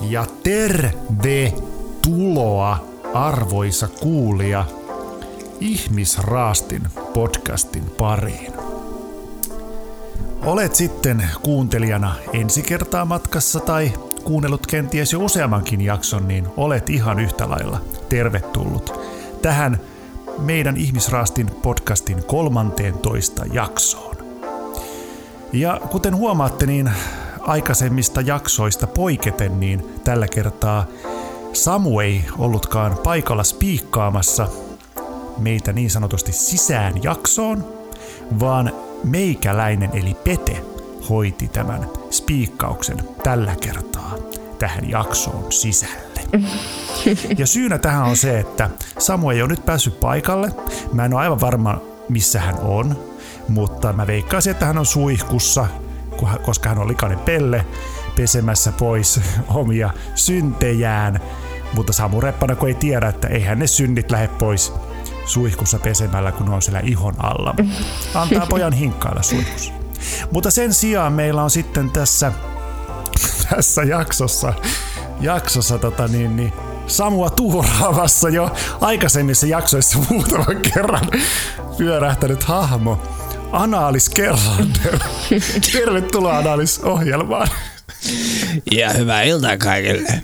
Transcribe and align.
Ja 0.00 0.26
tervetuloa 0.42 1.68
arvoisa 3.14 3.88
kuulija 3.88 4.64
Ihmisraastin 5.60 6.82
podcastin 7.14 7.84
pariin. 7.98 8.52
Olet 10.44 10.74
sitten 10.74 11.30
kuuntelijana 11.42 12.14
ensi 12.32 12.62
kertaa 12.62 13.04
matkassa 13.04 13.60
tai 13.60 13.92
kuunnellut 14.24 14.66
kenties 14.66 15.12
jo 15.12 15.24
useammankin 15.24 15.80
jakson, 15.80 16.28
niin 16.28 16.46
olet 16.56 16.90
ihan 16.90 17.20
yhtä 17.20 17.50
lailla 17.50 17.80
tervetullut 18.08 19.00
tähän 19.42 19.80
meidän 20.38 20.76
Ihmisraastin 20.76 21.50
podcastin 21.62 22.24
13 22.26 23.44
jaksoon. 23.52 24.16
Ja 25.52 25.80
kuten 25.90 26.16
huomaatte, 26.16 26.66
niin 26.66 26.90
aikaisemmista 27.46 28.20
jaksoista 28.20 28.86
poiketen, 28.86 29.60
niin 29.60 30.00
tällä 30.04 30.28
kertaa 30.28 30.86
Samu 31.52 32.00
ei 32.00 32.24
ollutkaan 32.38 32.98
paikalla 33.04 33.44
spiikkaamassa 33.44 34.48
meitä 35.38 35.72
niin 35.72 35.90
sanotusti 35.90 36.32
sisään 36.32 37.02
jaksoon, 37.02 37.66
vaan 38.40 38.72
meikäläinen 39.04 39.90
eli 39.92 40.16
Pete 40.24 40.62
hoiti 41.08 41.48
tämän 41.48 41.86
spiikkauksen 42.10 43.08
tällä 43.22 43.56
kertaa 43.60 44.14
tähän 44.58 44.90
jaksoon 44.90 45.52
sisälle. 45.52 46.20
Ja 47.38 47.46
syynä 47.46 47.78
tähän 47.78 48.02
on 48.02 48.16
se, 48.16 48.38
että 48.38 48.70
Samu 48.98 49.30
ei 49.30 49.42
ole 49.42 49.48
nyt 49.48 49.66
päässyt 49.66 50.00
paikalle. 50.00 50.52
Mä 50.92 51.04
en 51.04 51.14
ole 51.14 51.22
aivan 51.22 51.40
varma, 51.40 51.80
missä 52.08 52.40
hän 52.40 52.58
on, 52.60 52.96
mutta 53.48 53.92
mä 53.92 54.06
veikkaisin, 54.06 54.50
että 54.50 54.66
hän 54.66 54.78
on 54.78 54.86
suihkussa, 54.86 55.66
koska 56.42 56.68
hän 56.68 56.78
on 56.78 56.88
likainen 56.88 57.18
pelle 57.18 57.66
pesemässä 58.16 58.72
pois 58.72 59.20
omia 59.48 59.90
syntejään. 60.14 61.20
Mutta 61.74 61.92
Samu 61.92 62.20
Reppana, 62.20 62.56
kun 62.56 62.68
ei 62.68 62.74
tiedä, 62.74 63.08
että 63.08 63.28
eihän 63.28 63.58
ne 63.58 63.66
synnit 63.66 64.10
lähde 64.10 64.28
pois 64.28 64.72
suihkussa 65.24 65.78
pesemällä, 65.78 66.32
kun 66.32 66.46
ne 66.46 66.54
on 66.54 66.62
siellä 66.62 66.80
ihon 66.80 67.14
alla. 67.18 67.54
Antaa 68.14 68.46
pojan 68.46 68.72
hinkkailla 68.72 69.22
suihkussa. 69.22 69.72
Mutta 70.30 70.50
sen 70.50 70.74
sijaan 70.74 71.12
meillä 71.12 71.42
on 71.42 71.50
sitten 71.50 71.90
tässä, 71.90 72.32
tässä 73.50 73.82
jaksossa, 73.82 74.54
jaksossa 75.20 75.78
tota 75.78 76.08
niin, 76.08 76.36
niin 76.36 76.52
Samua 76.86 77.30
tuuraamassa 77.30 78.28
jo 78.28 78.50
aikaisemmissa 78.80 79.46
jaksoissa 79.46 79.98
muutaman 80.10 80.62
kerran 80.74 81.08
pyörähtänyt 81.78 82.44
hahmo. 82.44 83.15
Analis 83.56 84.08
Kerlander. 84.08 84.98
Tervetuloa 85.72 86.38
Analis-ohjelmaan. 86.38 87.48
Ja 88.72 88.92
hyvää 88.92 89.22
iltaa 89.22 89.56
kaikille. 89.56 90.22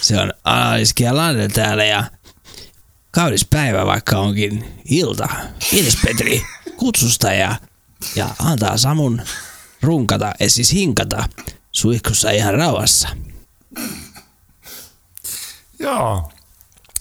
Se 0.00 0.20
on 0.20 0.32
Analis 0.44 0.94
Kerlander 0.94 1.52
täällä 1.52 1.84
ja 1.84 2.04
kaunis 3.10 3.46
päivä, 3.50 3.86
vaikka 3.86 4.18
onkin 4.18 4.82
ilta. 4.84 5.28
Kiitos 5.70 5.96
Petri 6.06 6.42
kutsusta 6.76 7.32
ja, 7.32 7.56
ja 8.16 8.28
antaa 8.38 8.76
Samun 8.76 9.22
runkata, 9.82 10.32
ei 10.40 10.50
siis 10.50 10.72
hinkata 10.72 11.28
suihkussa 11.72 12.30
ihan 12.30 12.54
rauhassa. 12.54 13.08
Joo. 15.78 16.32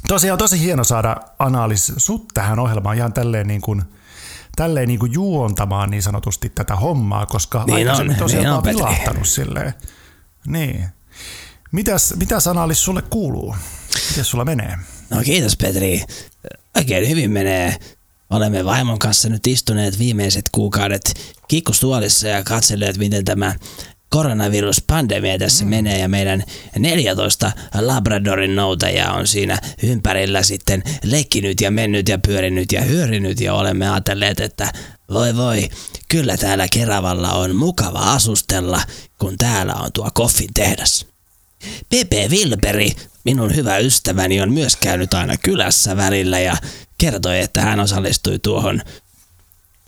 Tosiaan 0.08 0.38
tosi 0.38 0.59
hieno 0.59 0.84
saada 0.84 1.18
analis 1.40 1.94
sut 1.98 2.26
tähän 2.34 2.59
ohjelmaan 2.59 2.98
ihan 2.98 3.14
tälleen 3.14 3.48
niin 3.48 3.62
kuin, 3.62 3.84
tälleen 4.56 4.88
niin 4.88 5.00
kuin 5.00 5.14
juontamaan 5.14 5.89
niin 5.89 6.03
sanotusti 6.03 6.50
tätä 6.50 6.75
hommaa, 6.75 7.25
koska 7.25 7.64
niin 7.66 7.75
aikaisemmin 7.75 8.16
on, 8.16 8.20
tosiaan 8.20 8.45
niin 8.45 8.53
on, 8.53 8.64
vilahtanut 8.64 9.28
silleen. 9.28 9.73
Niin. 10.47 10.86
Mitäs, 11.72 12.14
mitäs 12.17 12.47
analis 12.47 12.84
sulle 12.84 13.02
kuuluu? 13.02 13.56
Miten 14.09 14.25
sulla 14.25 14.45
menee? 14.45 14.78
No 15.09 15.22
kiitos 15.23 15.58
Petri. 15.58 16.03
Oikein 16.75 17.09
hyvin 17.09 17.31
menee. 17.31 17.75
Olemme 18.30 18.66
vaimon 18.66 19.00
kanssa 19.00 19.30
nyt 19.30 19.47
istuneet 19.47 20.00
viimeiset 20.00 20.46
kuukaudet 20.52 21.35
kikkustuolissa 21.47 22.28
ja 22.28 22.44
katselleet, 22.44 22.97
miten 22.97 23.25
tämä 23.25 23.56
koronaviruspandemia 24.10 25.40
tässä 25.40 25.64
mm. 25.64 25.70
menee 25.70 26.00
ja 26.00 26.10
meidän 26.10 26.44
14 26.80 27.52
Labradorin 27.82 28.56
noutajaa 28.56 29.14
on 29.14 29.28
siinä 29.28 29.60
ympärillä 29.84 30.44
sitten 30.44 30.84
leikkinyt 31.04 31.62
ja 31.62 31.72
mennyt 31.72 32.10
ja 32.10 32.20
pyörinyt 32.20 32.72
ja 32.72 32.82
hyörinyt 32.82 33.40
ja 33.40 33.54
olemme 33.54 33.90
ajatelleet, 33.90 34.40
että 34.40 34.72
voi 35.10 35.38
voi, 35.38 35.70
kyllä 36.10 36.38
täällä 36.38 36.68
Keravalla 36.68 37.34
on 37.34 37.56
mukava 37.56 38.00
asustella, 38.00 38.82
kun 39.20 39.38
täällä 39.38 39.74
on 39.74 39.90
tuo 39.94 40.10
koffin 40.14 40.50
tehdas. 40.54 41.06
Pepe 41.90 42.28
Vilperi, 42.30 42.92
minun 43.24 43.56
hyvä 43.56 43.78
ystäväni, 43.78 44.42
on 44.42 44.54
myös 44.54 44.76
käynyt 44.76 45.14
aina 45.14 45.38
kylässä 45.38 45.98
välillä 45.98 46.40
ja 46.40 46.58
kertoi, 46.98 47.40
että 47.40 47.62
hän 47.62 47.80
osallistui 47.80 48.40
tuohon 48.40 48.82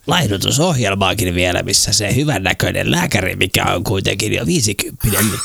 laihdutusohjelmaakin 0.08 1.34
vielä, 1.34 1.62
missä 1.62 1.92
se 1.92 2.14
hyvännäköinen 2.14 2.90
lääkäri, 2.90 3.36
mikä 3.36 3.64
on 3.64 3.84
kuitenkin 3.84 4.32
jo 4.32 4.46
50, 4.46 5.08
niin 5.10 5.40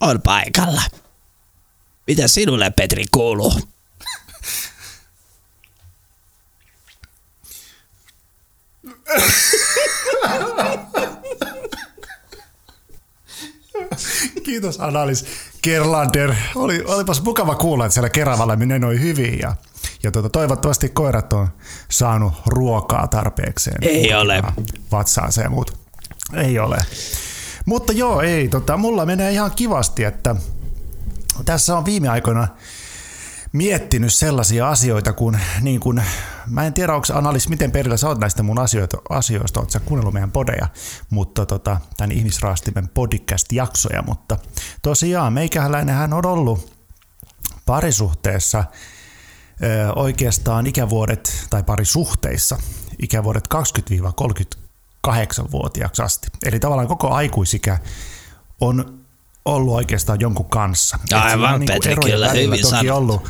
on 0.00 0.22
paikalla. 0.22 0.82
Mitä 2.06 2.28
sinulle, 2.28 2.70
Petri, 2.70 3.04
kuuluu? 3.10 3.52
Kiitos 14.44 14.80
Analis 14.80 15.26
Kerlander. 15.62 16.34
Oli, 16.54 16.84
olipas 16.86 17.22
mukava 17.22 17.54
kuulla, 17.54 17.86
että 17.86 17.94
siellä 17.94 18.10
Keravalla 18.10 18.56
menee 18.56 18.78
noin 18.78 19.00
hyvin 19.00 19.38
ja 19.38 19.54
ja 20.08 20.12
tuota, 20.12 20.28
toivottavasti 20.28 20.88
koirat 20.88 21.32
on 21.32 21.48
saanut 21.90 22.32
ruokaa 22.46 23.06
tarpeekseen. 23.06 23.76
Ei 23.82 24.14
ole. 24.14 24.42
Vatsaansa 24.92 25.42
ja 25.42 25.50
muut. 25.50 25.78
Ei 26.34 26.58
ole. 26.58 26.78
Mutta 27.64 27.92
joo, 27.92 28.20
ei. 28.20 28.48
Tota, 28.48 28.76
mulla 28.76 29.06
menee 29.06 29.32
ihan 29.32 29.50
kivasti, 29.56 30.04
että 30.04 30.36
tässä 31.44 31.76
on 31.76 31.84
viime 31.84 32.08
aikoina 32.08 32.48
miettinyt 33.52 34.12
sellaisia 34.12 34.68
asioita 34.68 35.12
kuin, 35.12 35.40
niin 35.60 35.80
kuin 35.80 36.02
mä 36.46 36.66
en 36.66 36.72
tiedä, 36.72 36.94
onko 36.94 37.06
Analis, 37.14 37.48
miten 37.48 37.72
perillä 37.72 37.96
sä 37.96 38.08
oot 38.08 38.20
näistä 38.20 38.42
mun 38.42 38.58
asioita, 38.58 38.96
asioista, 39.10 39.60
oot 39.60 39.70
sä 39.70 39.80
kuunnellut 39.80 40.14
meidän 40.14 40.32
podeja, 40.32 40.68
mutta 41.10 41.46
tota, 41.46 41.80
tämän 41.96 42.12
ihmisraastimen 42.12 42.88
podcast-jaksoja, 42.88 44.02
mutta 44.02 44.36
tosiaan 44.82 45.32
meikäläinen 45.32 45.94
hän 45.94 46.12
on 46.12 46.26
ollut 46.26 46.72
parisuhteessa– 47.66 48.64
oikeastaan 49.96 50.66
ikävuodet 50.66 51.46
tai 51.50 51.62
pari 51.62 51.84
suhteissa 51.84 52.58
ikävuodet 53.02 53.48
20-38-vuotiaaksi 55.08 56.02
asti. 56.02 56.28
Eli 56.44 56.60
tavallaan 56.60 56.88
koko 56.88 57.08
aikuisikä 57.08 57.78
on 58.60 58.98
ollut 59.44 59.74
oikeastaan 59.74 60.20
jonkun 60.20 60.50
kanssa. 60.50 60.98
Aivan, 61.12 61.60
niin 61.60 61.66
Petri, 61.66 61.96
kyllä 61.96 62.30
hyvin 62.30 62.62
toki 62.62 62.90
ollut, 62.90 63.28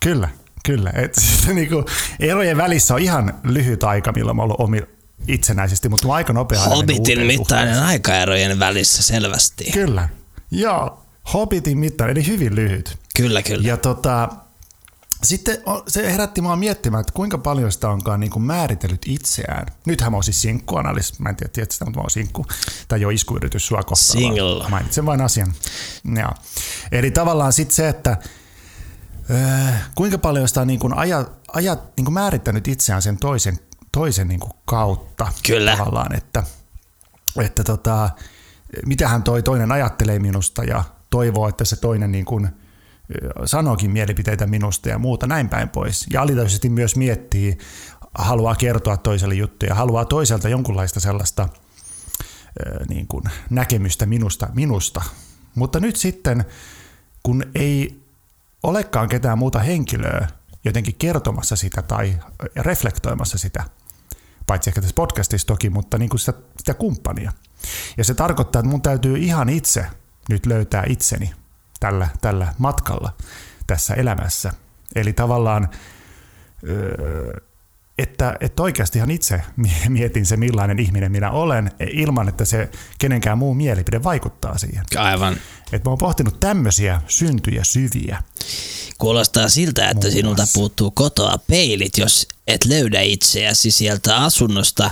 Kyllä, 0.00 0.28
kyllä. 0.64 0.92
Et, 0.94 1.12
niin 1.54 1.68
kuin, 1.68 1.84
erojen 2.20 2.56
välissä 2.56 2.94
on 2.94 3.00
ihan 3.00 3.34
lyhyt 3.42 3.84
aika, 3.84 4.12
milloin 4.12 4.36
mä 4.36 4.42
ollut 4.42 4.60
omi, 4.60 4.82
itsenäisesti, 5.28 5.88
mutta 5.88 6.12
aika 6.12 6.32
nopea. 6.32 6.60
Hobbitin 6.60 7.26
mittainen 7.26 7.82
aikaerojen 7.82 8.58
välissä 8.58 9.02
selvästi. 9.02 9.64
Kyllä, 9.72 10.08
joo. 10.50 11.00
Hobbitin 11.32 11.78
mittainen, 11.78 12.16
eli 12.16 12.26
hyvin 12.26 12.54
lyhyt. 12.54 12.98
Kyllä, 13.16 13.42
kyllä. 13.42 13.68
Ja 13.68 13.76
tota, 13.76 14.28
sitten 15.24 15.58
se 15.88 16.12
herätti 16.12 16.40
mua 16.40 16.56
miettimään, 16.56 17.00
että 17.00 17.12
kuinka 17.12 17.38
paljon 17.38 17.72
sitä 17.72 17.88
onkaan 17.88 18.20
niin 18.20 18.30
kuin 18.30 18.42
määritellyt 18.42 19.02
itseään. 19.06 19.66
Nythän 19.86 20.12
mä 20.12 20.16
oon 20.16 20.24
siis 20.24 20.42
sinkkuanalis, 20.42 21.20
mä 21.20 21.28
en 21.28 21.36
tiedä, 21.36 21.50
tiedät 21.52 21.70
sitä, 21.70 21.84
mutta 21.84 21.98
mä 21.98 22.02
oon 22.02 22.10
sinkku. 22.10 22.46
Tai 22.88 23.00
jo 23.00 23.10
iskuyritys 23.10 23.66
sua 23.66 23.82
kohtaan. 23.82 24.18
Single. 24.18 24.68
Mainitsen 24.68 25.06
vain 25.06 25.20
asian. 25.20 25.54
Ja. 26.16 26.32
Eli 26.92 27.10
tavallaan 27.10 27.52
sitten 27.52 27.76
se, 27.76 27.88
että 27.88 28.16
öö, 29.30 29.72
kuinka 29.94 30.18
paljon 30.18 30.48
sitä 30.48 30.60
on 30.60 30.66
niin 30.66 30.80
kuin 30.80 30.94
aja, 30.94 31.24
aja, 31.52 31.76
niin 31.96 32.04
kuin 32.04 32.14
määrittänyt 32.14 32.68
itseään 32.68 33.02
sen 33.02 33.16
toisen, 33.16 33.58
toisen 33.92 34.28
niin 34.28 34.40
kuin 34.40 34.52
kautta. 34.64 35.32
Kyllä. 35.46 35.76
Tavallaan, 35.76 36.14
että, 36.16 36.42
että 37.40 37.64
tota, 37.64 38.10
mitä 38.86 39.08
hän 39.08 39.22
toi 39.22 39.42
toinen 39.42 39.72
ajattelee 39.72 40.18
minusta 40.18 40.64
ja 40.64 40.84
toivoo, 41.10 41.48
että 41.48 41.64
se 41.64 41.76
toinen 41.76 42.12
niin 42.12 42.24
kuin– 42.24 42.48
sanookin 43.44 43.90
mielipiteitä 43.90 44.46
minusta 44.46 44.88
ja 44.88 44.98
muuta 44.98 45.26
näin 45.26 45.48
päin 45.48 45.68
pois. 45.68 46.06
Ja 46.12 46.22
alitaisesti 46.22 46.68
myös 46.68 46.96
miettii, 46.96 47.58
haluaa 48.14 48.54
kertoa 48.54 48.96
toiselle 48.96 49.34
juttuja, 49.34 49.74
haluaa 49.74 50.04
toiselta 50.04 50.48
jonkunlaista 50.48 51.00
sellaista 51.00 51.48
niin 52.88 53.06
kuin 53.06 53.24
näkemystä 53.50 54.06
minusta, 54.06 54.48
minusta. 54.54 55.02
Mutta 55.54 55.80
nyt 55.80 55.96
sitten, 55.96 56.44
kun 57.22 57.44
ei 57.54 58.02
olekaan 58.62 59.08
ketään 59.08 59.38
muuta 59.38 59.58
henkilöä 59.58 60.28
jotenkin 60.64 60.94
kertomassa 60.94 61.56
sitä 61.56 61.82
tai 61.82 62.18
reflektoimassa 62.56 63.38
sitä, 63.38 63.64
paitsi 64.46 64.70
ehkä 64.70 64.80
tässä 64.80 64.94
podcastissa 64.94 65.46
toki, 65.46 65.70
mutta 65.70 65.98
niin 65.98 66.08
kuin 66.08 66.20
sitä, 66.20 66.32
sitä 66.58 66.74
kumppania. 66.74 67.32
Ja 67.96 68.04
se 68.04 68.14
tarkoittaa, 68.14 68.60
että 68.60 68.70
mun 68.70 68.82
täytyy 68.82 69.18
ihan 69.18 69.48
itse 69.48 69.86
nyt 70.28 70.46
löytää 70.46 70.84
itseni 70.88 71.32
tällä, 71.84 72.08
tällä 72.20 72.54
matkalla 72.58 73.12
tässä 73.66 73.94
elämässä. 73.94 74.52
Eli 74.94 75.12
tavallaan, 75.12 75.68
että, 77.98 78.36
että 78.40 78.62
oikeastihan 78.62 79.10
itse 79.10 79.42
mietin 79.88 80.26
se, 80.26 80.36
millainen 80.36 80.78
ihminen 80.78 81.12
minä 81.12 81.30
olen, 81.30 81.70
ilman 81.92 82.28
että 82.28 82.44
se 82.44 82.70
kenenkään 82.98 83.38
muu 83.38 83.54
mielipide 83.54 84.02
vaikuttaa 84.02 84.58
siihen. 84.58 84.84
Aivan. 84.96 85.36
Että 85.74 85.88
mä 85.88 85.90
oon 85.90 85.98
pohtinut 85.98 86.40
tämmöisiä 86.40 87.00
syntyjä 87.08 87.64
syviä. 87.64 88.22
Kuulostaa 88.98 89.48
siltä, 89.48 89.88
että 89.88 90.10
sinulta 90.10 90.46
puuttuu 90.54 90.90
kotoa 90.90 91.38
peilit, 91.46 91.98
jos 91.98 92.28
et 92.46 92.64
löydä 92.64 93.00
itseäsi 93.00 93.70
sieltä 93.70 94.16
asunnosta. 94.16 94.90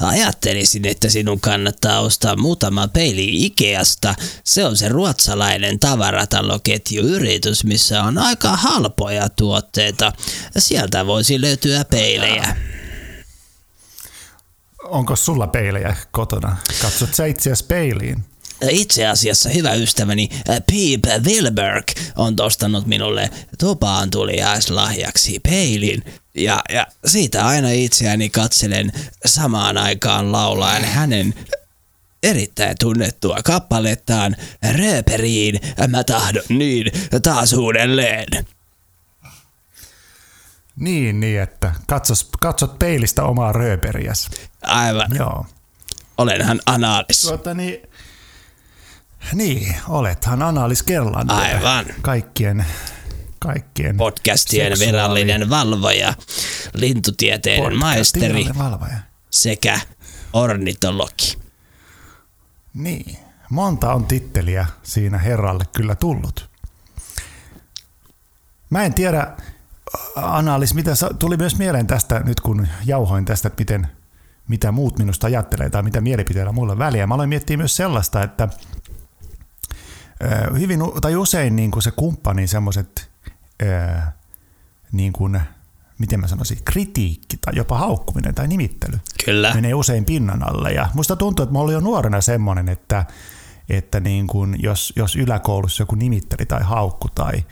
Ajattelisin, 0.00 0.86
että 0.86 1.08
sinun 1.08 1.40
kannattaa 1.40 2.00
ostaa 2.00 2.36
muutama 2.36 2.88
peili 2.88 3.44
Ikeasta. 3.44 4.14
Se 4.44 4.64
on 4.64 4.76
se 4.76 4.88
ruotsalainen 4.88 5.78
tavarataloketjuyritys, 5.78 7.64
missä 7.64 8.02
on 8.02 8.18
aika 8.18 8.56
halpoja 8.56 9.28
tuotteita. 9.28 10.12
Sieltä 10.58 11.06
voisi 11.06 11.40
löytyä 11.40 11.84
peilejä. 11.84 12.56
Onko 14.84 15.16
sulla 15.16 15.46
peilejä 15.46 15.96
kotona? 16.10 16.56
Katsot 16.82 17.14
sä 17.14 17.26
itseäsi 17.26 17.64
peiliin? 17.64 18.29
Itse 18.68 19.06
asiassa 19.06 19.48
hyvä 19.48 19.74
ystäväni 19.74 20.28
Peep 20.46 21.24
Wilberg 21.24 21.84
on 22.16 22.36
tostanut 22.36 22.86
minulle 22.86 23.30
tupaan 23.58 24.10
tuliaislahjaksi 24.10 25.40
peilin. 25.40 26.04
Ja, 26.34 26.62
ja 26.68 26.86
siitä 27.06 27.46
aina 27.46 27.70
itseäni 27.70 28.30
katselen 28.30 28.92
samaan 29.26 29.78
aikaan 29.78 30.32
laulaen 30.32 30.84
hänen 30.84 31.34
erittäin 32.22 32.76
tunnettua 32.80 33.38
kappalettaan 33.44 34.36
Röperiin 34.78 35.60
mä 35.88 36.04
tahdon 36.04 36.42
niin 36.48 36.92
taas 37.22 37.52
uudelleen. 37.52 38.26
Niin, 40.76 41.20
niin, 41.20 41.40
että 41.40 41.72
katsos, 41.86 42.28
katsot 42.40 42.78
peilistä 42.78 43.24
omaa 43.24 43.52
rööperiäs. 43.52 44.30
Aivan. 44.62 45.16
Joo. 45.16 45.46
Olenhan 46.18 46.60
analis. 46.66 47.22
Tuota, 47.22 47.54
niin, 47.54 47.89
niin, 49.32 49.76
olethan 49.88 50.42
Analis 50.42 50.82
Kerlander. 50.82 51.36
Aivan. 51.36 51.84
Kaikkien, 52.02 52.64
kaikkien 53.38 53.96
Podcastien 53.96 54.66
seksuaali- 54.66 54.86
virallinen 54.92 55.50
valvoja, 55.50 56.14
lintutieteiden 56.74 57.78
maisteri 57.78 58.46
valvoja. 58.58 58.96
sekä 59.30 59.80
ornitologi. 60.32 61.38
Niin, 62.74 63.16
monta 63.50 63.94
on 63.94 64.04
titteliä 64.04 64.66
siinä 64.82 65.18
herralle 65.18 65.64
kyllä 65.72 65.94
tullut. 65.94 66.50
Mä 68.70 68.84
en 68.84 68.94
tiedä, 68.94 69.26
Analis, 70.16 70.74
mitä 70.74 70.90
tuli 71.18 71.36
myös 71.36 71.58
mieleen 71.58 71.86
tästä 71.86 72.20
nyt 72.20 72.40
kun 72.40 72.68
jauhoin 72.84 73.24
tästä, 73.24 73.48
että 73.48 73.60
miten, 73.60 73.88
mitä 74.48 74.72
muut 74.72 74.98
minusta 74.98 75.26
ajattelee 75.26 75.70
tai 75.70 75.82
mitä 75.82 76.00
mielipiteillä 76.00 76.52
mulla 76.52 76.72
on 76.72 76.78
väliä. 76.78 77.06
Mä 77.06 77.14
aloin 77.14 77.28
miettiä 77.28 77.56
myös 77.56 77.76
sellaista, 77.76 78.22
että 78.22 78.48
hyvin 80.58 80.80
tai 81.00 81.16
usein 81.16 81.56
niin 81.56 81.70
kuin 81.70 81.82
se 81.82 81.90
kumppani 81.90 82.46
semmoiset, 82.46 83.10
niin 84.92 85.12
kuin, 85.12 85.40
miten 85.98 86.20
mä 86.20 86.28
sanoisin, 86.28 86.58
kritiikki 86.64 87.36
tai 87.36 87.52
jopa 87.56 87.78
haukkuminen 87.78 88.34
tai 88.34 88.48
nimittely 88.48 89.00
Kyllä. 89.24 89.54
menee 89.54 89.74
usein 89.74 90.04
pinnan 90.04 90.48
alle. 90.48 90.72
Ja 90.72 90.88
musta 90.94 91.16
tuntuu, 91.16 91.42
että 91.42 91.52
mä 91.52 91.58
olin 91.58 91.72
jo 91.72 91.80
nuorena 91.80 92.20
semmoinen, 92.20 92.68
että, 92.68 93.04
että 93.68 94.00
niin 94.00 94.26
kun, 94.26 94.56
jos, 94.58 94.92
jos 94.96 95.16
yläkoulussa 95.16 95.82
joku 95.82 95.94
nimitteli 95.94 96.46
tai 96.46 96.62
haukku 96.62 97.08
tai, 97.08 97.44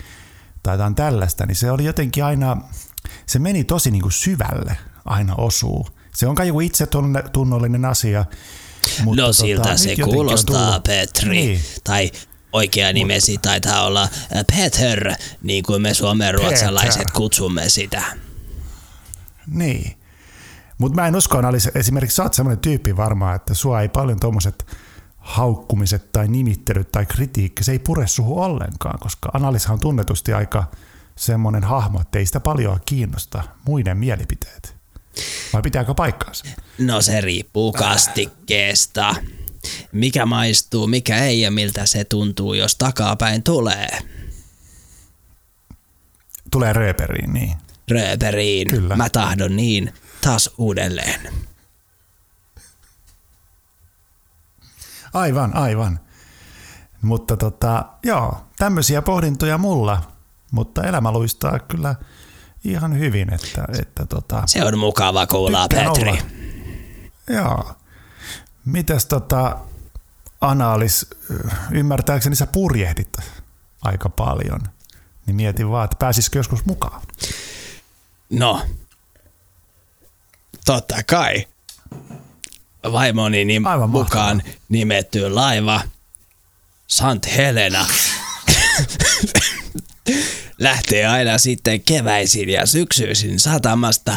tai 0.62 0.74
jotain 0.74 0.94
tällaista, 0.94 1.46
niin 1.46 1.56
se 1.56 1.70
oli 1.70 1.84
jotenkin 1.84 2.24
aina, 2.24 2.56
se 3.26 3.38
meni 3.38 3.64
tosi 3.64 3.90
niin 3.90 4.02
kuin 4.02 4.12
syvälle 4.12 4.76
aina 5.04 5.34
osuu. 5.34 5.88
Se 6.14 6.26
on 6.26 6.34
kai 6.34 6.48
joku 6.48 6.60
itsetunnollinen 6.60 7.84
asia. 7.84 8.24
Mutta 9.04 9.22
no 9.22 9.32
siltä 9.32 9.68
nyt 9.68 9.78
se 9.78 9.96
kuulostaa, 10.04 10.80
Petri. 10.80 11.28
Niin. 11.30 11.60
Tai 11.84 12.10
oikea 12.52 12.92
nimesi 12.92 13.38
taitaa 13.38 13.86
olla 13.86 14.02
äh, 14.02 14.44
Peter, 14.56 15.12
niin 15.42 15.64
kuin 15.64 15.82
me 15.82 15.94
suomen 15.94 16.34
ruotsalaiset 16.34 16.98
Peter. 16.98 17.12
kutsumme 17.12 17.68
sitä. 17.68 18.02
Niin. 19.46 19.98
Mutta 20.78 20.94
mä 20.94 21.06
en 21.06 21.16
usko, 21.16 21.38
Analis, 21.38 21.68
esimerkiksi 21.74 22.16
sä 22.16 22.22
oot 22.22 22.34
semmoinen 22.34 22.58
tyyppi 22.58 22.96
varmaan, 22.96 23.36
että 23.36 23.54
sua 23.54 23.80
ei 23.80 23.88
paljon 23.88 24.20
tuommoiset 24.20 24.66
haukkumiset 25.16 26.12
tai 26.12 26.28
nimittelyt 26.28 26.92
tai 26.92 27.06
kritiikki, 27.06 27.64
se 27.64 27.72
ei 27.72 27.78
pure 27.78 28.06
suhu 28.06 28.40
ollenkaan, 28.40 28.98
koska 28.98 29.30
Analishan 29.32 29.74
on 29.74 29.80
tunnetusti 29.80 30.32
aika 30.32 30.64
semmoinen 31.16 31.64
hahmo, 31.64 32.00
että 32.00 32.18
ei 32.18 32.26
sitä 32.26 32.40
paljon 32.40 32.80
kiinnosta 32.84 33.42
muiden 33.66 33.96
mielipiteet. 33.96 34.76
Vai 35.52 35.62
pitääkö 35.62 35.94
paikkaansa? 35.94 36.44
No 36.78 37.02
se 37.02 37.20
riippuu 37.20 37.72
kastikkeesta. 37.72 39.14
Mikä 39.92 40.26
maistuu, 40.26 40.86
mikä 40.86 41.18
ei 41.18 41.40
ja 41.40 41.50
miltä 41.50 41.86
se 41.86 42.04
tuntuu, 42.04 42.54
jos 42.54 42.76
takapäin 42.76 43.42
tulee. 43.42 43.98
Tulee 46.50 46.72
rööperiin, 46.72 47.32
niin. 47.32 47.56
Rööperiin. 47.90 48.68
Kyllä. 48.68 48.96
Mä 48.96 49.10
tahdon 49.10 49.56
niin 49.56 49.92
taas 50.20 50.50
uudelleen. 50.58 51.20
Aivan, 55.14 55.56
aivan. 55.56 56.00
Mutta 57.02 57.36
tota, 57.36 57.84
joo, 58.02 58.46
tämmöisiä 58.58 59.02
pohdintoja 59.02 59.58
mulla, 59.58 60.12
mutta 60.50 60.84
elämä 60.84 61.12
luistaa 61.12 61.58
kyllä 61.58 61.94
ihan 62.64 62.98
hyvin, 62.98 63.34
että, 63.34 63.64
että 63.80 64.06
tota, 64.06 64.42
Se 64.46 64.64
on 64.64 64.78
mukava 64.78 65.26
kuulla, 65.26 65.66
Petri. 65.68 66.08
olla. 66.08 66.18
Joo. 67.30 67.74
Mitäs 68.72 69.06
tota, 69.06 69.58
Analis, 70.40 71.06
ymmärtääkseni 71.70 72.36
sä 72.36 72.46
purjehdit 72.46 73.16
aika 73.82 74.08
paljon, 74.08 74.60
niin 75.26 75.36
mietin 75.36 75.70
vaan, 75.70 75.84
että 75.84 75.96
pääsisikö 76.00 76.38
joskus 76.38 76.64
mukaan. 76.64 77.02
No, 78.30 78.62
totta 80.64 80.96
kai. 81.06 81.46
Vaimoni 82.92 83.44
nim- 83.44 83.66
Aivan 83.68 83.90
mukaan 83.90 84.36
mahtavaa. 84.36 84.58
nimetty 84.68 85.30
laiva 85.30 85.80
Sant 86.87 87.26
Helena 87.37 87.87
lähtee 90.58 91.06
aina 91.06 91.38
sitten 91.38 91.80
keväisin 91.80 92.48
ja 92.48 92.66
syksyisin 92.66 93.40
satamasta 93.40 94.16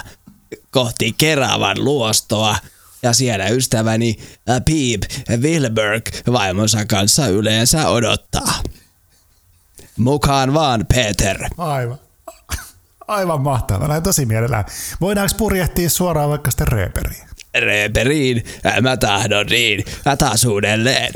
kohti 0.72 1.13
Keravan 1.17 1.84
luostoa. 1.84 2.58
Ja 3.03 3.13
siellä 3.13 3.48
ystäväni 3.48 4.17
äh, 4.50 4.62
Peep 4.65 5.01
Wilberg 5.41 6.03
vaimonsa 6.31 6.86
kanssa 6.86 7.27
yleensä 7.27 7.89
odottaa. 7.89 8.63
Mukaan 9.98 10.53
vaan, 10.53 10.86
Peter. 10.93 11.38
Aivan. 11.58 11.98
Aivan 13.08 13.41
mahtavaa. 13.41 13.88
Näin 13.88 14.03
tosi 14.03 14.25
mielellään. 14.25 14.65
Voidaanko 15.01 15.36
purjehtia 15.38 15.89
suoraan 15.89 16.29
vaikka 16.29 16.51
sitten 16.51 16.67
rööperiin? 16.67 17.27
Reeperiin, 17.60 18.43
mä 18.81 18.98
tahdon 18.98 19.46
niin, 19.46 19.86
mä 20.05 20.17
taas 20.17 20.46
uudelleen. 20.46 21.12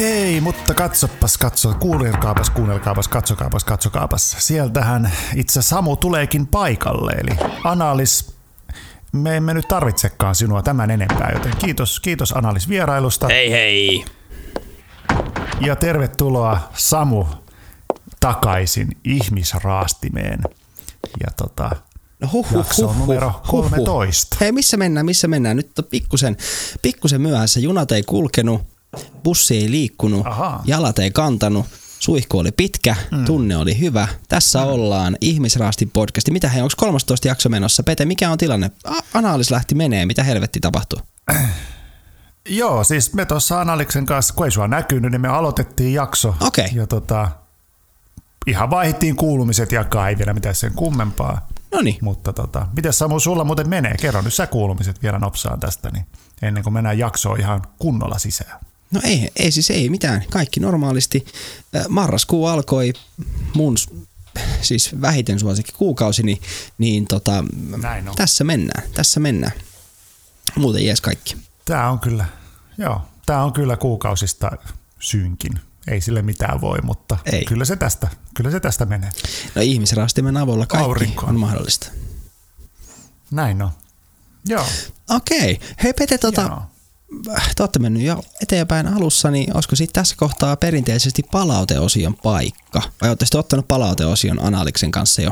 Hei, 0.00 0.40
mutta 0.40 0.74
katsopas, 0.74 1.38
katso, 1.38 1.74
kuunnelkaapas, 1.74 2.50
kuunnelkaapas, 2.50 3.08
katsokaapas, 3.08 3.64
katsokaapas. 3.64 4.36
Sieltähän 4.38 5.12
itse 5.36 5.62
Samu 5.62 5.96
tuleekin 5.96 6.46
paikalle, 6.46 7.12
eli 7.12 7.50
Analis, 7.64 8.34
me 9.12 9.36
emme 9.36 9.54
nyt 9.54 9.68
tarvitsekaan 9.68 10.34
sinua 10.34 10.62
tämän 10.62 10.90
enempää, 10.90 11.30
joten 11.34 11.56
kiitos, 11.56 12.00
kiitos 12.00 12.32
Analis 12.32 12.68
vierailusta 12.68 13.26
Hei 13.26 13.50
hei. 13.50 14.04
ja 15.60 15.76
tervetuloa 15.76 16.70
Samu 16.74 17.26
takaisin 18.20 18.88
ihmisraastimeen. 19.04 20.40
Ja 21.20 21.26
tota, 21.36 21.70
No 22.20 22.28
huh, 22.32 22.50
huh, 22.50 22.58
Jakso 22.58 22.86
huh, 22.86 22.98
numero 22.98 23.26
huh, 23.30 23.52
huh, 23.52 23.62
huh. 23.62 23.70
13. 23.70 24.36
Hei, 24.40 24.52
missä 24.52 24.76
mennään, 24.76 25.06
missä 25.06 25.28
mennään? 25.28 25.56
Nyt 25.56 25.78
on 25.78 25.84
pikkusen, 25.84 26.36
pikkusen 26.82 27.20
myöhässä. 27.20 27.60
Junat 27.60 27.92
ei 27.92 28.02
kulkenut, 28.02 28.62
bussi 29.24 29.56
ei 29.56 29.70
liikkunut, 29.70 30.26
Ahaa. 30.26 30.62
jalat 30.64 30.98
ei 30.98 31.10
kantanut, 31.10 31.66
suihku 31.98 32.38
oli 32.38 32.52
pitkä, 32.52 32.96
mm. 33.10 33.24
tunne 33.24 33.56
oli 33.56 33.80
hyvä. 33.80 34.08
Tässä 34.28 34.58
mm. 34.58 34.66
ollaan 34.66 35.16
Ihmisraastin 35.20 35.90
podcasti. 35.90 36.30
Mitä 36.30 36.48
hei, 36.48 36.62
onko 36.62 36.74
13 36.76 37.28
jakso 37.28 37.48
menossa? 37.48 37.82
Pete, 37.82 38.04
mikä 38.04 38.30
on 38.30 38.38
tilanne? 38.38 38.70
A- 38.84 39.18
Analis 39.18 39.50
lähti 39.50 39.74
menee, 39.74 40.06
mitä 40.06 40.22
helvetti 40.22 40.60
tapahtuu? 40.60 40.98
Joo, 42.48 42.84
siis 42.84 43.14
me 43.14 43.24
tuossa 43.26 43.60
Analiksen 43.60 44.06
kanssa, 44.06 44.34
kun 44.34 44.46
ei 44.46 44.50
sua 44.50 44.68
näkynyt, 44.68 45.10
niin 45.10 45.20
me 45.20 45.28
aloitettiin 45.28 45.94
jakso. 45.94 46.34
Okei. 46.40 46.68
Ja 46.72 46.86
tota, 46.86 47.28
ihan 48.46 48.70
vaihdettiin 48.70 49.16
kuulumiset 49.16 49.72
jakaa, 49.72 50.08
ei 50.08 50.18
vielä 50.18 50.32
mitään 50.32 50.54
sen 50.54 50.72
kummempaa. 50.74 51.48
No 51.72 51.80
niin. 51.80 51.98
Mutta 52.02 52.32
tota, 52.32 52.66
miten 52.76 52.92
Samu 52.92 53.20
sulla 53.20 53.44
muuten 53.44 53.68
menee? 53.68 53.94
Kerro 54.00 54.22
nyt 54.22 54.34
sä 54.34 54.46
kuulumiset 54.46 55.02
vielä 55.02 55.18
nopsaan 55.18 55.60
tästä, 55.60 55.90
niin 55.90 56.06
ennen 56.42 56.62
kuin 56.64 56.74
mennään 56.74 56.98
jaksoon 56.98 57.40
ihan 57.40 57.62
kunnolla 57.78 58.18
sisään. 58.18 58.60
No 58.90 59.00
ei, 59.04 59.30
ei 59.36 59.52
siis 59.52 59.70
ei 59.70 59.88
mitään. 59.88 60.24
Kaikki 60.30 60.60
normaalisti. 60.60 61.24
Äh, 61.76 61.84
Marraskuu 61.88 62.46
alkoi 62.46 62.92
mun 63.54 63.76
siis 64.60 65.00
vähiten 65.00 65.40
suosikki 65.40 65.72
kuukausi, 65.72 66.22
niin, 66.22 66.42
niin 66.78 67.06
tota, 67.06 67.44
Näin 67.82 68.08
on. 68.08 68.14
tässä 68.16 68.44
mennään. 68.44 68.90
Tässä 68.94 69.20
mennään. 69.20 69.52
Muuten 70.56 70.86
jees 70.86 71.00
kaikki. 71.00 71.36
Tää 71.64 71.90
on 71.90 71.98
kyllä, 72.00 72.24
joo, 72.78 73.02
tää 73.26 73.44
on 73.44 73.52
kyllä 73.52 73.76
kuukausista 73.76 74.50
synkin. 75.00 75.52
Ei 75.88 76.00
sille 76.00 76.22
mitään 76.22 76.60
voi, 76.60 76.78
mutta 76.82 77.16
Ei. 77.32 77.44
kyllä 77.44 77.64
se 77.64 77.76
tästä, 77.76 78.08
kyllä 78.34 78.50
se 78.50 78.60
tästä 78.60 78.86
menee. 78.86 79.10
No 79.54 79.62
ihmisrastimen 79.62 80.36
avulla 80.36 80.66
kaikki 80.66 80.84
Aurinko. 80.84 81.26
on 81.26 81.40
mahdollista. 81.40 81.86
Näin 83.30 83.62
on. 83.62 83.70
Joo. 84.48 84.66
Okei. 85.10 85.60
Hei 85.82 85.92
Pete, 85.92 86.18
tota, 86.18 86.42
Joo. 86.42 86.62
Te 87.56 87.62
olette 87.62 87.78
mennyt 87.78 88.02
jo 88.02 88.22
eteenpäin 88.42 88.86
alussa, 88.86 89.30
niin 89.30 89.56
olisiko 89.56 89.76
sitten 89.76 90.02
tässä 90.02 90.16
kohtaa 90.18 90.56
perinteisesti 90.56 91.22
palauteosion 91.22 92.14
paikka? 92.14 92.82
Vai 93.02 93.10
olette 93.10 93.38
ottanut 93.38 93.68
palauteosion 93.68 94.44
Analiksen 94.44 94.90
kanssa 94.90 95.22
jo? 95.22 95.30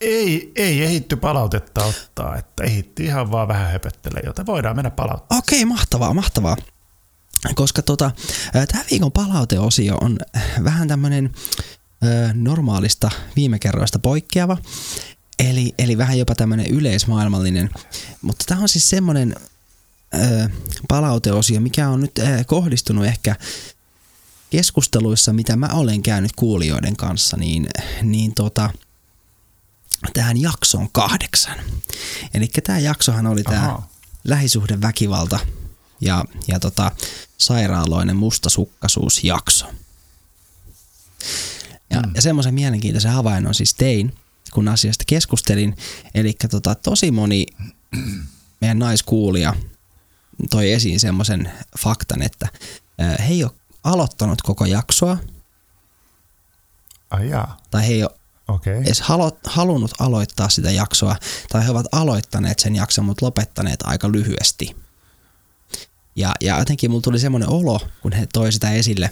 Ei, 0.00 0.52
ei 0.56 0.84
ehitty 0.84 1.16
palautetta 1.16 1.84
ottaa, 1.84 2.36
että 2.36 2.64
ehitti 2.64 3.04
ihan 3.04 3.30
vaan 3.30 3.48
vähän 3.48 3.72
höpöttele, 3.72 4.20
jota 4.26 4.46
voidaan 4.46 4.76
mennä 4.76 4.90
palauttaa. 4.90 5.38
Okei, 5.38 5.64
mahtavaa, 5.64 6.14
mahtavaa. 6.14 6.56
Koska 7.54 7.82
tota, 7.82 8.10
tämä 8.52 8.84
viikon 8.90 9.12
palauteosio 9.12 9.96
on 10.00 10.18
vähän 10.64 10.88
tämmöinen 10.88 11.32
normaalista 12.34 13.10
viime 13.36 13.58
kerroista 13.58 13.98
poikkeava. 13.98 14.56
Eli, 15.38 15.74
eli 15.78 15.98
vähän 15.98 16.18
jopa 16.18 16.34
tämmöinen 16.34 16.66
yleismaailmallinen. 16.66 17.70
Mutta 18.22 18.44
tämä 18.48 18.60
on 18.60 18.68
siis 18.68 18.90
semmoinen 18.90 19.36
palauteosio, 20.88 21.60
mikä 21.60 21.88
on 21.88 22.00
nyt 22.00 22.20
kohdistunut 22.46 23.04
ehkä 23.04 23.36
keskusteluissa, 24.50 25.32
mitä 25.32 25.56
mä 25.56 25.66
olen 25.66 26.02
käynyt 26.02 26.32
kuulijoiden 26.36 26.96
kanssa, 26.96 27.36
niin, 27.36 27.66
niin 28.02 28.34
tota, 28.34 28.70
tähän 30.12 30.40
jaksoon 30.40 30.88
kahdeksan. 30.92 31.58
Eli 32.34 32.46
tämä 32.46 32.78
jaksohan 32.78 33.26
oli 33.26 33.42
tämä 33.42 33.78
lähisuhdeväkivalta 34.24 35.38
ja, 36.00 36.24
ja 36.48 36.60
tota, 36.60 36.92
sairaaloinen 37.38 38.16
mustasukkaisuusjakso. 38.16 39.66
Ja, 41.90 42.00
mm. 42.00 42.12
ja 42.14 42.22
semmoisen 42.22 42.54
mielenkiintoisen 42.54 43.12
havainnon 43.12 43.54
siis 43.54 43.74
tein, 43.74 44.14
kun 44.52 44.68
asiasta 44.68 45.04
keskustelin. 45.06 45.76
Eli 46.14 46.34
tota, 46.50 46.74
tosi 46.74 47.10
moni 47.10 47.46
meidän 48.60 48.78
naiskuulija 48.78 49.54
toi 50.50 50.72
esiin 50.72 51.00
semmoisen 51.00 51.52
faktan, 51.78 52.22
että 52.22 52.48
he 52.98 53.26
ei 53.28 53.44
ole 53.44 53.52
aloittanut 53.84 54.42
koko 54.42 54.64
jaksoa, 54.64 55.18
Ai 57.10 57.28
jaa, 57.28 57.56
tai 57.70 57.88
he 57.88 57.92
ei 57.92 58.02
ole. 58.02 58.10
Okay. 58.48 58.74
edes 58.82 59.00
halo, 59.00 59.38
halunnut 59.46 59.90
aloittaa 59.98 60.48
sitä 60.48 60.70
jaksoa, 60.70 61.16
tai 61.48 61.64
he 61.64 61.70
ovat 61.70 61.86
aloittaneet 61.92 62.58
sen 62.58 62.76
jakson, 62.76 63.04
mutta 63.04 63.26
lopettaneet 63.26 63.82
aika 63.82 64.12
lyhyesti. 64.12 64.76
Ja, 66.16 66.34
ja 66.40 66.58
jotenkin 66.58 66.90
mulla 66.90 67.02
tuli 67.02 67.18
semmoinen 67.18 67.48
olo, 67.48 67.80
kun 68.02 68.12
he 68.12 68.28
toi 68.32 68.52
sitä 68.52 68.70
esille, 68.70 69.10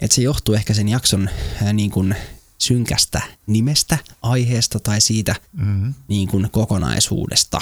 että 0.00 0.14
se 0.14 0.22
johtuu 0.22 0.54
ehkä 0.54 0.74
sen 0.74 0.88
jakson 0.88 1.30
ää, 1.62 1.72
niin 1.72 1.90
kuin 1.90 2.16
synkästä 2.58 3.22
nimestä, 3.46 3.98
aiheesta 4.22 4.80
tai 4.80 5.00
siitä 5.00 5.34
Mm-hmm. 5.52 5.94
niin 6.08 6.28
kuin 6.28 6.50
kokonaisuudesta. 6.50 7.60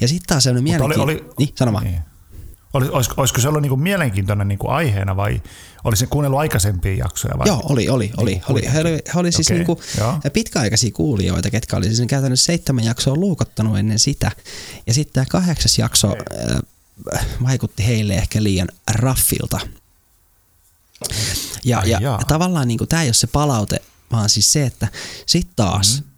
Ja 0.00 0.08
sitten 0.08 0.26
taas 0.26 0.44
semmoinen 0.44 0.80
Mutta 0.80 0.84
oli- 0.84 0.94
mielenkiintoinen... 0.96 1.34
oli- 1.38 1.46
Niin, 1.46 1.54
sano 1.58 1.72
vaan. 1.72 1.84
Niin. 1.84 2.00
Olis, 2.72 2.88
olisiko, 2.88 3.14
olisiko 3.16 3.40
se 3.40 3.48
ollut 3.48 3.62
niinku 3.62 3.76
mielenkiintoinen 3.76 4.48
niinku 4.48 4.68
aiheena 4.68 5.16
vai 5.16 5.42
olisi 5.84 6.00
se 6.00 6.06
kuunnellut 6.06 6.40
aikaisempia 6.40 6.94
jaksoja? 6.94 7.38
Vai? 7.38 7.46
Joo, 7.46 7.62
oli, 7.68 7.88
oli, 7.88 8.10
oli. 8.16 8.30
Niin, 8.30 8.42
oli. 8.48 8.72
He 8.72 8.80
oli, 8.80 8.90
he 9.14 9.18
oli 9.20 9.32
siis 9.32 9.46
Okei, 9.46 9.56
niinku 9.58 9.80
joo. 9.98 10.18
pitkäaikaisia 10.32 10.90
kuulijoita, 10.92 11.50
ketkä 11.50 11.76
oli 11.76 11.94
siis 11.94 12.08
käytännössä 12.08 12.44
seitsemän 12.46 12.84
jaksoa 12.84 13.14
luukottanut 13.16 13.78
ennen 13.78 13.98
sitä. 13.98 14.30
Ja 14.86 14.94
sitten 14.94 15.12
tämä 15.14 15.24
kahdeksas 15.30 15.78
jakso 15.78 16.08
äh, 17.14 17.26
vaikutti 17.42 17.86
heille 17.86 18.14
ehkä 18.14 18.42
liian 18.42 18.68
raffilta. 18.94 19.60
Ja, 21.64 21.78
Ai 21.78 21.90
ja, 21.90 21.98
jaa. 22.00 22.18
ja 22.20 22.24
tavallaan 22.26 22.68
niinku, 22.68 22.86
tämä 22.86 23.02
ei 23.02 23.08
ole 23.08 23.14
se 23.14 23.26
palaute, 23.26 23.76
vaan 24.12 24.28
siis 24.30 24.52
se, 24.52 24.66
että 24.66 24.88
sitten 25.26 25.52
taas 25.56 26.00
Mhm. 26.00 26.09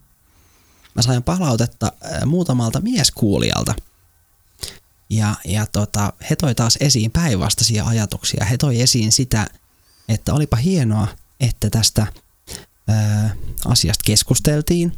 Mä 0.95 1.03
sain 1.03 1.23
palautetta 1.23 1.93
muutamalta 2.27 2.81
mieskuulijalta. 2.81 3.75
Ja, 5.11 5.35
ja 5.45 5.67
tota, 5.67 6.13
he 6.31 6.37
toi 6.37 6.55
taas 6.55 6.79
esiin 6.81 7.11
päinvastaisia 7.11 7.85
ajatuksia. 7.85 8.45
He 8.45 8.59
toi 8.59 8.81
esiin 8.81 9.13
sitä, 9.13 9.47
että 10.09 10.35
olipa 10.35 10.57
hienoa, 10.57 11.09
että 11.41 11.71
tästä 11.71 12.07
ää, 12.89 13.35
asiasta 13.65 14.03
keskusteltiin, 14.07 14.93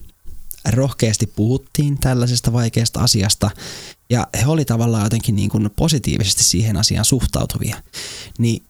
rohkeasti 0.69 1.27
puhuttiin 1.27 1.99
tällaisesta 1.99 2.53
vaikeasta 2.53 3.01
asiasta, 3.01 3.51
ja 4.11 4.27
he 4.41 4.47
oli 4.47 4.65
tavallaan 4.65 5.05
jotenkin 5.05 5.37
niin 5.37 5.51
kuin 5.51 5.71
positiivisesti 5.77 6.45
siihen 6.45 6.77
asiaan 6.77 7.05
suhtautuvia. 7.05 7.83
Niin 8.39 8.63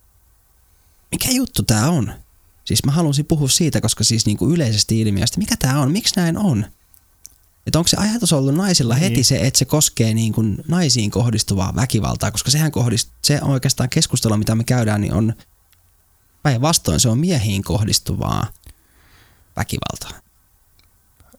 mikä 1.10 1.30
juttu 1.30 1.62
tämä 1.62 1.90
on? 1.90 2.12
Siis 2.64 2.84
mä 2.84 2.92
halusin 2.92 3.26
puhua 3.26 3.48
siitä, 3.48 3.80
koska 3.80 4.04
siis 4.04 4.26
niin 4.26 4.36
kuin 4.36 4.54
yleisesti 4.54 5.00
ilmiöstä, 5.00 5.38
mikä 5.38 5.56
tämä 5.58 5.80
on, 5.80 5.92
miksi 5.92 6.16
näin 6.16 6.38
on? 6.38 6.66
Että 7.66 7.78
onko 7.78 7.88
se 7.88 7.96
ajatus 7.96 8.32
ollut 8.32 8.54
naisilla 8.54 8.94
heti 8.94 9.14
Niin. 9.14 9.24
se, 9.24 9.36
että 9.36 9.58
se 9.58 9.64
koskee 9.64 10.14
niin 10.14 10.32
kuin 10.32 10.56
naisiin 10.68 11.10
kohdistuvaa 11.10 11.74
väkivaltaa, 11.76 12.30
koska 12.30 12.50
sehän 12.50 12.72
kohdist, 12.72 13.10
se 13.24 13.38
on 13.42 13.50
oikeastaan 13.50 13.88
keskustelu, 13.88 14.36
mitä 14.36 14.54
me 14.54 14.64
käydään, 14.64 15.00
niin 15.00 15.14
on 15.14 15.32
päinvastoin 16.42 17.00
se 17.00 17.08
on 17.08 17.18
miehiin 17.18 17.62
kohdistuvaa 17.64 18.46
väkivaltaa. 19.56 20.20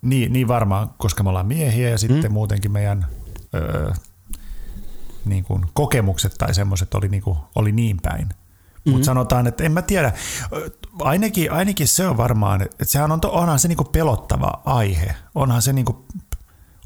Niin, 0.01 0.33
niin 0.33 0.47
varmaan, 0.47 0.89
koska 0.97 1.23
me 1.23 1.29
ollaan 1.29 1.45
miehiä 1.47 1.89
ja 1.89 1.97
sitten 1.97 2.23
Mm. 2.23 2.31
muutenkin 2.33 2.71
meidän 2.71 3.05
öö, 3.55 3.91
niin 5.25 5.43
kuin 5.43 5.65
kokemukset 5.73 6.35
tai 6.37 6.53
semmoiset 6.53 6.93
oli, 6.93 7.07
niin 7.07 7.23
kuin, 7.23 7.37
oli 7.55 7.71
niin 7.71 7.99
päin. 8.01 8.29
Mhm. 8.85 8.93
Mutta 8.93 9.05
sanotaan, 9.05 9.47
että 9.47 9.63
en 9.63 9.71
mä 9.71 9.81
tiedä, 9.81 10.11
ainakin, 11.01 11.51
ainakin 11.51 11.87
se 11.87 12.07
on 12.07 12.17
varmaan, 12.17 12.61
että 12.61 12.85
sehän 12.85 13.11
on, 13.11 13.21
to, 13.21 13.31
onhan 13.31 13.59
se 13.59 13.67
niinku 13.67 13.83
pelottava 13.83 14.61
aihe. 14.65 15.15
Onhan 15.35 15.61
se, 15.61 15.73
niinku, 15.73 16.05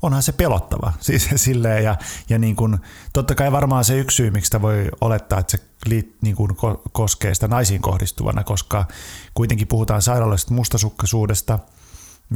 onhan 0.02 0.24
se 0.24 0.32
pelottava 0.32 0.94
siis 1.00 1.30
silleen, 1.36 1.84
ja, 1.84 1.96
ja 2.30 2.40
niin 2.40 2.56
kuin, 2.56 2.78
totta 3.14 3.36
kai 3.36 3.52
varmaan 3.52 3.86
se 3.86 4.00
yksi 4.00 4.16
syy, 4.16 4.32
miksi 4.32 4.48
sitä 4.48 4.62
voi 4.62 4.90
olettaa, 5.02 5.40
että 5.40 5.58
se 5.58 5.64
liit, 5.86 6.16
niin 6.22 6.36
kuin 6.36 6.56
ko, 6.56 6.82
koskee 6.92 7.34
sitä 7.34 7.48
naisiin 7.48 7.82
kohdistuvana, 7.82 8.44
koska 8.44 8.86
kuitenkin 9.34 9.68
puhutaan 9.68 10.02
sairaallisesta 10.02 10.54
mustasukkaisuudesta 10.54 11.60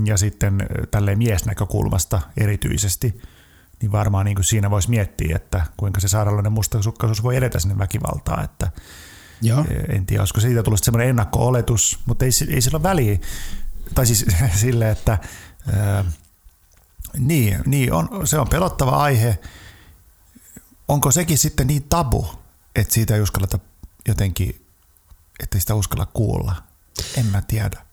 ja 0.05 0.17
sitten 0.17 0.67
tälleen 0.91 1.17
miesnäkökulmasta 1.17 2.21
erityisesti, 2.37 3.21
niin 3.81 3.91
varmaan 3.91 4.25
niin 4.25 4.35
kuin 4.35 4.45
siinä 4.45 4.69
voisi 4.69 4.89
miettiä, 4.89 5.35
että 5.35 5.65
kuinka 5.77 5.99
se 5.99 6.07
sairaallinen 6.07 6.51
mustasukkaisuus 6.51 7.23
voi 7.23 7.35
edetä 7.35 7.59
sinne 7.59 7.77
väkivaltaa, 7.77 8.43
että 8.43 8.71
Joo. 9.41 9.65
en 9.89 10.05
tiedä, 10.05 10.21
olisiko 10.21 10.39
siitä 10.39 10.63
tullut 10.63 10.83
semmoinen 10.83 11.09
ennakko-oletus, 11.09 11.99
mutta 12.05 12.25
ei, 12.25 12.31
ei 12.49 12.61
sillä 12.61 12.75
ole 12.75 12.83
väliä. 12.83 13.17
Tai 13.95 14.05
siis 14.05 14.25
sille, 14.61 14.91
että 14.91 15.17
ää, 15.73 16.05
niin, 17.17 17.59
niin 17.65 17.93
on, 17.93 18.27
se 18.27 18.39
on 18.39 18.47
pelottava 18.49 19.03
aihe. 19.03 19.39
Onko 20.87 21.11
sekin 21.11 21.37
sitten 21.37 21.67
niin 21.67 21.83
tabu, 21.83 22.27
että 22.75 22.93
siitä 22.93 23.15
ei 23.15 23.21
uskalleta 23.21 23.59
jotenkin, 24.07 24.65
että 25.43 25.59
sitä 25.59 25.75
uskalla 25.75 26.05
kuulla? 26.05 26.55
En 27.17 27.25
mä 27.25 27.41
tiedä. 27.41 27.85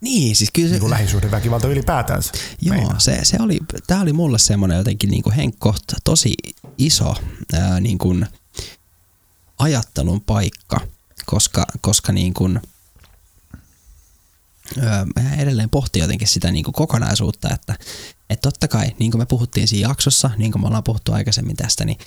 Niin, 0.00 0.36
siis 0.36 0.50
kyllä 0.50 0.68
se, 0.68 0.78
Niin 0.78 0.90
lähisuhdeväkivalta 0.90 1.68
ylipäätänsä. 1.68 2.32
Joo, 2.62 2.76
meinaa. 2.76 2.98
se, 2.98 3.20
se 3.22 3.36
oli, 3.40 3.58
tämä 3.86 4.00
oli 4.00 4.12
mulle 4.12 4.38
semmoinen 4.38 4.78
jotenkin 4.78 5.10
niin 5.10 5.22
kuin 5.22 5.34
Henkko 5.34 5.74
tosi 6.04 6.34
iso 6.78 7.14
ää, 7.52 7.80
niin 7.80 7.98
kuin 7.98 8.26
ajattelun 9.62 10.20
paikka, 10.20 10.80
koska, 11.26 11.66
koska 11.80 12.12
niin 12.12 12.34
kuin, 12.34 12.60
mä 15.16 15.34
edelleen 15.38 15.70
pohtii 15.70 16.02
jotenkin 16.02 16.28
sitä 16.28 16.50
niin 16.50 16.64
kuin 16.64 16.74
kokonaisuutta, 16.74 17.50
että, 17.54 17.76
että 18.30 18.50
totta 18.50 18.68
kai, 18.68 18.96
niin 18.98 19.10
kuin 19.10 19.20
me 19.20 19.26
puhuttiin 19.26 19.68
siinä 19.68 19.88
jaksossa, 19.88 20.30
niin 20.36 20.52
kuin 20.52 20.62
me 20.62 20.66
ollaan 20.66 20.84
puhuttu 20.84 21.12
aikaisemmin 21.12 21.56
tästä, 21.56 21.84
niin 21.84 21.98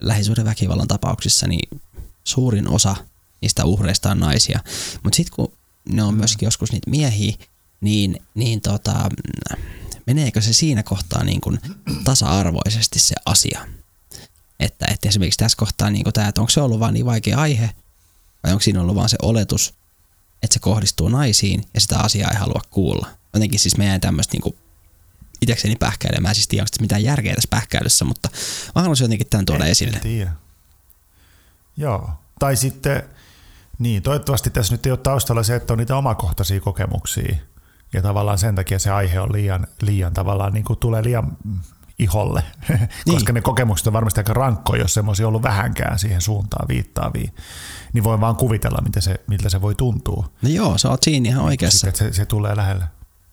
lähisuhdeväkivallan 0.00 0.88
tapauksissa 0.88 1.46
niin 1.46 1.80
suurin 2.24 2.68
osa 2.68 2.96
niistä 3.40 3.64
uhreista 3.64 4.10
on 4.10 4.20
naisia. 4.20 4.60
Mutta 5.02 5.16
sitten 5.16 5.36
kun 5.36 5.52
ne 5.88 6.02
on 6.02 6.14
myöskin 6.14 6.46
joskus 6.46 6.72
niitä 6.72 6.90
miehiä, 6.90 7.34
niin, 7.80 8.20
niin 8.34 8.60
tota, 8.60 9.08
meneekö 10.06 10.40
se 10.40 10.52
siinä 10.52 10.82
kohtaa 10.82 11.24
niin 11.24 11.40
kuin 11.40 11.60
tasa-arvoisesti 12.04 12.98
se 12.98 13.14
asia? 13.26 13.66
Että, 14.62 14.86
että 14.90 15.08
esimerkiksi 15.08 15.38
tässä 15.38 15.56
kohtaa 15.56 15.90
niin 15.90 16.12
tämä, 16.12 16.28
että 16.28 16.40
onko 16.40 16.50
se 16.50 16.60
ollut 16.60 16.80
vaan 16.80 16.94
niin 16.94 17.06
vaikea 17.06 17.38
aihe, 17.38 17.70
vai 18.44 18.52
onko 18.52 18.62
siinä 18.62 18.80
ollut 18.80 18.96
vaan 18.96 19.08
se 19.08 19.16
oletus, 19.22 19.74
että 20.42 20.54
se 20.54 20.60
kohdistuu 20.60 21.08
naisiin 21.08 21.64
ja 21.74 21.80
sitä 21.80 21.98
asiaa 21.98 22.30
ei 22.30 22.38
halua 22.38 22.60
kuulla. 22.70 23.08
Jotenkin 23.34 23.58
siis 23.58 23.76
mä 23.76 23.84
jäin 23.84 24.00
tämmöistä 24.00 24.36
niin 24.36 24.54
itsekseni 25.42 25.76
pähkäilemään, 25.76 26.34
siis 26.34 26.48
tiedä, 26.48 26.62
onko 26.62 26.76
mitään 26.80 27.02
järkeä 27.02 27.34
tässä 27.34 27.48
pähkäilyssä, 27.50 28.04
mutta 28.04 28.28
mä 28.74 28.82
haluaisin 28.82 29.04
jotenkin 29.04 29.26
tämän 29.30 29.46
tuoda 29.46 29.64
en, 29.64 29.70
esille. 29.70 29.96
En 29.96 30.02
tiedä. 30.02 30.32
Joo, 31.76 32.10
tai 32.38 32.56
sitten, 32.56 33.02
niin 33.78 34.02
toivottavasti 34.02 34.50
tässä 34.50 34.74
nyt 34.74 34.86
ei 34.86 34.92
ole 34.92 34.98
taustalla 34.98 35.42
se, 35.42 35.56
että 35.56 35.72
on 35.72 35.78
niitä 35.78 35.96
omakohtaisia 35.96 36.60
kokemuksia, 36.60 37.36
ja 37.92 38.02
tavallaan 38.02 38.38
sen 38.38 38.54
takia 38.54 38.78
se 38.78 38.90
aihe 38.90 39.20
on 39.20 39.32
liian, 39.32 39.66
liian 39.80 40.14
tavallaan, 40.14 40.52
niin 40.52 40.64
kuin 40.64 40.78
tulee 40.78 41.04
liian 41.04 41.36
iholle, 42.02 42.42
niin. 42.68 43.14
koska 43.14 43.32
ne 43.32 43.40
kokemukset 43.40 43.86
on 43.86 43.92
varmasti 43.92 44.20
aika 44.20 44.32
rankkoja, 44.32 44.82
jos 44.82 44.94
semmoisia 44.94 45.28
ollut 45.28 45.42
vähänkään 45.42 45.98
siihen 45.98 46.20
suuntaan 46.20 46.68
viittaavia, 46.68 47.30
niin 47.92 48.04
voi 48.04 48.20
vaan 48.20 48.36
kuvitella, 48.36 48.82
mitä 48.82 49.00
se, 49.00 49.20
miltä 49.26 49.48
se 49.48 49.60
voi 49.60 49.74
tuntua. 49.74 50.30
No 50.42 50.48
joo, 50.48 50.78
sä 50.78 50.90
oot 50.90 51.02
siinä 51.02 51.28
ihan 51.28 51.44
oikeassa. 51.44 51.78
Sitten, 51.78 52.06
että 52.06 52.16
se, 52.16 52.22
se 52.22 52.26
tulee 52.26 52.56
lähelle. 52.56 52.84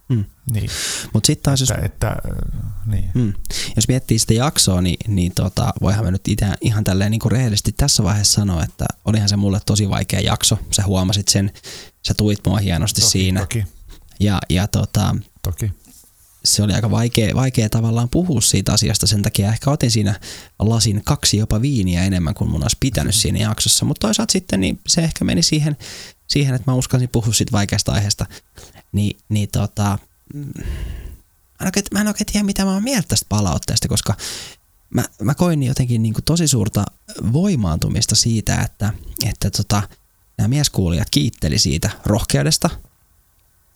Mm. 0.09 0.25
Niin. 0.51 0.69
Mut 1.13 1.25
sit 1.25 1.41
taas, 1.43 1.59
jos, 1.59 1.71
että, 1.71 1.85
että, 1.85 2.15
niin. 2.85 3.11
mm. 3.13 3.33
jos 3.75 3.87
miettii 3.87 4.19
sitä 4.19 4.33
jaksoa, 4.33 4.81
niin, 4.81 4.97
niin 5.07 5.31
tota, 5.35 5.73
voihan 5.81 6.05
me 6.05 6.11
nyt 6.11 6.27
itse 6.27 6.45
ihan 6.61 6.83
tälleen 6.83 7.11
niin 7.11 7.19
kuin 7.19 7.31
rehellisesti 7.31 7.71
tässä 7.71 8.03
vaiheessa 8.03 8.41
sanoa, 8.41 8.63
että 8.63 8.85
olihan 9.05 9.29
se 9.29 9.35
mulle 9.35 9.59
tosi 9.65 9.89
vaikea 9.89 10.19
jakso. 10.19 10.59
Sä 10.71 10.83
huomasit 10.85 11.27
sen, 11.27 11.51
sä 12.07 12.13
tuit 12.13 12.39
mua 12.47 12.57
hienosti 12.57 13.01
toki, 13.01 13.11
siinä. 13.11 13.39
Toki. 13.39 13.65
Ja, 14.19 14.39
ja 14.49 14.67
tota, 14.67 15.15
toki. 15.41 15.71
Se 16.45 16.63
oli 16.63 16.73
aika 16.73 16.91
vaikea, 16.91 17.35
vaikea 17.35 17.69
tavallaan 17.69 18.09
puhua 18.09 18.41
siitä 18.41 18.73
asiasta, 18.73 19.07
sen 19.07 19.21
takia 19.21 19.49
ehkä 19.49 19.71
otin 19.71 19.91
siinä 19.91 20.19
lasin 20.59 21.01
kaksi 21.03 21.37
jopa 21.37 21.61
viiniä 21.61 22.03
enemmän 22.03 22.33
kuin 22.33 22.49
mun 22.49 22.63
olisi 22.63 22.77
pitänyt 22.79 23.15
siinä 23.15 23.39
jaksossa, 23.39 23.85
mutta 23.85 24.07
toisaalta 24.07 24.31
sitten 24.31 24.61
niin 24.61 24.79
se 24.87 25.01
ehkä 25.01 25.25
meni 25.25 25.43
siihen, 25.43 25.77
siihen 26.27 26.55
että 26.55 26.71
mä 26.71 26.75
uskalsin 26.75 27.09
puhua 27.11 27.33
siitä 27.33 27.51
vaikeasta 27.51 27.91
aiheesta, 27.91 28.25
Ni, 28.91 29.17
niin 29.29 29.49
tota, 29.51 29.99
mä 30.33 31.61
en, 31.61 31.67
oikein, 31.67 31.85
mä 31.93 32.01
en 32.01 32.07
oikein 32.07 32.25
tiedä 32.25 32.45
mitä 32.45 32.65
mä 32.65 32.73
oon 32.73 32.83
mieltä 32.83 33.07
tästä 33.07 33.25
palautteesta, 33.29 33.87
koska 33.87 34.15
mä, 34.89 35.03
mä 35.21 35.35
koin 35.35 35.63
jotenkin 35.63 36.03
niin 36.03 36.13
kuin 36.13 36.23
tosi 36.23 36.47
suurta 36.47 36.85
voimaantumista 37.33 38.15
siitä, 38.15 38.61
että, 38.61 38.93
että 39.25 39.49
tota, 39.49 39.83
nämä 40.37 40.47
mieskuulijat 40.47 41.09
kiitteli 41.09 41.59
siitä 41.59 41.89
rohkeudesta, 42.05 42.69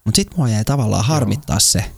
mutta 0.06 0.16
sitten 0.16 0.38
mua 0.38 0.50
jäi 0.50 0.66
tavallaan 0.66 1.06
harmittaa 1.06 1.54
Joo. 1.54 1.60
se, 1.60 1.92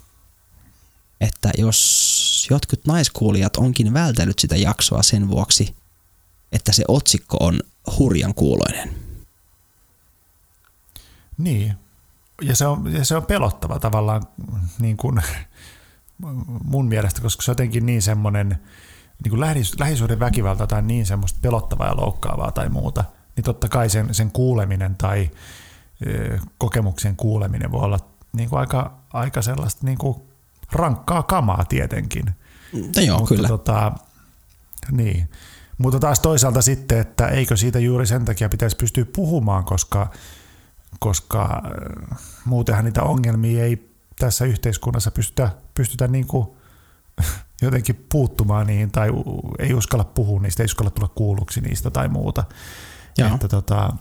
että 1.22 1.52
jos 1.58 2.48
jotkut 2.50 2.86
naiskuulijat 2.86 3.58
onkin 3.58 3.94
vältellyt 3.94 4.40
sitä 4.40 4.56
jaksoa 4.56 5.04
sen 5.04 5.30
vuoksi, 5.30 5.76
että 6.52 6.72
se 6.72 6.84
otsikko 6.88 7.38
on 7.40 7.60
hurjan 7.98 8.34
kuuloinen. 8.34 8.96
Niin, 11.38 11.76
ja 12.42 12.56
se 12.56 12.68
on, 12.68 12.94
ja 12.94 13.06
se 13.06 13.16
on 13.16 13.26
pelottava 13.26 13.80
tavallaan 13.80 14.24
niin 14.80 14.98
kuin, 14.98 15.22
mun 16.64 16.88
mielestä, 16.88 17.22
koska 17.22 17.44
se 17.44 17.52
on 17.52 17.54
jotenkin 17.54 17.86
niin 17.86 18.02
semmoinen 18.02 18.58
niin 19.24 19.30
kuin 19.30 19.40
lähis, 19.40 19.80
lähisuuden 19.80 20.20
väkivalta 20.20 20.68
tai 20.68 20.82
niin 20.82 21.06
semmoista 21.06 21.40
pelottavaa 21.42 21.88
ja 21.88 21.96
loukkaavaa 21.96 22.52
tai 22.52 22.70
muuta, 22.70 23.04
niin 23.36 23.44
totta 23.44 23.70
kai 23.70 23.90
sen, 23.90 24.14
sen 24.14 24.32
kuuleminen 24.32 24.96
tai 24.96 25.32
ö, 26.08 26.40
kokemuksen 26.58 27.16
kuuleminen 27.16 27.72
voi 27.72 27.82
olla 27.82 28.00
niin 28.34 28.50
kuin 28.50 28.60
aika, 28.60 28.98
aika 29.14 29.42
sellaista 29.42 29.86
niin 29.86 29.98
kuin 29.98 30.22
rankkaa 30.72 31.24
kamaa 31.24 31.66
tietenkin. 31.70 32.26
No 32.74 33.02
joo, 33.06 33.18
Mutta 33.20 33.36
kyllä. 33.36 33.48
Tota, 33.48 33.92
niin. 34.92 35.30
Mutta 35.78 36.00
taas 36.00 36.20
toisaalta 36.20 36.62
sitten, 36.62 37.00
että 37.00 37.28
eikö 37.28 37.58
siitä 37.58 37.80
juuri 37.80 38.08
sen 38.08 38.26
takia 38.26 38.50
pitäisi 38.50 38.76
pystyä 38.76 39.06
puhumaan, 39.16 39.64
koska, 39.64 40.12
koska 41.00 41.62
äh, 42.12 42.20
muutenhan 42.46 42.86
niitä 42.86 43.04
ongelmia 43.04 43.64
ei 43.64 43.90
tässä 44.20 44.46
yhteiskunnassa 44.46 45.12
pystytä, 45.12 45.50
pystytä 45.74 46.08
niin 46.08 46.28
kuin 46.28 46.48
jotenkin 47.62 48.06
puuttumaan 48.12 48.68
niihin 48.68 48.92
tai 48.92 49.10
ei 49.60 49.74
uskalla 49.74 50.04
puhua 50.04 50.40
niistä, 50.40 50.64
ei 50.64 50.66
uskalla 50.66 50.92
tulla 50.92 51.12
kuulluksi 51.16 51.62
niistä 51.62 51.92
tai 51.92 52.08
muuta. 52.08 52.44
Joo. 53.18 53.34
Että, 53.34 53.48
tota, 53.48 53.94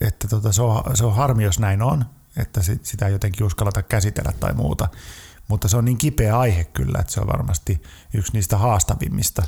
että 0.00 0.28
tota, 0.28 0.52
se, 0.52 0.62
on, 0.62 0.96
se 0.96 1.04
on 1.04 1.14
harmi, 1.14 1.44
jos 1.44 1.58
näin 1.58 1.82
on, 1.82 2.04
että 2.36 2.60
sitä 2.82 3.06
ei 3.06 3.12
jotenkin 3.12 3.46
uskallata 3.46 3.82
käsitellä 3.82 4.32
tai 4.40 4.54
muuta. 4.54 4.88
Mutta 5.48 5.68
se 5.68 5.76
on 5.76 5.84
niin 5.84 5.98
kipeä 5.98 6.38
aihe 6.38 6.64
kyllä, 6.64 6.98
että 7.00 7.12
se 7.12 7.20
on 7.20 7.26
varmasti 7.26 7.82
yksi 8.14 8.32
niistä 8.32 8.58
haastavimmista, 8.58 9.42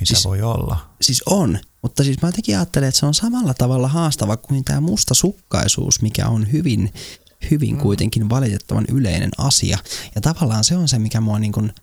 mitä 0.00 0.14
siis, 0.14 0.24
voi 0.24 0.42
olla. 0.42 0.90
Siis 1.00 1.22
on, 1.26 1.58
mutta 1.82 2.04
siis 2.04 2.22
mä 2.22 2.28
jotenkin 2.28 2.56
ajattelen, 2.56 2.88
että 2.88 3.00
se 3.00 3.06
on 3.06 3.14
samalla 3.14 3.54
tavalla 3.54 3.88
haastava 3.88 4.36
kuin 4.36 4.64
tämä 4.64 4.80
mustasukkaisuus, 4.80 6.02
mikä 6.02 6.28
on 6.28 6.52
hyvin, 6.52 6.92
hyvin 7.50 7.74
mm. 7.74 7.80
kuitenkin 7.80 8.30
valitettavan 8.30 8.84
yleinen 8.88 9.30
asia. 9.38 9.78
Ja 10.14 10.20
tavallaan 10.20 10.64
se 10.64 10.76
on 10.76 10.88
se, 10.88 10.98
mikä 10.98 11.20
mua 11.20 11.38
niin 11.38 11.52
kuin 11.52 11.74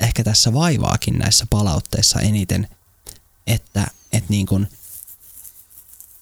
ehkä 0.00 0.24
tässä 0.24 0.52
vaivaakin 0.52 1.18
näissä 1.18 1.46
palautteissa 1.50 2.20
eniten, 2.20 2.68
että, 3.46 3.86
että 4.12 4.30
niin 4.30 4.46
kuin, 4.46 4.68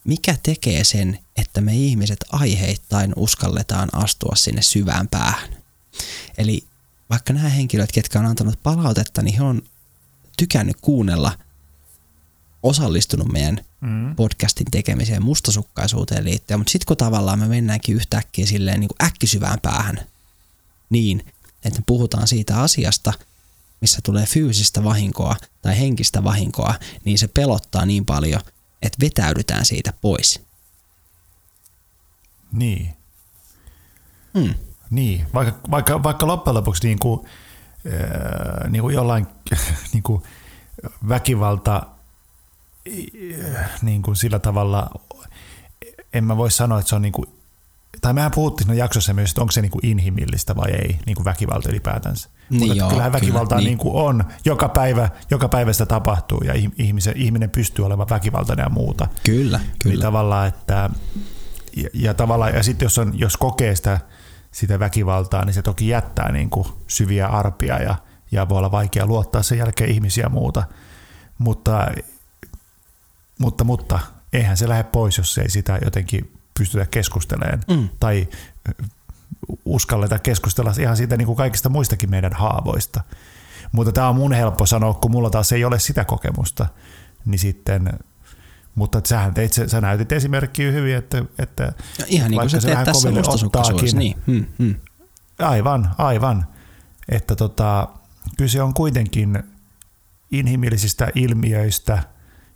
mikä 0.04 0.36
tekee 0.42 0.84
sen, 0.84 1.18
että 1.36 1.60
me 1.60 1.76
ihmiset 1.76 2.24
aiheittain 2.32 3.12
uskalletaan 3.16 3.88
astua 3.92 4.36
sinne 4.36 4.62
syvään 4.62 5.08
päähän. 5.08 5.48
Eli 6.38 6.64
vaikka 7.10 7.32
nämä 7.32 7.48
henkilöt, 7.48 7.92
ketkä 7.92 8.18
on 8.18 8.26
antanut 8.26 8.62
palautetta, 8.62 9.22
niin 9.22 9.36
he 9.36 9.42
on 9.42 9.62
tykännyt 10.36 10.76
kuunnella, 10.80 11.38
osallistunut 12.62 13.32
meidän 13.32 13.60
mm. 13.80 14.16
podcastin 14.16 14.66
tekemiseen 14.70 15.22
mustasukkaisuuteen 15.22 16.24
liittyen, 16.24 16.60
mutta 16.60 16.70
sitten 16.70 16.86
kun 16.86 16.96
tavallaan 16.96 17.38
me 17.38 17.46
mennäänkin 17.48 17.96
yhtäkkiä 17.96 18.46
silleen 18.46 18.80
niin 18.80 18.88
kuin 18.88 19.06
äkkisyvään 19.06 19.60
päähän, 19.60 20.00
niin 20.90 21.26
että 21.64 21.78
me 21.80 21.84
puhutaan 21.86 22.28
siitä 22.28 22.60
asiasta, 22.60 23.12
missä 23.80 23.98
tulee 24.02 24.26
fyysistä 24.26 24.84
vahinkoa 24.84 25.36
tai 25.62 25.78
henkistä 25.78 26.24
vahinkoa, 26.24 26.74
niin 27.04 27.18
se 27.18 27.28
pelottaa 27.28 27.86
niin 27.86 28.04
paljon, 28.04 28.40
että 28.83 28.99
vetäydytään 29.01 29.64
siitä 29.64 29.92
pois. 30.01 30.47
Niin. 32.53 32.97
Hmm. 34.38 34.55
Niin, 34.90 35.27
vaikka, 35.35 35.71
vaikka, 35.71 36.03
vaikka 36.03 36.27
loppujen 36.27 36.55
lopuksi 36.55 36.87
niin 36.87 36.99
kuin, 36.99 37.27
äh, 37.87 38.71
niin 38.71 38.83
kuin 38.83 38.95
jollain 38.95 39.27
niin 39.92 40.03
kuin 40.03 40.23
väkivalta 41.09 41.87
niin 43.83 44.03
kuin 44.03 44.16
sillä 44.16 44.38
tavalla, 44.38 44.90
en 46.12 46.25
mä 46.25 46.37
voi 46.37 46.51
sanoa, 46.51 46.79
että 46.79 46.88
se 46.88 46.95
on 46.95 47.03
niin 47.03 47.12
kuin, 47.12 47.27
tai 48.01 48.12
mehän 48.12 48.31
puhuttiin 48.31 48.66
siinä 48.66 48.79
jaksossa 48.85 49.14
myös, 49.14 49.31
että 49.31 49.40
onko 49.40 49.53
se 49.53 49.62
niin 49.62 49.71
kuin 49.71 49.87
inhimillistä 49.87 50.57
vai 50.57 50.71
ei, 50.71 50.99
niin 51.07 51.14
kuin 51.14 51.25
väkivalta 51.25 51.68
ylipäätänsä. 51.68 52.29
Niin 52.52 52.60
Mutta 52.60 52.74
joo, 52.74 52.88
kyllähän 52.88 53.12
väkivaltaa 53.12 53.58
kyllä, 53.58 53.70
niin. 53.70 53.78
Niin 53.78 53.94
on, 53.94 54.24
joka 54.44 54.68
päivä, 54.68 55.08
joka 55.30 55.48
päivä 55.48 55.72
sitä 55.72 55.86
tapahtuu 55.86 56.40
ja 56.44 56.54
ihmisen, 56.78 57.16
ihminen 57.16 57.50
pystyy 57.50 57.86
olemaan 57.86 58.08
väkivaltainen 58.08 58.64
ja 58.64 58.70
muuta. 58.70 59.08
Kyllä, 59.24 59.60
kyllä. 59.82 59.94
Niin 59.94 60.00
tavallaan, 60.00 60.48
että, 60.48 60.90
ja, 61.76 61.88
ja, 61.94 62.14
tavallaan, 62.14 62.54
ja 62.54 62.62
sitten 62.62 62.86
jos, 62.86 62.98
on, 62.98 63.18
jos 63.18 63.36
kokee 63.36 63.76
sitä, 63.76 64.00
sitä 64.50 64.78
väkivaltaa, 64.78 65.44
niin 65.44 65.54
se 65.54 65.62
toki 65.62 65.88
jättää 65.88 66.32
niin 66.32 66.50
kuin 66.50 66.66
syviä 66.86 67.26
arpia 67.26 67.82
ja, 67.82 67.94
ja 68.32 68.48
voi 68.48 68.58
olla 68.58 68.70
vaikea 68.70 69.06
luottaa 69.06 69.42
sen 69.42 69.58
jälkeen 69.58 69.90
ihmisiä 69.90 70.24
ja 70.24 70.28
muuta. 70.28 70.62
Mutta, 71.38 71.90
mutta, 73.38 73.64
mutta 73.64 73.98
eihän 74.32 74.56
se 74.56 74.68
lähde 74.68 74.84
pois, 74.84 75.18
jos 75.18 75.38
ei 75.38 75.50
sitä 75.50 75.78
jotenkin 75.84 76.32
pystytä 76.58 76.86
keskustelemaan 76.86 77.60
mm. 77.70 77.88
tai 78.00 78.28
uskalleta 79.64 80.18
keskustella 80.18 80.72
ihan 80.81 80.96
siitä 80.96 81.16
niin 81.16 81.26
kuin 81.26 81.37
kaikista 81.37 81.68
muistakin 81.68 82.11
meidän 82.11 82.33
haavoista. 82.33 83.02
Mutta 83.72 83.92
tämä 83.92 84.09
on 84.09 84.16
mun 84.16 84.33
helppo 84.33 84.66
sanoa, 84.66 84.94
kun 84.94 85.11
mulla 85.11 85.31
taas 85.31 85.52
ei 85.52 85.64
ole 85.64 85.78
sitä 85.78 86.05
kokemusta, 86.05 86.66
niin 87.24 87.38
sitten 87.38 87.92
mutta 88.74 89.00
sähän 89.05 89.35
teit, 89.35 89.52
sä 89.66 89.81
näytit 89.81 90.12
esimerkkiä 90.12 90.72
hyvin, 90.72 90.96
että, 90.96 91.24
että 91.38 91.72
ja 91.98 92.05
ihan 92.09 92.31
niin 92.31 92.40
kuin 92.40 92.50
sä 92.50 92.61
teet 92.61 92.85
tässä 92.85 93.11
mustasukkaisuudessa. 93.11 93.96
Niin. 93.96 94.22
Hmm, 94.26 94.46
hmm. 94.59 94.74
Aivan, 95.38 95.90
aivan. 95.98 96.46
Että 97.09 97.37
tota, 97.37 97.88
kyse 98.37 98.62
on 98.62 98.74
kuitenkin 98.74 99.42
inhimillisistä 100.31 101.09
ilmiöistä, 101.14 102.02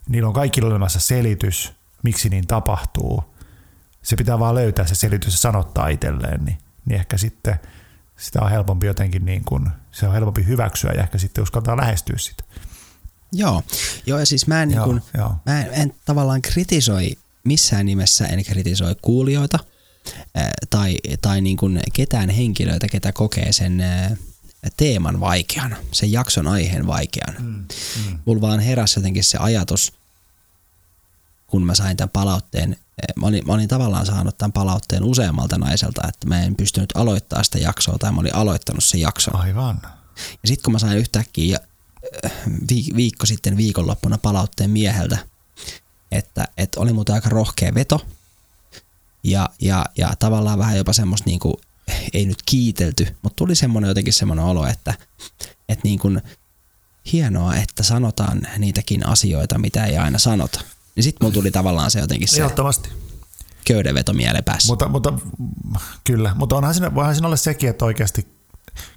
niillä 0.08 0.28
on 0.28 0.34
kaikilla 0.34 0.68
olemassa 0.68 1.00
selitys, 1.00 1.72
miksi 2.02 2.28
niin 2.28 2.46
tapahtuu. 2.46 3.24
Se 4.02 4.16
pitää 4.16 4.38
vaan 4.38 4.54
löytää 4.54 4.86
se 4.86 4.94
selitys 4.94 5.34
ja 5.34 5.38
sanottaa 5.38 5.88
itselleen, 5.88 6.44
niin, 6.44 6.58
niin 6.86 7.00
ehkä 7.00 7.18
sitten 7.18 7.60
sitä 8.16 8.40
on 8.42 8.50
helpompi 8.50 8.86
jotenkin 8.86 9.24
niin 9.24 9.44
kuin, 9.44 9.68
se 9.92 10.06
on 10.06 10.12
helpompi 10.12 10.46
hyväksyä 10.46 10.92
ja 10.92 11.02
ehkä 11.02 11.18
sitten 11.18 11.42
uskaltaa 11.42 11.76
lähestyä 11.76 12.18
sitä. 12.18 12.44
Joo, 13.32 13.62
joo 14.06 14.18
ja 14.18 14.26
siis 14.26 14.46
mä 14.46 14.62
en, 14.62 14.70
joo, 14.70 14.86
niin 14.86 15.02
kun, 15.02 15.20
joo. 15.20 15.34
mä 15.46 15.60
en, 15.60 15.68
en 15.72 15.94
tavallaan 16.04 16.42
kritisoi 16.42 17.16
missään 17.44 17.86
nimessä, 17.86 18.26
en 18.26 18.44
kritisoi 18.44 18.96
kuulijoita 19.02 19.58
ää, 20.34 20.50
tai, 20.70 20.96
tai 21.22 21.40
niin 21.40 21.56
kun 21.56 21.80
ketään 21.92 22.30
henkilöitä, 22.30 22.88
ketä 22.88 23.12
kokee 23.12 23.52
sen 23.52 23.80
ää, 23.80 24.16
teeman 24.76 25.20
vaikeana, 25.20 25.76
sen 25.92 26.12
jakson 26.12 26.46
aiheen 26.46 26.86
vaikeana. 26.86 27.40
Mm, 27.40 27.46
mm. 27.46 28.18
Mulla 28.24 28.40
vaan 28.40 28.60
heräsi 28.60 28.98
jotenkin 28.98 29.24
se 29.24 29.38
ajatus, 29.38 29.92
kun 31.46 31.66
mä 31.66 31.74
sain 31.74 31.96
tämän 31.96 32.10
palautteen, 32.10 32.76
mä 33.16 33.26
olin, 33.26 33.46
mä 33.46 33.52
olin 33.52 33.68
tavallaan 33.68 34.06
saanut 34.06 34.38
tämän 34.38 34.52
palautteen 34.52 35.04
useammalta 35.04 35.58
naiselta, 35.58 36.08
että 36.08 36.28
mä 36.28 36.42
en 36.42 36.56
pystynyt 36.56 36.92
aloittaa 36.94 37.42
sitä 37.42 37.58
jaksoa 37.58 37.98
tai 37.98 38.12
mä 38.12 38.20
olin 38.20 38.34
aloittanut 38.34 38.84
sen 38.84 39.00
jakson. 39.00 39.36
Aivan. 39.36 39.80
Ja 40.42 40.48
sitten 40.48 40.62
kun 40.64 40.72
mä 40.72 40.78
sain 40.78 40.98
yhtäkkiä 40.98 41.58
eh, 42.22 42.32
viikko 42.96 43.26
sitten 43.26 43.56
viikonloppuna 43.56 44.18
palautteen 44.18 44.70
mieheltä, 44.70 45.18
että, 46.12 46.48
että 46.56 46.80
oli 46.80 46.92
muuten 46.92 47.14
aika 47.14 47.28
rohkea 47.28 47.74
veto 47.74 48.06
ja, 49.24 49.50
ja, 49.60 49.86
ja 49.98 50.10
tavallaan 50.18 50.58
vähän 50.58 50.76
jopa 50.76 50.92
semmoista 50.92 51.30
niin 51.30 51.40
kuin, 51.40 51.54
ei 52.12 52.26
nyt 52.26 52.42
kiitelty, 52.46 53.16
mutta 53.22 53.36
tuli 53.36 53.54
semmoinen 53.54 53.88
jotenkin 53.88 54.12
semmoinen 54.12 54.44
olo, 54.44 54.66
että, 54.66 54.94
että 55.68 55.80
niin 55.84 55.98
kuin, 55.98 56.22
hienoa, 57.12 57.56
että 57.56 57.82
sanotaan 57.82 58.42
niitäkin 58.58 59.06
asioita, 59.06 59.58
mitä 59.58 59.84
ei 59.84 59.96
aina 59.96 60.18
sanota. 60.18 60.60
Niin 60.96 61.04
sitten 61.04 61.24
mulla 61.24 61.34
tuli 61.34 61.50
tavallaan 61.50 61.90
se 61.90 62.00
jotenkin 62.00 62.28
se 62.28 62.36
Ehdottomasti. 62.36 62.88
köydenveto 63.64 64.12
mieleen 64.12 64.44
päässä. 64.44 64.72
Mutta, 64.72 64.88
mutta, 64.88 65.12
kyllä, 66.04 66.32
mutta 66.34 66.56
onhan 66.56 66.74
siinä, 66.74 66.94
voihan 66.94 67.14
siinä 67.14 67.26
olla 67.26 67.36
sekin, 67.36 67.70
että 67.70 67.84
oikeasti 67.84 68.36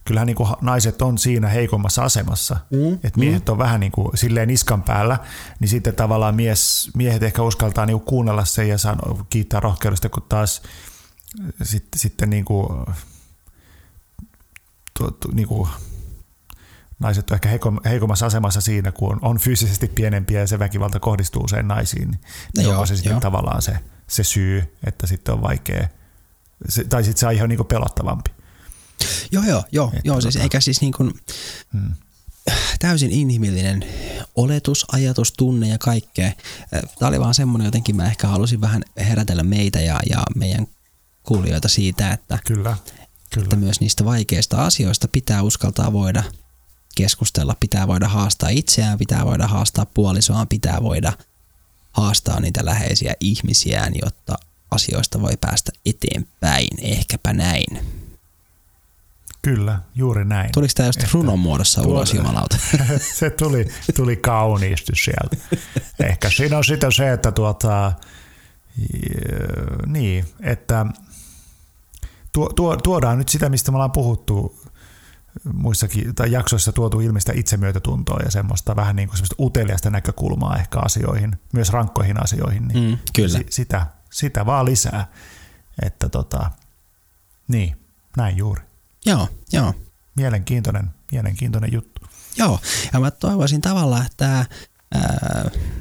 kyllähän 0.05 0.27
niin 0.27 0.35
kuin 0.35 0.49
naiset 0.61 1.01
on 1.01 1.17
siinä 1.17 1.47
heikommassa 1.47 2.03
asemassa. 2.03 2.57
Mm, 2.69 2.93
että 2.93 3.19
miehet 3.19 3.45
mm. 3.45 3.51
on 3.51 3.57
vähän 3.57 3.79
niin 3.79 3.91
kuin 3.91 4.17
silleen 4.17 4.47
niskan 4.47 4.83
päällä, 4.83 5.17
niin 5.59 5.69
sitten 5.69 5.95
tavallaan 5.95 6.35
mies, 6.35 6.89
miehet 6.95 7.23
ehkä 7.23 7.41
uskaltaa 7.41 7.85
niin 7.85 7.99
kuin 7.99 8.05
kuunnella 8.05 8.45
sen 8.45 8.69
ja 8.69 8.77
sano, 8.77 9.25
kiittää 9.29 9.59
rohkeudesta, 9.59 10.09
kun 10.09 10.25
taas 10.29 10.61
sitten, 11.63 11.99
sitten 11.99 12.29
niin 12.29 12.45
kuin, 12.45 12.67
tu, 14.99 15.11
tu, 15.11 15.31
niin 15.33 15.47
kuin 15.47 15.69
naiset 16.99 17.31
on 17.31 17.35
ehkä 17.35 17.49
heikommassa 17.85 18.25
asemassa 18.25 18.61
siinä, 18.61 18.91
kun 18.91 19.19
on 19.21 19.39
fyysisesti 19.39 19.87
pienempiä 19.87 20.39
ja 20.39 20.47
se 20.47 20.59
väkivalta 20.59 20.99
kohdistuu 20.99 21.43
usein 21.43 21.67
naisiin. 21.67 22.11
Niin 22.57 22.65
no 22.65 22.71
onko 22.71 22.85
se 22.85 22.95
sitten 22.95 23.13
jo. 23.13 23.19
tavallaan 23.19 23.61
se, 23.61 23.77
se 24.07 24.23
syy, 24.23 24.77
että 24.83 25.07
sitten 25.07 25.33
on 25.33 25.41
vaikea, 25.41 25.87
se, 26.69 26.83
tai 26.83 27.03
sitten 27.03 27.19
se 27.19 27.27
aihe 27.27 27.43
on 27.43 27.49
niin 27.49 27.65
pelottavampi. 27.65 28.31
Joo, 29.31 29.43
joo, 29.43 29.63
joo, 29.71 29.91
joo 30.03 30.21
siis, 30.21 30.33
tota... 30.33 30.43
eikä 30.43 30.61
siis 30.61 30.81
niin 30.81 30.93
kuin, 30.93 31.13
hmm. 31.73 31.93
täysin 32.79 33.11
inhimillinen 33.11 33.85
oletus, 34.35 34.85
ajatus, 34.91 35.31
tunne 35.31 35.67
ja 35.67 35.77
kaikkea. 35.77 36.31
Tämä 36.99 37.09
oli 37.09 37.19
vaan 37.19 37.33
semmoinen 37.33 37.65
jotenkin, 37.65 37.95
mä 37.95 38.05
ehkä 38.05 38.27
halusin 38.27 38.61
vähän 38.61 38.83
herätellä 38.97 39.43
meitä 39.43 39.79
ja, 39.79 39.99
ja 40.09 40.23
meidän 40.35 40.67
kuulijoita 41.23 41.67
siitä, 41.67 42.11
että, 42.11 42.39
kyllä, 42.47 42.77
kyllä. 43.33 43.43
että 43.43 43.55
myös 43.55 43.79
niistä 43.79 44.05
vaikeista 44.05 44.65
asioista 44.65 45.07
pitää 45.07 45.41
uskaltaa 45.43 45.93
voida 45.93 46.23
keskustella, 46.95 47.55
pitää 47.59 47.87
voida 47.87 48.07
haastaa 48.07 48.49
itseään, 48.49 48.97
pitää 48.97 49.25
voida 49.25 49.47
haastaa 49.47 49.85
puolisoaan, 49.85 50.47
pitää 50.47 50.77
voida 50.83 51.13
haastaa 51.91 52.39
niitä 52.39 52.65
läheisiä 52.65 53.13
ihmisiään, 53.19 53.93
jotta 54.01 54.37
asioista 54.71 55.21
voi 55.21 55.33
päästä 55.41 55.71
eteenpäin. 55.85 56.67
Ehkäpä 56.81 57.33
näin. 57.33 57.99
Kyllä, 59.41 59.79
juuri 59.95 60.25
näin. 60.25 60.51
Tuliko 60.51 60.71
tämä 60.75 60.87
just 60.87 61.13
runon 61.13 61.39
muodossa 61.39 61.81
tuo, 61.81 61.91
ulos, 61.91 62.13
jumalauta? 62.13 62.57
se 63.19 63.29
tuli, 63.29 63.67
tuli 63.95 64.15
kauniisti 64.15 64.93
sieltä. 64.95 65.57
Ehkä 65.99 66.29
siinä 66.29 66.57
on 66.57 66.63
sitä 66.63 66.91
se, 66.91 67.13
että 67.13 67.31
tuota, 67.31 67.93
niin, 69.85 70.25
että 70.41 70.85
tuo, 72.31 72.49
tuo, 72.49 72.77
tuodaan 72.77 73.17
nyt 73.17 73.29
sitä, 73.29 73.49
mistä 73.49 73.71
me 73.71 73.75
ollaan 73.75 73.91
puhuttu 73.91 74.59
muissakin 75.53 76.15
tai 76.15 76.31
jaksoissa 76.31 76.71
tuotu 76.71 76.99
ilmeistä 76.99 77.33
itsemyötätuntoa 77.35 78.19
ja 78.25 78.31
semmoista 78.31 78.75
vähän 78.75 78.95
niin 78.95 79.07
kuin 79.07 79.17
semmoista 79.17 79.35
uteliasta 79.39 79.89
näkökulmaa 79.89 80.57
ehkä 80.57 80.79
asioihin, 80.79 81.35
myös 81.53 81.69
rankkoihin 81.69 82.23
asioihin, 82.23 82.67
niin 82.67 82.89
mm, 82.89 82.97
kyllä. 83.15 83.37
Si, 83.37 83.45
sitä, 83.49 83.85
sitä 84.11 84.45
vaan 84.45 84.65
lisää. 84.65 85.07
Että 85.81 86.09
tota, 86.09 86.51
niin, 87.47 87.75
näin 88.17 88.37
juuri. 88.37 88.61
Joo, 89.05 89.27
joo. 89.53 89.73
Mielenkiintoinen, 90.15 90.89
mielenkiintoinen 91.11 91.73
juttu. 91.73 92.01
Joo, 92.37 92.59
ja 92.93 92.99
mä 92.99 93.11
toivoisin 93.11 93.61
tavallaan, 93.61 94.05
että 94.05 94.17
tämä 94.17 94.45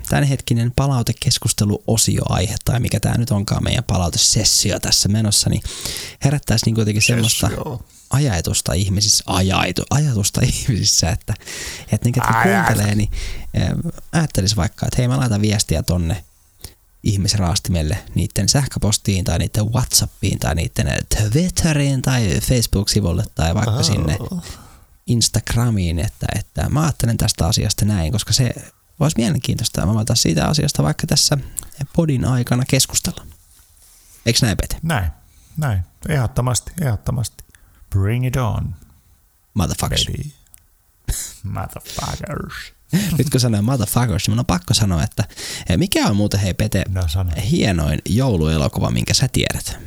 tämänhetkinen 0.08 0.72
palautekeskusteluosioaihe, 0.76 2.54
tai 2.64 2.80
mikä 2.80 3.00
tämä 3.00 3.14
nyt 3.18 3.30
onkaan 3.30 3.64
meidän 3.64 3.84
palautesessio 3.84 4.80
tässä 4.80 5.08
menossa, 5.08 5.50
niin 5.50 5.62
herättäisi 6.24 6.66
niin 6.66 6.74
kuitenkin 6.74 7.02
semmoista 7.02 7.50
ajatusta 8.10 8.72
ihmisissä, 8.72 9.24
ajaitu, 9.26 9.82
ajatusta 9.90 10.40
ihmisissä, 10.40 11.10
että, 11.10 11.34
että 11.92 12.08
ne, 12.08 12.12
ketkä 12.12 12.42
kuuntelee, 12.42 12.94
niin 12.94 13.10
ajattelisi 14.12 14.56
vaikka, 14.56 14.86
että 14.86 14.96
hei 14.98 15.08
mä 15.08 15.18
laitan 15.18 15.40
viestiä 15.40 15.82
tonne 15.82 16.24
ihmisraastimelle 17.02 17.98
niiden 18.14 18.48
sähköpostiin 18.48 19.24
tai 19.24 19.38
niiden 19.38 19.72
Whatsappiin 19.72 20.38
tai 20.38 20.54
niiden 20.54 20.98
Twitteriin 21.32 22.02
tai 22.02 22.40
Facebook-sivulle 22.40 23.24
tai 23.34 23.54
vaikka 23.54 23.70
oh. 23.70 23.84
sinne 23.84 24.18
Instagramiin, 25.06 25.98
että, 25.98 26.26
että 26.38 26.68
mä 26.68 26.82
ajattelen 26.82 27.16
tästä 27.16 27.46
asiasta 27.46 27.84
näin, 27.84 28.12
koska 28.12 28.32
se 28.32 28.54
olisi 29.00 29.16
mielenkiintoista. 29.18 29.86
Mä 29.86 29.94
voitaisiin 29.94 30.22
siitä 30.22 30.46
asiasta 30.46 30.82
vaikka 30.82 31.06
tässä 31.06 31.38
podin 31.92 32.24
aikana 32.24 32.64
keskustella. 32.68 33.26
Eikö 34.26 34.38
näin, 34.42 34.56
Pete? 34.56 34.76
Näin, 34.82 35.10
näin. 35.56 35.82
Ehdottomasti, 36.08 36.72
ehdottomasti. 36.80 37.44
Bring 37.90 38.26
it 38.26 38.36
on. 38.36 38.74
Motherfuckers. 39.54 40.06
Baby. 40.06 40.30
Motherfuckers. 41.58 42.72
Nyt 43.18 43.30
kun 43.30 43.40
sanoin 43.40 43.64
motherfuckers, 43.64 44.28
minun 44.28 44.38
on 44.38 44.46
pakko 44.46 44.74
sanoa, 44.74 45.02
että 45.02 45.24
mikä 45.76 46.06
on 46.06 46.16
muuten, 46.16 46.40
hei 46.40 46.54
Pete, 46.54 46.84
no, 46.88 47.02
hienoin 47.50 47.98
jouluelokuva, 48.08 48.90
minkä 48.90 49.14
sä 49.14 49.28
tiedät? 49.32 49.78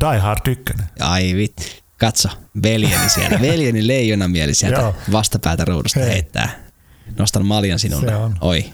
Die 0.00 0.18
Hard 0.18 0.46
1. 0.46 0.64
Ai 1.00 1.34
vit, 1.34 1.82
katso, 1.98 2.28
veljeni 2.62 3.08
siellä, 3.08 3.40
veljeni 3.50 3.86
leijonamieli 3.86 4.54
sieltä 4.54 4.92
vastapäätä 5.12 5.64
ruudusta 5.64 6.00
Hei. 6.00 6.08
heittää. 6.08 6.70
Nostan 7.18 7.46
maljan 7.46 7.78
sinulle. 7.78 8.10
Se 8.10 8.16
on. 8.16 8.36
Oi. 8.40 8.72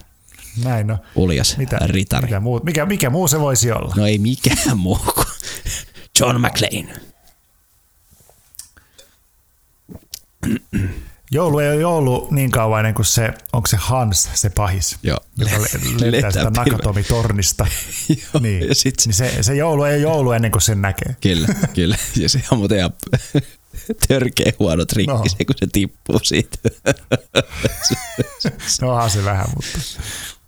Näin 0.64 0.86
no. 0.86 0.98
Uljas 1.14 1.56
mitä, 1.56 1.78
ritari. 1.82 2.26
Mikä 2.26 2.40
muu, 2.40 2.60
mikä, 2.64 2.86
mikä 2.86 3.10
muu 3.10 3.28
se 3.28 3.40
voisi 3.40 3.72
olla? 3.72 3.94
No 3.96 4.06
ei 4.06 4.18
mikään 4.18 4.78
muu 4.78 4.98
kuin 5.14 5.26
John 6.20 6.40
McClane. 6.40 7.00
Joulu 11.30 11.58
ei 11.58 11.68
ole 11.68 11.80
joulu 11.80 12.28
niin 12.30 12.50
kauan 12.50 12.80
ennen 12.80 12.94
kuin 12.94 13.06
se, 13.06 13.34
onko 13.52 13.66
se 13.66 13.76
Hans 13.76 14.28
se 14.34 14.50
pahis, 14.50 14.96
Joo. 15.02 15.18
joka 15.36 15.56
lentää 16.00 16.30
sitä 16.32 16.50
Nakatomi-tornista. 16.50 17.66
Joo, 18.08 18.42
niin, 18.42 18.74
sit... 18.74 18.94
niin 19.06 19.14
se, 19.14 19.42
se 19.42 19.54
joulu 19.54 19.84
ei 19.84 19.94
ole 19.94 20.02
joulu 20.02 20.32
ennen 20.32 20.50
kuin 20.50 20.62
sen 20.62 20.82
näkee. 20.82 21.16
Kyllä, 21.20 21.48
kyllä. 21.74 21.96
Ja 22.16 22.28
se 22.28 22.42
on 22.50 22.58
muuten 22.58 22.78
ihan 22.78 22.92
törkeä 24.08 24.52
huono 24.58 24.84
trikki 24.84 25.12
no. 25.12 25.24
se, 25.38 25.44
kun 25.44 25.54
se 25.58 25.66
tippuu 25.72 26.20
siitä. 26.22 26.58
no 28.82 28.94
onhan 28.94 29.10
se 29.10 29.24
vähän, 29.24 29.46
mutta... 29.54 29.78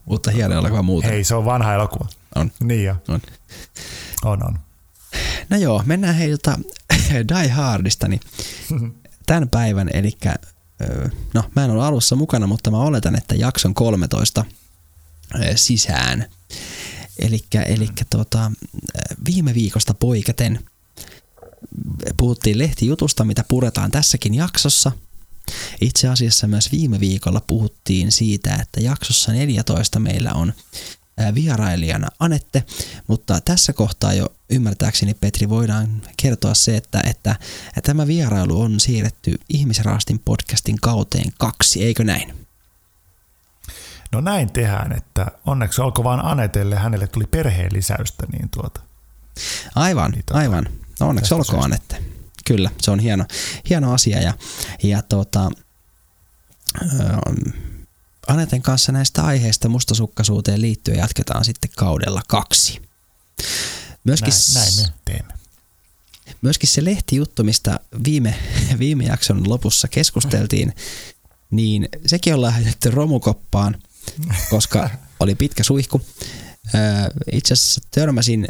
Mutta 0.04 0.30
hieno 0.30 0.54
elokuva 0.54 0.82
muuten. 0.82 1.10
Hei, 1.10 1.24
se 1.24 1.34
on 1.34 1.44
vanha 1.44 1.74
elokuva. 1.74 2.06
On. 2.36 2.52
Niin 2.62 2.84
jo. 2.84 2.96
On. 3.08 3.20
On, 4.24 4.46
on. 4.46 4.58
No 5.48 5.56
joo, 5.56 5.82
mennään 5.86 6.14
heiltä 6.14 6.58
Die 7.10 7.48
Hardista, 7.48 8.08
niin 8.08 8.20
tämän 9.28 9.48
päivän, 9.48 9.90
eli 9.92 10.18
no 11.34 11.44
mä 11.56 11.64
en 11.64 11.70
ole 11.70 11.84
alussa 11.84 12.16
mukana, 12.16 12.46
mutta 12.46 12.70
mä 12.70 12.78
oletan, 12.78 13.16
että 13.16 13.34
jakson 13.34 13.74
13 13.74 14.44
sisään. 15.54 16.24
Elikkä 17.66 18.04
tota, 18.10 18.52
viime 19.26 19.54
viikosta 19.54 19.94
poikaten 19.94 20.64
puhuttiin 22.16 22.58
lehtijutusta, 22.58 23.24
mitä 23.24 23.44
puretaan 23.48 23.90
tässäkin 23.90 24.34
jaksossa. 24.34 24.92
Itse 25.80 26.08
asiassa 26.08 26.46
myös 26.46 26.72
viime 26.72 27.00
viikolla 27.00 27.42
puhuttiin 27.46 28.12
siitä, 28.12 28.54
että 28.54 28.80
jaksossa 28.80 29.32
14 29.32 29.98
meillä 29.98 30.32
on 30.32 30.52
vierailijana 31.34 32.08
Anette, 32.18 32.64
mutta 33.06 33.40
tässä 33.40 33.72
kohtaa 33.72 34.14
jo 34.14 34.26
ymmärtääkseni 34.50 35.14
Petri 35.14 35.48
voidaan 35.48 36.02
kertoa 36.22 36.54
se, 36.54 36.76
että, 36.76 37.00
että, 37.10 37.36
tämä 37.82 38.06
vierailu 38.06 38.60
on 38.60 38.80
siirretty 38.80 39.34
Ihmisraastin 39.48 40.18
podcastin 40.18 40.76
kauteen 40.80 41.32
kaksi, 41.38 41.84
eikö 41.84 42.04
näin? 42.04 42.34
No 44.12 44.20
näin 44.20 44.52
tehdään, 44.52 44.92
että 44.92 45.26
onneksi 45.46 45.80
olko 45.80 46.04
vaan 46.04 46.24
Anetelle, 46.24 46.76
hänelle 46.76 47.06
tuli 47.06 47.24
perheen 47.30 47.72
lisäystä, 47.72 48.26
niin 48.32 48.48
tuota. 48.50 48.80
Aivan, 49.74 50.10
niin 50.10 50.24
tuota, 50.26 50.40
aivan. 50.40 50.68
No 51.00 51.08
onneksi 51.08 51.34
olkoon 51.34 51.64
Anette. 51.64 52.02
Kyllä, 52.46 52.70
se 52.80 52.90
on 52.90 52.98
hieno, 52.98 53.24
hieno 53.68 53.92
asia 53.92 54.20
ja, 54.20 54.34
ja 54.82 55.02
tuota, 55.02 55.50
Aneten 58.28 58.62
kanssa 58.62 58.92
näistä 58.92 59.24
aiheista 59.24 59.68
mustasukkaisuuteen 59.68 60.60
liittyen 60.60 60.98
jatketaan 60.98 61.44
sitten 61.44 61.70
kaudella 61.76 62.22
kaksi. 62.28 62.82
Myöskin 64.04 64.34
näin, 64.54 64.76
näin 64.76 64.90
me 64.90 64.94
teemme. 65.04 65.34
myöskin 66.42 66.68
se 66.68 66.84
lehtijuttu, 66.84 67.44
mistä 67.44 67.80
viime, 68.04 68.34
viime 68.78 69.04
jakson 69.04 69.48
lopussa 69.48 69.88
keskusteltiin, 69.88 70.74
niin 71.50 71.88
sekin 72.06 72.34
on 72.34 72.42
lähetetty 72.42 72.90
romukoppaan, 72.90 73.82
koska 74.50 74.90
oli 75.20 75.34
pitkä 75.34 75.62
suihku. 75.62 76.06
Itse 77.32 77.54
asiassa 77.54 77.80
törmäsin 77.90 78.48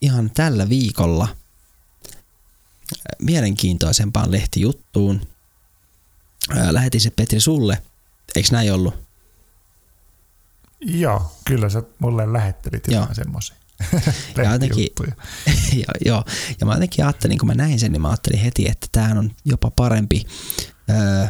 ihan 0.00 0.30
tällä 0.30 0.68
viikolla 0.68 1.36
mielenkiintoisempaan 3.18 4.30
lehtijuttuun. 4.30 5.26
Lähetin 6.70 7.00
se 7.00 7.10
Petri 7.10 7.40
sulle, 7.40 7.82
eikö 8.38 8.48
näin 8.52 8.72
ollut? 8.72 8.94
Joo, 10.80 11.32
kyllä 11.44 11.68
sä 11.68 11.82
mulle 11.98 12.32
lähettelit 12.32 12.86
jotain 12.86 13.14
semmoisia. 13.14 13.56
ja 14.36 14.52
jotenkin, 14.52 14.88
ja, 15.72 15.86
joo, 16.10 16.24
ja 16.60 16.66
mä 16.66 16.72
jotenkin 16.72 17.04
ajattelin, 17.04 17.38
kun 17.38 17.46
mä 17.46 17.54
näin 17.54 17.80
sen, 17.80 17.92
niin 17.92 18.02
mä 18.02 18.08
ajattelin 18.08 18.38
heti, 18.38 18.68
että 18.68 18.86
tämähän 18.92 19.18
on 19.18 19.30
jopa 19.44 19.70
parempi 19.70 20.26
öö, 20.90 21.26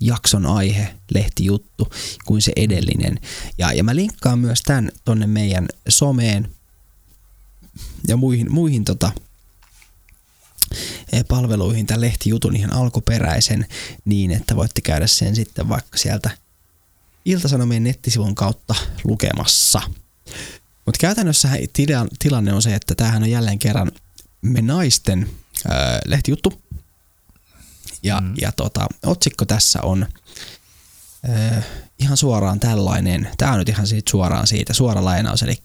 jakson 0.00 0.46
aihe, 0.46 0.94
lehtijuttu, 1.14 1.92
kuin 2.26 2.42
se 2.42 2.52
edellinen. 2.56 3.20
Ja, 3.58 3.72
ja 3.72 3.84
mä 3.84 3.96
linkkaan 3.96 4.38
myös 4.38 4.62
tämän 4.62 4.92
tonne 5.04 5.26
meidän 5.26 5.68
someen 5.88 6.48
ja 8.08 8.16
muihin, 8.16 8.52
muihin 8.52 8.84
tota, 8.84 9.12
palveluihin 11.28 11.86
tämän 11.86 12.00
lehtijutun 12.00 12.56
ihan 12.56 12.72
alkuperäisen 12.72 13.66
niin, 14.04 14.30
että 14.30 14.56
voitte 14.56 14.80
käydä 14.80 15.06
sen 15.06 15.36
sitten 15.36 15.68
vaikka 15.68 15.98
sieltä 15.98 16.30
Iltasanomien 17.24 17.84
nettisivun 17.84 18.34
kautta 18.34 18.74
lukemassa. 19.04 19.80
Mutta 20.86 20.98
käytännössä 21.00 21.48
tilanne 22.18 22.52
on 22.52 22.62
se, 22.62 22.74
että 22.74 22.94
tämähän 22.94 23.22
on 23.22 23.30
jälleen 23.30 23.58
kerran 23.58 23.92
me 24.42 24.62
naisten 24.62 25.30
ää, 25.68 26.00
lehtijuttu. 26.06 26.62
Ja, 28.02 28.20
mm. 28.20 28.34
ja 28.40 28.52
tota, 28.52 28.86
otsikko 29.06 29.44
tässä 29.44 29.82
on 29.82 30.06
ää, 31.28 31.62
ihan 31.98 32.16
suoraan 32.16 32.60
tällainen, 32.60 33.28
tämä 33.38 33.52
on 33.52 33.58
nyt 33.58 33.68
ihan 33.68 33.86
siitä 33.86 34.10
suoraan 34.10 34.46
siitä, 34.46 34.74
suora 34.74 35.04
lainaus, 35.04 35.42
eli 35.42 35.62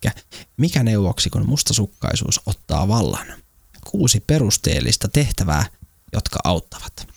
mikä 0.58 0.84
neuvoksi, 0.84 1.30
kun 1.30 1.50
mustasukkaisuus 1.50 2.42
ottaa 2.46 2.88
vallan? 2.88 3.43
Kuusi 3.84 4.20
perusteellista 4.20 5.08
tehtävää, 5.08 5.66
jotka 6.14 6.40
auttavat. 6.44 7.08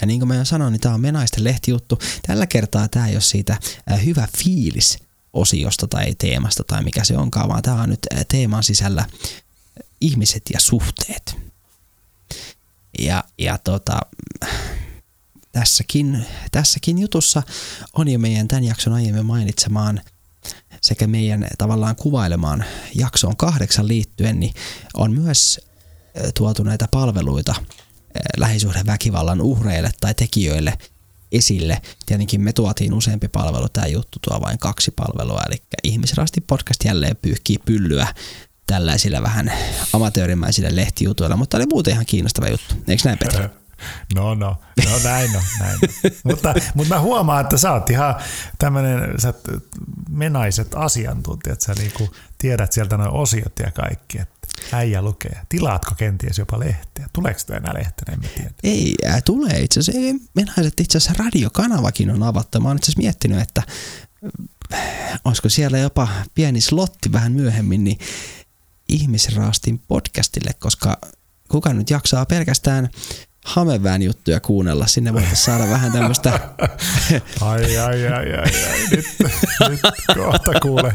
Ja 0.00 0.06
niin 0.06 0.20
kuin 0.20 0.28
mä 0.28 0.44
sanoin, 0.44 0.72
niin 0.72 0.80
tämä 0.80 0.94
on 0.94 1.00
menaisten 1.00 1.44
lehtijuttu. 1.44 1.98
Tällä 2.26 2.46
kertaa 2.46 2.88
tämä 2.88 3.08
ei 3.08 3.14
ole 3.14 3.20
siitä 3.20 3.58
hyvä 4.04 4.28
fiilis 4.38 4.98
osiosta 5.32 5.86
tai 5.86 6.14
teemasta 6.18 6.64
tai 6.64 6.84
mikä 6.84 7.04
se 7.04 7.16
onkaan, 7.16 7.48
vaan 7.48 7.62
tämä 7.62 7.82
on 7.82 7.90
nyt 7.90 8.06
teeman 8.28 8.62
sisällä 8.62 9.04
ihmiset 10.00 10.42
ja 10.52 10.60
suhteet. 10.60 11.36
Ja, 12.98 13.24
ja 13.38 13.58
tota, 13.58 14.00
tässäkin, 15.52 16.26
tässäkin 16.52 16.98
jutussa 16.98 17.42
on 17.92 18.08
jo 18.08 18.18
meidän 18.18 18.48
tämän 18.48 18.64
jakson 18.64 18.92
aiemmin 18.92 19.26
mainitsemaan 19.26 20.00
sekä 20.84 21.06
meidän 21.06 21.46
tavallaan 21.58 21.96
kuvailemaan 21.96 22.64
jaksoon 22.94 23.36
kahdeksan 23.36 23.88
liittyen, 23.88 24.40
niin 24.40 24.54
on 24.94 25.12
myös 25.12 25.60
tuotu 26.34 26.62
näitä 26.62 26.88
palveluita 26.90 27.54
lähisuhdeväkivallan 28.36 29.40
uhreille 29.40 29.90
tai 30.00 30.14
tekijöille 30.14 30.78
esille. 31.32 31.82
Tietenkin 32.06 32.40
me 32.40 32.52
tuotiin 32.52 32.94
useampi 32.94 33.28
palvelu, 33.28 33.68
tämä 33.68 33.86
juttu 33.86 34.18
tuo 34.22 34.40
vain 34.40 34.58
kaksi 34.58 34.90
palvelua, 34.90 35.40
eli 35.48 35.62
Ihmisrasti 35.82 36.40
podcast 36.40 36.84
jälleen 36.84 37.16
pyyhkii 37.16 37.58
pyllyä 37.58 38.06
tällaisilla 38.66 39.22
vähän 39.22 39.52
amatöörimäisillä 39.92 40.76
lehtijutuilla, 40.76 41.36
mutta 41.36 41.56
oli 41.56 41.66
muuten 41.66 41.92
ihan 41.92 42.06
kiinnostava 42.06 42.48
juttu. 42.48 42.74
Eikö 42.88 43.02
näin, 43.04 43.18
Petri? 43.18 43.63
No, 44.14 44.34
no, 44.34 44.56
no 44.84 44.98
näin 45.04 45.36
on. 45.36 45.42
Näin 45.60 45.78
mutta, 46.24 46.54
mutta 46.74 46.94
mä 46.94 47.00
huomaan, 47.00 47.40
että 47.40 47.56
sä 47.56 47.72
oot 47.72 47.90
ihan 47.90 48.14
tämmöinen, 48.58 49.20
sä 49.20 49.34
menaiset 50.08 50.74
asiantuntijat, 50.74 51.60
sä 51.60 51.74
niinku 51.78 52.14
tiedät 52.38 52.72
sieltä 52.72 52.96
noin 52.96 53.10
osiot 53.10 53.58
ja 53.58 53.70
kaikki, 53.70 54.18
että 54.18 54.34
äijä 54.72 55.02
lukee. 55.02 55.40
Tilaatko 55.48 55.94
kenties 55.94 56.38
jopa 56.38 56.58
lehteä? 56.58 57.06
Tuleeko 57.12 57.38
sitä 57.38 57.56
enää 57.56 57.74
lehteä, 57.74 58.14
en 58.14 58.30
tiedä. 58.34 58.50
Ei, 58.62 58.94
ää, 59.06 59.20
tulee 59.20 59.60
itse 59.60 59.80
asiassa. 59.80 60.26
Menaiset 60.34 60.80
itse 60.80 60.98
asiassa 60.98 61.24
radiokanavakin 61.24 62.10
on 62.10 62.22
avattu. 62.22 62.60
Mä 62.60 62.68
oon 62.68 62.76
itse 62.76 62.92
miettinyt, 62.96 63.40
että 63.40 63.62
äh, 64.74 65.20
olisiko 65.24 65.48
siellä 65.48 65.78
jopa 65.78 66.08
pieni 66.34 66.60
slotti 66.60 67.12
vähän 67.12 67.32
myöhemmin, 67.32 67.84
niin 67.84 67.98
ihmisraastin 68.88 69.78
podcastille, 69.78 70.50
koska 70.58 70.98
kuka 71.48 71.72
nyt 71.72 71.90
jaksaa 71.90 72.26
pelkästään 72.26 72.88
Hamevään 73.44 74.02
juttuja 74.02 74.40
kuunnella. 74.40 74.86
Sinne 74.86 75.12
voitaisiin 75.12 75.44
saada 75.44 75.70
vähän 75.70 75.92
tämmöistä... 75.92 76.30
ai, 77.40 77.76
ai, 77.76 78.06
ai, 78.06 78.06
ai, 78.06 78.34
ai. 78.34 78.50
Nyt, 78.90 79.06
nyt 79.68 79.80
kohta 80.14 80.60
kuule. 80.62 80.94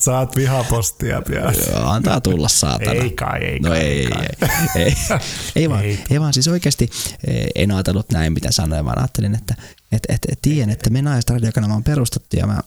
Saat 0.00 0.36
vihapostia 0.36 1.22
pian. 1.22 1.54
Joo, 1.70 1.86
antaa 1.86 2.20
tulla 2.20 2.48
saatana. 2.48 2.92
Ei 2.92 3.10
kai, 3.10 3.44
ei 3.44 3.60
no 3.60 3.68
kai. 3.68 3.78
ei, 3.78 4.06
ei, 4.06 4.28
ei, 4.76 4.84
ei, 4.84 4.94
ei, 5.56 5.70
vaan, 5.70 5.84
ei. 5.84 6.04
ei 6.10 6.20
vaan 6.20 6.32
siis 6.32 6.48
oikeasti 6.48 6.90
eh, 7.26 7.46
en 7.54 7.70
ajatellut 7.70 8.10
näin, 8.12 8.32
mitä 8.32 8.52
sanoin, 8.52 8.84
vaan 8.84 8.98
ajattelin, 8.98 9.34
että 9.34 9.54
et, 9.92 10.02
et, 10.08 10.20
et, 10.32 10.38
tiedän, 10.42 10.70
että 10.70 10.90
me 10.90 11.02
naiset 11.02 11.30
radiokanava 11.30 11.74
on 11.74 11.84
perustettu 11.84 12.36
ja 12.36 12.46
mä 12.46 12.60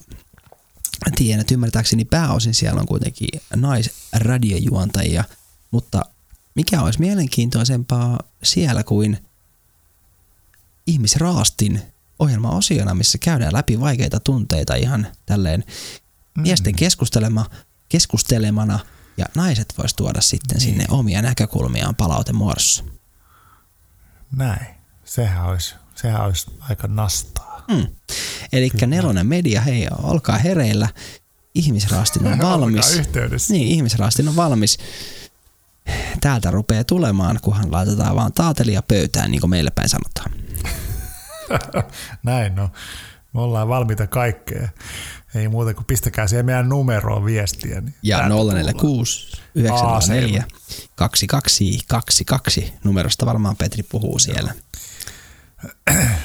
tiedän, 1.15 1.41
että 1.41 1.53
ymmärtääkseni 1.53 2.05
pääosin 2.05 2.53
siellä 2.53 2.81
on 2.81 2.87
kuitenkin 2.87 3.29
naisradiojuontajia, 3.55 5.23
mutta 5.71 6.05
mikä 6.57 6.81
olisi 6.81 6.99
mielenkiintoisempaa 6.99 8.19
siellä 8.43 8.83
kuin 8.83 9.17
ihmisraastin 10.87 11.81
ohjelma-osiona, 12.19 12.93
missä 12.93 13.17
käydään 13.17 13.53
läpi 13.53 13.79
vaikeita 13.79 14.19
tunteita 14.19 14.75
ihan 14.75 15.07
tälleen 15.25 15.63
mm. 16.35 16.41
miesten 16.41 16.75
keskustelema, 16.75 17.45
keskustelemana 17.89 18.79
ja 19.17 19.25
naiset 19.35 19.73
vois 19.77 19.93
tuoda 19.93 20.21
sitten 20.21 20.57
niin. 20.57 20.69
sinne 20.69 20.85
omia 20.89 21.21
näkökulmiaan 21.21 21.95
palautemuodossa. 21.95 22.83
Näin. 24.35 24.67
Sehän 25.05 25.45
olisi, 25.45 25.75
sehän 25.95 26.25
olisi 26.25 26.51
aika 26.59 26.87
nastaa. 26.87 27.65
Mm. 27.67 27.87
Eli 28.51 28.69
nelonen 28.87 29.27
media, 29.27 29.61
hei, 29.61 29.87
olkaa 30.03 30.37
hereillä. 30.37 30.89
Ihmisraastin 31.55 32.27
on 32.27 32.39
valmis. 32.51 33.01
Niin, 33.49 33.67
ihmisraastin 33.67 34.27
on 34.27 34.35
valmis 34.35 34.77
täältä 36.21 36.51
rupeaa 36.51 36.83
tulemaan, 36.83 37.39
kunhan 37.41 37.71
laitetaan 37.71 38.15
vaan 38.15 38.33
taatelia 38.33 38.81
pöytään, 38.81 39.31
niin 39.31 39.41
kuin 39.41 39.49
meille 39.49 39.71
päin 39.75 39.89
sanotaan. 39.89 40.31
Näin 42.23 42.55
no. 42.55 42.69
Me 43.33 43.41
ollaan 43.41 43.67
valmiita 43.67 44.07
kaikkeen. 44.07 44.69
Ei 45.35 45.47
muuta 45.47 45.73
kuin 45.73 45.85
pistäkää 45.85 46.27
siihen 46.27 46.45
meidän 46.45 46.69
numeroon 46.69 47.25
viestiä. 47.25 47.81
Niin 47.81 47.95
ja 48.03 48.29
046 48.29 49.41
904 49.55 50.43
2222 50.95 52.73
numerosta 52.83 53.25
varmaan 53.25 53.55
Petri 53.55 53.83
puhuu 53.83 54.19
siellä. 54.19 54.53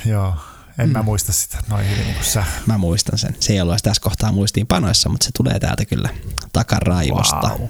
Joo, 0.05 0.35
en 0.79 0.89
mm. 0.89 0.93
mä 0.93 1.03
muista 1.03 1.33
sitä 1.33 1.59
noin 1.69 1.91
hyvin 1.91 2.15
kuin 2.15 2.25
sä. 2.25 2.45
Mä 2.67 2.79
muistan 2.79 3.19
sen. 3.19 3.37
Se 3.41 3.53
ei 3.53 3.61
ollut 3.61 3.77
tässä 3.83 4.03
kohtaa 4.03 4.33
muistiinpanoissa, 4.33 5.09
mutta 5.09 5.25
se 5.25 5.31
tulee 5.37 5.61
täältä 5.61 5.85
kyllä 5.85 6.09
takaraivosta. 6.53 7.51
Wow. 7.59 7.69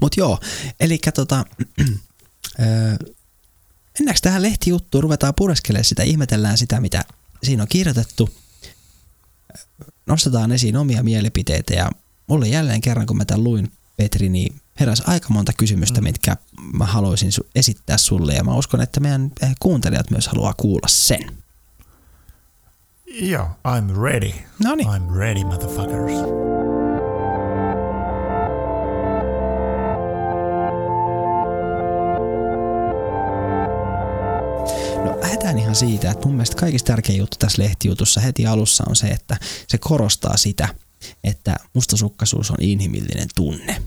Mutta 0.00 0.20
joo, 0.20 0.38
eli 0.80 0.98
tota, 1.14 1.44
mennäänkö 3.98 4.20
tähän 4.22 4.42
lehtijuttuun, 4.42 5.02
ruvetaan 5.02 5.34
pureskelemaan 5.36 5.84
sitä, 5.84 6.02
ihmetellään 6.02 6.58
sitä, 6.58 6.80
mitä 6.80 7.04
siinä 7.42 7.62
on 7.62 7.68
kirjoitettu, 7.68 8.30
nostetaan 10.06 10.52
esiin 10.52 10.76
omia 10.76 11.02
mielipiteitä 11.02 11.74
ja 11.74 11.90
mulle 12.26 12.48
jälleen 12.48 12.80
kerran, 12.80 13.06
kun 13.06 13.16
mä 13.16 13.24
tämän 13.24 13.44
luin, 13.44 13.72
Petri, 13.96 14.28
niin 14.28 14.60
heräs 14.80 15.02
aika 15.06 15.28
monta 15.30 15.52
kysymystä, 15.52 16.00
mm. 16.00 16.04
mitkä 16.04 16.36
mä 16.72 16.86
haluaisin 16.86 17.30
esittää 17.54 17.98
sulle 17.98 18.34
ja 18.34 18.44
mä 18.44 18.54
uskon, 18.54 18.80
että 18.80 19.00
meidän 19.00 19.32
eh, 19.42 19.54
kuuntelijat 19.60 20.10
myös 20.10 20.28
haluaa 20.28 20.54
kuulla 20.54 20.88
sen. 20.88 21.42
Joo, 23.06 23.46
I'm 23.46 24.02
ready. 24.02 24.32
Noniin. 24.64 24.88
I'm 24.88 25.16
ready, 25.16 25.44
motherfuckers. 25.44 26.12
Lähdetään 35.32 35.58
ihan 35.58 35.74
siitä, 35.74 36.10
että 36.10 36.26
mun 36.26 36.34
mielestä 36.34 36.56
kaikista 36.56 36.86
tärkein 36.86 37.18
juttu 37.18 37.36
tässä 37.38 37.62
lehtijutussa 37.62 38.20
heti 38.20 38.46
alussa 38.46 38.84
on 38.88 38.96
se, 38.96 39.06
että 39.06 39.36
se 39.68 39.78
korostaa 39.78 40.36
sitä, 40.36 40.74
että 41.24 41.56
mustasukkaisuus 41.74 42.50
on 42.50 42.56
inhimillinen 42.60 43.28
tunne. 43.34 43.82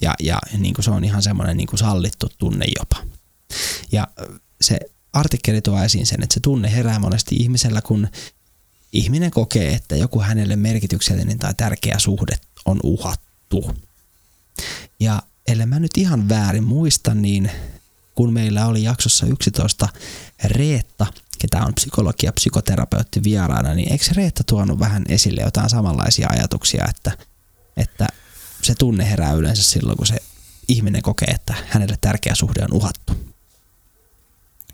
Ja, 0.00 0.14
ja 0.22 0.38
niin 0.58 0.74
kuin 0.74 0.84
se 0.84 0.90
on 0.90 1.04
ihan 1.04 1.22
semmoinen 1.22 1.56
niin 1.56 1.66
kuin 1.66 1.78
sallittu 1.78 2.32
tunne 2.38 2.66
jopa. 2.78 3.06
Ja 3.92 4.08
se 4.60 4.78
artikkeli 5.12 5.60
tuo 5.60 5.82
esiin 5.82 6.06
sen, 6.06 6.22
että 6.22 6.34
se 6.34 6.40
tunne 6.40 6.72
herää 6.72 6.98
monesti 6.98 7.36
ihmisellä, 7.36 7.80
kun 7.82 8.08
ihminen 8.92 9.30
kokee, 9.30 9.74
että 9.74 9.96
joku 9.96 10.20
hänelle 10.20 10.56
merkityksellinen 10.56 11.38
tai 11.38 11.54
tärkeä 11.56 11.98
suhde 11.98 12.38
on 12.64 12.80
uhattu. 12.82 13.76
Ja 15.00 15.22
ellei 15.46 15.66
mä 15.66 15.78
nyt 15.78 15.96
ihan 15.96 16.28
väärin 16.28 16.64
muista, 16.64 17.14
niin 17.14 17.50
kun 18.18 18.32
meillä 18.32 18.66
oli 18.66 18.82
jaksossa 18.82 19.26
11 19.26 19.88
Reetta, 20.44 21.06
ketä 21.38 21.64
on 21.64 21.74
psykologi 21.74 22.26
ja 22.26 22.32
psykoterapeutti 22.32 23.22
vieraana, 23.22 23.74
niin 23.74 23.92
eikö 23.92 24.04
Reetta 24.16 24.44
tuonut 24.44 24.78
vähän 24.78 25.04
esille 25.08 25.40
jotain 25.40 25.70
samanlaisia 25.70 26.28
ajatuksia, 26.30 26.84
että, 26.88 27.12
että 27.76 28.06
se 28.62 28.74
tunne 28.74 29.10
herää 29.10 29.32
yleensä 29.32 29.62
silloin, 29.62 29.96
kun 29.96 30.06
se 30.06 30.16
ihminen 30.68 31.02
kokee, 31.02 31.28
että 31.28 31.54
hänelle 31.68 31.98
tärkeä 32.00 32.34
suhde 32.34 32.64
on 32.64 32.72
uhattu. 32.72 33.12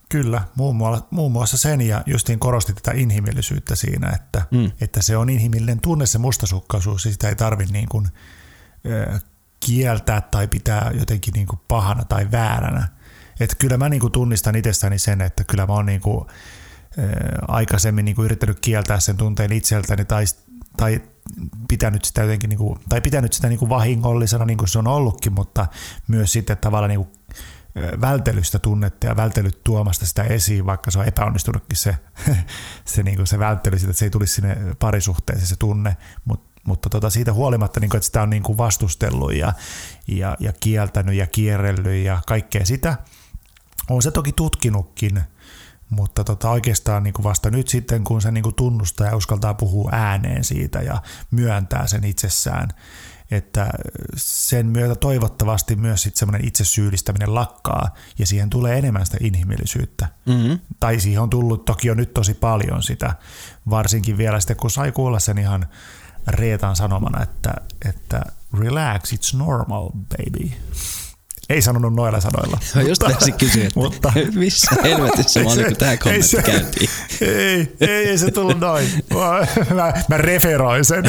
Kyllä, 0.08 0.42
muun 0.54 0.76
muassa, 0.76 1.06
muun 1.10 1.32
muassa 1.32 1.56
sen 1.56 1.80
ja 1.80 2.02
justiin 2.06 2.38
korosti 2.38 2.74
tätä 2.74 2.92
inhimillisyyttä 2.92 3.76
siinä, 3.76 4.10
että, 4.10 4.42
mm. 4.50 4.70
että 4.80 5.02
se 5.02 5.16
on 5.16 5.30
inhimillinen 5.30 5.80
tunne 5.80 6.06
se 6.06 6.18
mustasukkaisuus 6.18 7.04
ja 7.04 7.12
sitä 7.12 7.28
ei 7.28 7.36
tarvitse 7.36 7.72
niin 7.72 7.88
kuin, 7.88 8.08
ö, 8.86 9.20
kieltää 9.66 10.20
tai 10.20 10.48
pitää 10.48 10.90
jotenkin 10.98 11.34
niin 11.34 11.46
kuin 11.46 11.60
pahana 11.68 12.04
tai 12.04 12.30
vääränä. 12.32 12.88
Että 13.40 13.56
kyllä 13.58 13.76
mä 13.76 13.88
niin 13.88 14.00
kuin 14.00 14.12
tunnistan 14.12 14.56
itsestäni 14.56 14.98
sen, 14.98 15.20
että 15.20 15.44
kyllä 15.44 15.66
mä 15.66 15.72
oon 15.72 15.86
niin 15.86 16.00
kuin, 16.00 16.26
ö, 16.98 17.02
aikaisemmin 17.48 18.04
niin 18.04 18.14
kuin 18.16 18.24
yrittänyt 18.24 18.60
kieltää 18.60 19.00
sen 19.00 19.16
tunteen 19.16 19.52
itseltäni 19.52 20.04
tai, 20.04 20.24
tai 20.76 21.00
pitänyt 21.68 22.04
sitä 22.04 22.22
jotenkin, 22.22 22.50
niin 22.50 22.58
kuin, 22.58 22.78
tai 22.88 23.00
pitänyt 23.00 23.32
sitä 23.32 23.48
niin 23.48 23.58
kuin 23.58 23.68
vahingollisena 23.68 24.44
niin 24.44 24.58
kuin 24.58 24.68
se 24.68 24.78
on 24.78 24.86
ollutkin, 24.86 25.32
mutta 25.32 25.66
myös 26.08 26.32
sitten 26.32 26.56
tavallaan 26.56 26.88
niin 26.88 27.04
kuin 27.04 27.12
vältelystä 28.00 28.58
tunnetta 28.58 29.06
ja 29.06 29.16
vältelyt 29.16 29.64
tuomasta 29.64 30.06
sitä 30.06 30.22
esiin, 30.22 30.66
vaikka 30.66 30.90
se 30.90 30.98
on 30.98 31.08
epäonnistunutkin 31.08 31.76
se, 31.76 31.96
se, 32.84 33.02
niin 33.02 33.16
kuin 33.16 33.26
se 33.26 33.38
välttely, 33.38 33.76
että 33.76 33.92
se 33.92 34.04
ei 34.04 34.10
tulisi 34.10 34.34
sinne 34.34 34.56
parisuhteeseen 34.78 35.46
se 35.46 35.56
tunne, 35.56 35.96
Mut, 36.24 36.44
mutta 36.64 36.90
tota 36.90 37.10
siitä 37.10 37.32
huolimatta, 37.32 37.80
niin 37.80 37.90
kuin, 37.90 37.98
että 37.98 38.06
sitä 38.06 38.22
on 38.22 38.30
niin 38.30 38.42
kuin 38.42 38.58
vastustellut 38.58 39.34
ja, 39.34 39.52
ja, 40.06 40.36
ja 40.40 40.52
kieltänyt 40.52 41.14
ja 41.14 41.26
kierrellyt 41.26 42.04
ja 42.04 42.20
kaikkea 42.26 42.66
sitä, 42.66 42.96
on 43.90 44.02
se 44.02 44.10
toki 44.10 44.32
tutkinutkin, 44.32 45.20
mutta 45.90 46.24
tota 46.24 46.50
oikeastaan 46.50 47.02
niin 47.02 47.14
kuin 47.14 47.24
vasta 47.24 47.50
nyt 47.50 47.68
sitten, 47.68 48.04
kun 48.04 48.22
se 48.22 48.30
niin 48.30 48.42
kuin 48.42 48.54
tunnustaa 48.54 49.06
ja 49.06 49.16
uskaltaa 49.16 49.54
puhua 49.54 49.90
ääneen 49.92 50.44
siitä 50.44 50.78
ja 50.78 51.02
myöntää 51.30 51.86
sen 51.86 52.04
itsessään, 52.04 52.68
että 53.30 53.70
sen 54.16 54.66
myötä 54.66 54.94
toivottavasti 54.94 55.76
myös 55.76 56.02
sitten 56.02 56.18
semmoinen 56.18 56.48
itsesyyllistäminen 56.48 57.34
lakkaa 57.34 57.94
ja 58.18 58.26
siihen 58.26 58.50
tulee 58.50 58.78
enemmän 58.78 59.06
sitä 59.06 59.18
inhimillisyyttä. 59.20 60.08
Mm-hmm. 60.26 60.58
Tai 60.80 61.00
siihen 61.00 61.22
on 61.22 61.30
tullut 61.30 61.64
toki 61.64 61.88
jo 61.88 61.94
nyt 61.94 62.14
tosi 62.14 62.34
paljon 62.34 62.82
sitä, 62.82 63.14
varsinkin 63.70 64.16
vielä 64.16 64.40
sitten 64.40 64.56
kun 64.56 64.70
sai 64.70 64.92
kuulla 64.92 65.18
sen 65.20 65.38
ihan 65.38 65.66
Reetan 66.26 66.76
sanomana, 66.76 67.22
että, 67.22 67.54
että 67.88 68.22
relax, 68.58 69.12
it's 69.12 69.38
normal, 69.38 69.90
baby. 69.90 70.50
Ei 71.48 71.62
sanonut 71.62 71.94
noilla 71.94 72.20
sanoilla. 72.20 72.58
Mä 72.74 72.82
just 72.82 73.02
mutta, 73.08 73.30
kysyä, 73.30 73.66
että 73.66 73.80
mutta, 73.80 74.12
missä 74.34 74.70
helvetissä 74.82 75.42
mä 75.42 75.50
olin, 75.52 75.64
kun 75.64 75.76
tämä 75.76 75.96
kommentti 75.96 76.36
käytiin. 76.36 76.90
Ei, 77.20 77.76
ei, 77.80 78.08
ei 78.08 78.18
se 78.18 78.30
tullut 78.30 78.60
noin. 78.60 79.04
Mä, 79.74 79.92
mä 80.08 80.18
referoin 80.18 80.84
sen, 80.84 81.04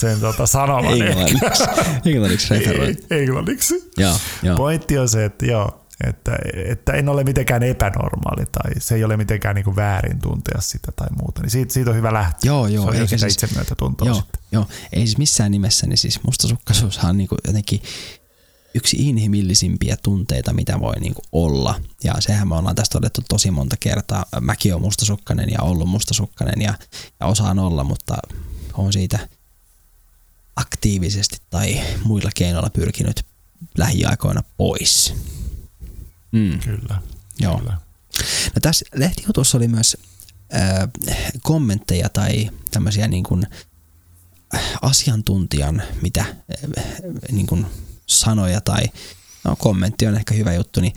sen 0.00 0.20
tota 0.20 0.46
sanoman. 0.46 1.02
Englanniksi. 1.02 1.64
Englanniksi 2.04 2.54
referoin. 2.54 2.96
Englanniksi. 3.10 3.90
Joo, 3.96 4.16
joo. 4.42 4.56
Pointti 4.56 4.98
on 4.98 5.08
se, 5.08 5.24
että 5.24 5.46
joo, 5.46 5.86
että, 6.04 6.38
että 6.70 6.92
en 6.92 7.08
ole 7.08 7.24
mitenkään 7.24 7.62
epänormaali 7.62 8.46
tai 8.52 8.70
se 8.78 8.94
ei 8.94 9.04
ole 9.04 9.16
mitenkään 9.16 9.54
niin 9.54 9.64
kuin 9.64 9.76
väärin 9.76 10.20
tuntea 10.20 10.60
sitä 10.60 10.92
tai 10.96 11.08
muuta. 11.20 11.42
Niin 11.42 11.50
siitä, 11.50 11.72
siitä 11.72 11.90
on 11.90 11.96
hyvä 11.96 12.12
lähteä. 12.12 12.50
Joo, 12.50 12.66
joo. 12.66 12.84
Se 12.84 12.88
on 12.90 12.94
eikä 12.94 13.06
sitä 13.06 13.46
siis, 13.48 13.74
tuntua 13.78 14.06
joo, 14.06 14.16
sitten. 14.16 14.42
Joo, 14.52 14.66
ei 14.92 15.06
siis 15.06 15.18
missään 15.18 15.50
nimessä, 15.50 15.86
niin 15.86 15.98
siis 15.98 16.20
mustasukkaisuushan 16.22 17.10
on 17.10 17.16
niin 17.16 17.28
kuin 17.28 17.38
jotenkin 17.46 17.82
yksi 18.76 18.96
inhimillisimpiä 19.08 19.96
tunteita, 20.02 20.52
mitä 20.52 20.80
voi 20.80 20.94
niin 21.00 21.14
kuin 21.14 21.24
olla. 21.32 21.80
Ja 22.04 22.14
sehän 22.18 22.48
me 22.48 22.54
ollaan 22.54 22.76
tästä 22.76 22.92
todettu 22.92 23.22
tosi 23.28 23.50
monta 23.50 23.76
kertaa. 23.80 24.26
Mäkin 24.40 24.74
olen 24.74 24.82
mustasukkainen 24.82 25.50
ja 25.50 25.62
ollut 25.62 25.88
mustasukkainen 25.88 26.62
ja, 26.62 26.74
ja 27.20 27.26
osaan 27.26 27.58
olla, 27.58 27.84
mutta 27.84 28.16
on 28.74 28.92
siitä 28.92 29.28
aktiivisesti 30.56 31.36
tai 31.50 31.80
muilla 32.04 32.30
keinoilla 32.34 32.70
pyrkinyt 32.70 33.26
lähiaikoina 33.78 34.42
pois. 34.56 35.14
Mm. 36.32 36.60
Kyllä. 36.60 37.02
Joo. 37.38 37.58
Kyllä. 37.58 37.76
No 38.54 38.60
tässä 38.62 38.86
lehtijutussa 38.94 39.58
oli 39.58 39.68
myös 39.68 39.96
äh, 40.54 40.88
kommentteja 41.42 42.08
tai 42.08 42.50
tämmöisiä 42.70 43.08
niin 43.08 43.24
kuin 43.24 43.46
asiantuntijan, 44.82 45.82
mitä 46.02 46.20
äh, 46.20 46.84
niin 47.32 47.46
kuin 47.46 47.66
sanoja 48.06 48.60
tai 48.60 48.82
no, 49.44 49.56
kommentti 49.56 50.06
on 50.06 50.14
ehkä 50.14 50.34
hyvä 50.34 50.54
juttu, 50.54 50.80
niin 50.80 50.94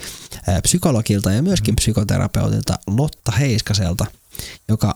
psykologilta 0.62 1.32
ja 1.32 1.44
myöskin 1.44 1.76
psykoterapeutilta 1.76 2.80
Lotta 2.88 3.32
Heiskaselta, 3.32 4.06
joka 4.68 4.96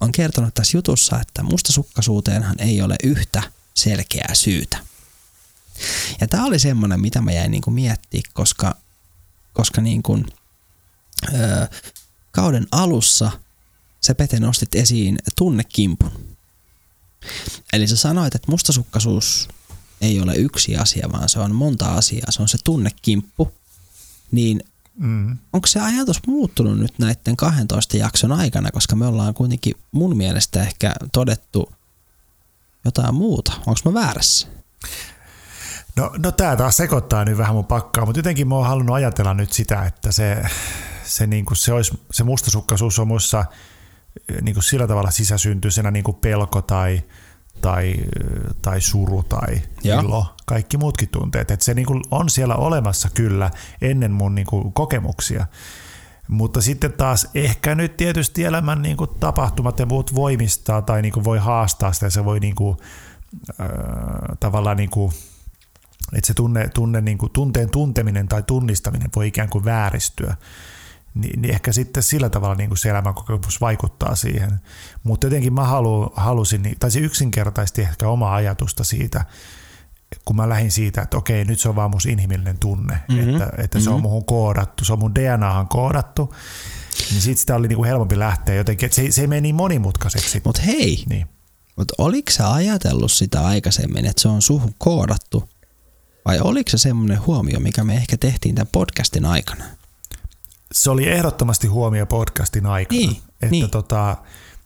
on 0.00 0.12
kertonut 0.12 0.54
tässä 0.54 0.76
jutussa, 0.76 1.20
että 1.20 1.42
mustasukkaisuuteenhan 1.42 2.56
ei 2.58 2.82
ole 2.82 2.96
yhtä 3.02 3.42
selkeää 3.74 4.34
syytä. 4.34 4.78
Ja 6.20 6.28
tämä 6.28 6.44
oli 6.44 6.58
semmoinen, 6.58 7.00
mitä 7.00 7.20
mä 7.20 7.32
jäin 7.32 7.50
niinku 7.50 7.70
miettiä, 7.70 8.20
koska, 8.32 8.76
koska 9.52 9.80
niinku, 9.80 10.22
ö, 11.34 11.68
kauden 12.30 12.66
alussa 12.72 13.30
sä 14.00 14.14
Pete 14.14 14.40
nostit 14.40 14.74
esiin 14.74 15.18
tunnekimpun. 15.36 16.36
Eli 17.72 17.88
sä 17.88 17.96
sanoit, 17.96 18.34
että 18.34 18.50
mustasukkaisuus 18.50 19.48
ei 20.00 20.20
ole 20.20 20.34
yksi 20.34 20.76
asia, 20.76 21.08
vaan 21.12 21.28
se 21.28 21.38
on 21.38 21.54
monta 21.54 21.86
asiaa. 21.86 22.30
Se 22.30 22.42
on 22.42 22.48
se 22.48 22.58
tunnekimppu. 22.64 23.52
Niin 24.30 24.60
mm. 24.98 25.38
onko 25.52 25.66
se 25.66 25.80
ajatus 25.80 26.20
muuttunut 26.26 26.78
nyt 26.78 26.98
näiden 26.98 27.36
12 27.36 27.96
jakson 27.96 28.32
aikana, 28.32 28.70
koska 28.70 28.96
me 28.96 29.06
ollaan 29.06 29.34
kuitenkin 29.34 29.74
mun 29.92 30.16
mielestä 30.16 30.62
ehkä 30.62 30.94
todettu 31.12 31.72
jotain 32.84 33.14
muuta. 33.14 33.52
Onko 33.66 33.80
mä 33.84 33.94
väärässä? 33.94 34.48
No, 35.96 36.10
no 36.18 36.32
tämä 36.32 36.56
taas 36.56 36.76
sekoittaa 36.76 37.24
nyt 37.24 37.38
vähän 37.38 37.54
mun 37.54 37.64
pakkaa, 37.64 38.06
mutta 38.06 38.18
jotenkin 38.18 38.48
mä 38.48 38.54
oon 38.54 38.66
halunnut 38.66 38.96
ajatella 38.96 39.34
nyt 39.34 39.52
sitä, 39.52 39.84
että 39.86 40.12
se, 40.12 40.44
se, 41.04 41.26
niinku, 41.26 41.54
se, 41.54 41.72
olisi, 41.72 42.00
se 42.12 42.24
mustasukkaisuus 42.24 42.98
on 42.98 43.08
muissa 43.08 43.44
niinku 44.42 44.62
sillä 44.62 44.86
tavalla 44.86 45.10
sisäsyntyisenä 45.10 45.90
niinku 45.90 46.12
pelko 46.12 46.62
tai– 46.62 47.02
tai, 47.64 47.94
tai 48.62 48.80
suru 48.80 49.22
tai 49.22 49.62
ja. 49.84 50.00
ilo, 50.00 50.34
kaikki 50.46 50.76
muutkin 50.76 51.08
tunteet. 51.08 51.50
Et 51.50 51.60
se 51.60 51.74
niinku 51.74 52.00
on 52.10 52.30
siellä 52.30 52.54
olemassa 52.54 53.08
kyllä 53.14 53.50
ennen 53.80 54.12
mun 54.12 54.34
niinku 54.34 54.70
kokemuksia. 54.70 55.46
Mutta 56.28 56.60
sitten 56.60 56.92
taas 56.92 57.28
ehkä 57.34 57.74
nyt 57.74 57.96
tietysti 57.96 58.44
elämän 58.44 58.82
niinku 58.82 59.06
tapahtumat 59.06 59.78
ja 59.78 59.86
muut 59.86 60.14
voimistaa 60.14 60.82
tai 60.82 61.02
niinku 61.02 61.24
voi 61.24 61.38
haastaa 61.38 61.92
sitä. 61.92 62.10
Se 62.10 62.24
voi 62.24 62.40
niinku, 62.40 62.76
äh, 63.60 63.66
tavallaan, 64.40 64.76
niinku, 64.76 65.12
että 66.12 66.26
se 66.26 66.34
tunne, 66.34 66.68
tunne, 66.68 67.00
niinku, 67.00 67.28
tunteen 67.28 67.70
tunteminen 67.70 68.28
tai 68.28 68.42
tunnistaminen 68.42 69.10
voi 69.16 69.26
ikään 69.26 69.48
kuin 69.48 69.64
vääristyä 69.64 70.36
niin, 71.14 71.42
niin 71.42 71.54
ehkä 71.54 71.72
sitten 71.72 72.02
sillä 72.02 72.30
tavalla 72.30 72.54
niin 72.54 72.70
kuin 72.70 72.78
se 72.78 72.90
elämänkokemus 72.90 73.60
vaikuttaa 73.60 74.14
siihen. 74.14 74.60
Mutta 75.02 75.26
jotenkin 75.26 75.52
mä 75.52 75.64
halu, 75.64 76.12
halusin, 76.16 76.62
niin, 76.62 76.76
tai 76.80 76.90
se 76.90 76.98
yksinkertaisesti 76.98 77.82
ehkä 77.82 78.08
oma 78.08 78.34
ajatusta 78.34 78.84
siitä, 78.84 79.24
kun 80.24 80.36
mä 80.36 80.48
lähdin 80.48 80.70
siitä, 80.70 81.02
että 81.02 81.16
okei, 81.16 81.44
nyt 81.44 81.60
se 81.60 81.68
on 81.68 81.76
vaan 81.76 81.90
mun 81.90 82.00
inhimillinen 82.08 82.58
tunne, 82.58 82.98
mm-hmm. 83.08 83.34
että, 83.34 83.48
että 83.58 83.78
se 83.78 83.84
mm-hmm. 83.84 83.94
on 83.94 84.02
muhun 84.02 84.24
koodattu, 84.24 84.84
se 84.84 84.92
on 84.92 84.98
mun 84.98 85.14
DNAhan 85.14 85.68
koodattu, 85.68 86.34
niin 87.10 87.22
siitä 87.22 87.40
sitä 87.40 87.56
oli 87.56 87.68
niin 87.68 87.76
kuin 87.76 87.88
helpompi 87.88 88.18
lähteä 88.18 88.54
jotenkin, 88.54 88.86
että 88.86 88.96
se, 88.96 89.10
se 89.10 89.20
ei 89.20 89.26
mene 89.26 89.40
niin 89.40 89.54
monimutkaiseksi. 89.54 90.42
Mutta 90.44 90.62
hei, 90.62 91.04
niin. 91.08 91.26
Mut 91.76 91.92
oliko 91.98 92.30
sä 92.30 92.52
ajatellut 92.52 93.12
sitä 93.12 93.40
aikaisemmin, 93.40 94.06
että 94.06 94.22
se 94.22 94.28
on 94.28 94.42
suhun 94.42 94.74
koodattu, 94.78 95.48
vai 96.24 96.40
oliko 96.40 96.70
se 96.70 96.78
semmoinen 96.78 97.26
huomio, 97.26 97.60
mikä 97.60 97.84
me 97.84 97.94
ehkä 97.94 98.16
tehtiin 98.16 98.54
tämän 98.54 98.68
podcastin 98.72 99.24
aikana? 99.24 99.64
Se 100.74 100.90
oli 100.90 101.08
ehdottomasti 101.08 101.66
huomio 101.66 102.06
podcastin 102.06 102.66
aikana. 102.66 102.98
Niin, 102.98 103.16
että, 103.32 103.46
niin. 103.50 103.70
Tota, 103.70 104.16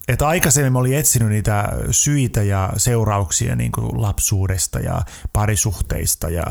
että 0.08 0.28
aikaisemmin 0.28 0.72
mä 0.72 0.78
olin 0.78 0.98
etsinyt 0.98 1.28
niitä 1.28 1.68
syitä 1.90 2.42
ja 2.42 2.72
seurauksia 2.76 3.56
niin 3.56 3.72
kuin 3.72 4.02
lapsuudesta 4.02 4.78
ja 4.78 5.02
parisuhteista 5.32 6.30
ja, 6.30 6.46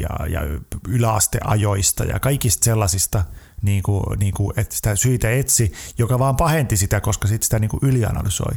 ja, 0.00 0.26
ja 0.28 0.40
yläasteajoista 0.88 2.04
ja 2.04 2.20
kaikista 2.20 2.64
sellaisista, 2.64 3.24
niin 3.62 3.82
kuin, 3.82 4.18
niin 4.18 4.34
kuin, 4.34 4.52
että 4.56 4.74
sitä 4.74 4.96
syitä 4.96 5.30
etsi, 5.30 5.72
joka 5.98 6.18
vaan 6.18 6.36
pahenti 6.36 6.76
sitä, 6.76 7.00
koska 7.00 7.28
sitten 7.28 7.44
sitä 7.44 7.58
niin 7.58 7.70
kuin 7.70 7.80
ylianalysoi. 7.82 8.54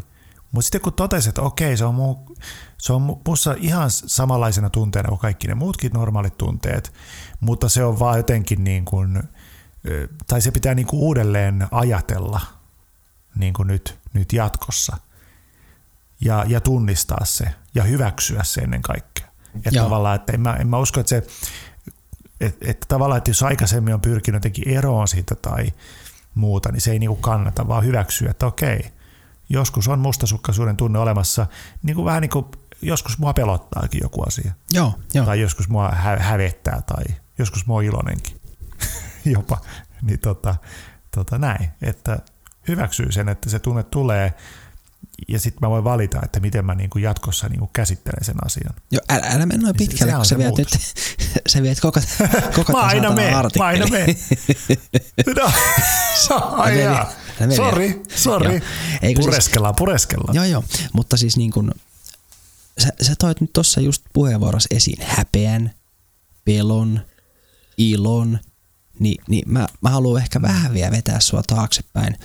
Mutta 0.51 0.66
sitten 0.66 0.82
kun 0.82 0.93
totesi, 0.93 1.30
että 1.30 1.41
okei, 1.41 1.78
se 1.78 1.86
on, 1.86 1.95
muu, 1.95 2.36
se 2.78 2.93
on 2.93 3.22
mussa 3.28 3.56
ihan 3.60 3.91
samanlaisena 3.91 4.70
tunteena 4.70 5.10
kuin 5.10 5.20
kaikki 5.20 5.47
ne 5.47 5.56
muutkin 5.56 5.91
normaalit 5.93 6.38
tunteet, 6.38 6.93
mutta 7.39 7.70
se 7.70 7.84
on 7.84 7.99
vaan 7.99 8.18
jotenkin 8.18 8.64
niin 8.64 8.86
kuin– 8.86 9.24
tai 10.27 10.41
se 10.41 10.51
pitää 10.51 10.75
niin 10.75 10.88
kuin 10.88 11.01
uudelleen 11.01 11.67
ajatella 11.71 12.41
niin 13.36 13.53
kuin 13.53 13.67
nyt, 13.67 13.99
nyt 14.13 14.33
jatkossa 14.33 14.97
ja, 16.21 16.45
ja 16.47 16.61
tunnistaa 16.61 17.25
se 17.25 17.45
ja 17.75 17.83
hyväksyä 17.83 18.43
se 18.43 18.61
ennen 18.61 18.81
kaikkea. 18.81 19.27
Että 19.55 19.79
tavallaan, 19.79 20.15
että 20.15 20.33
en 20.33 20.41
mä, 20.41 20.53
en 20.53 20.67
mä 20.67 20.77
usko, 20.77 20.99
että 20.99 21.09
se 21.09 21.23
että, 22.41 22.65
että 22.71 22.86
tavallaan, 22.88 23.17
että 23.17 23.29
jos 23.29 23.43
aikaisemmin 23.43 23.93
on 23.93 24.01
pyrkinyt 24.01 24.36
jotenkin 24.36 24.69
eroon 24.69 25.07
siitä 25.07 25.36
tai 25.36 25.67
muuta, 26.36 26.71
niin 26.71 26.81
se 26.81 26.91
ei 26.91 26.99
niinku 26.99 27.15
kannata, 27.15 27.67
vaan 27.67 27.86
hyväksyä, 27.86 28.31
että 28.31 28.45
okei, 28.45 28.91
joskus 29.49 29.88
on 29.88 29.99
mustasukkaisuuden 29.99 30.77
tunne 30.77 30.99
olemassa, 30.99 31.47
niin 31.83 31.95
kuin 31.95 32.05
vähän 32.05 32.21
niin 32.21 32.29
kuin 32.29 32.45
joskus 32.81 33.17
mua 33.17 33.33
pelottaakin 33.33 33.99
joku 34.03 34.23
asia. 34.23 34.51
Joo, 34.71 34.93
joo. 35.13 35.25
Tai 35.25 35.41
joskus 35.41 35.69
mua 35.69 35.89
hä- 35.89 36.19
hävettää 36.19 36.81
tai 36.81 37.03
joskus 37.38 37.65
mua 37.65 37.77
on 37.77 37.83
iloinenkin 37.83 38.41
jopa. 39.38 39.61
Niin 40.01 40.19
tota, 40.19 40.55
tota 41.15 41.38
näin, 41.38 41.69
että 41.82 42.19
hyväksyy 42.67 43.11
sen, 43.11 43.30
että 43.30 43.49
se 43.49 43.59
tunne 43.59 43.84
tulee 43.84 44.34
ja 45.28 45.39
sitten 45.39 45.59
mä 45.61 45.69
voin 45.69 45.84
valita, 45.84 46.19
että 46.23 46.39
miten 46.39 46.65
mä 46.65 46.76
niinku 46.76 46.97
jatkossa 46.97 47.47
niinku 47.49 47.69
käsittelen 47.73 48.26
sen 48.26 48.36
asian. 48.45 48.73
Joo, 48.91 49.01
älä, 49.09 49.26
älä 49.28 49.45
mene 49.45 49.61
noin 49.63 49.76
Niin 49.80 49.88
se- 49.89 49.91
pitkälle, 49.91 50.13
on 50.15 50.19
kun 50.19 50.26
se 50.26 50.30
sä 50.36 50.38
viet, 50.39 50.57
nyt, 50.57 50.67
sä 51.47 51.61
viet 51.61 51.80
koko, 51.80 51.99
koko 52.55 52.73
Mä 52.73 52.80
tämän 52.80 52.86
aina 52.89 53.11
meen, 53.11 53.34
mä 53.57 53.65
aina 53.65 53.88
meen. 53.88 54.15
No, 55.36 55.51
ai 56.51 56.71
meni, 56.71 56.84
jaa. 56.84 57.03
mä 57.39 57.47
meni. 57.47 57.55
Sori, 57.55 58.01
sori. 58.15 58.49
Siis- 59.01 59.19
Pureskellaan, 59.19 59.76
pureskellaan. 59.76 60.36
Joo, 60.36 60.45
joo, 60.45 60.63
mutta 60.93 61.17
siis 61.17 61.38
niin 61.38 61.51
kuin, 61.51 61.71
sä, 62.78 62.89
sä 63.01 63.13
toit 63.19 63.41
nyt 63.41 63.53
tuossa 63.53 63.82
just 63.82 64.01
puheenvuorossa 64.13 64.67
esiin 64.76 65.05
häpeän, 65.07 65.71
pelon, 66.45 67.01
ilon, 67.78 68.39
niin, 69.00 69.24
niin 69.28 69.52
mä, 69.52 69.68
mä 69.82 69.89
haluan 69.89 70.22
ehkä 70.22 70.41
vähän 70.41 70.74
vielä 70.74 70.91
vetää 70.91 71.20
sua 71.20 71.43
taaksepäin. 71.48 72.20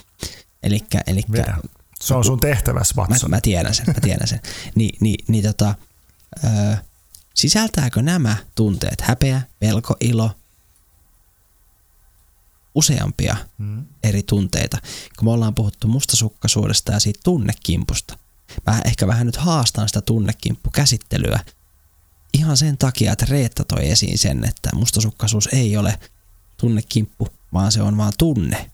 Elikkä, 0.62 1.00
elikkä 1.06 1.32
Vedä. 1.32 1.56
Se 2.00 2.14
on 2.14 2.24
sun 2.24 2.40
tehtävässä, 2.40 2.94
mä, 2.96 3.02
Watson. 3.02 3.30
mä 3.30 3.40
tiedän 3.40 3.74
sen, 3.74 3.84
mä 3.86 4.00
tiedän 4.02 4.28
sen. 4.28 4.40
Ni, 4.74 4.90
ni, 5.00 5.14
niin 5.28 5.44
tota, 5.44 5.74
ö, 6.44 6.76
sisältääkö 7.34 8.02
nämä 8.02 8.36
tunteet, 8.54 9.00
häpeä, 9.00 9.42
pelko, 9.58 9.96
ilo, 10.00 10.30
useampia 12.74 13.36
Mm. 13.58 13.86
eri 14.02 14.22
tunteita, 14.22 14.78
kun 15.18 15.28
me 15.28 15.30
ollaan 15.30 15.54
puhuttu 15.54 15.88
mustasukkaisuudesta 15.88 16.92
ja 16.92 17.00
siitä 17.00 17.20
tunnekimpusta. 17.24 18.18
Mä 18.66 18.80
ehkä 18.84 19.06
vähän 19.06 19.26
nyt 19.26 19.36
haastan 19.36 19.88
sitä 19.88 20.00
tunnekimppukäsittelyä 20.00 21.40
ihan 22.34 22.56
sen 22.56 22.78
takia, 22.78 23.12
että 23.12 23.26
Reetta 23.28 23.64
toi 23.64 23.90
esiin 23.90 24.18
sen, 24.18 24.44
että 24.44 24.70
mustasukkaisuus 24.74 25.48
ei 25.52 25.76
ole 25.76 25.98
tunnekimppu, 26.60 27.28
vaan 27.52 27.72
se 27.72 27.82
on 27.82 27.96
vaan 27.96 28.12
tunne. 28.18 28.70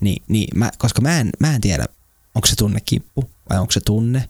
Ni, 0.00 0.16
niin 0.28 0.58
mä, 0.58 0.70
koska 0.78 1.00
mä 1.00 1.20
en, 1.20 1.30
mä 1.38 1.54
en 1.54 1.60
tiedä, 1.60 1.86
onko 2.34 2.46
se 2.46 2.56
tunnekimppu 2.56 3.30
vai 3.50 3.58
onko 3.58 3.72
se 3.72 3.80
tunne, 3.80 4.28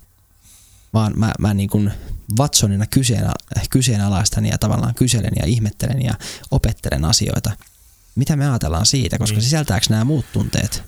vaan 0.94 1.12
mä, 1.16 1.32
mä 1.38 1.54
niin 1.54 1.68
kuin 1.70 1.92
Watsonina 2.38 2.86
kyseenala, 2.86 3.34
kyseenalaistan 3.70 4.46
ja 4.46 4.58
tavallaan 4.58 4.94
kyselen 4.94 5.32
ja 5.36 5.46
ihmettelen 5.46 6.02
ja 6.02 6.14
opettelen 6.50 7.04
asioita. 7.04 7.50
Mitä 8.14 8.36
me 8.36 8.48
ajatellaan 8.48 8.86
siitä, 8.86 9.18
koska 9.18 9.34
Niin. 9.36 9.42
sisältääkö 9.44 9.86
nämä 9.90 10.04
muut 10.04 10.24
tunteet 10.32 10.82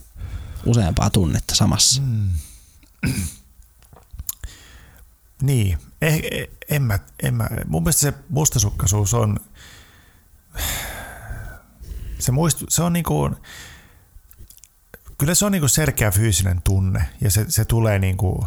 useampaa 0.66 1.10
tunnetta 1.10 1.54
samassa? 1.54 2.02
Mm. 2.02 2.28
Niin, 5.42 5.78
eh, 6.02 6.14
eh, 6.32 6.48
en 6.70 6.82
mä, 6.82 6.98
en 7.22 7.34
mä, 7.34 7.48
mun 7.66 7.82
mielestä 7.82 8.00
se 8.00 8.14
mustasukkaisuus 8.28 9.14
on, 9.14 9.40
se, 12.24 12.32
muistu, 12.32 12.64
se 12.68 12.82
on 12.82 12.92
niinku, 12.92 13.30
kyllä 15.18 15.34
se 15.34 15.46
on 15.46 15.52
niinku 15.52 15.68
selkeä 15.68 16.10
fyysinen 16.10 16.62
tunne 16.62 17.08
ja 17.20 17.30
se, 17.30 17.44
se 17.48 17.64
tulee 17.64 17.98
niinku, 17.98 18.46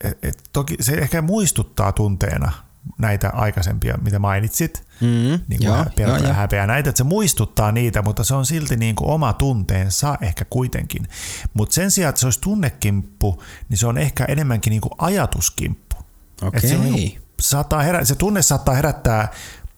et, 0.00 0.18
et, 0.22 0.42
toki 0.52 0.76
se 0.80 0.92
ehkä 0.92 1.22
muistuttaa 1.22 1.92
tunteena 1.92 2.52
näitä 2.98 3.30
aikaisempia, 3.34 3.98
mitä 4.02 4.18
mainitsit, 4.18 4.84
Mm, 5.00 5.40
niin 5.48 5.58
kuin 5.58 5.62
joo, 5.62 5.84
pelko 5.96 6.16
joo, 6.16 6.26
ja 6.26 6.34
häpeä 6.34 6.66
näitä, 6.66 6.90
että 6.90 6.98
se 6.98 7.04
muistuttaa 7.04 7.72
niitä, 7.72 8.02
mutta 8.02 8.24
se 8.24 8.34
on 8.34 8.46
silti 8.46 8.76
niin 8.76 8.96
kuin 8.96 9.10
oma 9.10 9.32
tunteensa 9.32 10.18
ehkä 10.20 10.44
kuitenkin. 10.50 11.08
Mutta 11.54 11.74
sen 11.74 11.90
sijaan, 11.90 12.08
että 12.08 12.20
se 12.20 12.26
olisi 12.26 12.40
tunnekimppu, 12.40 13.42
niin 13.68 13.78
se 13.78 13.86
on 13.86 13.98
ehkä 13.98 14.24
enemmänkin 14.24 14.70
niin 14.70 14.80
kuin 14.80 14.92
ajatuskimppu. 14.98 15.96
Okei. 16.42 16.60
Et 16.62 16.68
se, 16.68 16.76
on 16.76 16.82
niin 16.82 17.10
kuin, 17.10 17.22
saattaa 17.40 17.82
herä, 17.82 18.04
se 18.04 18.14
tunne 18.14 18.42
saattaa 18.42 18.74
herättää 18.74 19.28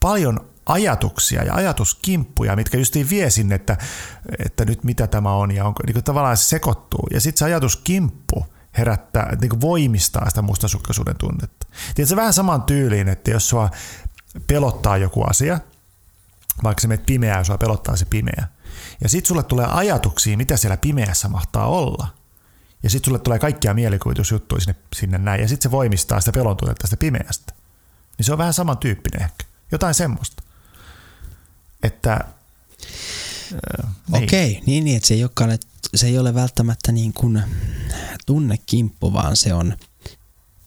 paljon 0.01 0.41
ajatuksia 0.67 1.45
ja 1.45 1.55
ajatuskimppuja, 1.55 2.57
mitkä 2.57 2.79
just 2.79 2.95
vie 3.11 3.31
sinne, 3.31 3.55
että, 3.55 3.77
että 4.47 4.65
nyt 4.65 4.85
mitä 4.85 5.07
tämä 5.07 5.33
on 5.33 5.51
ja 5.51 5.65
onko, 5.65 5.83
niin 5.87 6.05
tavallaan 6.05 6.37
se 6.37 6.45
sekoittuu. 6.45 7.07
Ja 7.13 7.21
sitten 7.21 7.39
se 7.39 7.45
ajatuskimppu 7.45 8.47
herättää, 8.79 9.37
niin 9.41 9.51
kuin 9.51 9.61
voimistaa 9.61 10.29
sitä 10.29 10.43
mustasukkaisuuden 10.43 11.17
tunnetta. 11.19 11.67
Tiedätkö, 11.95 12.17
vähän 12.17 12.33
saman 12.33 12.63
tyyliin, 12.63 13.09
että 13.09 13.31
jos 13.31 13.49
sua 13.49 13.71
pelottaa 14.47 14.97
joku 14.97 15.23
asia, 15.23 15.61
vaikka 16.63 16.81
se 16.81 16.89
menet 16.89 17.07
pimeää 17.07 17.45
sua 17.45 17.59
pelottaa 17.59 17.97
se 17.97 18.05
pimeä, 18.05 18.49
ja 19.03 19.09
sitten 19.09 19.29
sulle 19.29 19.43
tulee 19.43 19.67
ajatuksia, 19.67 20.37
mitä 20.37 20.57
siellä 20.57 20.77
pimeässä 20.77 21.29
mahtaa 21.29 21.67
olla. 21.67 22.09
Ja 22.83 22.91
sitten 22.91 23.05
sulle 23.05 23.19
tulee 23.19 23.39
kaikkia 23.39 23.75
mielikuvitusjuttuja 23.75 24.61
sinne, 24.61 24.77
sinne 24.97 25.19
näin, 25.19 25.41
ja 25.41 25.49
sitten 25.49 25.63
se 25.63 25.71
voimistaa 25.71 26.21
sitä 26.21 26.33
pelon 26.33 26.57
tunnetta 26.57 26.87
sitä 26.87 26.97
pimeästä. 26.97 27.53
Niin 28.19 28.27
se 28.27 28.33
on 28.33 28.39
vähän 28.39 28.55
samantyyppinen 28.55 29.23
ehkä. 29.23 29.45
Jotain 29.73 29.95
semmoista. 29.95 30.43
Että... 31.83 32.13
Äh, 32.13 33.91
niin. 34.09 34.25
Okei, 34.25 34.63
niin, 34.67 34.85
niin 34.85 34.97
että 34.97 35.09
se 35.09 35.15
ei, 35.15 35.23
olekaan, 35.23 35.59
se 35.95 36.07
ei 36.07 36.19
ole 36.19 36.35
välttämättä 36.35 36.93
niin 36.93 37.13
kuin 37.13 37.43
tunnekimppu, 38.27 39.13
vaan 39.13 39.37
se 39.37 39.55
on 39.55 39.77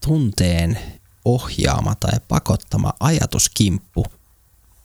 tunteen 0.06 0.80
ohjaama 1.26 1.96
tai 1.96 2.20
pakottama 2.28 2.94
ajatuskimppu, 3.00 4.06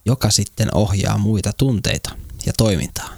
joka 0.07 0.31
sitten 0.31 0.75
ohjaa 0.75 1.19
muita 1.19 1.53
tunteita 1.53 2.11
ja 2.47 2.53
toimintaa. 2.53 3.09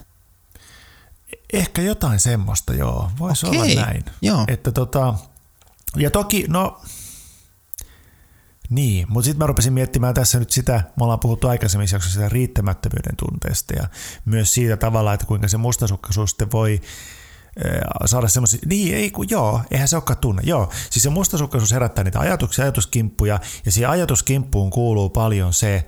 Ehkä 1.53 1.83
jotain 1.83 2.21
semmoista, 2.21 2.75
joo. 2.75 3.11
Voisi 3.19 3.47
olla 3.47 3.61
Okei, 3.61 3.75
näin. 3.75 4.05
joo. 4.23 4.45
Että 4.49 4.73
tota, 4.73 5.15
ja 5.97 6.11
toki, 6.11 6.45
no, 6.49 6.81
niin, 8.71 9.07
mutta 9.09 9.25
sitten 9.25 9.39
mä 9.39 9.47
rupesin 9.47 9.73
miettimään 9.73 10.15
tässä 10.15 10.39
nyt 10.39 10.51
sitä, 10.51 10.83
me 10.97 11.05
ollaan 11.05 11.21
puhuttu 11.21 11.49
aikaisemmin 11.49 11.89
jaksossa 11.93 12.15
sitä 12.15 12.29
riittämättömyyden 12.29 13.17
tunteesta 13.17 13.75
ja 13.75 13.89
myös 14.25 14.55
siitä 14.55 14.77
tavalla, 14.77 15.13
että 15.13 15.27
kuinka 15.27 15.49
se 15.49 15.57
mustasukkaisuus 15.57 16.31
sitten 16.31 16.53
voi 16.53 16.81
saada 18.05 18.29
semmoisia, 18.29 18.61
niin 18.67 18.95
ei 18.95 19.11
kun 19.11 19.31
joo, 19.31 19.61
eihän 19.71 19.89
se 19.89 19.97
olekaan 19.97 20.19
tunne, 20.19 20.43
joo. 20.45 20.73
Siis 20.91 21.03
se 21.03 21.11
mustasukkaisuus 21.11 21.73
herättää 21.73 22.05
niitä 22.05 22.21
ajatuksia, 22.21 22.65
ajatuskimppuja 22.65 23.41
ja 23.65 23.73
siihen 23.73 23.91
ajatuskimppuun 23.91 24.71
kuuluu 24.71 25.11
paljon 25.11 25.53
se, 25.53 25.87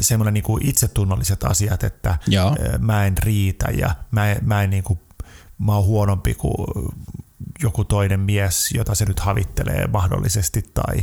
semmoinen 0.00 0.34
niin 0.34 0.44
itsetunnolliset 0.60 1.44
asiat, 1.44 1.84
että 1.84 2.18
Joo. 2.26 2.56
mä 2.78 3.06
en 3.06 3.18
riitä 3.18 3.68
ja 3.70 3.94
mä 4.10 4.30
en, 4.30 4.38
mä 4.42 4.62
en 4.62 4.70
niin 4.70 4.84
kuin, 4.84 4.98
mä 5.58 5.74
oon 5.74 5.84
huonompi 5.84 6.34
kuin 6.34 6.54
joku 7.62 7.84
toinen 7.84 8.20
mies, 8.20 8.70
jota 8.74 8.94
se 8.94 9.04
nyt 9.04 9.20
havittelee 9.20 9.86
mahdollisesti 9.86 10.62
tai 10.74 10.96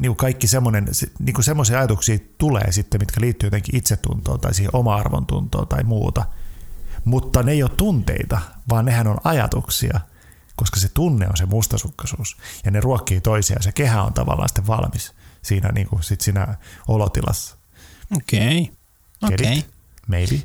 niin 0.00 0.16
kaikki 0.16 0.46
semmoinen, 0.46 0.88
niin 1.18 1.34
kuin 1.34 1.44
semmoisia 1.44 1.78
ajatuksia 1.78 2.18
tulee 2.38 2.72
sitten, 2.72 3.00
mitkä 3.00 3.20
liittyy 3.20 3.46
jotenkin 3.46 3.76
itsetuntoon 3.76 4.40
tai 4.40 4.54
siihen 4.54 4.76
oma-arvon 4.76 5.26
tuntoon 5.26 5.68
tai 5.68 5.82
muuta. 5.82 6.24
Mutta 7.04 7.42
ne 7.42 7.52
ei 7.52 7.62
ole 7.62 7.70
tunteita, 7.76 8.40
vaan 8.68 8.84
nehän 8.84 9.06
on 9.06 9.18
ajatuksia, 9.24 10.00
koska 10.56 10.80
se 10.80 10.88
tunne 10.88 11.28
on 11.28 11.36
se 11.36 11.46
mustasukkaisuus 11.46 12.36
ja 12.64 12.70
ne 12.70 12.80
ruokkii 12.80 13.20
toisiaan. 13.20 13.62
Se 13.62 13.72
kehä 13.72 14.02
on 14.02 14.12
tavallaan 14.12 14.48
sitten 14.48 14.66
valmis 14.66 15.12
siinä, 15.42 15.72
niin 15.72 15.86
kuin 15.86 16.02
sit 16.02 16.20
siinä 16.20 16.54
olotilassa. 16.88 17.56
Okei, 18.16 18.72
Get 19.28 19.40
okei. 19.40 19.58
it? 19.58 19.66
Maybe. 20.06 20.42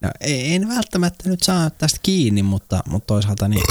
No, 0.00 0.10
en 0.20 0.68
välttämättä 0.68 1.28
nyt 1.28 1.42
saa 1.42 1.70
tästä 1.70 1.98
kiinni, 2.02 2.42
mutta, 2.42 2.82
mutta 2.86 3.06
toisaalta 3.06 3.48
niin 3.48 3.62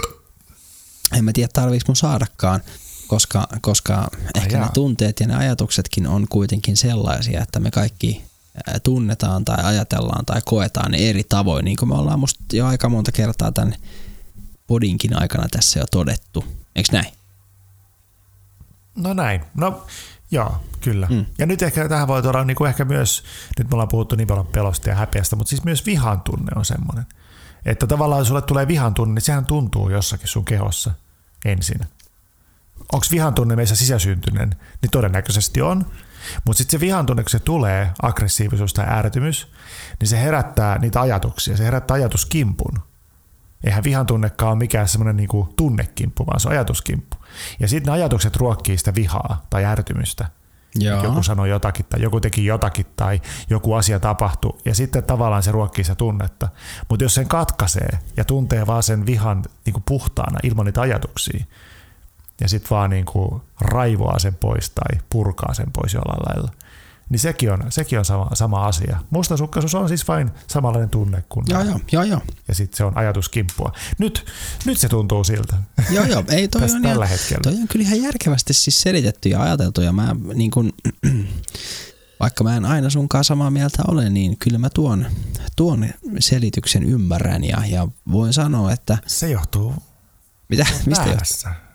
en 1.17 1.25
mä 1.25 1.33
tiedä 1.33 1.49
tarviiko 1.53 1.83
mun 1.87 1.95
saadakaan, 1.95 2.61
koska, 3.07 3.47
koska 3.61 4.07
ehkä 4.35 4.57
ne 4.57 4.63
jaa. 4.63 4.71
tunteet 4.73 5.19
ja 5.19 5.27
ne 5.27 5.35
ajatuksetkin 5.35 6.07
on 6.07 6.25
kuitenkin 6.29 6.77
sellaisia, 6.77 7.41
että 7.41 7.59
me 7.59 7.71
kaikki 7.71 8.23
tunnetaan 8.83 9.45
tai 9.45 9.63
ajatellaan 9.63 10.25
tai 10.25 10.41
koetaan 10.45 10.91
ne 10.91 10.97
eri 10.97 11.23
tavoin, 11.23 11.65
niin 11.65 11.77
kuin 11.77 11.89
me 11.89 11.95
ollaan 11.95 12.19
musta 12.19 12.43
jo 12.53 12.65
aika 12.65 12.89
monta 12.89 13.11
kertaa 13.11 13.51
tämän 13.51 13.75
podinkin 14.67 15.21
aikana 15.21 15.47
tässä 15.51 15.79
jo 15.79 15.85
todettu. 15.91 16.45
Eikö 16.75 16.89
näin? 16.91 17.13
No 18.95 19.13
näin. 19.13 19.41
No 19.55 19.85
joo, 20.31 20.55
kyllä. 20.81 21.07
Mm. 21.09 21.15
Mm. 21.15 21.25
Ja 21.37 21.45
nyt 21.45 21.61
ehkä 21.61 21.89
tähän 21.89 22.07
voi 22.07 22.21
tuoda 22.21 22.43
niin 22.43 22.57
kuin 22.57 22.69
ehkä 22.69 22.85
myös, 22.85 23.23
nyt 23.57 23.69
me 23.69 23.73
ollaan 23.75 23.89
puhuttu 23.89 24.15
niin 24.15 24.27
paljon 24.27 24.47
pelosta 24.47 24.89
ja 24.89 24.95
häpeästä, 24.95 25.35
mutta 25.35 25.49
siis 25.49 25.63
myös 25.63 25.85
vihan 25.85 26.21
tunne 26.21 26.51
on 26.55 26.65
semmoinen. 26.65 27.05
Että 27.65 27.87
tavallaan 27.87 28.19
jos 28.19 28.27
sulle 28.27 28.41
tulee 28.41 28.67
vihan 28.67 28.93
tunne, 28.93 29.13
niin 29.13 29.21
sehän 29.21 29.45
tuntuu 29.45 29.89
jossakin 29.89 30.27
sun 30.27 30.45
kehossa 30.45 30.91
ensin. 31.45 31.79
Onko 32.93 33.05
vihan 33.11 33.33
tunne 33.33 33.55
meissä 33.55 33.75
sisäsyntyinen? 33.75 34.49
Niin 34.81 34.91
todennäköisesti 34.91 35.61
on. 35.61 35.85
Mutta 36.45 36.57
sitten 36.57 36.79
se 36.79 36.85
vihan 36.85 37.05
tunne, 37.05 37.23
kun 37.23 37.29
se 37.29 37.39
tulee, 37.39 37.91
aggressiivisuus 38.01 38.73
tai 38.73 38.85
ärtymys, 38.89 39.51
niin 39.99 40.07
se 40.07 40.21
herättää 40.21 40.77
niitä 40.77 41.01
ajatuksia. 41.01 41.57
Se 41.57 41.63
herättää 41.63 41.95
ajatuskimpun. 41.95 42.79
Eihän 43.63 43.83
vihan 43.83 44.05
tunnekaan 44.05 44.51
ole 44.51 44.57
mikään 44.57 44.87
semmoinen 44.87 45.17
niinku 45.17 45.53
tunnekimppu, 45.57 46.27
vaan 46.27 46.39
se 46.39 46.47
on 46.47 46.51
ajatuskimppu. 46.51 47.17
Ja 47.59 47.67
sitten 47.67 47.91
ne 47.91 47.95
ajatukset 47.95 48.35
ruokkii 48.35 48.77
sitä 48.77 48.95
vihaa 48.95 49.45
tai 49.49 49.65
ärtymystä. 49.65 50.29
Joo. 50.75 51.03
Joku 51.03 51.23
sanoi 51.23 51.49
jotakin 51.49 51.85
tai 51.89 52.01
joku 52.01 52.19
teki 52.19 52.45
jotakin 52.45 52.85
tai 52.95 53.21
joku 53.49 53.73
asia 53.73 53.99
tapahtui 53.99 54.57
ja 54.65 54.75
sitten 54.75 55.03
tavallaan 55.03 55.43
se 55.43 55.51
ruokkii 55.51 55.83
sitä 55.83 55.95
tunnetta. 55.95 56.49
Mutta 56.89 57.05
jos 57.05 57.13
sen 57.13 57.27
katkaisee 57.27 57.99
ja 58.17 58.25
tuntee 58.25 58.67
vaan 58.67 58.83
sen 58.83 59.05
vihan 59.05 59.43
niin 59.65 59.73
kuin 59.73 59.83
puhtaana 59.87 60.39
ilman 60.43 60.65
niitä 60.65 60.81
ajatuksia 60.81 61.45
ja 62.41 62.49
sitten 62.49 62.69
vaan 62.69 62.89
niin 62.89 63.05
kuin 63.05 63.41
raivoaa 63.61 64.19
sen 64.19 64.35
pois 64.35 64.69
tai 64.69 64.99
purkaa 65.09 65.53
sen 65.53 65.71
pois 65.71 65.93
jollain 65.93 66.21
lailla– 66.29 66.51
niin 67.09 67.19
sekin 67.19 67.51
on, 67.51 67.63
sekin 67.69 67.99
on 67.99 68.05
sama, 68.05 68.29
sama 68.33 68.67
asia. 68.67 68.97
Mustasukkaisuus 69.09 69.75
on 69.75 69.87
siis 69.87 70.07
vain 70.07 70.31
samanlainen 70.47 70.89
tunne 70.89 71.23
kuin 71.29 71.45
joo, 71.49 71.61
joo, 71.61 71.79
joo, 71.91 72.03
joo. 72.03 72.21
Ja 72.47 72.55
sitten 72.55 72.77
se 72.77 72.83
on 72.83 72.97
ajatuskimppua. 72.97 73.71
Nyt, 73.97 74.25
nyt 74.65 74.77
se 74.77 74.89
tuntuu 74.89 75.23
siltä. 75.23 75.57
Joo, 75.89 76.05
joo. 76.05 76.23
Ei, 76.29 76.47
toi 76.47 76.61
on, 76.75 76.81
tällä 76.81 77.05
ihan, 77.05 77.07
hetkellä. 77.07 77.41
toi 77.43 77.53
on 77.53 77.67
kyllä 77.67 77.85
ihan 77.85 78.01
järkevästi 78.01 78.53
siis 78.53 78.81
selitetty 78.81 79.29
ja 79.29 79.41
ajateltu. 79.41 79.81
Ja 79.81 79.91
mä 79.91 80.15
niin 80.33 80.51
kun, 80.51 80.73
vaikka 82.19 82.43
mä 82.43 82.57
en 82.57 82.65
aina 82.65 82.89
sunkaan 82.89 83.23
samaa 83.23 83.51
mieltä 83.51 83.83
ole, 83.87 84.09
niin 84.09 84.37
kyllä 84.37 84.57
mä 84.57 84.69
tuon, 84.69 85.05
tuon 85.55 85.87
selityksen 86.19 86.83
ymmärrän 86.83 87.43
ja, 87.43 87.57
ja 87.69 87.87
voin 88.11 88.33
sanoa, 88.33 88.71
että... 88.71 88.97
Se 89.05 89.29
johtuu 89.29 89.73
mitä, 90.49 90.65
mistä 90.85 91.05
johtuu? 91.05 91.66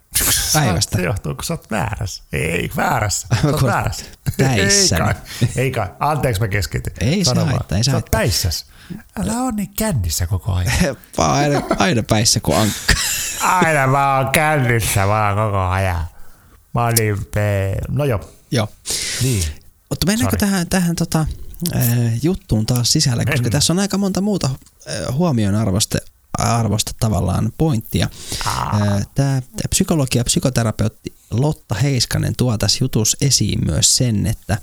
Päivästä. 0.53 0.97
Se 0.97 1.03
johtuu, 1.03 1.35
kun 1.35 1.45
sä 1.45 1.55
oot 1.55 1.71
väärässä. 1.71 2.23
Ei, 2.33 2.71
väärässä. 2.77 3.27
Sä 3.43 3.49
oot 3.49 3.63
väärässä. 3.63 4.05
Päissä. 4.39 4.97
Ei 4.97 5.03
kai. 5.03 5.15
Ei 5.57 5.71
kai. 5.71 5.89
Anteeksi 6.01 6.41
mä 6.41 6.49
keskityn. 6.49 6.93
Ei 7.01 7.25
Sano 7.25 7.45
se 7.45 7.51
haittaa, 7.51 7.79
ei 7.79 7.85
Sä 7.85 7.95
oot 7.95 8.11
päissäs. 8.11 8.67
Älä 9.21 9.33
oo 9.33 9.51
niin 9.51 9.71
kännissä 9.77 10.27
koko 10.27 10.53
ajan. 10.53 10.73
Vaan 11.19 11.31
aina, 11.31 11.63
aina 11.79 12.03
päissä 12.03 12.41
kuin 12.41 12.59
ankka. 12.59 12.95
Aina 13.43 13.87
mä 13.87 14.17
oon 14.17 14.31
kännissä 14.33 15.07
vaan 15.07 15.37
koko 15.37 15.59
ajan. 15.59 16.07
Mä 16.75 16.85
oon 16.85 16.95
niin 16.95 17.27
pe... 17.35 17.75
No 17.89 18.05
joo. 18.05 18.31
Joo. 18.51 18.69
Niin. 19.23 19.45
Mutta 19.89 20.07
mennäänkö 20.07 20.37
Sorry. 20.39 20.51
tähän, 20.51 20.69
tähän 20.69 20.97
tota, 20.97 21.27
äh, 21.77 21.83
juttuun 22.23 22.67
taas 22.67 22.93
sisälle, 22.93 23.25
koska 23.25 23.37
Mennään. 23.37 23.53
tässä 23.53 23.73
on 23.73 23.79
aika 23.79 23.99
monta 23.99 24.21
muuta 24.21 24.51
huomioon 25.13 25.55
arvosta, 26.43 26.93
tavallaan 27.01 27.53
pointtia. 27.59 28.09
Tämä 29.15 29.43
psykologi 29.71 30.19
ja 30.19 30.25
psykoterapeutti 30.25 31.15
Lotta 31.31 31.75
Heiskanen 31.75 32.37
tuo 32.37 32.59
tässä 32.59 32.79
jutussa 32.81 33.17
esiin 33.21 33.65
myös 33.65 33.97
sen, 33.97 34.27
että 34.27 34.59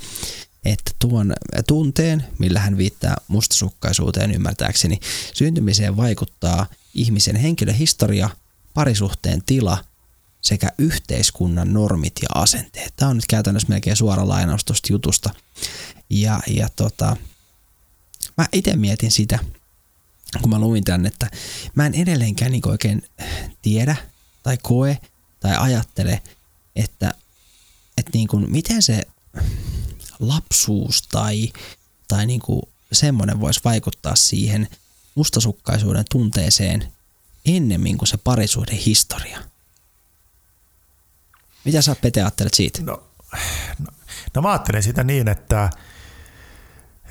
että 0.66 0.92
tuon 1.00 1.34
tunteen, 1.68 2.26
millä 2.40 2.60
hän 2.60 2.78
viittaa 2.78 3.18
mustasukkaisuuteen 3.28 4.32
ymmärtääkseni, 4.32 5.00
syntymiseen 5.34 5.98
vaikuttaa 5.98 6.66
ihmisen 6.94 7.36
henkilöhistoria, 7.36 8.30
parisuhteen 8.74 9.44
tila 9.46 9.78
sekä 10.42 10.70
yhteiskunnan 10.78 11.74
normit 11.74 12.14
ja 12.22 12.28
asenteet. 12.36 12.94
Tämä 12.96 13.10
on 13.10 13.16
nyt 13.18 13.26
käytännössä 13.30 13.70
melkein 13.70 13.96
suora 13.96 14.28
lainaus 14.28 14.66
tuosta 14.66 14.88
jutusta. 14.92 15.30
Ja, 16.10 16.40
ja 16.48 16.70
tota, 16.76 17.18
mä 18.38 18.48
itse 18.52 18.76
mietin 18.76 19.12
sitä, 19.12 19.40
kun 20.42 20.50
mä 20.50 20.60
luin 20.60 20.84
tän, 20.84 21.06
että 21.06 21.28
mä 21.76 21.86
en 21.86 21.94
edelleenkään 21.94 22.52
niin 22.52 22.70
oikein 22.70 23.04
tiedä 23.62 23.96
tai 24.44 24.58
koe 24.62 24.98
tai 25.40 25.56
ajattele, 25.58 26.22
että, 26.76 27.14
että 27.98 28.12
niin 28.14 28.28
kuin, 28.28 28.52
miten 28.52 28.82
se 28.82 29.02
lapsuus 30.20 31.02
tai, 31.02 31.54
tai 32.08 32.26
niin 32.26 32.40
kuin 32.40 32.62
semmoinen 32.92 33.40
voisi 33.40 33.62
vaikuttaa 33.64 34.16
siihen 34.16 34.68
mustasukkaisuuden 35.16 36.06
tunteeseen 36.12 36.94
ennemmin 37.46 37.98
kuin 37.98 38.08
se 38.08 38.18
parisuuden 38.18 38.78
historia. 38.78 39.40
Mitä 41.66 41.82
sä 41.82 41.96
Pete 41.96 42.22
ajattelet 42.22 42.54
siitä? 42.54 42.82
No, 42.82 43.04
no, 43.80 43.88
no 44.36 44.42
mä 44.42 44.50
ajattelen 44.50 44.84
sitä 44.84 45.04
niin, 45.04 45.28
että, 45.28 45.70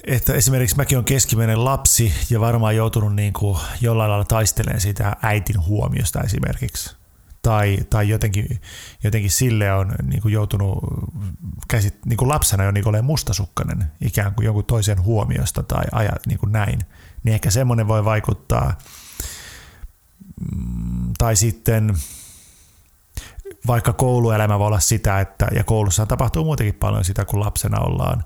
että 0.04 0.34
esimerkiksi 0.34 0.76
mäkin 0.76 0.98
olen 0.98 1.04
keskimäinen 1.04 1.64
lapsi 1.64 2.12
ja 2.30 2.40
varmaan 2.40 2.76
joutunut 2.76 3.14
niin 3.14 3.32
kuin 3.32 3.58
jollain 3.80 4.10
lailla 4.10 4.24
taistelemaan 4.24 4.80
sitä 4.80 5.16
äitin 5.22 5.66
huomiosta 5.66 6.20
esimerkiksi. 6.20 6.96
Tai, 7.42 7.78
tai 7.90 8.08
jotenkin, 8.08 8.60
jotenkin 9.04 9.30
sille 9.30 9.72
on 9.72 9.94
niin 10.02 10.22
kuin 10.22 10.32
joutunut 10.32 10.78
käsit, 11.68 11.94
niin 12.06 12.16
kuin 12.16 12.28
lapsena 12.28 12.64
jo 12.64 12.70
niin 12.70 12.88
olemaan 12.88 13.04
mustasukkainen 13.04 13.84
ikään 14.00 14.34
kuin 14.34 14.44
jonkun 14.44 14.64
toisen 14.64 15.02
huomiosta 15.02 15.62
tai 15.62 15.84
aja, 15.92 16.12
niin 16.26 16.38
kuin 16.38 16.52
näin. 16.52 16.78
Niin 17.22 17.34
ehkä 17.34 17.50
semmoinen 17.50 17.88
voi 17.88 18.04
vaikuttaa. 18.04 18.78
Mm, 20.56 21.12
Tai 21.18 21.36
sitten 21.36 21.96
vaikka 23.66 23.92
kouluelämä 23.92 24.58
voi 24.58 24.66
olla 24.66 24.80
sitä, 24.80 25.20
että, 25.20 25.46
ja 25.52 25.64
koulussa 25.64 26.06
tapahtuu 26.06 26.44
muutenkin 26.44 26.74
paljon 26.74 27.04
sitä, 27.04 27.24
kun 27.24 27.40
lapsena 27.40 27.80
ollaan 27.80 28.24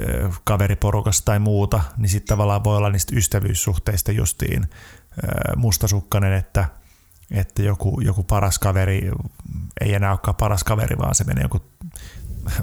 ö, 0.00 0.30
kaveriporukassa 0.44 1.24
tai 1.24 1.38
muuta, 1.38 1.80
niin 1.96 2.08
sitten 2.10 2.28
tavallaan 2.28 2.64
voi 2.64 2.76
olla 2.76 2.90
niistä 2.90 3.16
ystävyyssuhteista 3.16 4.12
justiin 4.12 4.66
mustasukkainen, 5.56 6.32
että, 6.32 6.64
että 7.30 7.62
joku, 7.62 8.00
joku 8.00 8.22
paras 8.22 8.58
kaveri 8.58 9.10
ei 9.80 9.94
enää 9.94 10.10
olekaan 10.10 10.34
paras 10.34 10.64
kaveri, 10.64 10.98
vaan 10.98 11.14
se 11.14 11.24
menee 11.24 11.42
joku, 11.42 11.62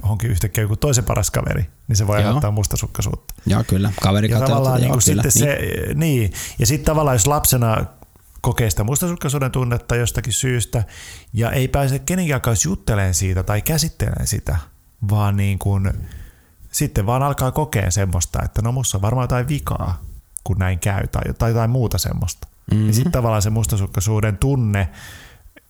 onkin 0.04 0.32
yhtäkkiä 0.32 0.62
joku 0.64 0.76
toisen 0.76 1.04
paras 1.04 1.32
kaveri, 1.32 1.66
niin 1.88 1.96
se 1.96 2.08
voi 2.08 2.16
Joo. 2.16 2.26
aiheuttaa 2.26 2.52
mustasukkaisuutta. 2.52 3.34
Joo, 3.46 3.64
kyllä. 3.68 3.92
Kaveri 4.02 4.30
Ja 4.32 4.40
tavallaan 4.40 4.82
niin 4.82 4.92
kuin 4.92 5.02
sitten 5.02 5.24
Niin. 5.24 5.32
se, 5.32 5.58
niin. 5.96 6.34
Ja 6.60 6.66
sitten 6.66 6.86
tavallaan 6.86 7.16
jos 7.16 7.28
lapsena 7.28 7.86
kokee 8.42 8.70
sitä 8.70 8.84
mustasukkaisuuden 8.84 9.52
tunnetta 9.52 9.96
jostakin 9.96 10.34
syystä 10.34 10.84
ja 11.34 11.52
ei 11.52 11.68
pääse 11.68 12.00
kenenkään 12.00 12.42
kanssa 12.42 12.70
juttelemaan 12.70 13.14
siitä 13.14 13.44
tai 13.44 13.62
käsittelemään 13.62 14.28
sitä, 14.28 14.58
vaan 15.10 15.38
niin 15.38 15.60
kuin, 15.60 15.92
sitten 16.72 17.06
vaan 17.06 17.24
alkaa 17.24 17.52
kokea 17.52 17.92
semmoista, 17.92 18.40
että 18.46 18.62
no 18.62 18.72
musta 18.72 18.98
on 18.98 19.02
varmaan 19.02 19.24
jotain 19.24 19.48
vikaa, 19.48 20.02
kun 20.44 20.58
näin 20.58 20.80
käy 20.80 21.08
tai, 21.08 21.22
tai 21.38 21.50
jotain 21.52 21.70
muuta 21.70 21.98
semmoista. 21.98 22.48
Mm-hmm. 22.72 22.88
Ja 22.88 22.94
sitten 22.94 23.12
tavallaan 23.12 23.42
se 23.42 23.50
mustasukkaisuuden 23.50 24.38
tunne, 24.38 24.90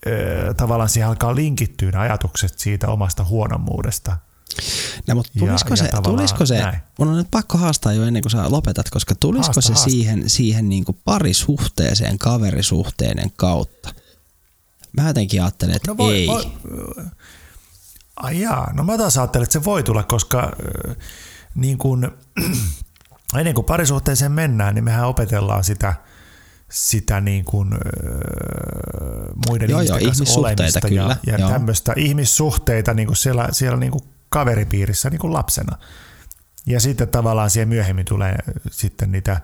ö, 0.07 0.53
tavallaan 0.53 0.89
siihen 0.89 1.09
alkaa 1.09 1.35
linkittyä 1.35 1.91
ne 1.91 1.97
ajatukset 1.97 2.59
siitä 2.59 2.87
omasta 2.87 3.23
huonommuudesta. 3.23 4.17
No, 5.07 5.15
mutta 5.15 5.31
Ja- 5.35 5.39
tulisiko, 5.39 5.69
ja 5.69 5.75
se, 5.75 5.87
tavallaan 5.87 6.15
tulisiko 6.15 6.45
se, 6.45 6.59
näin. 6.59 6.79
mun 6.99 7.07
on 7.07 7.17
nyt 7.17 7.27
pakko 7.31 7.57
haastaa 7.57 7.93
jo 7.93 8.03
ennen 8.03 8.21
kuin 8.21 8.31
sä 8.31 8.51
lopetat, 8.51 8.89
koska 8.89 9.15
tulisiko 9.15 9.45
Haasta, 9.47 9.61
se 9.61 9.73
haasta. 9.73 9.89
siihen, 9.89 10.29
siihen 10.29 10.69
niin 10.69 10.85
kuin 10.85 10.97
parisuhteeseen, 11.05 12.17
kaverisuhteiden 12.17 13.31
kautta? 13.35 13.93
Mä 14.97 15.07
jotenkin 15.07 15.41
ajattelen, 15.43 15.75
että 15.75 15.91
No 15.97 16.09
ei. 16.11 16.27
Ai 18.21 18.41
jaa, 18.41 18.73
no 18.73 18.83
mä 18.83 18.97
taas 18.97 19.17
ajattelen, 19.17 19.43
että 19.43 19.53
se 19.53 19.63
voi 19.63 19.83
tulla, 19.83 20.03
koska 20.03 20.39
äh, 20.39 20.95
niin 21.55 21.77
kun, 21.77 22.11
ennen 23.39 23.53
kuin 23.53 23.65
parisuhteeseen 23.65 24.31
mennään, 24.31 24.75
niin 24.75 24.83
mehän 24.83 25.07
opetellaan 25.07 25.63
sitä, 25.63 25.93
sitä 26.69 27.21
niin 27.21 27.45
kuin, 27.45 27.73
äh, 27.73 27.79
muiden 29.47 29.69
Joo, 29.69 29.81
joo, 29.81 29.97
ihmisten 29.97 30.07
kanssa 30.07 30.39
ihmissuhteita 30.39 30.63
olemista 30.63 30.81
kyllä, 30.81 31.17
ja, 31.27 31.33
ja 31.33 31.39
joo. 31.39 31.49
tämmöistä 31.49 31.93
ihmissuhteita 31.95 32.93
niin 32.93 33.07
kuin 33.07 33.17
siellä, 33.17 33.47
siellä 33.51 33.77
niin 33.77 33.91
kuin 33.91 34.03
kaveripiirissä 34.29 35.09
niin 35.09 35.19
kuin 35.19 35.33
lapsena. 35.33 35.77
Ja 36.65 36.79
sitten 36.79 37.07
tavallaan 37.07 37.49
siihen 37.49 37.69
myöhemmin 37.69 38.05
tulee 38.05 38.35
sitten 38.71 39.11
niitä 39.11 39.41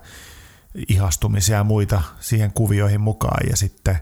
ihastumisia 0.88 1.56
ja 1.56 1.64
muita 1.64 2.02
siihen 2.20 2.52
kuvioihin 2.52 3.00
mukaan 3.00 3.46
ja 3.50 3.56
sitten 3.56 3.98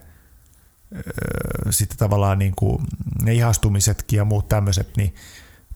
sitten 1.70 1.98
tavallaan 1.98 2.38
niin 2.38 2.52
kuin 2.56 2.82
ne 3.22 3.34
ihastumisetkin 3.34 4.16
ja 4.16 4.24
muut 4.24 4.48
tämmöiset, 4.48 4.96
niin 4.96 5.14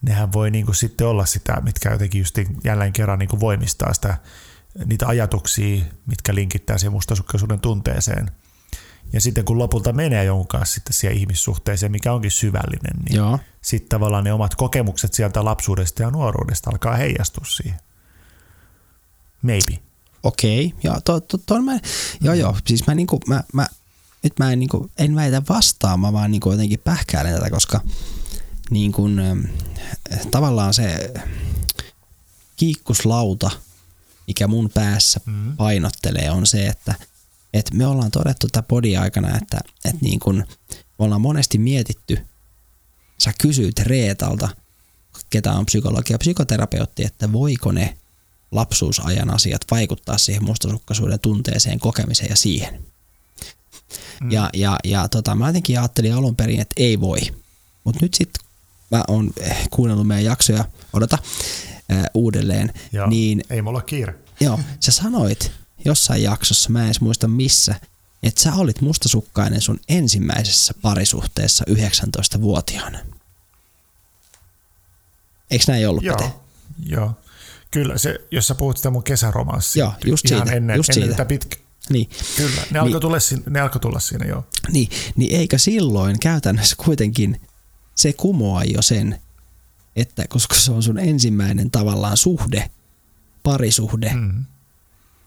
nehän 0.02 0.32
voi 0.32 0.50
niin 0.50 0.64
kuin 0.64 0.76
sitten 0.76 1.06
olla 1.06 1.26
sitä, 1.26 1.60
mitkä 1.60 1.90
jotenkin 1.92 2.18
just 2.18 2.38
jälleen 2.64 2.92
kerran 2.92 3.18
niin 3.18 3.28
kuin 3.28 3.40
voimistaa 3.40 3.94
sitä, 3.94 4.16
niitä 4.84 5.06
ajatuksia, 5.06 5.84
mitkä 6.06 6.34
linkittää 6.34 6.78
siihen 6.78 6.92
mustasukkaisuuden 6.92 7.60
tunteeseen. 7.60 8.30
Ja 9.12 9.20
sitten 9.20 9.44
kun 9.44 9.58
lopulta 9.58 9.92
menee 9.92 10.24
jonkun 10.24 10.48
kanssa 10.48 10.74
sitten 10.74 10.92
siihen 10.92 11.16
ihmissuhteeseen, 11.16 11.92
mikä 11.92 12.12
onkin 12.12 12.30
syvällinen, 12.30 12.96
niin 13.04 13.16
Joo. 13.16 13.38
sitten 13.62 13.88
tavallaan 13.88 14.24
ne 14.24 14.32
omat 14.32 14.54
kokemukset 14.54 15.14
sieltä 15.14 15.44
lapsuudesta 15.44 16.02
ja 16.02 16.10
nuoruudesta 16.10 16.70
alkaa 16.70 16.96
heijastua 16.96 17.44
siihen. 17.44 17.80
Maybe. 19.42 19.78
Okei, 20.22 20.74
joo, 20.82 21.00
to, 21.04 21.20
to, 21.20 21.38
to, 21.38 21.62
mä, 21.62 21.78
joo, 22.20 22.34
joo, 22.34 22.56
siis 22.66 22.86
mä, 22.86 22.94
niinku, 22.94 23.20
mä, 23.26 23.44
mä, 23.52 23.66
nyt 24.22 24.38
mä 24.38 24.52
en, 24.52 24.58
niinku, 24.58 24.90
en 24.98 25.14
väitä 25.14 25.42
vastaan, 25.48 26.00
mä 26.00 26.12
vaan 26.12 26.30
niinku 26.30 26.50
jotenkin 26.50 26.80
pähkäilen 26.84 27.34
tätä, 27.34 27.50
koska 27.50 27.80
niin 28.70 28.92
kun, 28.92 29.18
ähm, 29.18 29.40
tavallaan 30.30 30.74
se 30.74 31.12
kiikkuslauta, 32.56 33.50
mikä 34.26 34.48
mun 34.48 34.70
päässä 34.74 35.20
Mm. 35.26 35.56
painottelee, 35.56 36.30
on 36.30 36.46
se, 36.46 36.66
että 36.66 36.94
et 37.54 37.70
me 37.74 37.86
ollaan 37.86 38.10
todettu 38.10 38.46
tätä 38.48 38.62
podia 38.68 39.00
aikana, 39.00 39.36
että 39.36 39.60
et 39.84 40.00
niin 40.00 40.20
kun, 40.20 40.44
me 40.70 41.04
ollaan 41.04 41.20
monesti 41.20 41.58
mietitty, 41.58 42.18
sä 43.18 43.32
kysyit 43.40 43.78
Reetalta, 43.78 44.48
ketä 45.30 45.52
on 45.52 45.66
psykologi 45.66 46.12
ja 46.12 46.18
psykoterapeutti, 46.18 47.04
että 47.04 47.32
voiko 47.32 47.72
ne 47.72 47.96
lapsuusajan 48.50 49.34
asiat 49.34 49.60
vaikuttaa 49.70 50.18
siihen 50.18 50.44
mustasukkaisuuden 50.44 51.20
tunteeseen, 51.20 51.80
kokemiseen 51.80 52.30
ja 52.30 52.36
siihen. 52.36 52.82
Mm. 54.20 54.30
Ja, 54.30 54.50
ja, 54.54 54.76
ja 54.84 55.08
tota, 55.08 55.34
mä 55.34 55.46
jotenkin 55.46 55.78
ajattelin 55.80 56.14
alun 56.14 56.36
perin, 56.36 56.60
että 56.60 56.74
ei 56.76 57.00
voi. 57.00 57.20
Mutta 57.84 57.98
nyt 58.02 58.14
sitten 58.14 58.44
mä 58.90 59.04
oon 59.08 59.30
kuunnellut 59.70 60.06
meidän 60.06 60.24
jaksoja, 60.24 60.64
odota, 60.92 61.18
ää, 61.88 62.06
uudelleen, 62.14 62.72
Joo, 62.92 63.06
niin 63.06 63.44
ei 63.50 63.62
mulla 63.62 63.78
ole 63.78 63.84
kiire. 63.86 64.14
joo, 64.40 64.60
sä 64.80 64.92
sanoit 64.92 65.52
jossain 65.84 66.22
jaksossa, 66.22 66.70
mä 66.70 66.80
en 66.80 66.86
edes 66.86 67.00
muista 67.00 67.28
missä, 67.28 67.74
että 68.22 68.42
sä 68.42 68.54
olit 68.54 68.80
mustasukkainen 68.80 69.60
sun 69.60 69.80
ensimmäisessä 69.88 70.74
parisuhteessa 70.82 71.64
19-vuotiaana. 71.70 72.98
Eikö 75.50 75.64
näin 75.68 75.88
ollut, 75.88 76.04
Pete? 76.04 76.24
Joo, 76.24 76.40
joo. 76.86 77.12
Kyllä, 77.70 77.98
se, 77.98 78.18
jos 78.30 78.46
sä 78.48 78.54
puhut 78.54 78.76
sitä 78.76 78.90
mun 78.90 79.02
kesäromanssia. 79.02 79.84
Joo, 79.84 79.92
just 80.04 80.30
ihan 80.30 80.42
siitä, 80.42 80.56
ennen, 80.56 80.76
just 80.76 80.90
ennen 80.90 81.02
siitä. 81.04 81.16
tätä 81.16 81.28
pitkä. 81.28 81.56
Niin, 81.88 82.08
Kyllä, 82.36 82.62
ne 82.70 82.78
alkoi, 82.78 83.00
tulla, 83.00 83.20
siinä- 83.20 83.42
ne 83.50 83.60
alkoi 83.60 83.80
tulla 83.80 84.00
siinä, 84.00 84.26
joo. 84.26 84.44
niin, 84.72 84.88
niin 85.16 85.36
eikö 85.36 85.58
silloin 85.58 86.18
käytännössä 86.20 86.76
kuitenkin 86.84 87.40
se 87.94 88.12
kumoa 88.12 88.64
jo 88.64 88.82
sen, 88.82 89.20
että 89.96 90.24
koska 90.28 90.54
se 90.54 90.72
on 90.72 90.82
sun 90.82 90.98
ensimmäinen 90.98 91.70
tavallaan 91.70 92.16
suhde, 92.16 92.70
parisuhde, 93.42 94.10
Mm. 94.14 94.44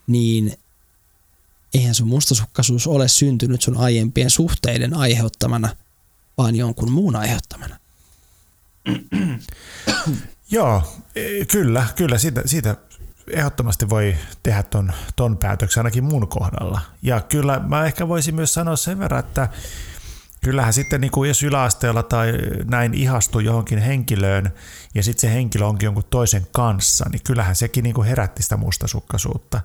niin 0.08 0.58
eihän 1.74 1.96
sun 1.96 2.08
mustasukkaisuus 2.08 2.88
ole 2.88 3.08
syntynyt 3.08 3.62
sun 3.62 3.78
aiempien 3.78 4.30
suhteiden 4.30 4.94
aiheuttamana, 4.94 5.76
vaan 6.38 6.56
jonkun 6.56 6.92
muun 6.92 7.16
aiheuttamana. 7.16 7.80
Joo, 10.52 10.84
e, 11.16 11.46
kyllä, 11.46 11.88
kyllä, 11.96 12.18
siitä, 12.18 12.42
siitä 12.46 12.78
ehdottomasti 13.28 13.90
voi 13.90 14.16
tehdä 14.44 14.64
ton, 14.64 14.94
ton 15.16 15.38
päätöksen 15.38 15.82
ainakin 15.82 16.04
mun 16.04 16.28
kohdalla. 16.28 16.82
Ja 17.02 17.22
kyllä 17.22 17.60
mä 17.60 17.86
ehkä 17.86 18.08
voisin 18.08 18.36
myös 18.36 18.54
sanoa 18.54 18.76
sen 18.76 19.00
verran, 19.00 19.20
että 19.20 19.50
kyllähän 20.44 20.74
sitten 20.74 21.02
niin 21.02 21.12
kuin 21.12 21.28
jos 21.28 21.44
yläasteella 21.44 22.04
tai 22.04 22.34
näin 22.66 22.94
ihastuu 22.94 23.42
johonkin 23.42 23.80
henkilöön 23.80 24.54
ja 24.96 25.04
sitten 25.04 25.22
se 25.30 25.34
henkilö 25.34 25.66
onkin 25.66 25.88
jonkun 25.88 26.04
toisen 26.10 26.48
kanssa, 26.52 27.06
niin 27.12 27.22
kyllähän 27.24 27.56
sekin 27.56 27.84
niin 27.84 27.96
kuin 27.96 28.08
herätti 28.08 28.44
sitä 28.44 28.58
mustasukkaisuutta. 28.58 29.62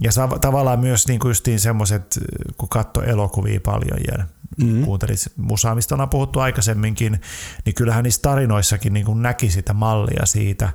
Ja 0.00 0.12
sa- 0.12 0.38
tavallaan 0.40 0.80
myös 0.80 1.08
niin 1.08 1.20
kuin 1.20 1.30
justiin 1.30 1.60
semmoiset, 1.60 2.18
kun 2.58 2.68
katsoi 2.68 3.10
elokuvia 3.10 3.60
paljon 3.64 3.98
ja 4.12 4.24
mm-hmm. 4.56 4.84
kuuntelis 4.84 5.30
musaa, 5.36 5.74
mistä 5.74 5.94
on 5.94 6.08
puhuttu 6.08 6.40
aikaisemminkin, 6.40 7.20
niin 7.64 7.74
kyllähän 7.74 8.04
niissä 8.04 8.22
tarinoissakin 8.22 8.92
niin 8.92 9.06
kuin 9.06 9.22
näki 9.22 9.50
sitä 9.50 9.72
mallia 9.72 10.26
siitä, 10.26 10.70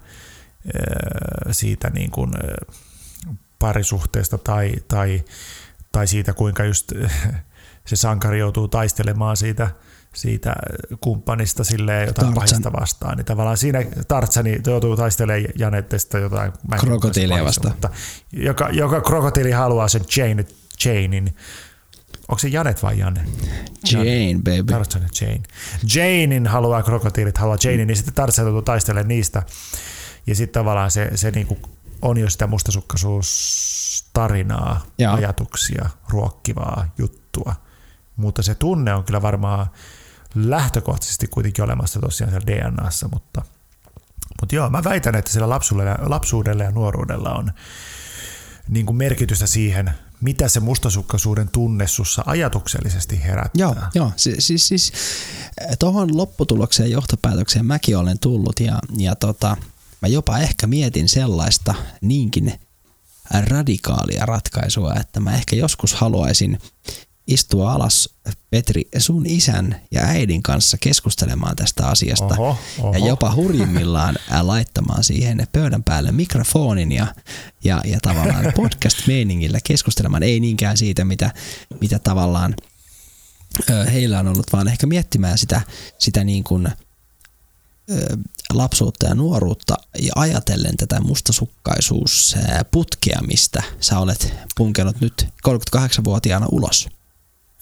siitä 1.51 1.89
niin 1.89 2.11
kuin 2.11 2.32
öö, 2.43 2.55
parisuhteesta 3.59 4.38
tai, 4.38 4.74
tai, 4.88 5.24
tai 5.91 6.07
siitä, 6.07 6.34
kuinka 6.34 6.64
just 6.64 6.91
se 7.86 7.95
sankari 7.95 8.39
joutuu 8.39 8.68
taistelemaan 8.68 9.38
siitä, 9.38 9.70
siitä 10.14 10.55
kumppanista 11.01 11.64
silleen 11.64 12.07
jotain 12.07 12.14
Tarzan. 12.16 12.34
pahista 12.34 12.74
vastaan. 12.74 13.18
Niin 13.18 13.26
tavallaan 13.26 13.57
siinä 13.57 13.80
Tartsani 14.07 14.61
joutuu 14.68 14.95
taistelemaan 14.95 15.45
Janettesta 15.55 16.18
jotain 16.20 16.53
Krokotiilia 16.80 17.43
vastaan. 17.43 17.74
Mutta 17.74 17.89
joka, 18.32 18.70
joka 18.70 19.01
krokotiili 19.01 19.51
haluaa 19.51 19.88
sen 19.88 20.01
Jane, 20.18 20.45
Janein. 20.86 21.36
Onko 22.28 22.39
se 22.39 22.47
Janet 22.47 22.84
vai 22.84 22.99
Janne? 22.99 23.26
Jane, 23.91 24.39
baby. 24.43 24.64
Tarzan 24.64 25.01
ja 25.01 25.07
Jane. 25.22 25.43
Janein 25.95 26.47
haluaa 26.47 26.84
krokotiilit, 26.84 27.38
haluaa 27.38 27.57
Janein, 27.64 27.88
niin 27.88 27.97
sitten 27.97 28.14
Tarzan 28.14 28.45
joutuu 28.45 28.61
taistelemaan 28.61 29.07
niistä. 29.07 29.43
Ja 30.28 30.36
sitten 30.36 30.61
tavallaan 30.61 30.91
se, 30.91 31.11
se 31.15 31.32
niinku 31.32 31.57
on 32.01 32.17
jo 32.17 32.30
sitä 32.30 32.47
mustasukkaisuustarinaa, 32.47 34.82
Joo. 34.97 35.13
ajatuksia, 35.13 35.89
ruokkivaa 36.09 36.88
juttua. 36.97 37.55
Mutta 38.15 38.43
se 38.43 38.55
tunne 38.55 38.93
on 38.93 39.03
kyllä 39.03 39.21
varmaan 39.21 39.67
lähtökohtaisesti 40.36 41.28
kuitenkin 41.28 41.63
olemassa 41.63 41.99
tosiaan 41.99 42.32
siellä 42.32 42.47
DNAssa, 42.47 43.07
mutta, 43.07 43.41
mutta 44.41 44.55
joo, 44.55 44.69
mä 44.69 44.84
väitän, 44.84 45.15
että 45.15 45.32
sillä 45.32 45.49
lapsuudella, 45.49 45.97
lapsuudella 46.01 46.63
ja 46.63 46.71
nuoruudella 46.71 47.34
on 47.34 47.51
niin 48.69 48.86
kuin 48.86 48.95
merkitystä 48.95 49.47
siihen, 49.47 49.91
mitä 50.21 50.47
se 50.47 50.59
mustasukkaisuuden 50.59 51.49
tunne 51.49 51.88
sussa 51.88 52.24
ajatuksellisesti 52.26 53.24
herättää. 53.24 53.59
Joo, 53.59 53.76
joo. 53.95 54.11
Siis, 54.15 54.47
siis, 54.47 54.67
siis 54.67 54.93
tuohon 55.80 56.17
lopputulokseen 56.17 56.89
ja 56.89 56.93
johtopäätökseen 56.93 57.65
mäkin 57.65 57.97
olen 57.97 58.19
tullut 58.19 58.59
ja, 58.59 58.80
ja 58.97 59.15
tota, 59.15 59.57
mä 60.04 60.08
jopa 60.08 60.38
ehkä 60.38 60.68
mietin 60.68 61.10
sellaista 61.10 61.76
niinkin 62.01 62.54
radikaalia 63.47 64.26
ratkaisua, 64.26 64.93
että 64.99 65.20
mä 65.20 65.36
ehkä 65.36 65.56
joskus 65.56 65.93
haluaisin 65.93 66.60
istua 67.28 67.74
alas 67.74 68.10
Petri 68.49 68.88
sun 68.97 69.26
isän 69.26 69.82
ja 69.91 70.01
äidin 70.01 70.43
kanssa 70.43 70.78
keskustelemaan 70.78 71.56
tästä 71.56 71.88
asiasta 71.88 72.36
Oho, 72.38 72.58
oho. 72.80 72.93
ja 72.93 72.99
jopa 72.99 73.36
hurjimmillaan 73.36 74.16
laittamaan 74.41 75.04
siihen 75.04 75.47
pöydän 75.51 75.84
päälle 75.84 76.12
mikrofonin 76.12 76.91
ja, 76.91 77.08
ja, 77.64 77.82
ja 77.86 77.99
tavallaan 78.01 78.45
podcast-meiningillä 78.56 79.60
keskustelemaan, 79.68 80.24
ei 80.24 80.39
niinkään 80.39 80.78
siitä, 80.78 81.06
mitä, 81.06 81.32
mitä 81.82 81.99
tavallaan 81.99 82.56
heillä 83.93 84.20
on 84.20 84.28
ollut, 84.28 84.54
vaan 84.54 84.68
ehkä 84.68 84.88
miettimään 84.88 85.38
sitä, 85.38 85.62
sitä 85.99 86.24
niin 86.24 86.43
kuin, 86.43 86.68
lapsuutta 88.53 89.07
ja 89.07 89.15
nuoruutta 89.15 89.75
ja 90.01 90.11
ajatellen 90.15 90.77
tätä 90.77 90.99
mustasukkaisuusputkea, 91.01 93.19
mistä 93.27 93.63
sä 93.79 93.99
olet 93.99 94.34
punkenut 94.57 95.01
nyt 95.01 95.27
38-vuotiaana 95.47 96.45
ulos. 96.51 96.89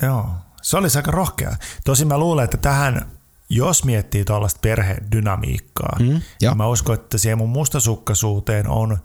Joo, 0.01 0.30
se 0.61 0.78
olisi 0.78 0.97
aika 0.97 1.11
rohkea. 1.11 1.55
Tosin 1.86 2.07
mä 2.07 2.17
luulen, 2.17 2.43
että 2.43 2.57
tähän, 2.57 3.05
jos 3.49 3.84
miettii 3.84 4.26
tuollaista 4.26 4.59
perhedynamiikkaa, 4.61 5.97
Mm, 5.99 6.09
joo. 6.11 6.19
niin 6.41 6.57
mä 6.57 6.67
uskon, 6.67 6.95
että 6.95 7.17
siihen 7.17 7.38
mun 7.38 7.49
mustasukkaisuuteen 7.49 8.67
on 8.67 8.97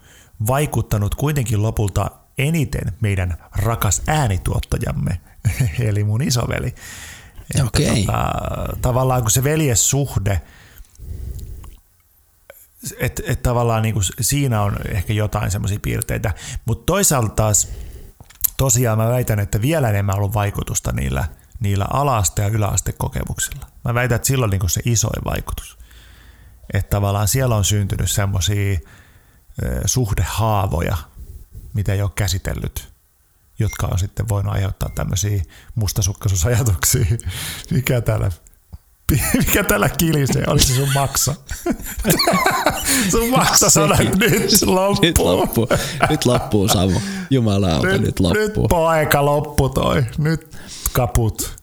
vaikuttanut 0.46 1.14
kuitenkin 1.14 1.62
lopulta 1.62 2.10
eniten 2.38 2.92
meidän 3.00 3.36
rakas 3.56 4.02
äänituottajamme, 4.06 5.20
eli 5.88 6.04
mun 6.04 6.22
isoveli. 6.22 6.74
Että 7.50 7.64
Okei. 7.64 8.04
Tota, 8.04 8.24
tavallaan 8.82 9.22
kun 9.22 9.30
se 9.30 9.44
veljessuhde, 9.44 10.40
että 12.98 13.22
et 13.26 13.42
tavallaan 13.42 13.82
niin 13.82 13.92
kuin 13.92 14.04
siinä 14.20 14.62
on 14.62 14.76
ehkä 14.88 15.12
jotain 15.12 15.50
semmoisia 15.50 15.78
piirteitä, 15.82 16.34
mutta 16.64 16.86
toisaalta 16.86 17.34
taas 17.34 17.68
tosiaan 18.56 18.98
mä 18.98 19.08
väitän, 19.08 19.38
että 19.38 19.62
vielä 19.62 19.90
enemmän 19.90 20.14
on 20.14 20.18
ollut 20.18 20.34
vaikutusta 20.34 20.92
niillä, 20.92 21.24
niillä 21.60 21.86
ala-aste- 21.92 22.42
ja 22.42 22.48
yläastekokemuksilla. 22.48 23.66
Mä 23.84 23.94
väitän, 23.94 24.16
että 24.16 24.28
sillä 24.28 24.44
on 24.44 24.50
niin 24.50 24.70
se 24.70 24.80
isoin 24.84 25.24
vaikutus. 25.24 25.78
Että 26.72 26.90
tavallaan 26.90 27.28
siellä 27.28 27.56
on 27.56 27.64
syntynyt 27.64 28.10
semmoisia 28.10 28.78
suhdehaavoja, 29.84 30.96
mitä 31.74 31.92
ei 31.92 32.02
ole 32.02 32.10
käsitellyt, 32.14 32.92
jotka 33.58 33.86
on 33.86 33.98
sitten 33.98 34.28
voinut 34.28 34.54
aiheuttaa 34.54 34.90
tämmöisiä 34.94 35.42
mustasukkaisuusajatuksia. 35.74 37.04
Mikä 37.70 38.00
täällä, 38.00 38.30
mikä 39.36 39.64
täällä 39.64 39.88
kilisee? 39.88 40.44
Oli 40.46 40.60
se 40.60 40.74
sun 40.74 40.88
maksa? 40.94 41.34
sun 43.10 43.30
maksa 43.30 43.70
sanoi, 43.70 44.06
että 44.06 44.18
nyt 44.18 44.62
loppuu. 44.62 45.02
Nyt 45.02 45.18
loppuu, 45.18 45.68
nyt 46.10 46.24
loppuu 46.24 46.68
Samu. 46.68 47.00
Jumalauta, 47.30 47.86
nyt, 47.86 48.00
nyt 48.00 48.20
loppuu. 48.20 48.42
Nyt 48.42 48.68
poika 48.68 49.24
loppu 49.24 49.68
toi. 49.68 50.04
Nyt 50.18 50.56
kaput. 50.92 51.56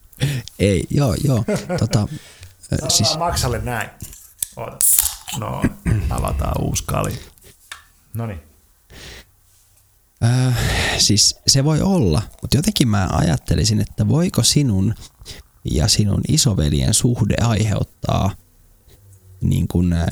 Ei, 0.60 0.88
joo, 0.90 1.16
joo. 1.24 1.44
Tota, 1.80 2.08
ö, 2.74 2.90
siis. 2.90 3.18
Maksalle 3.18 3.60
näin. 3.60 3.90
Oota. 4.56 4.78
No, 5.38 5.62
avataan 6.10 6.62
uusi 6.62 6.84
kali. 6.88 7.20
No 8.14 8.26
niin. 8.26 8.40
Äh, 10.24 10.58
siis 10.98 11.36
se 11.48 11.64
voi 11.64 11.82
olla, 11.82 12.22
mutta 12.42 12.58
jotenkin 12.58 12.88
mä 12.88 13.08
ajattelisin, 13.12 13.82
että 13.82 14.08
voiko 14.08 14.44
sinun 14.44 14.96
ja 15.72 15.88
sinun 15.88 16.22
isoveljen 16.28 16.94
suhde 16.94 17.36
aiheuttaa 17.42 18.32
niin 19.42 19.68
kun, 19.68 19.94
äh, 19.94 20.06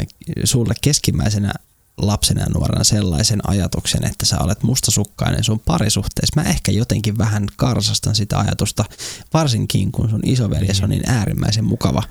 sulle 0.44 0.74
keskimmäisenä 0.82 1.54
lapsena 1.98 2.42
ja 2.42 2.48
nuorena 2.50 2.84
sellaisen 2.84 3.50
ajatuksen, 3.50 4.06
että 4.06 4.26
sä 4.26 4.40
olet 4.40 4.64
mustasukkainen 4.64 5.44
sun 5.44 5.60
parisuhteessa. 5.60 6.42
Mä 6.42 6.50
ehkä 6.50 6.72
jotenkin 6.72 7.18
vähän 7.18 7.48
karsastan 7.56 8.16
sitä 8.16 8.40
ajatusta, 8.40 8.86
varsinkin 9.34 9.92
kun 9.92 10.10
sun 10.10 10.22
isoveljes 10.24 10.82
on 10.82 10.90
niin 10.90 11.10
äärimmäisen 11.10 11.66
mukava 11.66 12.04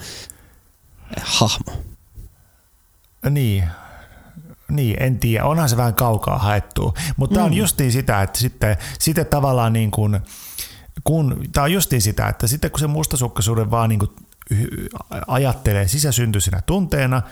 äh, 1.18 1.24
hahmo. 1.24 1.72
Niin. 3.30 3.64
Niin, 4.70 5.02
en 5.02 5.18
tiedä. 5.18 5.44
Onhan 5.44 5.68
se 5.68 5.76
vähän 5.76 5.94
kaukaa 5.94 6.38
haettu. 6.38 6.94
Mutta 7.16 7.34
tämä 7.34 7.46
on 7.46 7.54
justiin 7.54 7.92
sitä, 7.92 8.22
että 8.22 8.38
sitten, 8.38 8.76
sitten 8.98 9.26
tavallaan 9.26 9.72
niin 9.72 9.90
kuin, 9.90 10.20
kun, 11.04 11.44
tämä 11.52 11.64
on 11.64 11.72
justiin 11.72 12.02
sitä, 12.02 12.28
että 12.28 12.46
sitten 12.46 12.70
kun 12.70 12.80
se 12.80 12.86
mustasukkaisuuden 12.86 13.70
vaan 13.70 13.88
niin 13.88 13.98
kuin 13.98 14.10
ajattelee 15.26 15.88
sisäsyntyisenä 15.88 16.62
tunteena, 16.66 17.22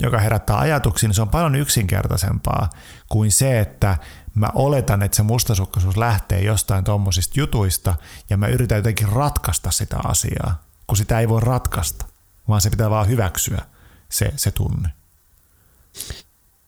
joka 0.00 0.18
herättää 0.18 0.58
ajatuksia, 0.58 1.08
niin 1.08 1.14
se 1.14 1.22
on 1.22 1.28
paljon 1.28 1.54
yksinkertaisempaa 1.54 2.70
kuin 3.08 3.32
se, 3.32 3.60
että 3.60 3.98
mä 4.34 4.48
oletan, 4.54 5.02
että 5.02 5.16
se 5.16 5.22
mustasukkaisuus 5.22 5.96
lähtee 5.96 6.42
jostain 6.42 6.84
tuommoisista 6.84 7.40
jutuista 7.40 7.94
ja 8.30 8.36
mä 8.36 8.46
yritän 8.46 8.76
jotenkin 8.76 9.08
ratkaista 9.08 9.70
sitä 9.70 9.96
asiaa, 10.04 10.62
kun 10.86 10.96
sitä 10.96 11.20
ei 11.20 11.28
voi 11.28 11.40
ratkaista, 11.40 12.06
vaan 12.48 12.60
se 12.60 12.70
pitää 12.70 12.90
vaan 12.90 13.08
hyväksyä. 13.08 13.62
se, 14.08 14.32
se 14.36 14.50
tunne. 14.50 14.88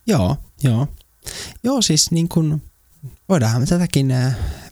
Joo, 0.07 0.37
joo. 0.63 0.89
Joo, 1.63 1.83
siis 1.83 2.11
niin 2.11 2.29
kuin 2.29 2.63
voidaan 3.29 3.61
me 3.61 3.66
tätäkin 3.66 4.14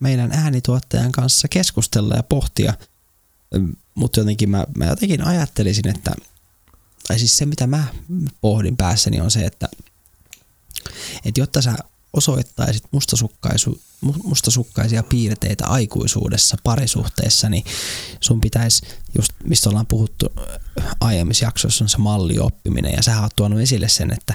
meidän 0.01 0.33
äänituottajan 0.33 1.13
kanssa 1.13 1.49
keskustella 1.49 2.15
ja 2.15 2.23
pohtia, 2.23 2.75
mutta 3.95 4.21
jotenkin 4.21 4.51
mä, 4.51 4.67
mä 4.77 4.87
jotenkin 4.87 5.25
ajattelisin, 5.25 5.89
että 5.89 6.13
tai 7.09 7.19
siis 7.19 7.39
se 7.39 7.47
mitä 7.47 7.67
mä 7.67 7.85
pohdin 8.41 8.77
päässäni 8.77 9.21
on 9.21 9.31
se, 9.31 9.45
että, 9.45 9.69
että 11.25 11.41
jotta 11.41 11.63
sä 11.63 11.75
osoittaisit 12.13 12.85
mustasukkaisu, 12.91 13.81
mustasukkaisia 14.01 15.03
piirteitä 15.03 15.67
aikuisuudessa, 15.67 16.57
parisuhteessa, 16.65 17.49
niin 17.49 17.65
sun 18.21 18.41
pitäisi, 18.41 18.83
just 19.17 19.33
mistä 19.45 19.69
ollaan 19.69 19.87
puhuttu 19.87 20.27
aiemmissa 21.01 21.45
jaksoissa, 21.45 21.85
on 21.85 21.89
se 21.89 21.99
mallioppiminen, 21.99 22.93
ja 22.97 23.03
sä 23.03 23.23
oot 23.23 23.37
tuonut 23.37 23.61
esille 23.61 23.89
sen, 23.89 24.13
että 24.13 24.35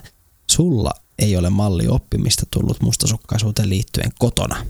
sulla 0.52 0.92
ei 1.20 1.38
ole 1.38 1.50
mallioppimista 1.50 2.44
tullut 2.52 2.82
mustasukkaisuuteen 2.82 3.70
liittyen 3.70 4.12
kotona. 4.20 4.66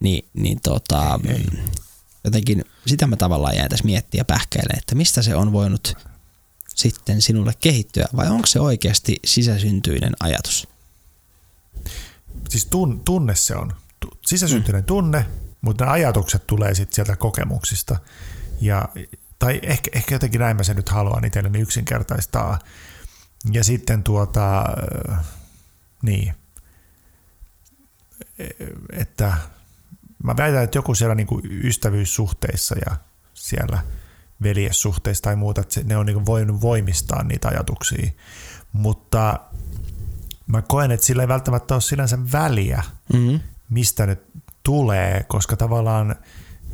Ni, 0.00 0.24
niin 0.34 0.60
tota, 0.62 1.20
ei, 1.28 1.34
ei. 1.34 1.46
jotenkin 2.24 2.64
sitä 2.86 3.06
mä 3.06 3.16
tavallaan 3.16 3.56
jäin 3.56 3.70
tässä 3.70 3.84
miettiä 3.84 4.24
pähkäilemään, 4.24 4.78
että 4.78 4.94
mistä 4.94 5.22
se 5.22 5.36
on 5.36 5.52
voinut 5.52 5.96
sitten 6.68 7.22
sinulle 7.22 7.52
kehittyä, 7.60 8.06
vai 8.16 8.28
onko 8.28 8.46
se 8.46 8.60
oikeasti 8.60 9.16
sisäsyntyinen 9.24 10.12
ajatus? 10.20 10.68
siis 12.48 12.66
tun, 12.66 13.00
tunne 13.04 13.34
se 13.34 13.56
on. 13.56 13.72
Sisäsyntyinen 14.26 14.82
mm. 14.82 14.86
tunne, 14.86 15.26
mutta 15.60 15.84
ne 15.84 15.90
ajatukset 15.90 16.46
tulee 16.46 16.74
sitten 16.74 16.94
sieltä 16.94 17.16
kokemuksista. 17.16 17.96
Ja, 18.60 18.88
tai 19.38 19.60
ehkä, 19.62 19.90
ehkä 19.94 20.14
jotenkin 20.14 20.40
näin 20.40 20.56
mä 20.56 20.62
sen 20.62 20.76
nyt 20.76 20.88
haluan 20.88 21.24
itselleni 21.24 21.60
yksinkertaistaa. 21.60 22.58
Ja 23.52 23.64
sitten 23.64 24.02
tuota, 24.02 24.64
niin, 26.02 26.34
että 28.92 29.34
mä 30.24 30.36
väitän, 30.36 30.64
että 30.64 30.78
joku 30.78 30.94
siellä 30.94 31.14
niin 31.14 31.26
kuin 31.26 31.64
ystävyyssuhteissa 31.64 32.74
ja 32.86 32.96
siellä 33.34 33.82
veljessuhteissa 34.42 35.22
tai 35.22 35.36
muuta, 35.36 35.60
että 35.60 35.80
ne 35.84 35.96
on 35.96 36.06
niin 36.06 36.26
voinut 36.26 36.60
voimistaa 36.60 37.22
niitä 37.22 37.48
ajatuksia. 37.48 38.10
Mutta 38.72 39.40
mä 40.46 40.62
koen, 40.62 40.90
että 40.90 41.06
sillä 41.06 41.22
ei 41.22 41.28
välttämättä 41.28 41.74
ole 41.74 41.80
sinänsä 41.80 42.18
väliä, 42.32 42.82
mm-hmm. 43.12 43.40
mistä 43.70 44.06
nyt 44.06 44.20
tulee, 44.62 45.24
koska 45.28 45.56
tavallaan 45.56 46.16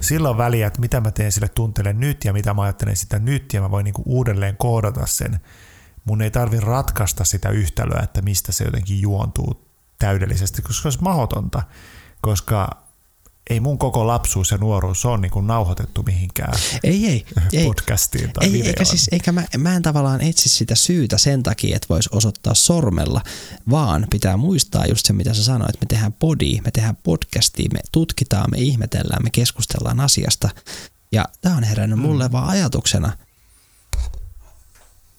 sillä 0.01 0.31
on 0.31 0.39
väliä, 0.39 0.67
että 0.67 0.81
mitä 0.81 1.01
mä 1.01 1.11
teen 1.11 1.33
sille 1.33 1.49
tunteelle 1.49 1.93
nyt 1.93 2.25
ja 2.25 2.33
mitä 2.33 2.55
mä 2.55 2.63
ajattelen 2.63 2.97
sitä 2.97 3.19
nyt 3.19 3.53
ja 3.53 3.61
mä 3.61 3.71
voin 3.71 3.85
niinku 3.85 4.03
uudelleen 4.07 4.57
koodata 4.57 5.07
sen. 5.07 5.41
Mun 6.05 6.23
ei 6.23 6.31
tarvi 6.31 6.61
ratkaista 6.61 7.25
sitä 7.25 7.51
yhtälöä, 7.51 8.01
että 8.03 8.23
mistä 8.23 8.53
se 8.53 8.65
jotenkin 8.65 9.01
juontuu 9.01 9.69
täydellisesti, 9.99 10.63
koska 10.63 10.83
se 10.83 10.89
olisi 10.89 11.03
mahdotonta, 11.03 11.63
koska 12.21 12.83
ei 13.51 13.61
mun 13.61 13.79
koko 13.79 14.07
lapsuus 14.07 14.51
ja 14.51 14.57
nuoruus 14.57 15.05
ole 15.05 15.19
niin 15.19 15.31
kuin 15.31 15.47
nauhoitettu 15.47 16.03
mihinkään 16.03 16.55
ei, 16.85 17.07
ei, 17.53 17.65
podcastiin 17.67 18.33
tai 18.33 18.47
ei, 18.47 18.53
videoon. 18.53 18.69
Eikä, 18.69 18.85
siis, 18.85 19.09
eikä 19.13 19.33
mä, 19.33 19.45
mä 19.59 19.77
en 19.77 19.83
tavallaan 19.83 20.21
etsi 20.21 20.49
sitä 20.49 20.75
syytä 20.75 21.19
sen 21.19 21.43
takia, 21.43 21.77
että 21.77 21.89
voisi 21.89 22.09
osoittaa 22.13 22.55
sormella, 22.55 23.23
vaan 23.71 24.07
pitää 24.11 24.37
muistaa 24.37 24.87
just 24.87 25.07
se, 25.07 25.13
mitä 25.13 25.35
sä 25.35 25.45
sanoit, 25.45 25.75
että 25.75 25.85
me 25.85 25.89
tehdään 25.89 26.13
podi, 26.13 26.61
me 26.65 26.71
tehdään 26.71 26.97
podcastia, 26.97 27.69
me 27.73 27.81
tutkitaan, 27.93 28.51
me 28.51 28.59
ihmetellään, 28.59 29.25
me 29.25 29.31
keskustellaan 29.31 30.01
asiasta. 30.01 30.49
Ja 31.13 31.25
tämä 31.41 31.57
on 31.57 31.63
herännyt 31.65 31.99
mm. 31.99 32.03
mulle 32.03 32.33
vaan 32.33 32.49
ajatuksena, 32.49 33.13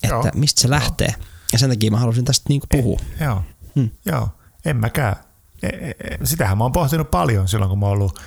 että 0.03 0.15
joo, 0.15 0.31
mistä 0.35 0.61
se 0.61 0.69
lähtee. 0.69 1.07
Joo. 1.17 1.25
Ja 1.53 1.59
sen 1.59 1.69
takia 1.69 1.91
mä 1.91 1.99
halusin 1.99 2.25
tästä 2.25 2.49
niinku 2.49 2.67
puhua. 2.71 2.99
E, 3.19 3.23
joo, 3.23 3.43
hmm. 3.75 3.89
joo, 4.05 4.29
en 4.65 4.77
mäkään 4.77 5.15
E, 5.63 5.67
e, 5.67 5.89
e, 5.89 6.17
sitähän 6.23 6.57
mä 6.57 6.63
oon 6.63 6.71
pohtinut 6.71 7.11
paljon 7.11 7.47
silloin, 7.47 7.69
kun 7.69 7.79
mä 7.79 7.85
oon 7.85 7.93
ollut 7.93 8.19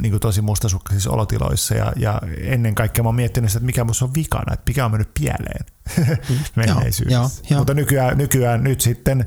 niin 0.00 0.10
kuin 0.10 0.20
tosi 0.20 0.42
mustasukkaisissa 0.42 1.10
olotiloissa 1.10 1.74
ja, 1.74 1.92
ja 1.96 2.20
ennen 2.40 2.74
kaikkea 2.74 3.02
mä 3.02 3.08
oon 3.08 3.14
miettinyt 3.14 3.50
sitä, 3.50 3.58
että 3.58 3.66
mikä 3.66 3.84
musta 3.84 4.04
on 4.04 4.14
vikana, 4.14 4.52
että 4.52 4.64
mikä 4.66 4.84
on 4.84 4.90
mennyt 4.90 5.14
pieleen 5.20 5.66
mm. 6.28 6.36
menneisyydessä. 6.56 7.14
Joo, 7.14 7.30
joo, 7.50 7.58
Mutta 7.60 7.74
nykyään, 7.74 8.18
nykyään 8.18 8.64
nyt 8.64 8.80
sitten 8.80 9.26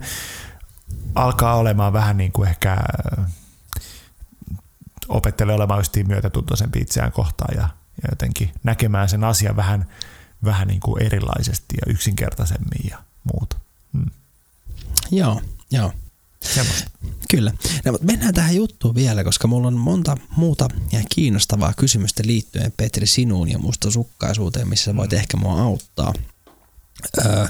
alkaa 1.15 1.55
olemaan 1.55 1.93
vähän 1.93 2.17
niin 2.17 2.31
kuin 2.31 2.49
ehkä 2.49 2.77
opettelee 5.07 5.55
olemaan 5.55 5.83
myötätuntoisempi 6.07 6.79
itseään 6.79 7.11
kohtaan 7.11 7.55
ja, 7.57 7.69
ja 8.03 8.09
jotenkin 8.11 8.51
näkemään 8.63 9.09
sen 9.09 9.23
asian 9.23 9.55
vähän, 9.55 9.85
vähän 10.45 10.67
niin 10.67 10.79
kuin 10.79 11.03
erilaisesti 11.03 11.75
ja 11.85 11.93
yksinkertaisemmin 11.93 12.89
ja 12.89 13.03
muuta. 13.33 13.57
Hmm. 13.93 14.11
Joo, 15.11 15.41
joo. 15.71 15.91
Semmosta. 16.53 16.91
Kyllä. 17.29 17.51
No, 17.85 17.91
mutta 17.91 18.07
mennään 18.07 18.33
tähän 18.33 18.55
juttuun 18.55 18.95
vielä, 18.95 19.23
koska 19.23 19.47
mulla 19.47 19.67
on 19.67 19.77
monta 19.77 20.17
muuta 20.35 20.67
ja 20.91 20.99
kiinnostavaa 21.15 21.73
kysymystä 21.73 22.23
liittyen 22.25 22.73
Petri 22.77 23.07
sinuun 23.07 23.49
ja 23.49 23.59
musta 23.59 23.91
sukkaisuuteen, 23.91 24.67
missä 24.67 24.95
voit 24.95 25.11
mm. 25.11 25.17
ehkä 25.17 25.37
mua 25.37 25.61
auttaa. 25.61 26.13
Öö, 27.25 27.47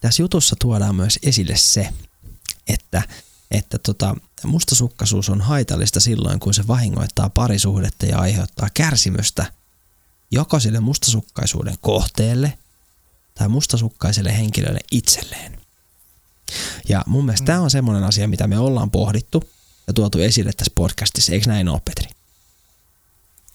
tässä 0.00 0.22
jutussa 0.22 0.56
tuodaan 0.60 0.94
myös 0.94 1.18
esille 1.22 1.56
se, 1.56 1.88
että, 2.68 3.02
että 3.50 3.78
tota, 3.78 4.16
mustasukkaisuus 4.44 5.28
on 5.28 5.40
haitallista 5.40 6.00
silloin, 6.00 6.40
kun 6.40 6.54
se 6.54 6.66
vahingoittaa 6.66 7.30
parisuhdetta 7.30 8.06
ja 8.06 8.18
aiheuttaa 8.18 8.68
kärsimystä 8.74 9.52
joko 10.30 10.60
sille 10.60 10.80
mustasukkaisuuden 10.80 11.74
kohteelle 11.80 12.58
tai 13.34 13.48
mustasukkaiselle 13.48 14.38
henkilölle 14.38 14.80
itselleen. 14.92 15.60
Ja 16.88 17.04
mun 17.06 17.24
mielestä 17.24 17.42
mm. 17.42 17.46
tämä 17.46 17.60
on 17.60 17.70
semmoinen 17.70 18.04
asia, 18.04 18.28
mitä 18.28 18.46
me 18.46 18.58
ollaan 18.58 18.90
pohdittu 18.90 19.50
ja 19.86 19.92
tuotu 19.92 20.18
esille 20.18 20.52
tässä 20.52 20.72
podcastissa. 20.74 21.32
Eikö 21.32 21.46
näin 21.46 21.68
ole, 21.68 21.80
Petri? 21.84 22.08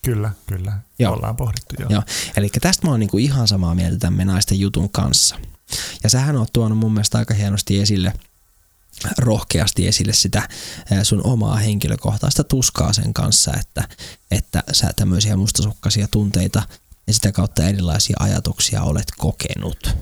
Kyllä, 0.01 0.31
kyllä. 0.47 0.79
Joo. 0.99 1.13
Ollaan 1.13 1.35
pohdittu, 1.35 1.75
joo. 1.79 1.89
joo. 1.89 2.03
Eli 2.37 2.49
tästä 2.61 2.87
mä 2.87 2.91
oon 2.91 2.99
niinku 2.99 3.17
ihan 3.17 3.47
samaa 3.47 3.75
mieltä 3.75 3.97
tämän 3.97 4.27
naisten 4.27 4.59
jutun 4.59 4.89
kanssa. 4.89 5.39
Ja 6.03 6.09
sähän 6.09 6.35
oot 6.35 6.53
tuonut 6.53 6.77
mun 6.77 6.93
mielestä 6.93 7.17
aika 7.17 7.33
hienosti 7.33 7.79
esille, 7.79 8.13
rohkeasti 9.17 9.87
esille 9.87 10.13
sitä 10.13 10.49
sun 11.03 11.21
omaa 11.23 11.55
henkilökohtaista 11.55 12.43
tuskaa 12.43 12.93
sen 12.93 13.13
kanssa, 13.13 13.51
että, 13.59 13.87
että 14.31 14.63
sä 14.71 14.89
tämmöisiä 14.95 15.37
mustasukkaisia 15.37 16.07
tunteita 16.07 16.63
ja 17.07 17.13
sitä 17.13 17.31
kautta 17.31 17.67
erilaisia 17.67 18.17
ajatuksia 18.19 18.83
olet 18.83 19.11
kokenut. 19.17 19.95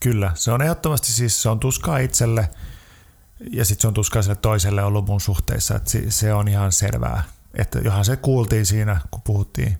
Kyllä, 0.00 0.32
se 0.34 0.50
on 0.52 0.62
ehdottomasti 0.62 1.12
siis 1.12 1.42
se 1.42 1.48
on 1.48 1.60
tuskaa 1.60 1.98
itselle 1.98 2.50
ja 3.50 3.64
sitten 3.64 3.82
se 3.82 3.88
on 3.88 3.94
tuskaa 3.94 4.22
sille 4.22 4.36
toiselle 4.36 4.84
ollut 4.84 5.06
mun 5.06 5.20
suhteessa, 5.20 5.74
että 5.74 5.90
se 6.08 6.34
on 6.34 6.48
ihan 6.48 6.72
selvää. 6.72 7.22
Että 7.54 7.78
johan 7.78 8.04
se 8.04 8.16
kuultiin 8.16 8.66
siinä, 8.66 9.00
kun 9.10 9.22
puhuttiin 9.22 9.78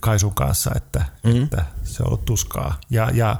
Kaisun 0.00 0.34
kanssa, 0.34 0.70
että, 0.76 1.04
mm-hmm. 1.24 1.42
että 1.42 1.64
se 1.84 2.02
on 2.02 2.06
ollut 2.06 2.24
tuskaa. 2.24 2.80
Ja, 2.90 3.10
ja 3.14 3.36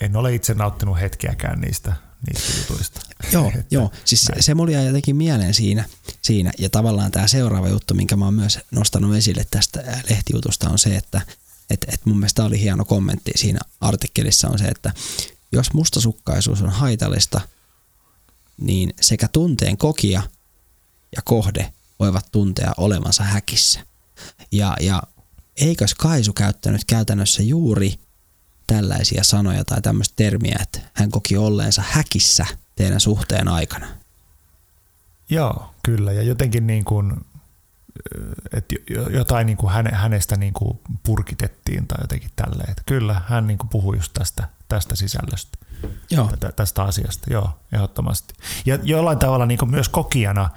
en 0.00 0.16
ole 0.16 0.34
itse 0.34 0.54
nauttinut 0.54 1.00
hetkeäkään 1.00 1.60
niistä, 1.60 1.92
niistä 2.26 2.58
jutuista. 2.58 3.00
Joo, 3.32 3.52
joo. 3.70 3.90
siis 4.04 4.28
näin. 4.28 4.42
se 4.42 4.54
mulla 4.54 4.72
jäi 4.72 4.86
jotenkin 4.86 5.16
mieleen 5.16 5.54
siinä, 5.54 5.84
siinä. 6.22 6.52
Ja 6.58 6.70
tavallaan 6.70 7.10
tämä 7.10 7.28
seuraava 7.28 7.68
juttu, 7.68 7.94
minkä 7.94 8.16
mä 8.16 8.24
oon 8.24 8.34
myös 8.34 8.58
nostanut 8.70 9.16
esille 9.16 9.46
tästä 9.50 10.02
lehtijutusta, 10.10 10.70
on 10.70 10.78
se, 10.78 10.96
että 10.96 11.20
et, 11.70 11.84
et 11.88 12.06
mun 12.06 12.18
mielestä 12.18 12.44
oli 12.44 12.60
hieno 12.60 12.84
kommentti 12.84 13.32
siinä 13.36 13.60
artikkelissa 13.80 14.48
on 14.48 14.58
se, 14.58 14.64
että 14.64 14.92
jos 15.52 15.72
mustasukkaisuus 15.72 16.62
on 16.62 16.70
haitallista, 16.70 17.40
niin 18.60 18.94
sekä 19.00 19.28
tunteen 19.28 19.76
kokija 19.76 20.22
ja 21.16 21.22
kohde 21.24 21.72
voivat 22.00 22.26
tuntea 22.32 22.72
olevansa 22.76 23.22
häkissä. 23.24 23.80
Ja, 24.52 24.76
ja 24.80 25.02
eikös 25.56 25.94
Kaisu 25.94 26.32
käyttänyt 26.32 26.84
käytännössä 26.84 27.42
juuri 27.42 27.94
tällaisia 28.66 29.24
sanoja 29.24 29.64
tai 29.64 29.82
tämmöistä 29.82 30.14
termiä, 30.16 30.58
että 30.62 30.80
hän 30.94 31.10
koki 31.10 31.36
olleensa 31.36 31.82
häkissä 31.88 32.46
teidän 32.76 33.00
suhteen 33.00 33.48
aikana? 33.48 33.86
Joo, 35.30 35.74
kyllä. 35.82 36.12
Ja 36.12 36.22
jotenkin 36.22 36.66
niin 36.66 36.84
kuin 36.84 37.12
että 38.52 38.74
jotain 39.10 39.46
niin 39.46 39.56
kuin 39.56 39.72
hänestä 39.92 40.36
niin 40.36 40.52
kuin 40.52 40.80
purkitettiin 41.02 41.86
tai 41.86 41.98
jotenkin 42.00 42.30
tälleen. 42.36 42.70
Että 42.70 42.82
kyllä, 42.86 43.20
hän 43.28 43.46
niin 43.46 43.58
kuin 43.58 43.68
puhui 43.68 43.96
just 43.96 44.12
tästä, 44.12 44.48
tästä 44.68 44.96
sisällöstä, 44.96 45.58
Joo. 46.10 46.30
tästä 46.56 46.82
asiasta, 46.82 47.32
joo, 47.32 47.50
ehdottomasti. 47.72 48.34
Ja 48.66 48.78
jollain 48.82 49.18
tavalla 49.18 49.46
niin 49.46 49.58
kuin 49.58 49.70
myös 49.70 49.88
kokijana 49.88 50.50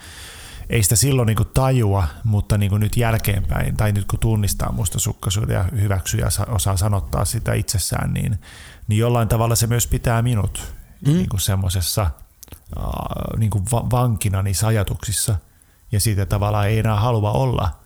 ei 0.69 0.83
sitä 0.83 0.95
silloin 0.95 1.25
niin 1.25 1.37
tajua, 1.53 2.07
mutta 2.23 2.57
niin 2.57 2.79
nyt 2.79 2.97
jälkeenpäin, 2.97 3.77
tai 3.77 3.91
nyt 3.91 4.05
kun 4.05 4.19
tunnistaa 4.19 4.71
mustasukkaisuuden 4.71 5.53
ja 5.53 5.63
hyväksyy 5.63 6.19
ja 6.19 6.27
osaa 6.47 6.77
sanottaa 6.77 7.25
sitä 7.25 7.53
itsessään, 7.53 8.13
niin, 8.13 8.39
niin 8.87 8.97
jollain 8.97 9.27
tavalla 9.27 9.55
se 9.55 9.67
myös 9.67 9.87
pitää 9.87 10.21
minut 10.21 10.73
mm. 11.05 11.13
niin 11.13 11.29
semmoisessa 11.37 12.11
niin 13.37 13.51
vankina 13.71 14.43
niissä 14.43 14.67
ajatuksissa– 14.67 15.35
ja 15.91 15.99
siitä 15.99 16.25
tavallaan 16.25 16.67
ei 16.67 16.79
enää 16.79 16.99
halua 16.99 17.31
olla 17.31 17.79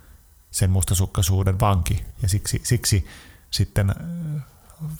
sen 0.52 0.70
mustasukkaisuuden 0.70 1.60
vanki. 1.60 2.06
Ja 2.22 2.30
siksi, 2.30 2.62
siksi 2.64 3.08
sitten 3.52 3.96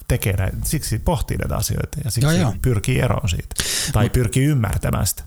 tekee 0.08 0.38
näitä, 0.38 0.58
siksi 0.64 1.00
pohtii 1.00 1.38
näitä 1.38 1.58
asioita 1.58 1.98
ja 2.04 2.12
siksi 2.12 2.36
Joo, 2.36 2.42
joo. 2.42 2.56
pyrkii 2.62 3.00
eroon 3.00 3.30
siitä. 3.30 3.56
Tai 3.92 4.10
pyrkii 4.10 4.46
ymmärtämään 4.46 5.08
sitä, 5.08 5.24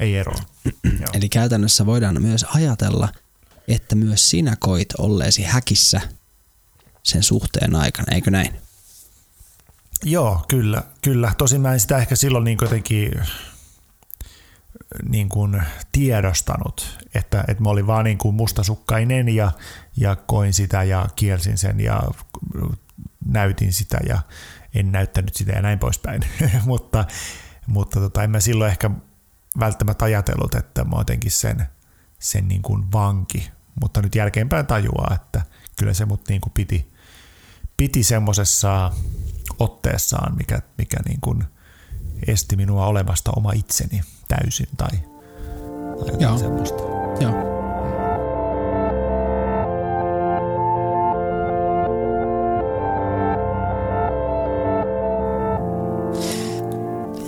ei. 0.00 0.14
Joo. 1.00 1.08
Eli 1.12 1.28
käytännössä 1.28 1.86
voidaan 1.86 2.22
myös 2.22 2.46
ajatella, 2.54 3.08
että 3.68 3.94
myös 3.96 4.30
sinä 4.30 4.56
koit 4.58 4.88
olleesi 4.98 5.42
häkissä 5.42 6.00
sen 7.02 7.22
suhteen 7.22 7.76
aikana, 7.76 8.14
eikö 8.14 8.30
näin? 8.30 8.54
Joo, 10.04 10.44
kyllä, 10.48 10.82
kyllä. 11.02 11.32
Tosin 11.38 11.60
mä 11.60 11.72
en 11.72 11.80
sitä 11.80 11.98
ehkä 11.98 12.16
silloin 12.16 12.44
niin 12.44 12.58
jotenkin 12.62 13.12
niin 15.08 15.28
kuin 15.28 15.62
tiedostanut, 15.92 16.98
että, 17.14 17.44
että 17.48 17.62
mä 17.62 17.70
olin 17.70 17.86
vaan 17.86 18.04
niin 18.04 18.18
kuin 18.18 18.34
mustasukkainen 18.34 19.28
ja, 19.28 19.52
ja 19.96 20.16
koin 20.16 20.54
sitä 20.54 20.82
ja 20.82 21.08
kielsin 21.16 21.58
sen 21.58 21.80
ja 21.80 22.02
näytin 23.26 23.72
sitä 23.72 23.98
ja 24.08 24.18
en 24.74 24.92
näyttänyt 24.92 25.34
sitä 25.34 25.52
ja 25.52 25.62
näin 25.62 25.78
poispäin. 25.78 26.22
mutta 26.66 27.04
mutta 27.66 28.00
tota, 28.00 28.22
en 28.22 28.30
mä 28.30 28.40
silloin 28.40 28.70
ehkä 28.70 28.90
välttämättä 29.58 30.04
ajatellut, 30.04 30.54
että 30.54 30.84
mä 30.84 30.90
oon 30.90 31.00
jotenkin 31.00 31.30
sen, 31.30 31.66
sen 32.18 32.48
niin 32.48 32.62
kuin 32.62 32.92
vanki. 32.92 33.50
Mutta 33.80 34.02
nyt 34.02 34.14
jälkeenpäin 34.14 34.66
tajuaa, 34.66 35.14
että 35.14 35.42
kyllä 35.78 35.94
se 35.94 36.04
mut 36.04 36.28
niin 36.28 36.40
kuin 36.40 36.52
piti, 36.52 36.92
piti 37.76 38.02
semmoisessa 38.02 38.92
otteessaan, 39.58 40.36
mikä, 40.36 40.62
mikä 40.78 40.96
niin 41.08 41.20
kuin 41.20 41.44
esti 42.26 42.56
minua 42.56 42.86
olemasta 42.86 43.32
oma 43.36 43.52
itseni 43.52 44.00
täysin 44.28 44.68
tai, 44.76 44.88
tai 44.88 45.00
jotain 45.98 46.20
Joo. 46.20 46.38
semmoista. 46.38 46.82
Joo. 47.20 47.54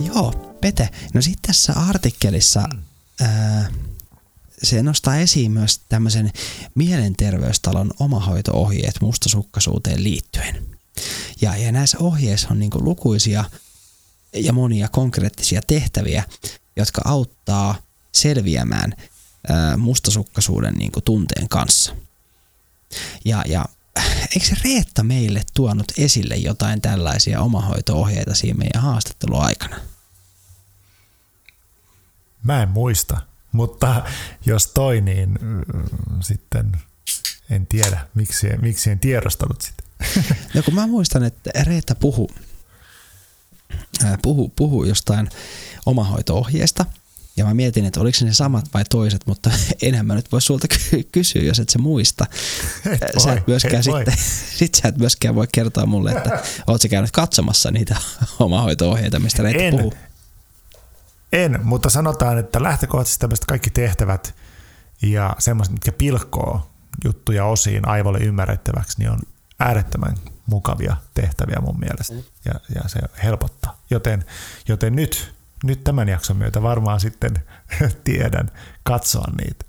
Joo, 0.01 0.46
Pete. 0.67 0.89
No 1.15 1.23
sitten 1.23 1.47
tässä 1.47 1.73
artikkelissa 1.73 2.69
ää, 3.21 3.71
se 4.63 4.83
nostaa 4.83 5.17
esiin 5.17 5.53
myös 5.53 5.81
tämmöisen 5.89 6.33
mielenterveystalon 6.75 7.91
omahoito-ohjeet 7.99 9.01
mustasukkaisuuteen 9.01 10.05
liittyen. 10.05 10.67
Ja, 11.41 11.57
ja 11.57 11.73
näissä 11.73 11.99
ohjeissa 11.99 12.49
on 12.51 12.59
niinku 12.59 12.85
lukuisia 12.85 13.45
ja 14.33 14.53
monia 14.53 14.89
konkreettisia 14.89 15.61
tehtäviä, 15.67 16.25
jotka 16.77 17.03
auttaa 17.05 17.75
selviämään 18.13 18.93
ää, 19.49 19.77
mustasukkaisuuden 19.77 20.75
niinku 20.75 21.01
tunteen 21.01 21.49
kanssa. 21.49 21.97
Ja, 23.25 23.45
ja 23.49 23.65
eikö 24.35 24.47
se 24.47 24.57
Reetta 24.65 25.03
meille 25.03 25.43
tuonut 25.55 25.93
esille 25.99 26.37
jotain 26.37 26.81
tällaisia 26.81 27.41
omahoito-ohjeita 27.41 28.35
siinä 28.35 28.59
meidän 28.59 28.83
haastattelun 28.83 29.43
aikana? 29.43 29.96
Mä 32.47 32.63
en 32.63 32.69
muista, 32.69 33.21
mutta 33.53 34.03
jos 34.47 34.67
toi, 34.67 35.01
niin 35.01 35.39
mm, 35.41 35.63
sitten 36.21 36.73
en 37.51 37.67
tiedä, 37.67 38.09
miksi, 38.15 38.47
miksi 38.63 38.91
en 38.91 38.99
tiedostanut 38.99 39.61
sitä. 39.61 39.83
No 40.55 40.63
kun 40.63 40.75
mä 40.75 40.87
muistan, 40.87 41.25
että 41.25 41.51
Reetta 41.63 41.95
puhu, 41.95 42.31
puhu, 44.23 44.53
puhu 44.57 44.85
jostain 44.85 45.29
omahoito-ohjeesta, 45.87 46.85
ja 47.37 47.45
mä 47.45 47.55
mietin, 47.55 47.85
että 47.85 48.01
oliko 48.01 48.19
ne 48.23 48.33
samat 48.33 48.65
vai 48.75 48.85
toiset, 48.91 49.27
mutta 49.27 49.51
enää 49.83 50.03
mä 50.03 50.15
nyt 50.15 50.33
voi 50.33 50.43
sulta 50.43 50.69
ky- 50.69 51.09
kysyä, 51.13 51.43
jos 51.43 51.59
et 51.59 51.69
sä 51.69 51.79
muista. 51.79 52.27
Et 52.93 53.23
sä 53.25 53.33
et 53.33 53.47
myöskään 53.47 53.81
et 53.81 53.87
voi. 53.87 53.99
sitten, 54.05 54.25
sit 54.59 54.75
sä 54.75 54.89
et 54.89 54.97
myöskään 54.97 55.35
voi 55.35 55.47
kertoa 55.53 55.87
mulle, 55.87 56.13
että 56.13 56.43
oot 56.67 56.83
sä 56.83 56.89
käynyt 56.89 57.11
katsomassa 57.11 57.71
niitä 57.71 57.97
omahoito-ohjeita, 58.39 59.19
mistä 59.19 59.43
Reetta 59.43 59.63
En. 59.63 59.71
puhuu. 59.77 59.95
En, 61.33 61.61
mutta 61.63 61.91
sanotaan, 61.91 62.39
että 62.39 62.63
lähtökohtaisesti 62.63 63.21
tämmöiset 63.21 63.45
kaikki 63.45 63.71
tehtävät 63.71 64.35
ja 65.03 65.37
semmoiset, 65.39 65.73
mitkä 65.73 65.93
pilkkoo 65.93 66.71
juttuja 67.05 67.45
osiin 67.45 67.89
aivolle 67.89 68.19
ymmärrettäväksi, 68.19 68.99
niin 68.99 69.11
on 69.11 69.19
äärettömän 69.61 70.17
mukavia 70.47 70.97
tehtäviä 71.15 71.61
mun 71.61 71.81
mielestä. 71.81 72.15
Ja, 72.45 72.55
ja 72.75 72.89
se 72.89 73.01
helpottaa. 73.23 73.83
Joten, 73.91 74.25
joten 74.69 74.97
nyt, 74.97 75.35
nyt 75.65 75.85
tämän 75.85 76.09
jakson 76.09 76.37
myötä 76.37 76.63
varmaan 76.63 77.01
sitten 77.01 77.43
tiedän 78.05 78.51
katsoa 78.83 79.33
niitä. 79.41 79.65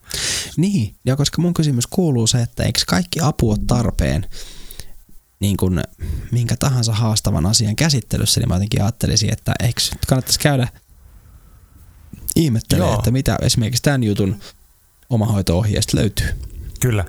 Niin, 0.58 0.96
ja 1.06 1.16
koska 1.16 1.42
mun 1.42 1.54
kysymys 1.54 1.88
kuuluu 1.88 2.28
se, 2.28 2.42
että 2.42 2.64
eikö 2.64 2.80
kaikki 2.88 3.20
apu 3.22 3.50
ole 3.50 3.60
tarpeen 3.68 4.26
niin 5.40 5.58
kuin 5.58 5.82
minkä 6.32 6.56
tahansa 6.56 6.94
haastavan 6.94 7.46
asian 7.46 7.76
käsittelyssä, 7.76 8.40
niin 8.40 8.50
mä 8.50 8.56
jotenkin 8.56 8.82
ajattelisin, 8.82 9.34
että 9.34 9.54
eikö 9.60 9.82
nyt 9.92 10.06
kannattaisi 10.06 10.40
käydä 10.40 10.68
ihmettelemään, 12.38 12.92
Joo. 12.92 13.00
että 13.00 13.12
mitä 13.12 13.38
esimerkiksi 13.42 13.84
tämän 13.84 14.04
jutun 14.04 14.40
omahoito-ohjeesta 15.10 15.98
löytyy. 15.98 16.28
Kyllä. 16.80 17.06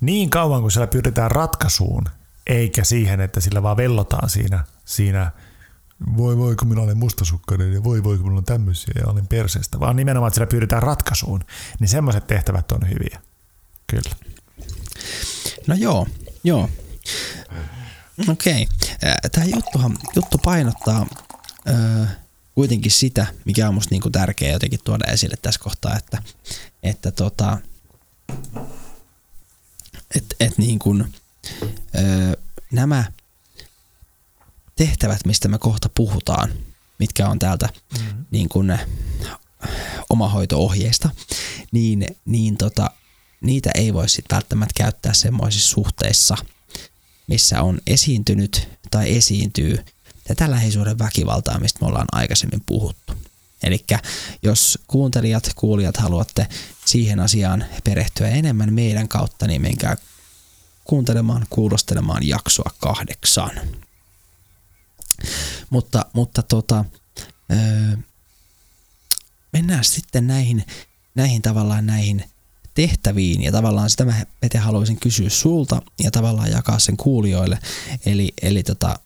Niin 0.00 0.30
kauan 0.30 0.60
kuin 0.60 0.72
siellä 0.72 0.86
pyritään 0.86 1.30
ratkaisuun, 1.30 2.04
eikä 2.46 2.84
siihen, 2.84 3.20
että 3.20 3.40
sillä 3.40 3.62
vaan 3.62 3.76
vellotaan 3.76 4.30
siinä, 4.30 4.64
siinä 4.84 5.30
voi 6.16 6.36
voi 6.36 6.56
kun 6.56 6.68
minä 6.68 6.82
olen 6.82 6.98
mustasukkainen 6.98 7.72
ja 7.72 7.84
voi 7.84 8.04
voi 8.04 8.16
kun 8.16 8.24
minulla 8.24 8.38
on 8.38 8.44
tämmöisiä 8.44 8.94
ja 8.98 9.06
olen 9.06 9.26
perseestä, 9.26 9.80
vaan 9.80 9.96
nimenomaan, 9.96 10.28
että 10.28 10.34
sillä 10.34 10.46
pyritään 10.46 10.82
ratkaisuun, 10.82 11.40
niin 11.80 11.88
semmoiset 11.88 12.26
tehtävät 12.26 12.72
on 12.72 12.88
hyviä. 12.88 13.20
Kyllä. 13.86 14.10
No 15.66 15.74
joo, 15.74 16.06
joo. 16.44 16.70
Okei. 18.28 18.68
Tämä 19.32 19.46
juttuhan, 19.46 19.98
juttu 20.16 20.38
painottaa 20.38 21.06
ö, 21.68 22.06
kuitenkin 22.56 22.92
sitä, 22.92 23.26
mikä 23.44 23.68
on 23.68 23.74
musta 23.74 23.94
niinku 23.94 24.10
tärkeää 24.10 24.52
jotenkin 24.52 24.80
tuoda 24.84 25.12
esille 25.12 25.36
tässä 25.42 25.60
kohtaa, 25.60 25.96
että, 25.96 26.22
että 26.82 27.10
tota, 27.10 27.58
et, 30.14 30.36
et 30.40 30.58
niin 30.58 30.78
kuin, 30.78 31.14
ö, 31.94 32.36
nämä 32.72 33.04
tehtävät, 34.76 35.26
mistä 35.26 35.48
me 35.48 35.58
kohta 35.58 35.88
puhutaan, 35.94 36.52
mitkä 36.98 37.28
on 37.28 37.38
täältä 37.38 37.68
mm-hmm. 37.98 38.24
niin 38.30 38.48
kuin, 38.48 38.78
omahoito-ohjeista, 40.10 41.10
niin, 41.72 42.06
niin 42.24 42.56
tota, 42.56 42.90
niitä 43.40 43.70
ei 43.74 43.94
voi 43.94 44.08
sitten 44.08 44.36
välttämättä 44.36 44.72
käyttää 44.76 45.12
semmoisissa 45.12 45.68
suhteissa, 45.68 46.36
missä 47.26 47.62
on 47.62 47.78
esiintynyt 47.86 48.68
tai 48.90 49.16
esiintyy 49.16 49.84
tätä 50.28 50.50
lähisuuden 50.50 50.98
väkivaltaa, 50.98 51.60
mistä 51.60 51.80
me 51.80 51.86
ollaan 51.86 52.06
aikaisemmin 52.12 52.62
puhuttu. 52.66 53.12
Eli 53.62 53.84
jos 54.42 54.78
kuuntelijat, 54.86 55.50
kuulijat 55.56 55.96
haluatte 55.96 56.46
siihen 56.84 57.20
asiaan 57.20 57.64
perehtyä 57.84 58.28
enemmän 58.28 58.74
meidän 58.74 59.08
kautta, 59.08 59.46
niin 59.46 59.62
menkää 59.62 59.96
kuuntelemaan, 60.84 61.46
kuulostelemaan 61.50 62.26
jaksoa 62.26 62.70
kahdeksan. 62.80 63.50
Mutta, 65.70 66.06
mutta 66.12 66.42
tota, 66.42 66.84
öö, 67.52 67.96
mennään 69.52 69.84
sitten 69.84 70.26
näihin, 70.26 70.64
näihin 71.14 71.42
tavallaan 71.42 71.86
näihin 71.86 72.24
tehtäviin 72.74 73.42
ja 73.42 73.52
tavallaan 73.52 73.90
sitä 73.90 74.04
mä 74.04 74.26
Pete 74.40 74.58
haluaisin 74.58 75.00
kysyä 75.00 75.30
sulta 75.30 75.82
ja 76.02 76.10
tavallaan 76.10 76.50
jakaa 76.50 76.78
sen 76.78 76.96
kuulijoille. 76.96 77.58
Eli, 78.06 78.32
eli 78.42 78.62
tota, 78.62 78.98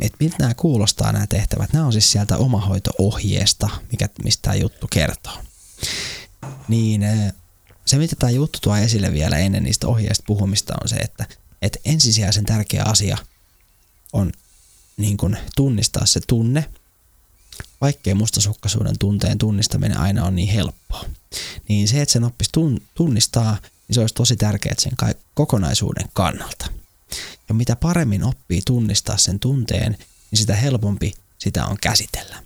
että 0.00 0.16
miltä 0.20 0.36
nämä 0.38 0.54
kuulostaa 0.54 1.12
nämä 1.12 1.26
tehtävät. 1.26 1.72
Nämä 1.72 1.86
on 1.86 1.92
siis 1.92 2.12
sieltä 2.12 2.36
omahoito-ohjeesta, 2.36 3.68
mikä, 3.90 4.08
mistä 4.24 4.42
tämä 4.42 4.54
juttu 4.54 4.86
kertoo. 4.90 5.42
Niin 6.68 7.04
se, 7.84 7.98
mitä 7.98 8.16
tämä 8.18 8.30
juttu 8.30 8.58
tuo 8.62 8.76
esille 8.76 9.12
vielä 9.12 9.38
ennen 9.38 9.64
niistä 9.64 9.86
ohjeista 9.86 10.24
puhumista 10.26 10.74
on 10.82 10.88
se, 10.88 10.96
että, 10.96 11.26
että 11.62 11.78
ensisijaisen 11.84 12.44
tärkeä 12.44 12.82
asia 12.84 13.18
on 14.12 14.32
niin 14.96 15.16
kuin 15.16 15.36
tunnistaa 15.56 16.06
se 16.06 16.20
tunne, 16.26 16.70
vaikkei 17.80 18.14
mustasukkaisuuden 18.14 18.98
tunteen 18.98 19.38
tunnistaminen 19.38 19.98
aina 19.98 20.24
on 20.24 20.36
niin 20.36 20.48
helppoa. 20.48 21.04
Niin 21.68 21.88
se, 21.88 22.02
että 22.02 22.12
sen 22.12 22.24
oppisi 22.24 22.50
tun- 22.58 22.82
tunnistaa, 22.94 23.58
niin 23.88 23.94
se 23.94 24.00
olisi 24.00 24.14
tosi 24.14 24.36
tärkeää 24.36 24.74
sen 24.78 24.92
kokonaisuuden 25.34 26.08
kannalta. 26.12 26.66
Ja 27.48 27.54
mitä 27.54 27.76
paremmin 27.76 28.24
oppii 28.24 28.62
tunnistaa 28.66 29.16
sen 29.16 29.40
tunteen, 29.40 29.92
niin 30.30 30.38
sitä 30.38 30.56
helpompi 30.56 31.12
sitä 31.38 31.66
on 31.66 31.76
käsitellä. 31.80 32.42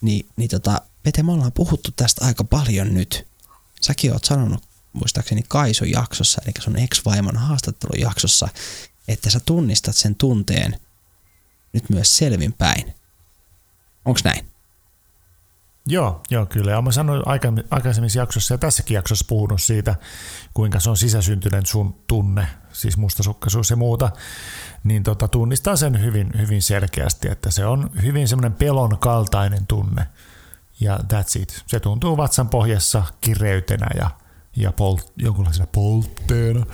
Ni, 0.00 0.26
niin 0.36 0.50
tota, 0.50 0.82
Pete, 1.02 1.22
me 1.22 1.32
ollaan 1.32 1.52
puhuttu 1.52 1.90
tästä 1.96 2.24
aika 2.24 2.44
paljon 2.44 2.94
nyt. 2.94 3.26
Säkin 3.80 4.12
oot 4.12 4.24
sanonut, 4.24 4.62
muistaakseni 4.92 5.42
Kaisun 5.48 5.90
jaksossa, 5.90 6.42
eli 6.44 6.52
sun 6.60 6.78
ex-vaimon 6.78 7.36
haastattelujaksossa, 7.36 8.48
että 9.08 9.30
sä 9.30 9.40
tunnistat 9.40 9.96
sen 9.96 10.14
tunteen 10.14 10.80
nyt 11.72 11.90
myös 11.90 12.16
selvinpäin. 12.16 12.94
Onks 14.04 14.24
näin? 14.24 14.46
Joo, 15.86 16.22
joo 16.30 16.46
kyllä. 16.46 16.70
Ja 16.70 16.82
mä 16.82 16.92
sanoin 16.92 17.22
aika- 17.26 17.52
aikaisemmissa 17.70 18.18
jaksossa 18.18 18.54
ja 18.54 18.58
tässäkin 18.58 18.94
jaksossa 18.94 19.24
puhunut 19.28 19.62
siitä, 19.62 19.94
kuinka 20.54 20.80
se 20.80 20.90
on 20.90 20.96
sisäsyntyinen 20.96 21.66
sun 21.66 21.94
tunne, 22.06 22.46
siis 22.72 22.96
mustasukkaisuus 22.96 23.70
ja 23.70 23.76
muuta. 23.76 24.10
niin 24.84 25.02
tota, 25.02 25.28
tunnistaa 25.28 25.76
sen 25.76 26.02
hyvin, 26.02 26.30
hyvin 26.38 26.62
selkeästi, 26.62 27.28
että 27.28 27.50
se 27.50 27.66
on 27.66 27.90
hyvin 28.02 28.28
semmoinen 28.28 28.52
pelon 28.52 28.98
kaltainen 28.98 29.66
tunne. 29.66 30.06
Ja 30.80 30.96
that's 30.96 31.40
it. 31.42 31.62
Se 31.66 31.80
tuntuu 31.80 32.16
vatsan 32.16 32.48
pohjassa 32.48 33.02
kireytenä 33.20 33.86
ja, 33.96 34.10
ja 34.56 34.72
polt, 34.72 35.12
jonkunlaisena 35.16 35.66
poltteena 35.66 36.66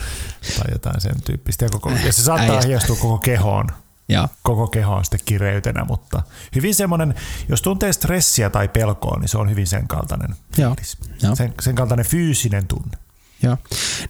tai 0.59 0.73
jotain 0.73 1.01
sen 1.01 1.23
tyyppistä. 1.23 1.65
Ja, 1.65 1.69
koko, 1.71 1.91
ja 1.91 2.13
se 2.13 2.23
saattaa 2.23 2.61
hiestua 2.67 2.97
koko 2.97 3.19
kehoon. 3.19 3.67
Ja. 4.09 4.29
Koko 4.43 4.67
keho 4.67 4.95
on 4.95 5.05
sitten 5.05 5.21
kireytenä, 5.25 5.85
mutta 5.85 6.23
hyvin 6.55 6.75
semmoinen, 6.75 7.15
jos 7.49 7.63
tuntee 7.63 7.93
stressiä 7.93 8.51
tai 8.51 8.69
pelkoa, 8.69 9.19
niin 9.19 9.29
se 9.29 9.39
on 9.39 9.51
hyvin 9.51 9.67
sen 9.67 9.89
kaltainen 9.89 10.37
fiilis. 10.57 10.97
Joo. 11.23 11.37
Sen, 11.37 11.55
sen 11.63 11.75
kaltainen 11.75 12.07
fyysinen 12.07 12.67
tunne. 12.67 12.99
Joo. 13.43 13.57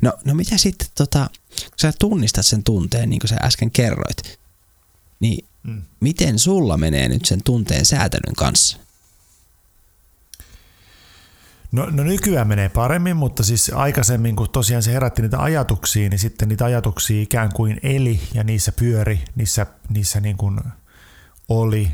No, 0.01 0.13
no 0.25 0.35
mitä 0.35 0.59
sitten, 0.59 0.89
tota, 0.95 1.31
kun 1.49 1.71
sä 1.77 1.93
tunnistat 1.99 2.47
sen 2.47 2.65
tunteen, 2.65 3.11
niin 3.11 3.21
kuin 3.21 3.29
sä 3.29 3.37
äsken 3.43 3.71
kerroit, 3.71 4.39
niin 5.21 5.47
mm. 5.63 5.83
miten 6.01 6.39
sulla 6.39 6.77
menee 6.77 7.09
nyt 7.09 7.25
sen 7.25 7.43
tunteen 7.43 7.85
säätelyn 7.85 8.37
kanssa? 8.37 8.79
No, 11.77 11.87
no 11.91 12.03
nykyään 12.03 12.49
menee 12.49 12.69
paremmin, 12.69 13.17
mutta 13.17 13.43
siis 13.43 13.73
aikaisemmin, 13.75 14.37
kun 14.37 14.51
tosiaan 14.51 14.83
se 14.83 14.93
herätti 14.93 15.23
niitä 15.23 15.43
ajatuksia, 15.43 16.09
niin 16.09 16.19
sitten 16.19 16.49
niitä 16.49 16.65
ajatuksia 16.65 17.23
ikään 17.23 17.53
kuin 17.53 17.81
eli 17.83 18.21
ja 18.35 18.45
niissä 18.45 18.73
pyöri, 18.73 19.25
niissä, 19.35 19.67
niissä 19.89 20.21
niin 20.21 20.37
kuin 20.37 20.61
oli 21.49 21.91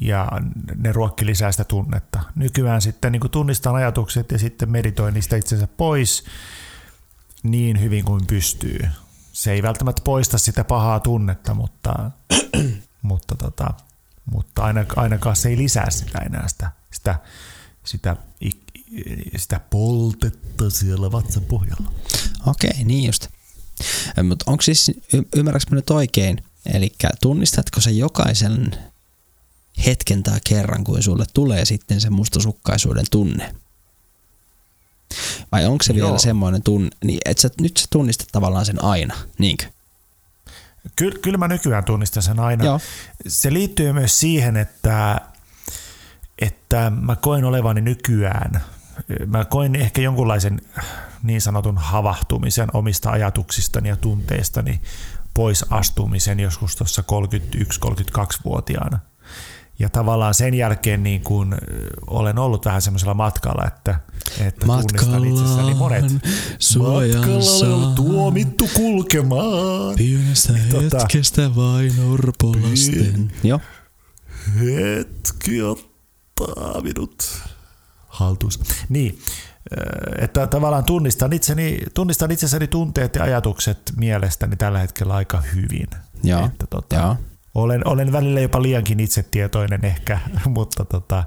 ja 0.00 0.28
ne 0.76 0.92
ruokki 0.92 1.26
lisää 1.26 1.52
sitä 1.52 1.64
tunnetta. 1.64 2.20
Nykyään 2.34 2.82
sitten 2.82 3.12
niin 3.12 3.20
kuin 3.20 3.30
tunnistan 3.30 3.74
ajatukset 3.74 4.32
ja 4.32 4.38
sitten 4.38 4.70
meditoin 4.70 5.14
niistä 5.14 5.36
itsensä 5.36 5.66
pois 5.66 6.24
niin 7.42 7.80
hyvin 7.80 8.04
kuin 8.04 8.26
pystyy. 8.26 8.88
Se 9.32 9.52
ei 9.52 9.62
välttämättä 9.62 10.02
poista 10.04 10.38
sitä 10.38 10.64
pahaa 10.64 11.00
tunnetta, 11.00 11.54
mutta, 11.54 12.10
mutta, 13.02 13.34
tota, 13.36 13.74
mutta 14.24 14.62
ainakaan 14.96 15.36
se 15.36 15.48
ei 15.48 15.56
lisää 15.56 15.90
sitä 15.90 16.18
enää 16.18 16.48
sitä, 16.48 16.70
sitä, 16.90 17.18
sitä 17.84 18.16
sitä 19.36 19.60
poltetta 19.70 20.70
siellä 20.70 21.12
vatsan 21.12 21.44
pohjalla. 21.44 21.92
Okei, 22.46 22.84
niin 22.84 23.06
just. 23.06 23.28
Mutta 24.22 24.50
onko 24.50 24.62
siis, 24.62 24.88
y- 24.88 25.22
ymmärrätkö 25.36 25.74
nyt 25.74 25.90
oikein, 25.90 26.44
eli 26.74 26.92
tunnistatko 27.22 27.80
se 27.80 27.90
jokaisen 27.90 28.70
hetken 29.86 30.22
tai 30.22 30.40
kerran, 30.48 30.84
kun 30.84 31.02
sulle 31.02 31.24
tulee 31.34 31.64
sitten 31.64 32.00
se 32.00 32.10
mustasukkaisuuden 32.10 33.06
tunne? 33.10 33.54
Vai 35.52 35.66
onko 35.66 35.82
se 35.82 35.92
Joo. 35.92 36.06
vielä 36.06 36.18
semmoinen 36.18 36.62
tunne, 36.62 36.90
niin 37.04 37.20
että 37.24 37.40
sä, 37.40 37.50
nyt 37.60 37.76
sä 37.76 37.86
tunnistat 37.90 38.28
tavallaan 38.32 38.66
sen 38.66 38.84
aina, 38.84 39.16
niinkö? 39.38 39.66
Kyllä, 40.96 41.18
kyllä 41.22 41.38
mä 41.38 41.48
nykyään 41.48 41.84
tunnistan 41.84 42.22
sen 42.22 42.40
aina. 42.40 42.64
Joo. 42.64 42.80
Se 43.28 43.52
liittyy 43.52 43.92
myös 43.92 44.20
siihen, 44.20 44.56
että, 44.56 45.20
että 46.38 46.92
mä 47.00 47.16
koen 47.16 47.44
olevani 47.44 47.80
nykyään 47.80 48.64
mä 49.26 49.44
koin 49.44 49.76
ehkä 49.76 50.02
jonkunlaisen 50.02 50.60
niin 51.22 51.40
sanotun 51.40 51.78
havahtumisen 51.78 52.68
omista 52.72 53.10
ajatuksistani 53.10 53.88
ja 53.88 53.96
tunteistani 53.96 54.80
pois 55.34 55.64
astumisen 55.70 56.40
joskus 56.40 56.76
tuossa 56.76 57.04
31-32-vuotiaana. 57.12 58.98
Ja 59.78 59.88
tavallaan 59.88 60.34
sen 60.34 60.54
jälkeen 60.54 61.02
niin 61.02 61.20
kuin 61.20 61.54
olen 62.06 62.38
ollut 62.38 62.64
vähän 62.64 62.82
semmoisella 62.82 63.14
matkalla, 63.14 63.64
että, 63.66 64.00
että 64.40 64.66
tunnistan 64.66 65.24
itsessäni 65.24 65.74
monet. 65.74 66.04
Matkalla 66.78 67.74
on 67.76 67.94
tuomittu 67.94 68.68
kulkemaan. 68.74 69.94
Pienestä 69.96 70.52
tota, 70.70 70.98
hetkestä 70.98 71.56
vain 71.56 71.92
orpolasten. 72.10 73.32
Joo. 73.42 73.60
Hetki 74.60 75.62
ottaa 75.62 76.80
minut 76.82 77.42
haltuus. 78.20 78.60
Niin, 78.88 79.18
että 80.18 80.46
tavallaan 80.46 80.84
tunnistan, 80.84 81.32
itseni, 81.32 81.78
tunnistan 81.94 82.30
itsessäni 82.30 82.66
tunteet 82.66 83.14
ja 83.14 83.22
ajatukset 83.22 83.78
mielestäni 83.96 84.56
tällä 84.56 84.78
hetkellä 84.78 85.14
aika 85.14 85.40
hyvin. 85.40 85.88
Joo, 86.22 86.46
että 86.46 86.66
tota, 86.66 86.96
joo. 86.96 87.16
Olen, 87.54 87.86
olen 87.86 88.12
välillä 88.12 88.40
jopa 88.40 88.62
liiankin 88.62 89.00
itsetietoinen 89.00 89.84
ehkä, 89.84 90.18
mutta 90.46 90.84
tota, 90.84 91.24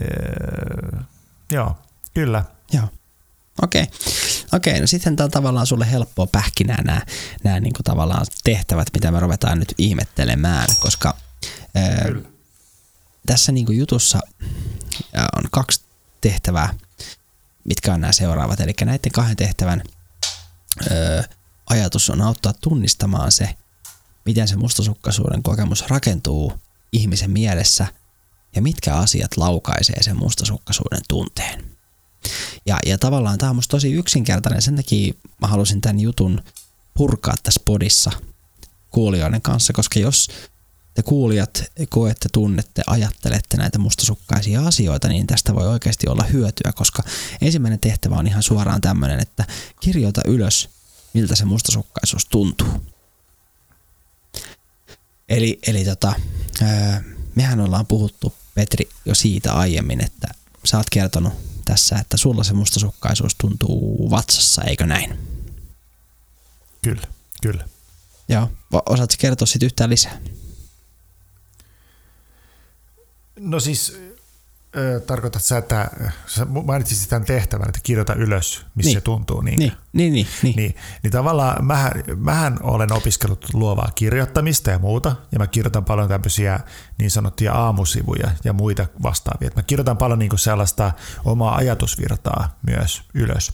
ee, 0.00 1.00
joo, 1.50 1.76
kyllä. 2.14 2.44
Joo. 2.72 2.88
Okei. 3.62 3.82
Okay. 3.82 3.94
Okei, 4.52 4.80
no 4.80 4.86
sitten 4.86 5.16
tämä 5.16 5.24
on 5.24 5.30
tavallaan 5.30 5.66
sulle 5.66 5.90
helppoa 5.90 6.26
pähkinää 6.26 6.82
nämä, 6.82 7.00
nämä 7.44 7.60
niin 7.60 7.72
kuin 7.72 7.84
tavallaan 7.84 8.26
tehtävät, 8.44 8.86
mitä 8.94 9.10
me 9.10 9.20
ruvetaan 9.20 9.58
nyt 9.58 9.74
ihmettelemään, 9.78 10.68
koska 10.80 11.16
ää, 11.74 12.08
tässä 13.26 13.52
niin 13.52 13.66
kuin 13.66 13.78
jutussa 13.78 14.20
on 15.14 15.42
kaksi 15.50 15.81
tehtävää, 16.22 16.74
mitkä 17.64 17.94
on 17.94 18.00
nämä 18.00 18.12
seuraavat. 18.12 18.60
Eli 18.60 18.72
näiden 18.84 19.12
kahden 19.12 19.36
tehtävän 19.36 19.82
ö, 20.90 21.22
ajatus 21.66 22.10
on 22.10 22.20
auttaa 22.20 22.52
tunnistamaan 22.52 23.32
se, 23.32 23.54
miten 24.24 24.48
se 24.48 24.56
mustasukkaisuuden 24.56 25.42
kokemus 25.42 25.84
rakentuu 25.88 26.52
ihmisen 26.92 27.30
mielessä 27.30 27.86
ja 28.54 28.62
mitkä 28.62 28.94
asiat 28.94 29.36
laukaisee 29.36 30.02
sen 30.02 30.16
mustasukkaisuuden 30.16 31.00
tunteen. 31.08 31.64
Ja, 32.66 32.78
ja 32.86 32.98
tavallaan 32.98 33.38
tämä 33.38 33.50
on 33.50 33.56
musta 33.56 33.70
tosi 33.70 33.92
yksinkertainen, 33.92 34.62
sen 34.62 34.76
takia 34.76 35.14
mä 35.40 35.46
halusin 35.46 35.80
tämän 35.80 36.00
jutun 36.00 36.42
purkaa 36.94 37.34
tässä 37.42 37.60
podissa 37.64 38.12
kuulijoiden 38.90 39.42
kanssa, 39.42 39.72
koska 39.72 39.98
jos 39.98 40.28
te 40.94 41.02
kuulijat 41.02 41.64
koette, 41.88 42.28
tunnette, 42.32 42.82
ajattelette 42.86 43.56
näitä 43.56 43.78
mustasukkaisia 43.78 44.66
asioita, 44.66 45.08
niin 45.08 45.26
tästä 45.26 45.54
voi 45.54 45.68
oikeasti 45.68 46.08
olla 46.08 46.24
hyötyä, 46.24 46.72
koska 46.72 47.02
ensimmäinen 47.40 47.80
tehtävä 47.80 48.14
on 48.14 48.26
ihan 48.26 48.42
suoraan 48.42 48.80
tämmöinen, 48.80 49.20
että 49.20 49.44
kirjoita 49.80 50.20
ylös, 50.26 50.68
miltä 51.14 51.36
se 51.36 51.44
mustasukkaisuus 51.44 52.24
tuntuu. 52.24 52.68
Eli, 55.28 55.58
eli 55.66 55.84
tota, 55.84 56.12
mehän 57.34 57.60
ollaan 57.60 57.86
puhuttu, 57.86 58.34
Petri, 58.54 58.88
jo 59.04 59.14
siitä 59.14 59.52
aiemmin, 59.54 60.04
että 60.04 60.28
sä 60.64 60.76
oot 60.76 60.90
kertonut 60.90 61.32
tässä, 61.64 61.96
että 61.96 62.16
sulla 62.16 62.44
se 62.44 62.52
mustasukkaisuus 62.52 63.34
tuntuu 63.34 64.10
vatsassa, 64.10 64.62
eikö 64.62 64.86
näin? 64.86 65.18
Kyllä, 66.82 67.06
kyllä. 67.42 67.68
Joo. 68.28 68.50
Osaatko 68.86 69.16
kertoa 69.18 69.46
sitten 69.46 69.66
yhtään 69.66 69.90
lisää? 69.90 70.18
No 73.40 73.60
siis 73.60 74.02
tarkoitat 75.06 75.42
sä, 75.42 75.58
että 75.58 75.90
sä 76.26 76.44
mainitsit 76.44 77.08
tämän 77.08 77.24
tehtävän, 77.24 77.68
että 77.68 77.80
kirjoita 77.82 78.14
ylös, 78.14 78.66
missä 78.74 78.88
niin. 78.88 78.96
se 78.96 79.00
tuntuu. 79.00 79.40
Niin, 79.40 79.58
niin, 79.58 79.72
niin, 79.92 80.12
niin, 80.12 80.26
niin. 80.42 80.56
niin, 80.56 80.74
niin 81.02 81.10
tavallaan 81.10 81.64
mähän, 81.64 81.92
mähän 82.16 82.58
olen 82.62 82.92
opiskellut 82.92 83.46
luovaa 83.52 83.90
kirjoittamista 83.94 84.70
ja 84.70 84.78
muuta, 84.78 85.16
ja 85.32 85.38
mä 85.38 85.46
kirjoitan 85.46 85.84
paljon 85.84 86.08
tämmöisiä 86.08 86.60
niin 86.98 87.10
sanottuja 87.10 87.52
aamusivuja 87.52 88.30
ja 88.44 88.52
muita 88.52 88.86
vastaavia. 89.02 89.50
Mä 89.56 89.62
kirjoitan 89.62 89.96
paljon 89.96 90.18
niin 90.18 90.30
kuin 90.30 90.38
sellaista 90.38 90.92
omaa 91.24 91.56
ajatusvirtaa 91.56 92.58
myös 92.66 93.02
ylös. 93.14 93.52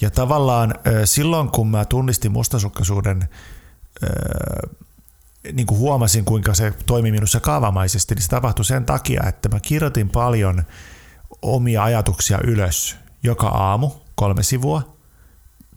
Ja 0.00 0.10
tavallaan 0.10 0.74
silloin, 1.04 1.48
kun 1.48 1.68
mä 1.68 1.84
tunnistin 1.84 2.32
mustasukkaisuuden 2.32 3.28
niin 5.52 5.66
kuin 5.66 5.78
huomasin, 5.78 6.24
kuinka 6.24 6.54
se 6.54 6.72
toimi 6.86 7.10
minussa 7.10 7.40
kaavamaisesti, 7.40 8.14
niin 8.14 8.22
se 8.22 8.28
tapahtui 8.28 8.64
sen 8.64 8.84
takia, 8.84 9.22
että 9.28 9.48
mä 9.48 9.60
kirjoitin 9.60 10.08
paljon 10.08 10.62
omia 11.42 11.84
ajatuksia 11.84 12.38
ylös 12.44 12.96
joka 13.22 13.48
aamu, 13.48 13.90
kolme 14.14 14.42
sivua. 14.42 14.96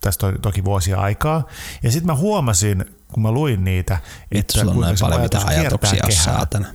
Tästä 0.02 0.28
on 0.28 0.42
toki 0.42 0.64
vuosia 0.64 0.98
aikaa. 0.98 1.48
Ja 1.84 1.92
sitten 1.92 2.08
mä 2.08 2.16
huomasin, 2.16 2.86
kun 3.08 3.24
mä 3.24 3.32
luin 3.32 3.64
niitä, 3.64 3.98
että 4.32 4.60
sulla 4.60 4.88
on 4.88 4.96
paljon 5.00 5.22
mitä 5.22 5.42
ajatuksia, 5.46 6.00
jos 6.06 6.24
saatana. 6.24 6.68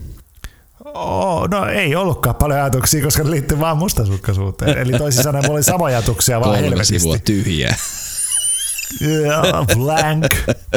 Oh, 0.85 1.49
no 1.49 1.67
ei 1.67 1.97
ollutkaan 1.97 2.35
paljon 2.35 2.61
ajatuksia, 2.61 3.05
koska 3.05 3.23
ne 3.23 3.31
liittyy 3.31 3.61
vaan 3.61 3.79
mustasukkaisuuteen. 3.79 4.79
Eli 4.79 4.99
toisin 4.99 5.23
sanoen 5.23 5.45
mulla 5.45 5.57
oli 5.57 5.63
sama 5.63 5.87
ajatuksia 5.87 6.41
vaan 6.41 6.65
Kolme 6.65 6.85
sivua 6.85 7.19
tyhjää. 7.19 7.77
Blank. 9.75 10.27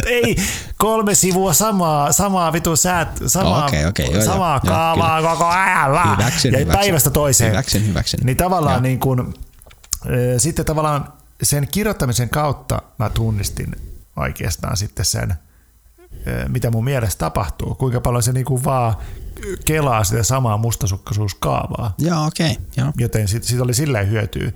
Ei, 0.06 0.36
kolme 0.78 1.16
sivua 1.16 1.54
samaa, 1.54 2.12
samaa 2.12 2.54
vitu 2.54 2.76
säät, 2.76 3.20
samaa, 3.28 3.66
okay, 3.66 3.86
okay, 3.86 4.06
joo, 4.06 4.24
samaa 4.24 4.62
joo, 4.64 4.74
kaavaa 4.74 5.20
joo, 5.20 5.32
koko 5.32 5.46
ajan. 5.46 6.18
Hyväksyn, 6.18 6.54
ja 6.54 6.60
hyväksyn. 6.60 6.80
päivästä 6.80 7.10
toiseen. 7.10 7.52
Hyväksyn, 7.52 7.88
hyväksyn. 7.88 8.20
Niin 8.24 8.38
tavallaan 8.38 8.84
niin 8.84 9.00
kuin, 9.00 9.34
sitten 10.38 10.66
tavallaan 10.66 11.14
sen 11.44 11.68
kirjoittamisen 11.68 12.30
kautta 12.30 12.82
mä 12.98 13.10
tunnistin 13.10 13.76
oikeastaan 14.16 14.78
sitten 14.78 15.06
sen, 15.06 15.36
mitä 16.48 16.72
mun 16.72 16.84
mielestä 16.84 17.20
tapahtuu. 17.20 17.76
Kuinka 17.76 18.02
paljon 18.02 18.24
se 18.24 18.32
niin 18.32 18.46
kuin 18.46 18.64
vaan 18.64 18.96
kelaa 19.66 20.04
sitä 20.04 20.24
samaa 20.24 20.58
mustasukkaisuuskaavaa. 20.58 21.96
Joo, 21.98 22.26
okei. 22.26 22.58
Okay, 22.78 22.92
Joten 22.98 23.28
siitä, 23.28 23.48
siitä 23.48 23.64
oli 23.64 23.74
silleen 23.74 24.10
hyötyä. 24.10 24.52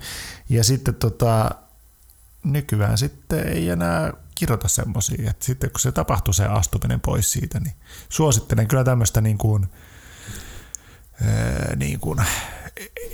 Ja 0.48 0.64
sitten 0.64 0.94
tota, 0.94 1.50
nykyään 2.52 2.98
sitten 2.98 3.48
ei 3.48 3.68
enää 3.68 4.12
kirjoita 4.34 4.68
semmoisia. 4.68 5.30
Että 5.30 5.44
sitten 5.44 5.70
kun 5.70 5.80
se 5.80 5.92
tapahtuu 5.92 6.34
se 6.34 6.44
astuminen 6.44 7.00
pois 7.00 7.32
siitä, 7.32 7.60
niin 7.60 7.74
suosittelen 8.08 8.68
kyllä 8.68 8.84
tämmöistä 8.84 9.20
niin 9.20 9.38
kuin, 9.38 9.66
ää, 11.22 11.76
niin 11.76 12.00
kuin, 12.00 12.18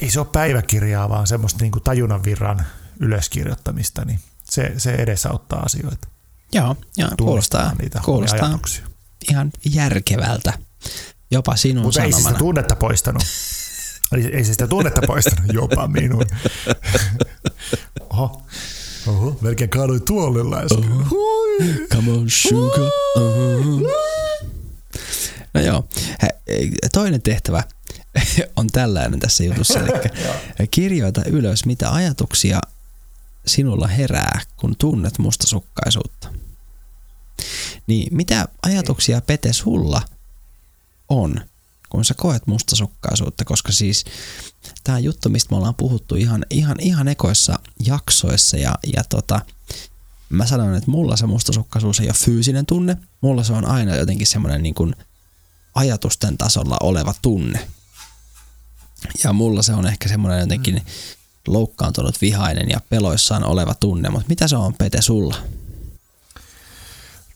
ei 0.02 0.10
se 0.10 0.20
ole 0.20 0.28
päiväkirjaa, 0.32 1.08
vaan 1.08 1.26
semmoista 1.26 1.60
niin 1.60 1.72
kuin 1.72 1.82
tajunnan 1.82 2.24
virran 2.24 2.66
ylöskirjoittamista, 3.00 4.04
niin 4.04 4.20
se, 4.44 4.72
se 4.78 4.94
edesauttaa 4.94 5.60
asioita. 5.60 6.08
Joo, 6.52 6.76
joo 6.96 7.10
kuulostaa, 7.18 7.74
niitä 7.78 8.00
kuulostaa 8.04 8.46
ajatuksia. 8.48 8.86
ihan 9.30 9.52
järkevältä. 9.64 10.52
Jopa 11.30 11.56
sinun 11.56 11.84
Mutta 11.84 12.02
ei 12.02 12.12
se 12.12 12.16
sanomana. 12.16 12.34
sitä 12.34 12.38
tunnetta 12.38 12.76
poistanut. 12.76 13.22
Ei, 14.12 14.36
ei 14.36 14.44
se 14.44 14.52
sitä 14.52 14.66
tunnetta 14.66 15.00
poistanut, 15.06 15.52
jopa 15.52 15.88
minun. 15.88 16.26
Oho, 18.10 18.42
Oho 19.06 19.38
melkein 19.40 19.70
kaaduin 19.70 20.04
tuolilla 20.04 20.58
äsken. 20.58 21.10
Hui. 21.10 21.86
Come 21.92 22.12
on 22.12 22.30
sugar. 22.30 22.90
Uh-huh. 23.16 23.88
No 25.54 25.60
joo, 25.60 25.88
toinen 26.92 27.22
tehtävä 27.22 27.64
on 28.56 28.66
tällainen 28.66 29.20
tässä 29.20 29.44
jutussa, 29.44 29.78
eli 29.78 30.66
kirjoita 30.70 31.22
ylös, 31.26 31.64
mitä 31.64 31.92
ajatuksia 31.92 32.60
sinulla 33.46 33.86
herää, 33.86 34.40
kun 34.56 34.76
tunnet 34.76 35.18
mustasukkaisuutta. 35.18 36.28
Niin 37.86 38.16
mitä 38.16 38.48
ajatuksia 38.62 39.20
Pete 39.20 39.52
sulla 39.52 40.02
on, 41.08 41.40
kun 41.94 42.04
sä 42.04 42.14
koet 42.14 42.46
mustasukkaisuutta, 42.46 43.44
koska 43.44 43.72
siis 43.72 44.04
tämä 44.84 44.98
juttu, 44.98 45.28
mistä 45.28 45.50
me 45.50 45.56
ollaan 45.56 45.74
puhuttu 45.74 46.14
ihan, 46.14 46.46
ihan, 46.50 46.76
ihan 46.80 47.08
ekoissa 47.08 47.58
jaksoissa 47.86 48.56
ja, 48.56 48.74
ja 48.96 49.04
tota, 49.04 49.40
mä 50.28 50.46
sanon, 50.46 50.74
että 50.74 50.90
mulla 50.90 51.16
se 51.16 51.26
mustasukkaisuus 51.26 52.00
ei 52.00 52.06
ole 52.06 52.14
fyysinen 52.14 52.66
tunne, 52.66 52.96
mulla 53.20 53.44
se 53.44 53.52
on 53.52 53.64
aina 53.64 53.96
jotenkin 53.96 54.26
semmoinen 54.26 54.62
niin 54.62 54.74
kuin 54.74 54.96
ajatusten 55.74 56.38
tasolla 56.38 56.76
oleva 56.80 57.14
tunne. 57.22 57.68
Ja 59.24 59.32
mulla 59.32 59.62
se 59.62 59.74
on 59.74 59.86
ehkä 59.86 60.08
semmoinen 60.08 60.40
jotenkin 60.40 60.82
loukkaantunut, 61.48 62.20
vihainen 62.20 62.70
ja 62.70 62.80
peloissaan 62.88 63.44
oleva 63.44 63.74
tunne, 63.74 64.10
mutta 64.10 64.28
mitä 64.28 64.48
se 64.48 64.56
on 64.56 64.74
Pete 64.74 65.02
sulla? 65.02 65.36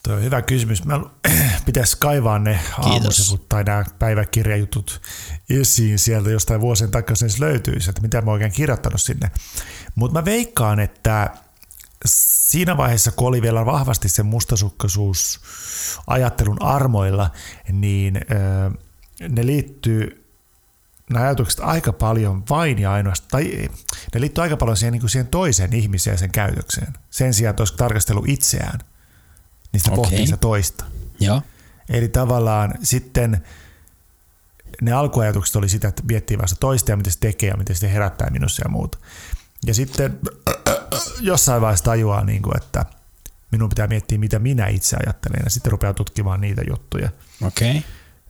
Tuo 0.02 0.14
on 0.14 0.22
hyvä 0.22 0.42
kysymys. 0.42 0.84
Mä 0.84 1.00
pitäisi 1.66 1.96
kaivaa 2.00 2.38
ne 2.38 2.60
aamusivut 2.78 3.48
tai 3.48 3.64
nämä 3.64 3.84
päiväkirjajutut 3.98 5.02
esiin 5.50 5.98
sieltä 5.98 6.30
jostain 6.30 6.60
vuosien 6.60 6.90
takaa 6.90 7.16
se 7.16 7.26
löytyisi, 7.38 7.90
että 7.90 8.02
mitä 8.02 8.20
mä 8.22 8.30
oikein 8.30 8.52
kirjoittanut 8.52 9.00
sinne. 9.00 9.30
Mutta 9.94 10.18
mä 10.18 10.24
veikkaan, 10.24 10.80
että 10.80 11.30
siinä 12.04 12.76
vaiheessa, 12.76 13.12
kun 13.12 13.28
oli 13.28 13.42
vielä 13.42 13.66
vahvasti 13.66 14.08
se 14.08 14.22
mustasukkaisuus 14.22 15.40
ajattelun 16.06 16.62
armoilla, 16.62 17.30
niin 17.72 18.20
ne 19.28 19.46
liittyy 19.46 20.24
nämä 21.10 21.24
ajatukset 21.24 21.60
aika 21.60 21.92
paljon 21.92 22.44
vain 22.50 22.78
ja 22.78 22.92
ainoastaan, 22.92 23.28
tai 23.30 23.68
ne 24.14 24.20
liittyy 24.20 24.42
aika 24.42 24.56
paljon 24.56 24.76
siihen, 24.76 24.92
niin 24.92 25.00
kuin 25.00 25.10
siihen 25.10 25.26
toiseen 25.26 25.72
ihmiseen 25.72 26.14
ja 26.14 26.18
sen 26.18 26.32
käytökseen. 26.32 26.92
Sen 27.10 27.34
sijaan, 27.34 27.50
että 27.50 27.60
olisi 27.60 27.76
tarkastelu 27.76 28.24
itseään, 28.26 28.80
niin 29.72 29.80
sitä 29.80 29.90
okay. 29.92 30.02
pohtii 30.02 30.26
sitä 30.26 30.36
toista. 30.36 30.84
Joo. 31.20 31.42
Eli 31.88 32.08
tavallaan 32.08 32.74
sitten 32.82 33.44
ne 34.80 34.92
alkuajatukset 34.92 35.56
oli 35.56 35.68
sitä, 35.68 35.88
että 35.88 36.02
miettii 36.08 36.38
vasta 36.38 36.56
toista 36.60 36.90
ja 36.90 36.96
miten 36.96 37.12
se 37.12 37.18
tekee 37.18 37.50
ja 37.50 37.56
miten 37.56 37.76
se 37.76 37.92
herättää 37.92 38.30
minussa 38.30 38.62
ja 38.64 38.70
muuta. 38.70 38.98
Ja 39.66 39.74
sitten 39.74 40.18
jossain 41.20 41.62
vaiheessa 41.62 41.84
tajuaa, 41.84 42.24
niin 42.24 42.42
kuin, 42.42 42.56
että 42.56 42.84
minun 43.52 43.68
pitää 43.68 43.86
miettiä, 43.86 44.18
mitä 44.18 44.38
minä 44.38 44.66
itse 44.66 44.96
ajattelen 44.96 45.40
ja 45.44 45.50
sitten 45.50 45.72
rupeaa 45.72 45.94
tutkimaan 45.94 46.40
niitä 46.40 46.62
juttuja. 46.68 47.10
Okei. 47.42 47.70
Okay. 47.70 47.82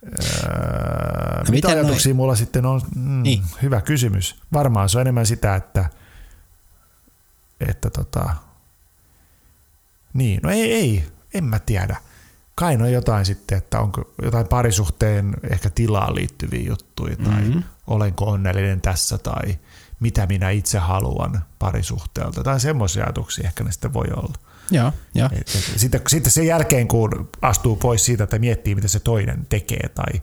Öö, 0.05 1.45
no 1.45 1.51
mitä 1.51 1.69
ajatuksia 1.69 2.11
noi... 2.11 2.17
mulla 2.17 2.37
sitten 2.37 2.67
on? 2.67 2.81
Mm, 2.97 3.23
niin. 3.23 3.43
Hyvä 3.63 3.81
kysymys. 3.81 4.41
Varmaan 4.53 4.89
se 4.89 4.99
on 4.99 5.01
enemmän 5.01 5.27
sitä, 5.27 5.55
että, 5.55 5.91
että 7.69 7.91
tota, 7.91 8.35
niin, 10.15 10.41
no 10.43 10.51
ei, 10.51 10.73
ei, 10.73 11.05
en 11.39 11.45
mä 11.45 11.59
tiedä. 11.59 11.97
Kai 12.55 12.75
on 12.75 12.93
jotain 12.93 13.27
sitten, 13.27 13.59
että 13.59 13.81
onko 13.81 14.15
jotain 14.23 14.49
parisuhteen 14.49 15.35
ehkä 15.51 15.71
tilaan 15.71 16.15
liittyviä 16.15 16.69
juttuja 16.69 17.17
tai 17.17 17.41
mm-hmm. 17.43 17.63
olenko 17.87 18.25
onnellinen 18.25 18.81
tässä 18.81 19.19
tai 19.19 19.59
mitä 20.01 20.27
minä 20.27 20.51
itse 20.51 20.79
haluan 20.79 21.45
parisuhteelta 21.59 22.43
tai 22.45 22.61
semmoisia 22.61 23.05
ajatuksia 23.05 23.49
ehkä 23.49 23.65
ne 23.65 23.73
sitten 23.73 23.93
voi 23.93 24.07
olla. 24.17 24.35
Joo, 24.71 24.93
joo. 25.15 25.29
Et, 25.33 25.41
et, 25.41 25.73
sitten, 25.77 26.01
sitten 26.09 26.33
sen 26.33 26.47
jälkeen, 26.47 26.89
kun 26.89 27.31
astuu 27.43 27.77
pois 27.77 28.05
siitä, 28.05 28.25
että 28.25 28.39
miettii, 28.39 28.75
mitä 28.75 28.89
se 28.89 29.01
toinen 29.01 29.47
tekee 29.49 29.89
tai 29.89 30.23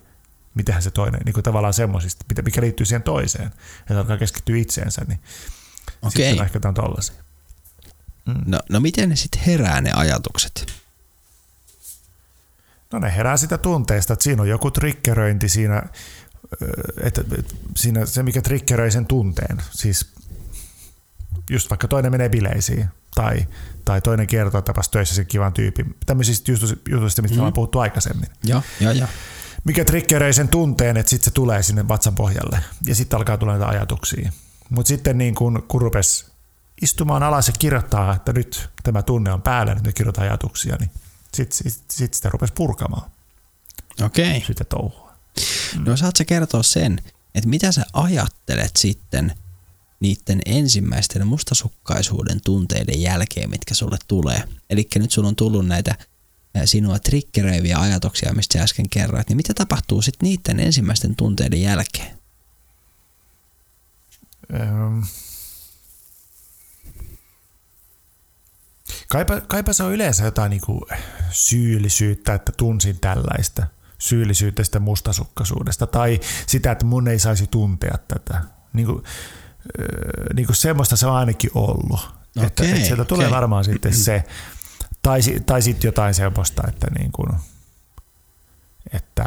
mitähän 0.56 0.82
se 0.82 0.92
toinen, 0.92 1.22
niin 1.26 1.34
kuin 1.34 1.44
tavallaan 1.44 1.74
semmoisista, 1.74 2.26
mikä 2.44 2.62
liittyy 2.62 2.86
siihen 2.86 3.04
toiseen, 3.04 3.52
että 3.80 4.00
alkaa 4.00 4.18
keskittyä 4.18 4.58
itseensä, 4.58 5.02
niin 5.08 5.20
Okei. 6.02 6.30
sitten 6.30 6.46
ehkä 6.46 6.60
on 6.68 6.74
tollaisia. 6.74 7.16
Mm. 8.26 8.42
No, 8.46 8.60
no 8.70 8.80
miten 8.80 9.10
ne 9.10 9.16
sitten 9.16 9.42
herää 9.42 9.82
ne 9.82 9.92
ajatukset? 9.92 10.85
No 12.96 13.00
ne 13.00 13.16
herää 13.16 13.38
sitä 13.38 13.58
tunteesta, 13.58 14.14
että 14.14 14.24
siinä 14.24 14.42
on 14.42 14.50
joku 14.50 14.72
triggeröinti 14.72 15.50
siinä, 15.50 15.84
että, 17.02 17.22
siinä 17.76 18.06
se 18.06 18.24
mikä 18.24 18.42
triggeröi 18.42 18.92
sen 18.92 19.06
tunteen, 19.06 19.58
siis 19.72 20.14
just 21.50 21.70
vaikka 21.70 21.88
toinen 21.88 22.12
menee 22.12 22.30
bileisiin 22.30 22.88
tai, 23.16 23.48
tai 23.86 24.02
toinen 24.02 24.28
kertoo, 24.28 24.62
tapas 24.62 24.90
töissä 24.90 25.16
sen 25.16 25.26
kivan 25.26 25.54
tyypin. 25.54 25.96
Tämmöisistä 26.06 26.52
jutuista, 26.90 27.22
mistä 27.22 27.36
mm. 27.36 27.40
ollaan 27.40 27.54
puhuttu 27.54 27.80
aikaisemmin. 27.80 28.30
Joo, 28.44 28.62
joo, 28.80 28.92
joo. 28.92 29.08
Mikä 29.64 29.86
triggeröi 29.86 30.34
sen 30.34 30.48
tunteen, 30.48 30.98
että 30.98 31.10
sitten 31.10 31.26
se 31.26 31.32
tulee 31.32 31.64
sinne 31.64 31.88
vatsan 31.88 32.16
pohjalle 32.16 32.60
ja 32.86 32.96
sitten 32.96 33.18
alkaa 33.18 33.38
tulla 33.38 33.52
näitä 33.52 33.68
ajatuksia. 33.68 34.32
Mutta 34.70 34.88
sitten 34.88 35.18
niin 35.18 35.36
kun, 35.36 35.64
kun 35.68 35.82
rupesi 35.82 36.26
istumaan 36.82 37.24
alas 37.24 37.48
ja 37.48 37.54
kirjoittaa, 37.60 38.16
että 38.16 38.34
nyt 38.34 38.70
tämä 38.84 39.02
tunne 39.02 39.32
on 39.32 39.42
päällä, 39.42 39.74
nyt 39.74 39.84
me 39.84 39.94
kirjoitetaan 39.94 40.28
ajatuksia, 40.28 40.76
niin 40.80 40.92
sitten 41.36 41.72
sit, 41.72 41.84
sit 41.92 42.14
sitä 42.14 42.30
rupesi 42.30 42.54
purkamaan. 42.54 43.12
Okei. 44.02 44.44
Sitä 44.48 44.64
touhua. 44.64 45.14
No 45.86 45.98
saat 45.98 46.16
sä 46.16 46.26
kertoa 46.26 46.64
sen, 46.64 47.02
että 47.36 47.50
mitä 47.50 47.72
sä 47.72 47.86
ajattelet 47.94 48.72
sitten 48.78 49.36
niiden 50.00 50.42
ensimmäisten 50.46 51.28
mustasukkaisuuden 51.28 52.42
tunteiden 52.42 53.02
jälkeen, 53.02 53.50
mitkä 53.50 53.74
sulle 53.74 53.98
tulee. 54.08 54.44
Eli 54.70 54.88
nyt 54.96 55.12
sulla 55.12 55.28
on 55.28 55.36
tullut 55.36 55.68
näitä 55.68 55.96
sinua 56.66 57.00
triggeröiviä 57.00 57.80
ajatuksia, 57.80 58.34
mistä 58.34 58.58
sä 58.58 58.64
äsken 58.64 58.90
kerroit, 58.90 59.30
niin 59.30 59.38
mitä 59.38 59.54
tapahtuu 59.54 60.02
sitten 60.02 60.30
niiden 60.30 60.60
ensimmäisten 60.60 61.16
tunteiden 61.16 61.62
jälkeen? 61.62 62.20
Ähm. 64.54 65.00
Kaipa, 69.16 69.42
kaipa 69.42 69.74
se 69.74 69.84
on 69.84 69.94
yleensä 69.94 70.26
jotain 70.26 70.50
niin 70.50 70.62
kuin 70.62 70.82
syyllisyyttä, 71.32 72.34
että 72.34 72.52
tunsin 72.58 73.00
tällaista 73.00 73.68
syyllisyyttä 73.98 74.64
sitä 74.64 74.80
mustasukkaisuudesta 74.80 75.88
tai 75.88 76.20
sitä, 76.48 76.72
että 76.72 76.86
mun 76.86 77.08
ei 77.08 77.20
saisi 77.20 77.48
tuntea 77.48 77.98
tätä. 78.08 78.42
Niin 78.74 78.88
kuin, 78.88 79.04
niin 80.34 80.46
kuin 80.46 80.56
semmoista 80.56 80.96
se 80.96 81.08
on 81.08 81.16
ainakin 81.16 81.50
ollut. 81.54 82.00
Okay, 82.38 82.48
että, 82.48 82.64
että 82.64 82.86
sieltä 82.86 83.06
tulee 83.06 83.28
okay. 83.28 83.36
varmaan 83.36 83.66
sitten 83.66 83.94
se, 83.94 84.24
tai, 85.02 85.20
tai 85.46 85.62
sitten 85.62 85.88
jotain 85.88 86.14
semmoista, 86.14 86.64
että 86.68 86.88
niin 87.00 87.12
kuin, 87.12 87.30
että 88.94 89.26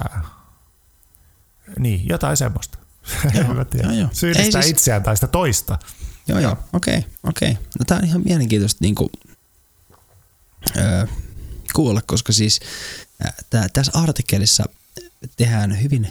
niin, 1.79 2.09
jotain 2.09 2.37
semmoista. 2.37 2.79
Joo, 3.35 3.67
joo, 3.83 3.93
joo. 3.93 4.09
Syyllistää 4.13 4.63
siis... 4.63 4.73
itseään 4.73 5.03
tai 5.03 5.17
sitä 5.17 5.27
toista. 5.27 5.79
Joo, 6.27 6.39
joo, 6.39 6.57
okei, 6.73 6.99
okay, 6.99 7.11
okei. 7.23 7.51
Okay. 7.51 7.65
No 7.79 7.85
tää 7.87 7.99
on 7.99 8.05
ihan 8.05 8.23
mielenkiintoista 8.25 8.79
niin 8.81 8.95
kuin, 8.95 9.11
öö, 10.77 11.07
kuulla, 11.73 12.03
koska 12.07 12.33
siis 12.33 12.61
tää, 13.51 13.69
tässä 13.69 13.93
artikkelissa 13.95 14.65
tehdään 15.37 15.83
hyvin 15.83 16.09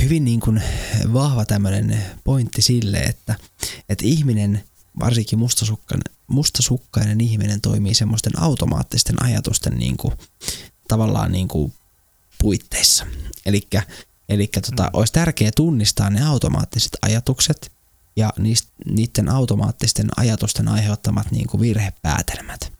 hyvin 0.00 0.24
niin 0.24 0.40
kuin 0.40 0.62
vahva 1.12 1.44
tämmöinen 1.44 2.04
pointti 2.24 2.62
sille, 2.62 2.98
että, 2.98 3.34
että 3.88 4.04
ihminen, 4.06 4.64
varsinkin 5.00 5.38
mustasukkainen, 5.38 6.14
mustasukkainen 6.26 7.20
ihminen 7.20 7.60
toimii 7.60 7.94
semmoisten 7.94 8.38
automaattisten 8.38 9.22
ajatusten 9.22 9.78
niin 9.78 9.96
kuin, 9.96 10.14
tavallaan 10.88 11.32
niin 11.32 11.48
kuin 11.48 11.72
puitteissa. 12.38 13.06
Elikkä, 13.46 13.82
elikkä 14.28 14.60
tota, 14.60 14.82
mm. 14.82 14.90
olisi 14.92 15.12
tärkeää 15.12 15.50
tunnistaa 15.56 16.10
ne 16.10 16.26
automaattiset 16.26 16.96
ajatukset 17.02 17.72
ja 18.16 18.32
niistä, 18.38 18.68
niiden 18.84 19.28
automaattisten 19.28 20.08
ajatusten 20.16 20.68
aiheuttamat 20.68 21.30
niin 21.30 21.46
kuin 21.46 21.60
virhepäätelmät. 21.60 22.77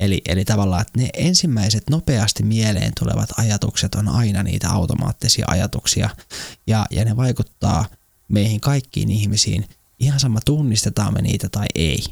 Eli, 0.00 0.20
eli 0.28 0.44
tavallaan, 0.44 0.82
että 0.82 1.00
ne 1.00 1.08
ensimmäiset 1.14 1.90
nopeasti 1.90 2.42
mieleen 2.42 2.92
tulevat 2.98 3.30
ajatukset 3.36 3.94
on 3.94 4.08
aina 4.08 4.42
niitä 4.42 4.70
automaattisia 4.70 5.46
ajatuksia 5.48 6.10
ja, 6.66 6.86
ja 6.90 7.04
ne 7.04 7.16
vaikuttaa 7.16 7.86
meihin 8.28 8.60
kaikkiin 8.60 9.10
ihmisiin 9.10 9.64
ihan 9.98 10.20
sama 10.20 10.40
tunnistetaan 10.44 11.14
me 11.14 11.22
niitä 11.22 11.48
tai 11.48 11.66
ei. 11.74 12.04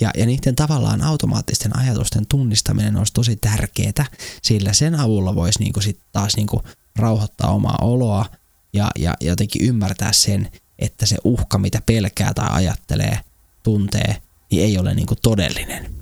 Ja, 0.00 0.10
ja 0.16 0.26
niiden 0.26 0.54
tavallaan 0.54 1.02
automaattisten 1.02 1.78
ajatusten 1.78 2.26
tunnistaminen 2.26 2.96
olisi 2.96 3.12
tosi 3.12 3.36
tärkeää, 3.36 4.06
sillä 4.42 4.72
sen 4.72 4.94
avulla 4.94 5.34
voisi 5.34 5.58
niinku 5.58 5.80
sit 5.80 6.00
taas 6.12 6.36
niinku 6.36 6.62
rauhoittaa 6.96 7.50
omaa 7.50 7.78
oloa 7.80 8.26
ja, 8.72 8.90
ja 8.98 9.14
jotenkin 9.20 9.64
ymmärtää 9.64 10.12
sen, 10.12 10.50
että 10.78 11.06
se 11.06 11.16
uhka, 11.24 11.58
mitä 11.58 11.82
pelkää 11.86 12.34
tai 12.34 12.48
ajattelee, 12.50 13.20
tuntee, 13.62 14.22
niin 14.54 14.66
ei 14.66 14.78
ole 14.78 14.94
niinku 14.94 15.14
todellinen. 15.22 15.94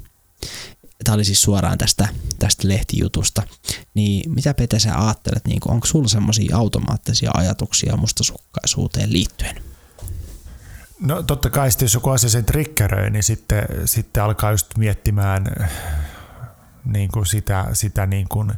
Tämä 1.05 1.15
oli 1.15 1.24
siis 1.24 1.43
suoraan 1.43 1.79
tästä, 1.79 2.09
tästä 2.39 2.69
lehtijutusta. 2.69 3.43
Niin 3.95 4.33
mitä 4.33 4.55
Pete 4.55 4.79
sä 4.79 5.05
ajattelet, 5.05 5.45
niin 5.45 5.61
onko 5.69 5.87
sulla 5.87 6.09
semmoisia 6.09 6.57
automaattisia 6.57 7.31
ajatuksia 7.35 7.97
mustasukkaisuuteen 7.97 9.12
liittyen? 9.12 9.62
No 11.01 11.23
totta 11.23 11.51
kai 11.51 11.70
sitten 11.70 11.85
jos 11.85 11.95
joku 11.95 12.11
asia 12.11 12.31
sen 12.31 12.45
triggeröi, 12.45 13.11
niin 13.11 13.23
sitten, 13.23 13.65
sitten 13.85 14.23
alkaa 14.23 14.51
just 14.51 14.77
miettimään 14.77 15.47
niin 16.85 17.09
kuin 17.12 17.27
sitä, 17.27 17.66
sitä 17.73 18.07
niin 18.07 18.29
kuin, 18.29 18.53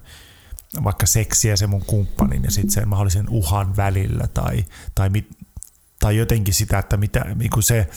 vaikka 0.85 1.07
seksiä 1.07 1.57
se 1.57 1.67
mun 1.67 1.85
kumppanin 1.85 2.45
ja 2.45 2.51
sitten 2.51 2.71
sen 2.71 2.89
mahdollisen 2.89 3.29
uhan 3.29 3.77
välillä 3.77 4.29
tai, 4.35 4.65
tai, 4.95 5.11
mit, 5.11 5.29
tai 5.99 6.17
jotenkin 6.17 6.55
sitä, 6.55 6.79
että 6.79 6.97
mitä 6.97 7.25
niin 7.35 7.51
kuin 7.51 7.63
se, 7.63 7.89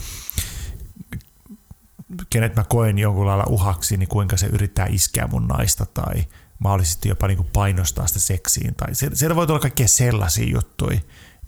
kenet 2.30 2.56
mä 2.56 2.64
koen 2.64 3.00
jonkun 3.00 3.26
lailla 3.26 3.46
uhaksi, 3.50 3.98
niin 3.98 4.10
kuinka 4.10 4.38
se 4.38 4.48
yrittää 4.48 4.86
iskeä 4.90 5.28
mun 5.28 5.48
naista 5.48 5.86
tai 5.86 6.26
mahdollisesti 6.60 7.10
jopa 7.10 7.28
niin 7.28 7.38
kuin 7.38 7.50
painostaa 7.54 8.08
sitä 8.08 8.20
seksiin. 8.20 8.76
Tai 8.76 8.88
siellä 9.14 9.36
voi 9.36 9.48
tulla 9.48 9.60
kaikkia 9.60 9.88
sellaisia 9.88 10.50
juttuja 10.52 11.00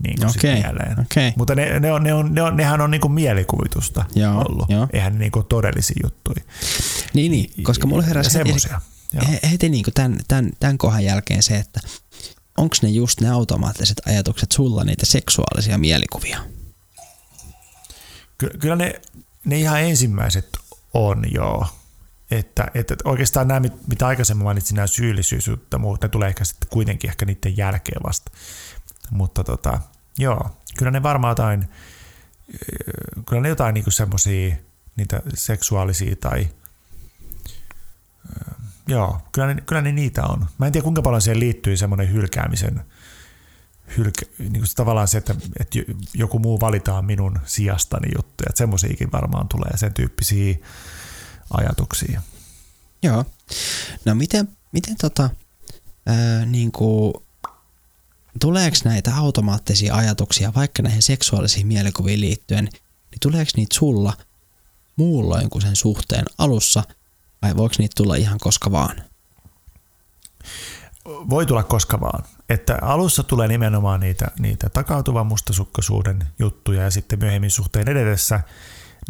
niin 0.03 0.19
kuin 0.19 0.29
okay, 0.29 0.53
mieleen. 0.53 0.91
Okay. 0.91 1.31
Mutta 1.35 1.55
ne, 1.55 1.79
ne 1.79 1.91
on, 1.91 2.03
ne 2.03 2.13
on, 2.13 2.33
ne 2.33 2.41
on, 2.41 2.57
nehän 2.57 2.81
on 2.81 2.91
niin 2.91 3.01
kuin 3.01 3.11
mielikuvitusta 3.11 4.05
joo, 4.15 4.43
ollut. 4.49 4.69
Joo. 4.69 4.87
Eihän 4.93 5.13
ne 5.13 5.19
niin 5.19 5.31
kuin 5.31 5.45
todellisia 5.45 6.01
juttuja. 6.03 6.45
Niin, 7.13 7.31
niin 7.31 7.63
koska 7.63 7.87
mulla 7.87 8.03
heräsi 8.03 8.37
heti, 8.37 8.53
heti 9.51 9.69
niin 9.69 9.83
kuin 9.83 9.93
tämän, 9.93 10.19
tämän, 10.27 10.51
tämän 10.59 10.77
kohan 10.77 11.03
jälkeen 11.03 11.43
se, 11.43 11.55
että 11.55 11.79
onko 12.57 12.75
ne 12.81 12.89
just 12.89 13.21
ne 13.21 13.29
automaattiset 13.29 14.01
ajatukset 14.05 14.51
sulla 14.51 14.83
niitä 14.83 15.05
seksuaalisia 15.05 15.77
mielikuvia? 15.77 16.39
Ky- 18.37 18.57
kyllä 18.59 18.75
ne 18.75 19.01
ne 19.45 19.59
ihan 19.59 19.81
ensimmäiset 19.81 20.57
on 20.93 21.23
joo. 21.31 21.67
Että, 22.31 22.67
että 22.73 22.95
oikeastaan 23.03 23.47
nämä, 23.47 23.61
mitä 23.87 24.07
aikaisemmin 24.07 24.43
mainitsin, 24.43 24.75
nämä 24.75 24.87
syyllisyys 24.87 25.47
ja 25.71 25.77
muut, 25.77 26.01
ne 26.01 26.09
tulee 26.09 26.27
ehkä 26.27 26.45
sitten 26.45 26.69
kuitenkin 26.69 27.09
ehkä 27.09 27.25
niiden 27.25 27.57
jälkeen 27.57 28.03
vasta. 28.03 28.31
Mutta 29.11 29.43
tota, 29.43 29.79
joo, 30.17 30.57
kyllä 30.77 30.91
ne 30.91 31.03
varmaan 31.03 31.31
jotain, 31.31 31.69
kyllä 33.29 33.41
ne 33.41 33.49
jotain 33.49 33.73
niinku 33.73 33.91
semmoisia, 33.91 34.55
niitä 34.95 35.21
seksuaalisia 35.33 36.15
tai 36.15 36.47
joo, 38.87 39.21
kyllä 39.31 39.53
ne, 39.53 39.61
kyllä 39.61 39.81
ne 39.81 39.91
niitä 39.91 40.23
on. 40.23 40.47
Mä 40.57 40.65
en 40.65 40.71
tiedä 40.71 40.83
kuinka 40.83 41.01
paljon 41.01 41.21
siihen 41.21 41.39
liittyy 41.39 41.77
semmoinen 41.77 42.13
hylkäämisen 42.13 42.81
hylkä, 43.97 44.25
niin 44.39 44.51
kuin 44.51 44.67
tavallaan 44.75 45.07
se, 45.07 45.17
että, 45.17 45.35
että 45.59 45.79
joku 46.13 46.39
muu 46.39 46.59
valitaan 46.59 47.05
minun 47.05 47.39
sijastani 47.45 48.07
juttuja. 48.15 48.47
Että 48.49 48.57
semmoisiakin 48.57 49.11
varmaan 49.11 49.47
tulee, 49.47 49.77
sen 49.77 49.93
tyyppisiä 49.93 50.55
ajatuksia. 51.57 52.21
Joo. 53.03 53.25
No 54.05 54.15
miten, 54.15 54.49
miten 54.71 54.95
tota, 55.01 55.29
ää, 56.05 56.45
niin 56.45 56.71
kuin, 56.71 57.13
tuleeko 58.41 58.77
näitä 58.83 59.15
automaattisia 59.15 59.95
ajatuksia 59.95 60.53
vaikka 60.55 60.83
näihin 60.83 61.01
seksuaalisiin 61.01 61.67
mielikuviin 61.67 62.21
liittyen, 62.21 62.65
niin 63.11 63.19
tuleeko 63.21 63.51
niitä 63.55 63.75
sulla 63.75 64.13
muulloin 64.95 65.49
kuin 65.49 65.61
sen 65.61 65.75
suhteen 65.75 66.25
alussa 66.37 66.83
vai 67.41 67.57
voiko 67.57 67.75
niitä 67.77 67.93
tulla 67.97 68.15
ihan 68.15 68.39
koska 68.39 68.71
vaan? 68.71 69.03
Voi 71.05 71.45
tulla 71.45 71.63
koska 71.63 71.99
vaan. 71.99 72.23
Että 72.49 72.79
alussa 72.81 73.23
tulee 73.23 73.47
nimenomaan 73.47 73.99
niitä, 73.99 74.31
niitä 74.39 74.69
takautuvan 74.69 75.27
mustasukkaisuuden 75.27 76.19
juttuja 76.39 76.83
ja 76.83 76.91
sitten 76.91 77.19
myöhemmin 77.19 77.51
suhteen 77.51 77.89
edetessä 77.89 78.39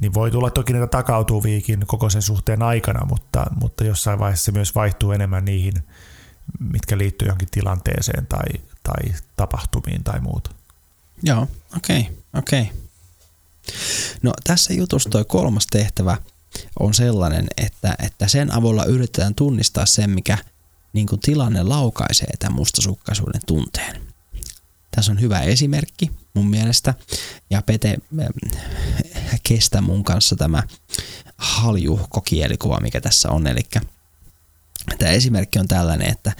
niin 0.02 0.14
voi 0.14 0.32
tulla 0.32 0.50
toki 0.50 0.74
niitä 0.74 0.88
takautuviikin 0.88 1.84
koko 1.88 2.10
sen 2.10 2.22
suhteen 2.22 2.64
aikana, 2.64 3.06
mutta, 3.06 3.46
mutta 3.62 3.84
jossain 3.84 4.20
vaiheessa 4.20 4.46
se 4.46 4.52
myös 4.52 4.76
vaihtuu 4.76 5.12
enemmän 5.12 5.46
niihin, 5.46 5.74
mitkä 6.60 6.98
liittyy 6.98 7.28
johonkin 7.28 7.48
tilanteeseen 7.52 8.28
tai, 8.28 8.48
tai 8.84 9.14
tapahtumiin 9.36 10.04
tai 10.04 10.20
muuta. 10.20 10.52
Joo, 11.24 11.48
okei, 11.78 12.00
okay, 12.00 12.14
okei. 12.34 12.62
Okay. 12.62 12.76
No 14.22 14.34
tässä 14.44 14.74
jutussa 14.74 15.10
toi 15.10 15.26
kolmas 15.26 15.68
tehtävä 15.68 16.18
on 16.80 16.94
sellainen, 16.94 17.48
että, 17.58 17.96
että 18.00 18.28
sen 18.28 18.56
avulla 18.56 18.86
yritetään 18.86 19.36
tunnistaa 19.36 19.86
sen, 19.86 20.10
mikä– 20.10 20.38
niin 20.94 21.08
kuin 21.08 21.22
tilanne 21.22 21.64
laukaisee 21.64 22.34
tämän 22.40 22.56
mustasukkaisuuden 22.56 23.42
tunteen. 23.46 24.02
Tässä 24.96 25.12
on 25.12 25.22
hyvä 25.22 25.40
esimerkki 25.40 26.12
mun 26.34 26.50
mielestä, 26.50 26.94
ja 27.50 27.62
Pete 27.62 27.98
kestä 29.44 29.82
mun 29.82 30.04
kanssa 30.04 30.36
tämä 30.36 30.64
haljuhkokielikuva, 31.38 32.80
mikä 32.80 33.02
tässä 33.02 33.30
on, 33.30 33.48
eli 33.48 33.62
tämä 35.00 35.12
esimerkki 35.12 35.60
on 35.60 35.68
tällainen, 35.68 36.10
että, 36.10 36.32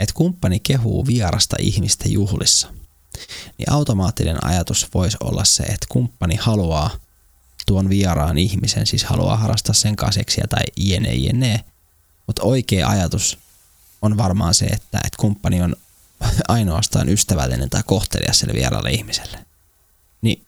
että 0.00 0.14
kumppani 0.14 0.60
kehuu 0.60 1.06
vierasta 1.06 1.56
ihmistä 1.60 2.08
juhlissa, 2.08 2.68
niin 3.58 3.72
automaattinen 3.72 4.44
ajatus 4.44 4.88
voisi 4.94 5.16
olla 5.20 5.44
se, 5.44 5.62
että 5.62 5.86
kumppani 5.88 6.36
haluaa 6.36 6.90
tuon 7.66 7.88
vieraan 7.88 8.38
ihmisen, 8.38 8.86
siis 8.86 9.04
haluaa 9.04 9.36
harrastaa 9.36 9.74
sen 9.74 9.96
kanssa 9.96 10.20
tai 10.48 10.64
jene 10.76 11.14
jene, 11.14 11.64
mutta 12.26 12.42
oikea 12.42 12.88
ajatus 12.88 13.38
on 14.02 14.16
varmaan 14.16 14.54
se, 14.54 14.64
että, 14.64 14.98
että 15.04 15.16
kumppani 15.16 15.62
on 15.62 15.76
ainoastaan 16.48 17.08
ystävällinen 17.08 17.70
tai 17.70 17.82
kohtelias 17.86 18.38
sille 18.38 18.54
vieraalle 18.54 18.90
ihmiselle. 18.90 19.38
Niin 20.22 20.46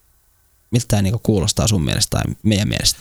miltä 0.71 0.87
tämä 0.89 1.03
niinku 1.03 1.21
kuulostaa 1.23 1.69
sun 1.69 1.85
mielestä 1.85 2.11
tai 2.11 2.35
meidän 2.43 2.69
mielestä? 2.69 3.01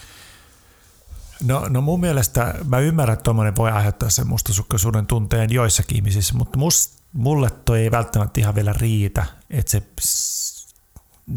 No, 1.44 1.68
no 1.70 1.82
mun 1.82 2.00
mielestä 2.00 2.56
mä 2.66 2.80
ymmärrän, 2.80 3.14
että 3.14 3.24
tuommoinen 3.24 3.56
voi 3.56 3.72
aiheuttaa 3.72 4.10
sen 4.10 4.28
mustasukkaisuuden 4.28 5.06
tunteen 5.06 5.54
joissakin 5.54 5.98
ihmisissä, 5.98 6.34
mutta 6.34 6.60
must, 6.60 6.92
mulle 7.14 7.50
toi 7.66 7.82
ei 7.82 7.92
välttämättä 7.92 8.40
ihan 8.40 8.56
vielä 8.56 8.74
riitä, 8.74 9.26
että 9.50 9.72
se, 9.72 9.82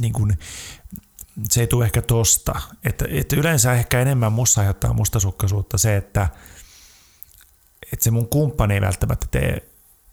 niin 0.00 0.12
kun, 0.12 0.36
se 1.50 1.60
ei 1.60 1.66
tule 1.66 1.84
ehkä 1.84 2.02
tosta. 2.02 2.60
Että, 2.84 3.04
että 3.08 3.36
yleensä 3.36 3.72
ehkä 3.72 4.00
enemmän 4.00 4.32
musta 4.32 4.60
aiheuttaa 4.60 4.92
mustasukkaisuutta 4.92 5.78
se, 5.78 5.96
että– 5.96 6.28
että 7.92 8.04
se 8.04 8.10
mun 8.10 8.28
kumppani 8.28 8.74
ei 8.74 8.80
välttämättä 8.80 9.26
tee, 9.30 9.68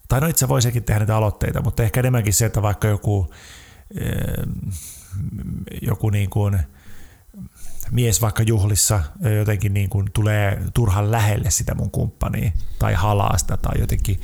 tai 0.08 0.20
no 0.20 0.26
itse 0.26 0.48
voisikin 0.48 0.84
tehdä 0.84 1.00
niitä 1.00 1.16
aloitteita, 1.16 1.62
mutta 1.62 1.82
ehkä 1.82 2.00
enemmänkin 2.00 2.34
se, 2.34 2.46
että 2.46 2.62
vaikka 2.62 2.88
joku, 2.88 3.34
joku 5.82 6.10
niin 6.10 6.30
kuin 6.30 6.58
mies 7.90 8.22
vaikka 8.22 8.42
juhlissa 8.42 9.02
jotenkin 9.38 9.74
niin 9.74 9.90
kuin 9.90 10.12
tulee 10.12 10.62
turhan 10.74 11.10
lähelle 11.10 11.50
sitä 11.50 11.74
mun 11.74 11.90
kumppania, 11.90 12.52
tai 12.78 12.94
halaa 12.94 13.38
sitä, 13.38 13.56
tai 13.56 13.80
jotenkin 13.80 14.20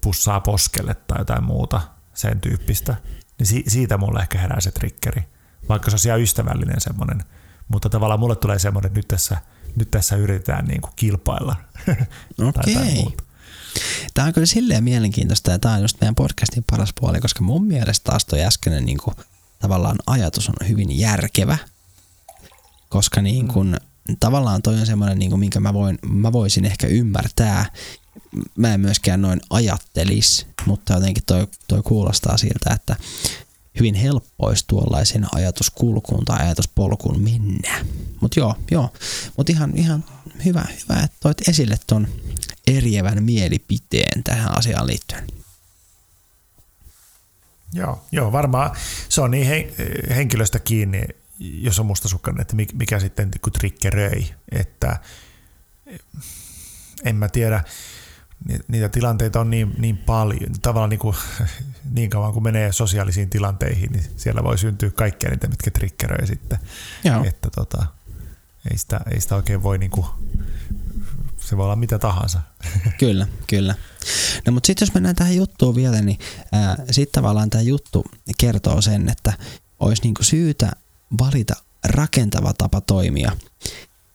pussaa 0.00 0.40
poskelle 0.40 0.94
tai 0.94 1.20
jotain 1.20 1.44
muuta 1.44 1.80
sen 2.14 2.40
tyyppistä, 2.40 2.96
niin 3.38 3.70
siitä 3.70 3.98
mulle 3.98 4.20
ehkä 4.20 4.38
herää 4.38 4.60
se 4.60 4.70
triggeri. 4.70 5.22
Vaikka 5.68 5.90
se 5.90 5.94
on 5.94 6.10
ihan 6.10 6.20
ystävällinen 6.20 6.80
semmoinen, 6.80 7.24
mutta 7.68 7.88
tavallaan 7.88 8.20
mulle 8.20 8.36
tulee 8.36 8.58
semmoinen, 8.58 8.86
että 8.86 8.98
nyt 8.98 9.08
tässä– 9.08 9.36
nyt 9.76 9.90
tässä 9.90 10.16
yritetään 10.16 10.64
niin 10.64 10.80
kuin 10.80 10.92
kilpailla. 10.96 11.56
Okei. 12.48 12.74
Okay. 12.98 13.26
Tämä 14.14 14.26
on 14.26 14.32
kyllä 14.32 14.46
silleen 14.46 14.84
mielenkiintoista 14.84 15.50
ja 15.50 15.58
tämä 15.58 15.74
on 15.74 15.82
just 15.82 16.00
meidän 16.00 16.14
podcastin 16.14 16.64
paras 16.70 16.90
puoli, 17.00 17.20
koska 17.20 17.44
mun 17.44 17.66
mielestä 17.66 18.04
taas 18.04 18.24
toi 18.24 18.42
äskeinen 18.42 18.86
niin 18.86 18.98
kuin, 18.98 19.16
tavallaan 19.58 19.98
ajatus 20.06 20.48
on 20.48 20.68
hyvin 20.68 20.98
järkevä, 20.98 21.58
koska 22.88 23.22
niin 23.22 23.48
kuin, 23.48 23.68
mm. 24.08 24.16
tavallaan 24.20 24.62
toi 24.62 24.80
on 24.80 24.86
semmoinen, 24.86 25.18
niin 25.18 25.30
kuin, 25.30 25.40
minkä 25.40 25.60
mä, 25.60 25.74
voin, 25.74 25.98
mä 26.08 26.32
voisin 26.32 26.64
ehkä 26.64 26.86
ymmärtää. 26.86 27.66
Mä 28.56 28.74
en 28.74 28.80
myöskään 28.80 29.22
noin 29.22 29.40
ajattelis, 29.50 30.46
mutta 30.66 30.92
jotenkin 30.92 31.24
toi, 31.26 31.46
toi 31.68 31.82
kuulostaa 31.82 32.36
siltä, 32.36 32.70
että 32.74 32.96
hyvin 33.78 33.94
helppo 33.94 34.46
olisi 34.46 34.64
tuollaisen 34.66 35.26
ajatuskulkuun 35.34 36.24
tai 36.24 36.38
ajatuspolkuun 36.38 37.20
mennä. 37.20 37.84
Mutta 38.44 38.64
joo, 38.74 38.80
joo. 38.80 38.92
Mutta 39.36 39.52
ihan, 39.52 39.72
ihan 39.76 40.04
hyvä, 40.44 40.64
hyvä, 40.84 41.02
että 41.04 41.16
toit 41.20 41.48
esille 41.48 41.76
ton 41.86 42.08
eriävän 42.66 43.22
mielipiteen 43.22 44.24
tähän 44.24 44.58
asiaan 44.58 44.86
liittyen. 44.86 45.26
Joo, 47.72 48.04
joo, 48.12 48.32
varmaan 48.32 48.76
se 49.08 49.20
on 49.20 49.30
niin 49.30 49.68
henkilöstä 50.14 50.58
kiinni, 50.58 51.02
jos 51.38 51.78
on 51.78 51.86
mustasukkainen, 51.86 52.40
että 52.40 52.56
mikä 52.72 53.00
sitten 53.00 53.30
kun 53.42 53.52
triggeröi, 53.52 54.34
että 54.52 54.98
en 57.04 57.16
mä 57.16 57.28
tiedä, 57.28 57.64
niitä 58.68 58.88
tilanteita 58.88 59.40
on 59.40 59.50
niin, 59.50 59.74
niin 59.78 59.96
paljon. 59.98 60.52
Tavallaan 60.62 60.90
niin, 60.90 61.00
kuin, 61.00 61.16
niin 61.96 62.10
kauan 62.10 62.32
kun 62.32 62.42
menee 62.42 62.72
sosiaalisiin 62.72 63.30
tilanteihin, 63.30 63.92
niin 63.92 64.04
siellä 64.16 64.44
voi 64.44 64.58
syntyä 64.58 64.90
kaikkea 64.90 65.30
niitä, 65.30 65.48
mitkä 65.48 65.70
triggeröi 65.70 66.26
sitten. 66.26 66.58
Joo. 67.04 67.24
Että 67.24 67.48
tota, 67.50 67.86
ei 68.70 68.78
sitä, 68.78 69.00
ei 69.14 69.20
sitä 69.20 69.36
oikein 69.36 69.62
voi 69.62 69.78
niinku, 69.78 70.06
se 71.36 71.56
voi 71.56 71.64
olla 71.64 71.76
mitä 71.76 71.98
tahansa. 71.98 72.40
Kyllä, 73.00 73.26
kyllä. 73.46 73.74
No 74.46 74.52
mutta 74.52 74.66
sitten 74.66 74.86
jos 74.86 74.94
mennään 74.94 75.16
tähän 75.16 75.36
juttuun 75.36 75.74
vielä, 75.74 76.02
niin 76.02 76.18
sitten 76.90 77.22
tavallaan 77.22 77.50
tämä 77.50 77.62
juttu 77.62 78.04
kertoo 78.38 78.80
sen, 78.80 79.08
että 79.08 79.32
olisi 79.80 80.02
niinku 80.02 80.22
syytä 80.22 80.72
valita 81.20 81.54
rakentava 81.84 82.52
tapa 82.52 82.80
toimia. 82.80 83.36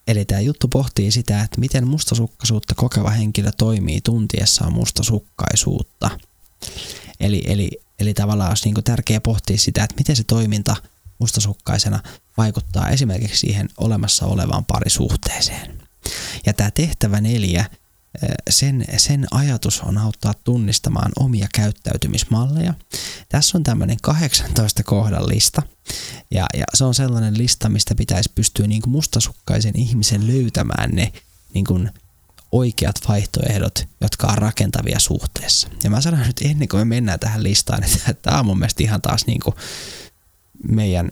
Eli 0.08 0.26
tämä 0.26 0.42
juttu 0.42 0.68
pohtii 0.68 1.12
sitä, 1.12 1.42
että 1.42 1.60
miten 1.60 1.88
mustasukkaisuutta 1.88 2.76
kokeva 2.76 3.10
henkilö 3.10 3.52
toimii 3.58 4.02
tuntiessaan 4.02 4.74
mustasukkaisuutta. 4.74 6.10
Eli, 7.20 7.44
eli, 7.48 7.72
eli 8.00 8.14
tavallaan 8.14 8.50
olisi 8.50 8.72
niin 8.72 8.84
tärkeää 8.84 9.22
pohtia 9.22 9.58
sitä, 9.58 9.84
että 9.84 9.96
miten 9.98 10.16
se 10.16 10.24
toiminta 10.24 10.76
mustasukkaisena 11.24 12.00
vaikuttaa 12.38 12.90
esimerkiksi 12.90 13.38
siihen 13.38 13.70
olemassa 13.78 14.26
olevaan 14.26 14.66
parisuhteeseen. 14.66 15.78
Ja 16.46 16.54
tämä 16.54 16.72
tehtävä 16.72 17.22
neljä, 17.22 17.66
sen, 18.50 18.86
sen 18.98 19.26
ajatus 19.32 19.82
on 19.82 19.98
auttaa 19.98 20.34
tunnistamaan 20.34 21.12
omia 21.20 21.48
käyttäytymismalleja. 21.54 22.74
Tässä 23.30 23.58
on 23.58 23.64
tämmöinen 23.64 23.98
18 24.02 24.84
kohdan 24.84 25.28
lista, 25.28 25.62
ja, 26.32 26.46
ja 26.54 26.66
se 26.74 26.84
on 26.84 26.94
sellainen 26.94 27.38
lista, 27.38 27.70
mistä 27.70 27.96
pitäisi 27.96 28.32
pystyä 28.36 28.68
niin 28.68 28.82
kuin 28.82 28.92
mustasukkaisen 28.92 29.80
ihmisen 29.80 30.28
löytämään 30.28 30.90
ne 30.92 31.14
niin 31.54 31.66
kuin 31.66 31.92
oikeat 32.52 32.96
vaihtoehdot, 33.08 33.88
jotka 34.02 34.28
on 34.28 34.38
rakentavia 34.38 35.00
suhteessa. 35.00 35.68
Ja 35.84 35.90
mä 35.90 36.02
sanon 36.02 36.28
nyt 36.28 36.42
ennen 36.42 36.68
kuin 36.68 36.80
me 36.82 36.86
mennään 36.86 37.20
tähän 37.20 37.44
listaan, 37.44 37.84
että 37.84 38.14
tämä 38.14 38.40
on 38.40 38.46
mun 38.46 38.60
mielestä 38.60 38.84
ihan 38.84 39.02
taas 39.02 39.26
niin 39.26 39.40
kuin 39.40 39.56
meidän, 40.72 41.10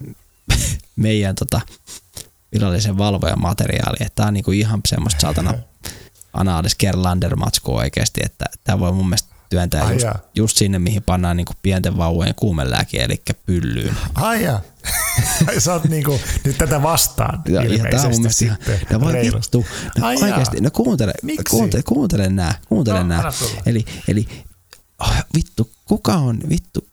meidän 0.95 1.35
tota, 1.35 1.61
virallisen 2.53 2.97
valvojan 2.97 3.41
materiaali, 3.41 3.97
että 3.99 4.15
tämä 4.15 4.27
on 4.27 4.33
niin 4.33 4.43
kuin 4.43 4.59
ihan 4.59 4.81
semmoista 4.85 5.21
saatana 5.21 5.53
Anaalis 6.33 6.75
Kerlander 6.75 7.35
matskua 7.35 7.79
oikeasti, 7.79 8.21
että 8.25 8.45
tämä 8.63 8.79
voi 8.79 8.91
mun 8.91 9.05
mielestä 9.05 9.31
työntää 9.49 9.83
Ai 9.83 9.93
just, 9.93 10.07
just 10.35 10.57
sinne, 10.57 10.79
mihin 10.79 11.03
pannaan 11.03 11.37
niinku 11.37 11.53
pienten 11.61 11.97
vauvojen 11.97 12.35
kuumelääkiä, 12.35 13.03
eli 13.03 13.21
pyllyyn. 13.45 13.97
Ai. 14.15 14.39
Sä 15.57 15.73
oot 15.73 15.83
niinku 15.83 16.21
nyt 16.45 16.57
tätä 16.57 16.83
vastaan 16.83 17.41
ja, 17.47 17.63
ja 17.63 17.83
tää 17.91 18.01
on 18.01 18.11
mun 18.11 18.21
mielestä 18.21 18.45
ihan, 18.45 18.57
no 18.91 19.01
voi 19.01 19.13
vittu, 19.13 19.65
no 19.97 20.07
Ai 20.07 20.15
oikeasti, 20.21 20.61
no 20.61 20.71
kuuntele, 20.71 21.13
Miksi? 21.23 21.43
kuuntele, 21.49 21.83
kuuntele 21.83 22.29
nää, 22.29 22.55
kuuntele 22.69 22.99
no, 22.99 23.07
nää. 23.07 23.31
Eli, 23.65 23.85
eli 24.07 24.27
oh, 24.99 25.13
vittu, 25.35 25.71
kuka 25.85 26.13
on, 26.13 26.39
vittu, 26.49 26.87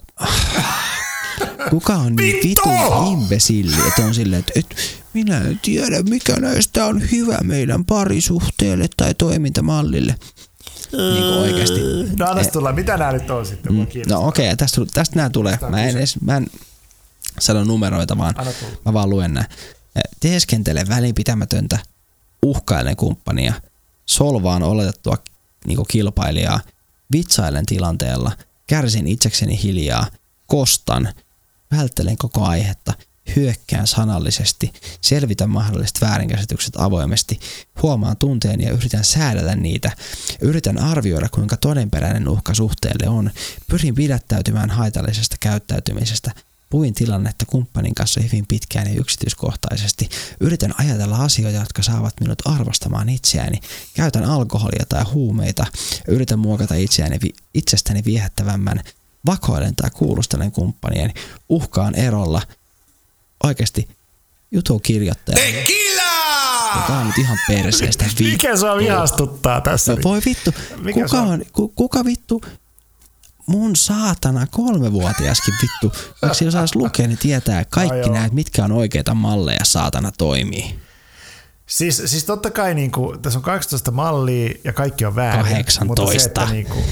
kuka 1.71 1.95
on 1.95 2.17
niin 2.17 2.49
vitun 2.49 3.13
imbesilli, 3.13 3.89
että 3.89 4.03
on 4.03 4.15
silleen, 4.15 4.41
että 4.41 4.53
et, 4.57 4.77
minä 5.15 5.39
en 5.41 5.59
tiedä, 5.63 6.03
mikä 6.03 6.37
näistä 6.37 6.87
on 6.87 7.11
hyvä 7.13 7.39
meidän 7.43 7.85
parisuhteelle 7.85 8.89
tai 8.97 9.15
toimintamallille 9.15 10.15
niin 10.93 11.23
kuin 11.23 11.39
oikeasti. 11.39 11.81
No 12.19 12.27
anna 12.27 12.45
tulla, 12.45 12.73
mitä 12.73 12.97
nämä 12.97 13.13
nyt 13.13 13.31
on 13.31 13.47
sitten? 13.47 13.73
Mm. 13.73 13.87
No 14.09 14.27
okei, 14.27 14.47
okay, 14.47 14.57
tästä, 14.57 14.81
tästä 14.95 15.17
nämä 15.17 15.31
tulee. 15.31 15.59
Mä 15.71 15.85
en, 15.85 15.97
edes, 15.97 16.21
mä 16.21 16.37
en 16.37 16.47
sano 17.39 17.65
numeroita, 17.65 18.19
vaan 18.19 18.35
mä 18.85 18.93
vaan 18.93 19.11
luen 19.11 19.35
nämä. 19.35 19.47
Teeskentele 20.21 20.85
välinpitämätöntä, 20.89 21.79
uhkailen 22.43 22.97
kumppania, 22.97 23.55
solvaan 24.07 24.63
oletettua 24.63 25.17
niin 25.67 25.79
kilpailijaa, 25.89 26.61
vitsailen 27.13 27.67
tilanteella, 27.67 28.33
kärsin 28.67 29.07
itsekseni 29.07 29.63
hiljaa, 29.63 30.07
kostan, 30.47 31.09
välttelen 31.71 32.17
koko 32.17 32.45
aihetta– 32.45 32.95
hyökkään 33.37 33.87
sanallisesti, 33.87 34.73
selvitän 35.01 35.51
mahdolliset 35.51 36.01
väärinkäsitykset 36.01 36.75
avoimesti, 36.77 37.41
huomaan 37.83 38.17
tunteen 38.17 38.61
ja 38.61 38.73
yritän 38.73 39.05
säädellä 39.05 39.57
niitä, 39.57 39.91
yritän 40.41 40.79
arvioida 40.79 41.29
kuinka 41.29 41.57
todenperäinen 41.57 42.29
uhka 42.29 42.55
suhteelle 42.55 43.09
on, 43.09 43.31
pyrin 43.71 43.95
pidättäytymään 43.95 44.71
haitallisesta 44.71 45.37
käyttäytymisestä, 45.41 46.33
puin 46.71 46.95
tilannetta 46.95 47.47
kumppanin 47.47 47.95
kanssa 47.95 48.21
hyvin 48.21 48.47
pitkään 48.47 48.87
ja 48.95 49.01
yksityiskohtaisesti. 49.01 50.09
Yritän 50.41 50.75
ajatella 50.79 51.17
asioita, 51.17 51.59
jotka 51.59 51.83
saavat 51.83 52.21
minut 52.21 52.39
arvostamaan 52.45 53.09
itseäni. 53.09 53.61
Käytän 53.95 54.25
alkoholia 54.25 54.85
tai 54.89 55.03
huumeita. 55.03 55.67
Yritän 56.09 56.39
muokata 56.39 56.75
itseäni, 56.75 57.19
itsestäni 57.55 58.03
viehättävämmän. 58.05 58.83
Vakoilen 59.27 59.77
tai 59.77 59.91
kuulustelen 59.91 60.53
kumppanieni. 60.53 61.15
Uhkaan 61.49 61.95
erolla 61.95 62.43
oikeasti 63.45 63.89
jutun 64.51 64.81
kirjoittaja. 64.81 65.37
Tequila! 65.37 66.03
Tämä 66.87 66.99
on 66.99 67.07
nyt 67.07 67.19
ihan 67.19 67.39
perseestä. 67.49 68.05
Mikä 68.21 68.57
se 68.57 68.67
on 68.71 68.79
vihastuttaa 68.79 69.61
tässä? 69.61 69.93
No 69.93 69.99
voi 70.05 70.21
vittu, 70.25 70.55
Mikä 70.83 71.03
kuka, 71.05 71.21
on? 71.21 71.43
Ku, 71.53 71.69
kuka 71.69 72.05
vittu 72.05 72.41
mun 73.47 73.77
saatana 73.77 74.47
kolmevuotiaskin 74.51 75.55
vittu, 75.63 75.93
vaikka 76.23 76.45
jos 76.45 76.53
saisi 76.53 76.77
lukea, 76.77 77.07
niin 77.07 77.19
tietää 77.19 77.65
kaikki 77.71 78.11
näitä, 78.11 78.35
mitkä 78.35 78.65
on 78.65 78.73
oikeita 78.73 79.15
malleja 79.15 79.65
saatana 79.65 80.13
toimii. 80.19 80.79
Siis, 81.67 82.03
siis 82.07 82.25
totta 82.25 82.51
kai 82.51 82.75
niin 82.75 82.91
kuin, 82.91 83.23
tässä 83.23 83.39
on 83.39 83.43
18 83.43 83.91
mallia 83.91 84.55
ja 84.65 84.73
kaikki 84.73 85.05
on 85.05 85.17
väärin. 85.17 85.45
18. 85.45 85.85
Mutta 85.85 86.07
se, 86.07 86.27
että 86.27 86.47
niin 86.51 86.67
kuin, 86.67 86.85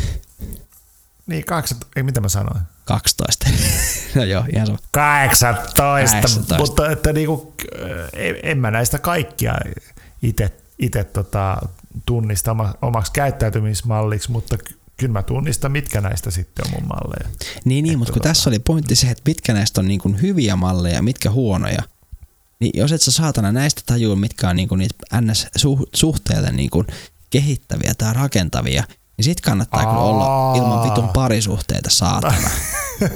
niin, 1.26 1.44
18, 1.44 1.86
ei 1.96 2.02
mitä 2.02 2.20
mä 2.20 2.28
sanoin? 2.28 2.60
12. 2.84 3.46
no 4.14 4.24
joo, 4.24 4.44
ihan 4.54 4.66
sama. 4.66 4.78
18, 4.90 5.82
18. 5.82 6.58
mutta 6.58 6.90
että 6.90 7.12
niinku, 7.12 7.54
en 8.42 8.58
mä 8.58 8.70
näistä 8.70 8.98
kaikkia 8.98 9.54
itse 10.78 11.04
tota, 11.04 11.56
tunnista 12.06 12.56
omaksi 12.82 13.12
käyttäytymismalliksi, 13.12 14.30
mutta 14.30 14.58
kyllä 14.96 15.12
mä 15.12 15.22
tunnistan, 15.22 15.72
mitkä 15.72 16.00
näistä 16.00 16.30
sitten 16.30 16.66
on 16.66 16.72
mun 16.72 16.88
malleja. 16.88 17.28
Niin, 17.64 17.82
niin 17.84 17.98
mutta 17.98 18.12
kun 18.12 18.22
tota... 18.22 18.28
tässä 18.28 18.50
oli 18.50 18.58
pointti 18.58 18.94
se, 18.94 19.10
että 19.10 19.22
mitkä 19.26 19.52
näistä 19.52 19.80
on 19.80 19.88
niin 19.88 20.00
kuin 20.00 20.22
hyviä 20.22 20.56
malleja, 20.56 21.02
mitkä 21.02 21.30
huonoja, 21.30 21.82
niin 22.60 22.70
jos 22.74 22.92
et 22.92 23.02
sä 23.02 23.10
saatana 23.10 23.52
näistä 23.52 23.82
tajua, 23.86 24.16
mitkä 24.16 24.48
on 24.48 24.56
niin 24.56 24.68
kuin 24.68 24.78
niitä 24.78 24.94
NS-suhteille 25.20 26.52
niin 26.52 26.70
kuin 26.70 26.86
kehittäviä 27.30 27.94
tai 27.98 28.14
rakentavia, 28.14 28.84
niin 29.16 29.24
sit 29.24 29.40
kannattaa 29.40 29.80
Aa. 29.80 29.86
kyllä 29.86 30.00
olla 30.00 30.56
ilman 30.56 30.88
vitun 30.88 31.08
parisuhteita 31.08 31.90
saatana. 31.90 32.50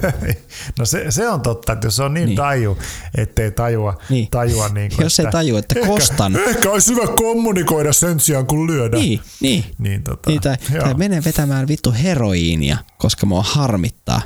no 0.78 0.85
se, 0.85 1.10
se 1.10 1.28
on 1.28 1.40
totta, 1.40 1.72
että 1.72 1.86
jos 1.86 2.01
on 2.01 2.14
niin, 2.14 2.27
niin. 2.27 2.36
taju, 2.36 2.78
ettei 3.14 3.51
tajua, 3.51 3.98
niin. 4.09 4.28
tajua 4.31 4.68
niin 4.68 4.90
kuin, 4.97 5.05
Jos 5.06 5.20
ei 5.20 5.27
tajua, 5.31 5.59
että 5.59 5.74
kostan. 5.86 6.36
Ehkä, 6.36 6.51
ehkä 6.51 6.70
olisi 6.70 6.94
hyvä 6.94 7.06
kommunikoida 7.16 7.93
sen 7.93 8.20
sijaan 8.20 8.47
kuin 8.47 8.66
lyödä. 8.66 8.97
Niin, 8.97 9.20
niin. 9.40 9.64
niin, 9.78 10.02
tota, 10.02 10.31
niin 10.31 10.40
tai, 10.40 10.56
tai 10.81 10.94
mene 10.94 11.24
vetämään 11.24 11.68
vittu 11.68 11.94
heroiinia, 12.02 12.78
koska 12.98 13.27
mua 13.27 13.43
harmittaa. 13.43 14.22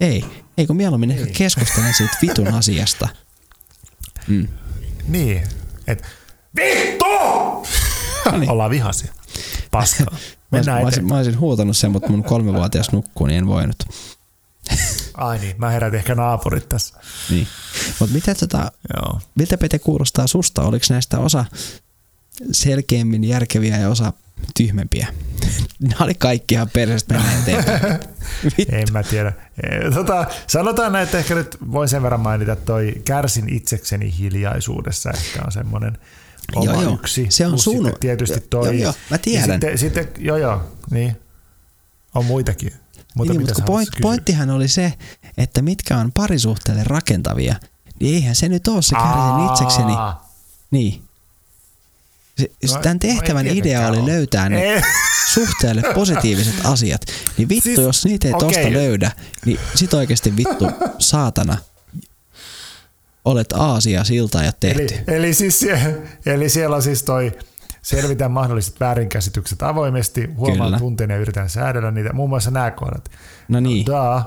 Ei, 0.00 0.24
ei 0.58 0.66
kun 0.66 0.76
mieluummin 0.76 1.10
ehkä 1.10 1.26
keskustelen 1.26 1.94
siitä 1.94 2.16
vitun 2.22 2.54
asiasta. 2.54 3.08
Mm. 4.26 4.48
Niin, 5.08 5.42
että 5.86 6.06
vittu! 6.56 7.06
No 8.32 8.38
niin. 8.38 8.50
Ollaan 8.50 8.70
vihaisia. 8.70 9.12
Paskaa. 9.70 10.16
Mennään 10.50 10.78
mä, 10.78 10.84
olisin, 10.84 11.06
mä 11.08 11.16
olisin 11.16 11.40
huutanut 11.40 11.76
sen, 11.76 11.90
mutta 11.90 12.08
mun 12.08 12.24
kolmevuotias 12.24 12.92
nukkuu, 12.92 13.26
niin 13.26 13.38
en 13.38 13.46
voinut. 13.46 13.76
Ai 15.14 15.38
niin, 15.38 15.54
mä 15.58 15.70
herätin 15.70 15.98
ehkä 15.98 16.14
naapurit 16.14 16.68
tässä. 16.68 16.98
Niin. 17.30 17.46
Mutta 17.98 18.14
mitä 18.14 18.34
tota, 18.34 18.72
Joo. 18.96 19.20
miltä 19.34 19.58
Pete 19.58 19.78
kuulostaa 19.78 20.26
susta? 20.26 20.62
Oliko 20.62 20.86
näistä 20.90 21.18
osa 21.18 21.44
selkeämmin 22.52 23.24
järkeviä 23.24 23.78
ja 23.78 23.88
osa 23.88 24.12
tyhmempiä? 24.56 25.06
Nämä 25.80 26.04
oli 26.04 26.14
kaikki 26.14 26.54
ihan 26.54 26.70
perheestä 26.72 27.14
mennä 27.14 27.38
eteenpäin. 27.38 28.00
en 28.80 28.92
mä 28.92 29.02
tiedä. 29.02 29.32
Tota, 29.94 30.26
sanotaan 30.46 30.92
näin, 30.92 31.04
että 31.04 31.18
ehkä 31.18 31.34
nyt 31.34 31.56
voin 31.72 31.88
sen 31.88 32.02
verran 32.02 32.20
mainita, 32.20 32.52
että 32.52 32.64
toi 32.64 33.02
kärsin 33.04 33.48
itsekseni 33.48 34.18
hiljaisuudessa 34.18 35.10
ehkä 35.10 35.42
on 35.44 35.52
semmoinen– 35.52 35.98
oma 36.54 36.72
joo, 36.72 36.82
joo. 36.82 36.94
yksi. 36.94 37.26
Se 37.30 37.46
on 37.46 37.58
sun. 37.58 37.92
Tietysti 38.00 38.40
toi. 38.50 38.66
Joo, 38.66 38.72
joo, 38.72 38.94
mä 39.10 39.18
tiedän. 39.18 39.60
sitten, 39.60 39.78
sitten, 39.78 40.08
joo, 40.18 40.36
joo, 40.36 40.62
niin. 40.90 41.16
On 42.14 42.24
muitakin. 42.24 42.72
Mutta 43.14 43.32
niin, 43.32 43.40
mutta 43.40 43.62
point, 43.66 43.88
pointtihan 44.02 44.50
oli 44.50 44.68
se, 44.68 44.92
että 45.38 45.62
mitkä 45.62 45.96
on 45.96 46.12
parisuhteelle 46.12 46.84
rakentavia, 46.84 47.54
niin 48.00 48.14
eihän 48.14 48.34
se 48.34 48.48
nyt 48.48 48.68
ole 48.68 48.82
se 48.82 48.94
kärsin 48.94 49.52
itsekseni. 49.52 49.92
Niin. 50.70 51.02
Se, 52.38 52.50
no, 52.74 52.82
tämän 52.82 52.96
no 52.96 52.98
tehtävän 52.98 53.46
no 53.46 53.52
idea 53.54 53.88
oli 53.88 54.06
löytää 54.06 54.48
ne 54.48 54.60
ei. 54.62 54.82
suhteelle 55.34 55.82
positiiviset 55.94 56.54
asiat. 56.64 57.00
Niin 57.36 57.48
vittu, 57.48 57.62
siis, 57.62 57.78
jos 57.78 58.04
niitä 58.04 58.28
ei 58.28 58.34
okay. 58.34 58.48
tosta 58.48 58.72
löydä, 58.72 59.10
niin 59.44 59.60
sit 59.74 59.94
oikeasti 59.94 60.36
vittu 60.36 60.70
saatana 60.98 61.58
olet 63.26 63.52
Aasia 63.52 64.04
silta 64.04 64.42
ja 64.42 64.52
tehty. 64.60 64.82
Eli, 64.82 65.16
eli, 65.16 65.34
siis, 65.34 65.66
eli 66.26 66.48
siellä 66.48 66.76
on 66.76 66.82
siis 66.82 67.02
toi 67.02 67.32
selvitään 67.82 68.30
mahdolliset 68.30 68.80
väärinkäsitykset 68.80 69.62
avoimesti, 69.62 70.30
huomaan 70.36 70.78
tunteen 70.78 71.10
ja 71.10 71.16
yritän 71.16 71.50
säädellä 71.50 71.90
niitä, 71.90 72.12
muun 72.12 72.28
muassa 72.28 72.50
nämä 72.50 72.70
kohdat. 72.70 73.10
No 73.48 73.60
niin. 73.60 73.86
Da. 73.86 74.24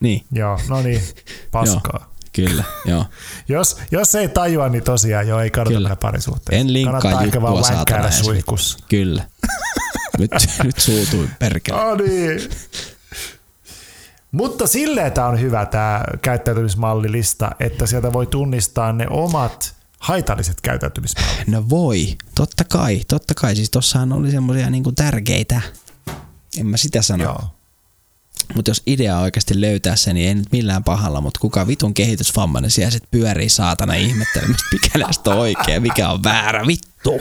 Niin. 0.00 0.24
Joo, 0.32 0.60
no 0.68 0.82
niin, 0.82 1.00
paskaa. 1.50 2.14
Kyllä, 2.32 2.64
joo. 2.84 3.04
Jos, 3.48 3.76
jos 3.90 4.14
ei 4.14 4.28
tajua, 4.28 4.68
niin 4.68 4.84
tosiaan 4.84 5.28
joo, 5.28 5.40
ei 5.40 5.50
kannata 5.50 5.80
mennä 5.80 5.96
parisuhteeseen. 5.96 6.66
En 6.66 6.72
linkkaa 6.72 7.00
Kannattaa 7.00 7.24
ehkä 7.24 7.36
juttua 7.36 7.52
vaan 7.52 7.64
saatana 7.64 8.10
suihkussa. 8.10 8.78
Kyllä. 8.88 9.24
Nyt, 10.18 10.30
nyt 10.62 10.78
suutui 10.78 11.28
perkele. 11.38 11.84
No 11.84 11.94
niin. 11.94 12.50
Mutta 14.32 14.66
silleen 14.66 15.12
tämä 15.12 15.26
on 15.26 15.40
hyvä 15.40 15.66
tämä 15.66 16.04
käyttäytymismallilista, 16.22 17.50
että 17.60 17.86
sieltä 17.86 18.12
voi 18.12 18.26
tunnistaa 18.26 18.92
ne 18.92 19.06
omat 19.10 19.74
haitalliset 19.98 20.60
käyttäytymismallit. 20.60 21.48
No 21.48 21.68
voi, 21.68 22.16
totta 22.34 22.64
kai, 22.64 23.00
totta 23.08 23.34
kai. 23.34 23.56
Siis 23.56 23.70
tossahan 23.70 24.12
oli 24.12 24.30
semmoisia 24.30 24.70
niinku 24.70 24.92
tärkeitä, 24.92 25.60
en 26.58 26.66
mä 26.66 26.76
sitä 26.76 27.02
sano. 27.02 27.24
Joo. 27.24 27.44
Mutta 28.54 28.70
jos 28.70 28.82
idea 28.86 29.18
oikeasti 29.18 29.60
löytää 29.60 29.96
se, 29.96 30.12
niin 30.12 30.28
ei 30.28 30.34
nyt 30.34 30.52
millään 30.52 30.84
pahalla, 30.84 31.20
mutta 31.20 31.40
kuka 31.40 31.66
vitun 31.66 31.94
kehitysvammainen 31.94 32.70
siellä 32.70 32.90
sit 32.90 33.10
pyörii 33.10 33.48
saatana 33.48 33.94
ihmettelemässä, 33.94 34.66
mikä 34.72 34.98
näistä 34.98 35.30
on 35.30 35.38
oikein, 35.38 35.82
mikä 35.82 36.08
on 36.08 36.24
väärä, 36.24 36.66
vittu. 36.66 37.20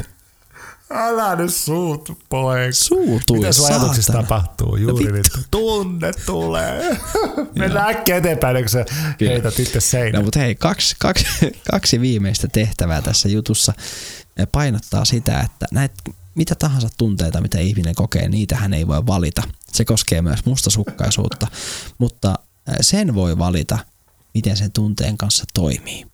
Älä 0.90 1.36
nyt 1.36 1.54
suutu, 1.54 2.18
poika. 2.30 2.72
Suutui, 2.72 3.38
Mitä 3.38 3.52
sun 3.52 3.66
ajatuksissa 3.66 4.14
tapahtuu? 4.14 4.76
Juuri 4.76 5.06
No 5.06 5.12
nyt. 5.12 5.28
Tunne 5.52 6.12
tulee. 6.26 6.98
Mennään 7.60 7.90
äkkiä 7.90 8.16
eteenpäin, 8.18 8.58
kun 8.58 8.70
sä 8.70 8.86
Kyllä. 9.18 9.32
heität 9.32 9.60
itse 9.60 9.78
No 9.78 9.82
seinään. 9.82 10.24
mutta 10.24 10.40
hei, 10.40 10.56
kaksi, 10.56 10.96
kaksi, 11.00 11.26
kaksi 11.72 12.02
viimeistä 12.02 12.48
tehtävää 12.48 13.02
tässä 13.02 13.30
jutussa 13.30 13.74
painottaa 14.52 15.06
sitä, 15.06 15.40
että 15.40 15.66
näitä 15.72 15.96
mitä 16.36 16.56
tahansa 16.56 16.90
tunteita, 16.98 17.42
mitä 17.42 17.60
ihminen 17.60 17.96
kokee, 17.96 18.30
niitä 18.30 18.56
hän 18.56 18.74
ei 18.74 18.88
voi 18.88 19.06
valita. 19.08 19.44
Se 19.72 19.86
koskee 19.86 20.22
myös 20.22 20.46
mustasukkaisuutta, 20.46 21.48
mutta 21.98 22.36
sen 22.82 23.16
voi 23.16 23.38
valita, 23.38 23.78
miten 24.34 24.58
sen 24.58 24.72
tunteen 24.72 25.18
kanssa 25.18 25.44
toimii. 25.54 26.06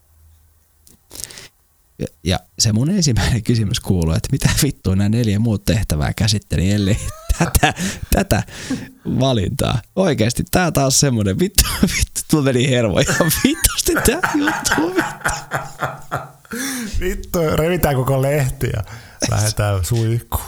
Ja, 2.23 2.39
se 2.59 2.73
mun 2.73 2.89
ensimmäinen 2.89 3.43
kysymys 3.43 3.79
kuuluu, 3.79 4.13
että 4.13 4.29
mitä 4.31 4.49
vittua 4.63 4.95
nämä 4.95 5.09
neljä 5.09 5.39
muut 5.39 5.65
tehtävää 5.65 6.13
käsitteli, 6.13 6.71
ellei 6.71 6.97
tätä, 7.39 7.73
tätä 8.11 8.43
valintaa. 9.05 9.81
Oikeasti 9.95 10.43
tää 10.51 10.71
taas 10.71 10.99
semmonen 10.99 11.39
vittu, 11.39 11.63
vittu, 11.81 12.21
tulla 12.31 12.43
meni 12.43 12.69
hermo 12.69 12.99
ihan 12.99 13.31
vitusti 13.43 13.93
tää 13.93 14.31
juttu. 14.35 15.01
Vittu, 16.99 17.39
revitään 17.55 17.95
koko 17.95 18.21
lehti 18.21 18.67
ja 18.67 18.83
lähdetään 19.31 19.85
suihkuun. 19.85 20.43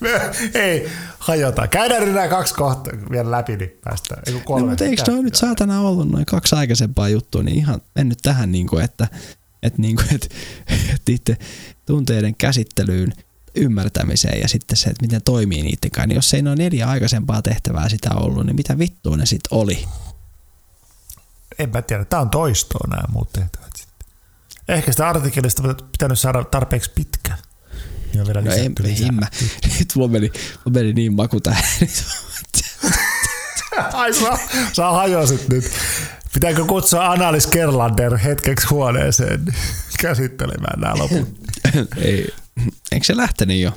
Ei, 0.54 0.88
hajota. 1.18 1.68
Käydään 1.68 2.14
nämä 2.14 2.28
kaksi 2.28 2.54
kohtaa 2.54 2.92
vielä 3.10 3.30
läpi, 3.30 3.56
niin 3.56 3.78
päästään. 3.84 4.22
Eiku 4.26 4.40
kolme. 4.44 4.62
No, 4.62 4.68
mutta 4.68 4.84
eikö 4.84 5.12
ne 5.12 5.22
nyt 5.22 5.34
saatana 5.34 5.80
ollut 5.80 6.10
noin 6.10 6.26
kaksi 6.26 6.54
aikaisempaa 6.54 7.08
juttua, 7.08 7.42
niin 7.42 7.56
ihan 7.56 7.80
mennyt 7.94 8.18
tähän, 8.22 8.52
niin 8.52 8.66
kuin, 8.66 8.84
että, 8.84 9.08
että, 9.62 9.82
niin 9.82 9.96
kuin, 9.96 10.14
että, 10.14 10.26
että 10.94 11.12
itse 11.12 11.36
tunteiden 11.86 12.34
käsittelyyn, 12.34 13.12
ymmärtämiseen 13.54 14.40
ja 14.40 14.48
sitten 14.48 14.76
se, 14.76 14.90
että 14.90 15.02
miten 15.02 15.22
toimii 15.22 15.62
niiden 15.62 15.90
kanssa. 15.90 16.06
Niin 16.06 16.16
jos 16.16 16.34
ei 16.34 16.42
noin 16.42 16.58
neljä 16.58 16.88
aikaisempaa 16.88 17.42
tehtävää 17.42 17.88
sitä 17.88 18.10
ollut, 18.14 18.46
niin 18.46 18.56
mitä 18.56 18.78
vittua 18.78 19.16
ne 19.16 19.26
sitten 19.26 19.58
oli? 19.58 19.84
En 21.58 21.70
mä 21.70 21.82
tiedä. 21.82 22.04
Tämä 22.04 22.22
on 22.22 22.30
toistoa 22.30 22.88
nämä 22.90 23.02
muut 23.08 23.32
tehtävät 23.32 23.70
sitten. 23.76 24.08
Ehkä 24.68 24.92
sitä 24.92 25.08
artikkelista 25.08 25.62
pitänyt 25.92 26.18
saada 26.18 26.44
tarpeeksi 26.44 26.90
pitkä. 26.94 27.38
On 28.20 28.26
vielä 28.26 28.40
No 28.40 28.52
ei 28.52 28.70
lisää. 28.78 29.12
mä. 29.12 29.26
Nyt 29.78 29.92
mulla 29.96 30.08
meni, 30.08 30.30
mulla 30.64 30.78
meni 30.78 30.92
niin 30.92 31.14
maku 31.14 31.40
tähän. 31.40 31.64
Ai 33.92 34.14
sä, 34.14 34.38
sä 34.72 34.90
hajosit 34.90 35.48
nyt. 35.48 35.64
Pitääkö 36.36 36.64
kutsua 36.64 37.06
Analis 37.06 37.46
Kerlander 37.46 38.16
hetkeksi 38.16 38.66
huoneeseen 38.66 39.44
käsittelemään 40.02 40.80
nämä 40.80 40.94
loput? 40.98 41.28
ei. 41.96 42.28
Eikö 42.92 43.06
se 43.06 43.16
lähtenyt 43.16 43.60
jo? 43.60 43.72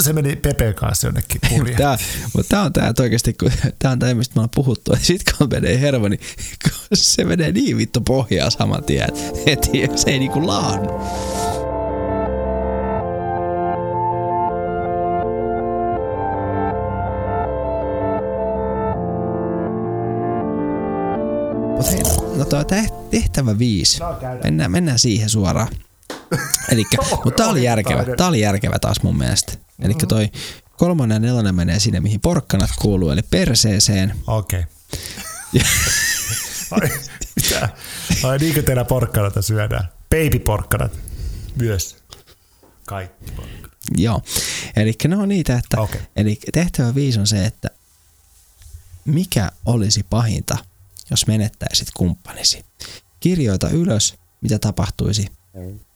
Se 0.00 0.12
meni 0.12 0.36
Pepe 0.36 0.72
kanssa 0.72 1.06
jonnekin 1.06 1.40
purjeen. 1.48 1.78
Tää, 1.78 1.98
mutta 2.34 2.48
tää 2.48 2.62
on 2.62 2.72
tää, 2.72 2.88
että 2.88 3.02
oikeesti, 3.02 3.32
kun 3.32 3.52
tää 3.78 3.90
on 3.90 3.98
tää, 3.98 4.14
mistä 4.14 4.34
me 4.34 4.38
ollaan 4.38 4.50
puhuttu, 4.54 4.92
ja 4.92 4.98
sit 5.02 5.22
kun 5.38 5.48
menee 5.50 5.80
hermo, 5.80 6.08
niin 6.08 6.20
se 6.94 7.24
menee 7.24 7.52
niin 7.52 7.76
vittu 7.76 8.00
pohjaa 8.00 8.50
saman 8.50 8.84
tien, 8.84 9.08
että 9.46 9.68
et 9.74 9.98
se 9.98 10.10
ei 10.10 10.18
niinku 10.18 10.46
laannu. 10.46 11.00
No 22.50 22.62
teh- 22.62 23.08
tehtävä 23.10 23.58
viisi. 23.58 23.98
Mennään, 24.44 24.70
mennään 24.70 24.98
siihen 24.98 25.30
suoraan. 25.30 25.68
Elikkä, 26.72 26.96
mutta 27.24 27.42
tää 27.42 27.46
oli 27.46 27.64
järkevä, 27.64 28.04
tää 28.16 28.28
oli 28.28 28.40
järkevä 28.40 28.78
taas 28.78 29.02
mun 29.02 29.18
mielestä. 29.18 29.52
Eli 29.82 29.94
toi 30.08 30.28
kolmonen 30.76 31.14
ja 31.14 31.20
nelonen 31.20 31.54
menee 31.54 31.80
sinne, 31.80 32.00
mihin 32.00 32.20
porkkanat 32.20 32.70
kuuluu, 32.78 33.10
eli 33.10 33.22
perseeseen. 33.22 34.14
Okei. 34.26 34.64
Ai, 36.70 36.88
mitä? 37.36 37.68
Ai 38.22 38.38
niinkö 38.38 38.62
teillä 38.62 38.84
porkkanata 38.84 39.42
syödään? 39.42 39.88
Baby-porkkanat 40.10 40.92
myös. 41.56 41.96
Kaikki 42.86 43.32
porkkanat. 43.32 43.72
Joo, 43.96 44.22
eli 44.76 44.94
ne 45.08 45.16
on 45.16 45.28
niitä, 45.28 45.56
että 45.56 45.80
Okei. 45.80 46.00
eli 46.16 46.38
tehtävä 46.52 46.94
viisi 46.94 47.20
on 47.20 47.26
se, 47.26 47.44
että 47.44 47.70
mikä 49.04 49.50
olisi 49.66 50.02
pahinta, 50.10 50.56
jos 51.12 51.26
menettäisit 51.26 51.88
kumppanisi. 51.96 52.64
Kirjoita 53.20 53.68
ylös, 53.68 54.14
mitä 54.40 54.58
tapahtuisi, 54.58 55.28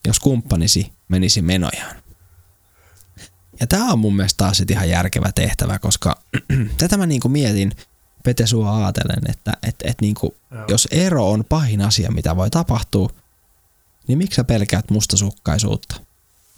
jos 0.07 0.21
kumppanisi 0.21 0.93
menisi 1.09 1.43
menojaan. 1.43 1.97
Ja 3.61 3.67
tämä 3.67 3.93
on 3.93 3.99
mun 3.99 4.17
mielestä 4.17 4.45
taas 4.45 4.63
ihan 4.71 4.89
järkevä 4.89 5.33
tehtävä, 5.35 5.79
koska 5.79 6.23
tätä 6.79 6.97
mä 6.97 7.07
niinku 7.07 7.29
mietin 7.29 7.73
Pete 8.25 8.47
sua 8.47 8.77
ajatellen, 8.77 9.31
että 9.31 9.53
et, 9.63 9.77
et 9.85 10.01
niinku, 10.01 10.35
jos 10.69 10.89
ero 10.91 11.31
on 11.31 11.45
pahin 11.49 11.81
asia, 11.81 12.11
mitä 12.11 12.37
voi 12.37 12.51
tapahtua, 12.51 13.11
niin 14.09 14.19
miksi 14.19 14.37
sä 14.37 14.45
pelkäät 14.45 14.91
mustasukkaisuutta? 14.91 16.01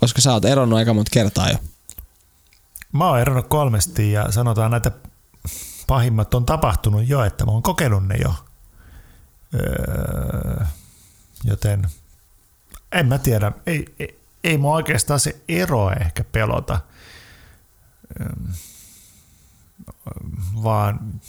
Koska 0.01 0.21
sä 0.21 0.33
oot 0.33 0.45
eronnut 0.45 0.79
aika 0.79 0.95
monta 0.95 1.11
kertaa 1.13 1.51
jo. 1.51 1.57
Mä 2.93 3.09
oon 3.09 3.21
eronnut 3.21 3.49
kolmesti 3.49 4.13
ja 4.13 4.33
sanotaan 4.33 4.71
näitä 4.71 4.91
pahimmat 5.87 6.35
on 6.35 6.47
tapahtunut 6.47 7.09
jo, 7.09 7.25
että 7.25 7.45
mä 7.45 7.53
oon 7.53 7.63
kokenut 7.63 8.07
ne 8.07 8.17
jo. 8.17 8.35
Öö, 9.55 10.65
joten 11.45 11.87
en 12.93 13.07
mä 13.07 13.19
tiedä, 13.19 13.53
ei, 13.67 13.95
ei, 13.99 14.19
ei 14.45 14.59
mua 14.59 14.75
oikeastaan 14.75 15.21
se 15.21 15.41
ero 15.49 15.91
ehkä 15.91 16.25
pelota, 16.25 16.81
Öö, 18.21 18.29
vaan, 20.63 21.21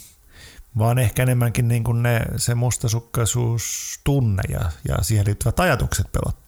vaan 0.78 0.98
ehkä 0.98 1.22
enemmänkin 1.22 1.68
niin 1.68 1.84
kuin 1.84 2.02
ne, 2.02 2.20
se 2.36 2.54
mustasukkaisuus 2.54 4.00
tunne 4.04 4.42
ja, 4.48 4.70
ja 4.88 4.96
siihen 5.02 5.26
liittyvät 5.26 5.60
ajatukset 5.60 6.12
pelottaa. 6.12 6.40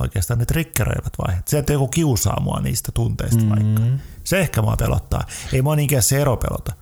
Oikeastaan 0.00 0.38
ne 0.38 0.46
triggeröivät 0.46 1.12
vaiheet. 1.26 1.48
Se, 1.48 1.58
että 1.58 1.72
joku 1.72 1.88
kiusaa 1.88 2.40
mua 2.40 2.60
niistä 2.60 2.92
tunteista 2.92 3.42
mm. 3.42 3.48
vaikka. 3.48 3.82
Se 4.24 4.40
ehkä 4.40 4.62
mua 4.62 4.76
pelottaa. 4.76 5.26
Ei 5.52 5.62
mua 5.62 5.76
niinkään 5.76 6.02
se 6.02 6.20
ero 6.20 6.36
pelota. 6.36 6.72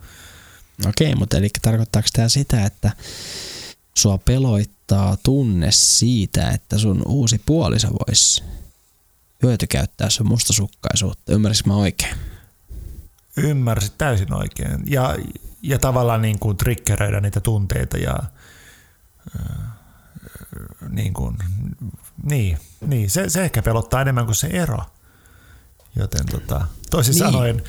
Okei, 0.87 1.15
mutta 1.15 1.37
eli 1.37 1.49
tarkoittaako 1.61 2.07
tämä 2.13 2.29
sitä, 2.29 2.65
että 2.65 2.91
sua 3.97 4.17
peloittaa 4.17 5.17
tunne 5.23 5.71
siitä, 5.71 6.49
että 6.49 6.77
sun 6.77 7.01
uusi 7.07 7.41
puoliso 7.45 7.87
voisi 7.87 8.43
hyötykäyttää 9.43 10.09
sun 10.09 10.27
mustasukkaisuutta? 10.27 11.33
Ymmärsinkö 11.33 11.69
mä 11.69 11.75
oikein? 11.75 12.15
Ymmärsit 13.37 13.97
täysin 13.97 14.33
oikein. 14.33 14.83
Ja, 14.85 15.15
ja 15.61 15.79
tavallaan 15.79 16.21
niin 16.21 16.39
kuin 16.39 16.57
triggeröidä 16.57 17.21
niitä 17.21 17.39
tunteita 17.39 17.97
ja 17.97 18.15
äh, 19.39 19.67
niin 20.89 21.13
kuin, 21.13 21.37
niin, 22.23 22.57
niin 22.87 23.09
se, 23.09 23.29
se 23.29 23.43
ehkä 23.43 23.61
pelottaa 23.61 24.01
enemmän 24.01 24.25
kuin 24.25 24.35
se 24.35 24.47
ero. 24.47 24.79
Joten 25.95 26.25
tota, 26.25 26.67
toisin 26.89 27.13
Niin. 27.13 27.23
niin. 27.23 27.31
sanoen, 27.33 27.63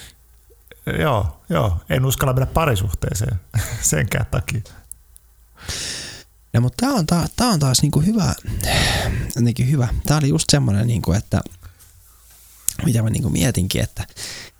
joo, 1.00 1.40
joo, 1.48 1.76
en 1.88 2.04
uskalla 2.04 2.32
mennä 2.32 2.46
parisuhteeseen 2.46 3.40
senkään 3.80 4.26
takia. 4.30 4.60
No, 6.52 6.60
mutta 6.60 6.86
tämä 6.86 6.98
on, 6.98 7.06
ta- 7.06 7.28
tää 7.36 7.48
on 7.48 7.58
taas 7.58 7.82
niinku 7.82 8.00
hyvä, 8.00 8.34
jotenkin 9.36 9.70
hyvä. 9.70 9.88
Tämä 10.06 10.18
oli 10.18 10.28
just 10.28 10.50
semmoinen, 10.50 10.86
niinku, 10.86 11.12
että 11.12 11.40
mitä 12.84 13.02
mä 13.02 13.10
niinku 13.10 13.30
mietinkin, 13.30 13.82
että, 13.82 14.06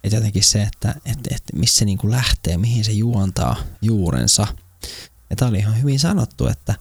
että 0.04 0.16
jotenkin 0.16 0.44
se, 0.44 0.62
että, 0.62 0.94
että, 1.04 1.34
että 1.34 1.56
missä 1.56 1.78
se 1.78 1.84
niinku 1.84 2.10
lähtee, 2.10 2.58
mihin 2.58 2.84
se 2.84 2.92
juontaa 2.92 3.56
juurensa. 3.82 4.46
Ja 5.30 5.36
tämä 5.36 5.48
oli 5.48 5.58
ihan 5.58 5.80
hyvin 5.80 5.98
sanottu, 5.98 6.46
että, 6.46 6.74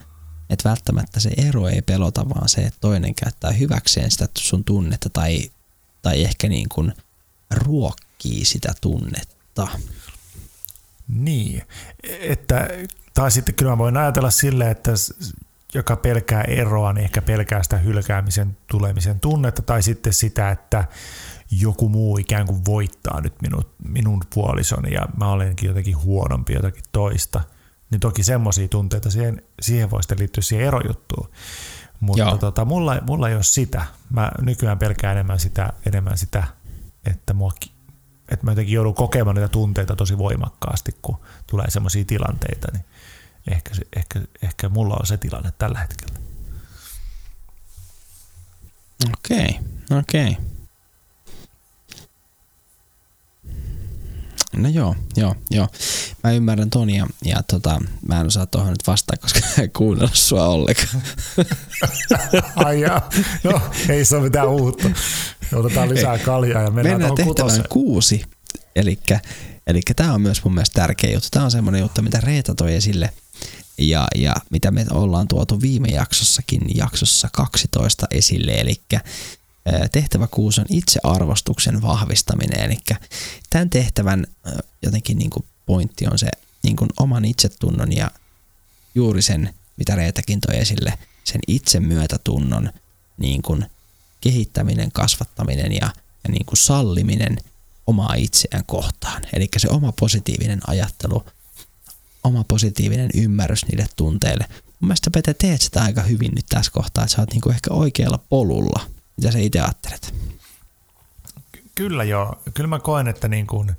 että 0.49 0.69
välttämättä 0.69 1.19
se 1.19 1.29
ero 1.37 1.67
ei 1.67 1.81
pelota, 1.81 2.29
vaan 2.29 2.49
se, 2.49 2.61
että 2.61 2.79
toinen 2.81 3.15
käyttää 3.15 3.51
hyväkseen 3.51 4.11
sitä 4.11 4.29
sun 4.37 4.63
tunnetta 4.63 5.09
tai, 5.09 5.51
tai 6.01 6.23
ehkä 6.23 6.49
niin 6.49 6.69
kuin 6.69 6.93
ruokkii 7.51 8.45
sitä 8.45 8.73
tunnetta. 8.81 9.67
Niin, 11.07 11.63
että, 12.03 12.67
tai 13.13 13.31
sitten 13.31 13.55
kyllä 13.55 13.71
mä 13.71 13.77
voin 13.77 13.97
ajatella 13.97 14.29
sille, 14.29 14.71
että 14.71 14.91
joka 15.73 15.95
pelkää 15.95 16.41
eroa, 16.41 16.93
niin 16.93 17.03
ehkä 17.03 17.21
pelkää 17.21 17.63
sitä 17.63 17.77
hylkäämisen 17.77 18.57
tulemisen 18.67 19.19
tunnetta, 19.19 19.61
tai 19.61 19.83
sitten 19.83 20.13
sitä, 20.13 20.51
että 20.51 20.85
joku 21.51 21.89
muu 21.89 22.17
ikään 22.17 22.47
kuin 22.47 22.65
voittaa 22.65 23.21
nyt 23.21 23.33
minun, 23.41 23.65
minun 23.87 24.21
puolisoni 24.33 24.93
ja 24.93 25.05
mä 25.17 25.31
olenkin 25.31 25.67
jotenkin 25.67 25.97
huonompi 25.97 26.53
jotakin 26.53 26.83
toista. 26.91 27.41
Niin 27.91 27.99
toki 27.99 28.23
semmoisia 28.23 28.67
tunteita 28.67 29.11
siihen, 29.11 29.41
siihen 29.61 29.91
voi 29.91 30.03
sitten 30.03 30.19
liittyä 30.19 30.41
siihen 30.41 30.67
erojuttuun. 30.67 31.29
Mutta 31.99 32.37
tota, 32.37 32.65
mulla, 32.65 32.97
mulla 33.07 33.29
ei 33.29 33.35
ole 33.35 33.43
sitä. 33.43 33.85
Mä 34.09 34.31
nykyään 34.41 34.79
pelkään 34.79 35.11
enemmän 35.11 35.39
sitä, 35.39 35.73
enemmän 35.85 36.17
sitä 36.17 36.43
että, 37.05 37.33
mua, 37.33 37.51
että 38.29 38.45
mä 38.45 38.51
jotenkin 38.51 38.75
joudun 38.75 38.95
kokemaan 38.95 39.35
niitä 39.35 39.47
tunteita 39.47 39.95
tosi 39.95 40.17
voimakkaasti, 40.17 40.95
kun 41.01 41.17
tulee 41.47 41.69
semmoisia 41.69 42.05
tilanteita. 42.05 42.67
Niin 42.73 42.85
ehkä, 43.47 43.71
ehkä, 43.95 44.21
ehkä 44.41 44.69
mulla 44.69 44.97
on 44.99 45.07
se 45.07 45.17
tilanne 45.17 45.51
tällä 45.57 45.79
hetkellä. 45.79 46.19
Okei, 49.13 49.59
okay, 49.89 49.99
okei. 49.99 50.31
Okay. 50.31 50.51
No 54.55 54.69
joo, 54.69 54.95
joo, 55.17 55.35
joo. 55.51 55.67
Mä 56.23 56.31
ymmärrän 56.31 56.69
ton 56.69 56.89
ja, 56.89 57.07
ja 57.25 57.43
tota, 57.43 57.81
mä 58.07 58.21
en 58.21 58.27
osaa 58.27 58.45
tuohon 58.45 58.69
nyt 58.69 58.87
vastaa, 58.87 59.17
koska 59.21 59.39
en 59.61 59.71
kuunnella 59.71 60.11
sua 60.13 60.47
ollenkaan. 60.47 61.01
Ai 62.65 62.81
jaa. 62.81 63.09
no 63.43 63.61
ei 63.89 64.05
se 64.05 64.15
ole 64.15 64.23
mitään 64.23 64.49
uutta. 64.49 64.89
Otetaan 65.53 65.89
lisää 65.89 66.17
kaljaa 66.17 66.61
ja 66.61 66.71
mennään, 66.71 66.93
mennään 66.93 67.15
tehtävään 67.15 67.35
kutoseen. 67.35 67.65
kuusi. 67.69 68.23
Elikkä, 68.75 69.19
elikkä 69.67 69.93
tämä 69.93 70.13
on 70.13 70.21
myös 70.21 70.43
mun 70.43 70.53
mielestä 70.53 70.81
tärkeä 70.81 71.11
juttu. 71.11 71.27
Tämä 71.31 71.45
on 71.45 71.51
semmoinen 71.51 71.81
juttu, 71.81 72.01
mitä 72.01 72.21
Reeta 72.21 72.55
toi 72.55 72.75
esille 72.75 73.09
ja, 73.77 74.07
ja 74.15 74.35
mitä 74.49 74.71
me 74.71 74.85
ollaan 74.91 75.27
tuotu 75.27 75.61
viime 75.61 75.87
jaksossakin, 75.87 76.61
jaksossa 76.75 77.29
12 77.31 78.07
esille, 78.11 78.51
eli 78.51 78.81
tehtävä 79.91 80.27
kuusi 80.27 80.61
on 80.61 80.67
itsearvostuksen 80.69 81.81
vahvistaminen, 81.81 82.59
eli 82.59 82.77
tämän 83.49 83.69
tehtävän 83.69 84.27
jotenkin 84.81 85.17
niin 85.17 85.29
kuin 85.29 85.45
pointti 85.65 86.07
on 86.07 86.19
se 86.19 86.27
niin 86.63 86.75
kuin 86.75 86.89
oman 86.99 87.25
itsetunnon 87.25 87.95
ja 87.95 88.11
juuri 88.95 89.21
sen, 89.21 89.53
mitä 89.77 89.95
Reetakin 89.95 90.41
toi 90.41 90.57
esille, 90.57 90.97
sen 91.23 91.41
itsemyötätunnon 91.47 92.69
niin 93.17 93.41
kuin 93.41 93.65
kehittäminen, 94.21 94.91
kasvattaminen 94.91 95.71
ja, 95.71 95.93
ja 96.23 96.29
niin 96.29 96.45
kuin 96.45 96.57
salliminen 96.57 97.37
omaa 97.87 98.13
itseään 98.13 98.65
kohtaan. 98.65 99.21
Eli 99.33 99.47
se 99.57 99.67
oma 99.69 99.91
positiivinen 99.99 100.59
ajattelu, 100.67 101.25
oma 102.23 102.43
positiivinen 102.47 103.09
ymmärrys 103.15 103.65
niille 103.65 103.85
tunteille. 103.95 104.45
Mun 104.49 104.87
mielestä 104.87 105.11
Pete 105.11 105.33
teet 105.33 105.61
sitä 105.61 105.81
aika 105.81 106.01
hyvin 106.01 106.31
nyt 106.35 106.45
tässä 106.49 106.71
kohtaa, 106.71 107.03
että 107.03 107.15
sä 107.15 107.21
oot 107.21 107.31
niin 107.31 107.41
kuin 107.41 107.53
ehkä 107.53 107.73
oikealla 107.73 108.19
polulla 108.29 108.85
mitä 109.21 109.31
sä 109.31 109.39
itse 109.39 109.59
ajattelet? 109.59 110.13
Kyllä 111.75 112.03
joo. 112.03 112.41
Kyllä 112.53 112.67
mä 112.67 112.79
koen, 112.79 113.07
että, 113.07 113.27
niin 113.27 113.47
kuin, 113.47 113.71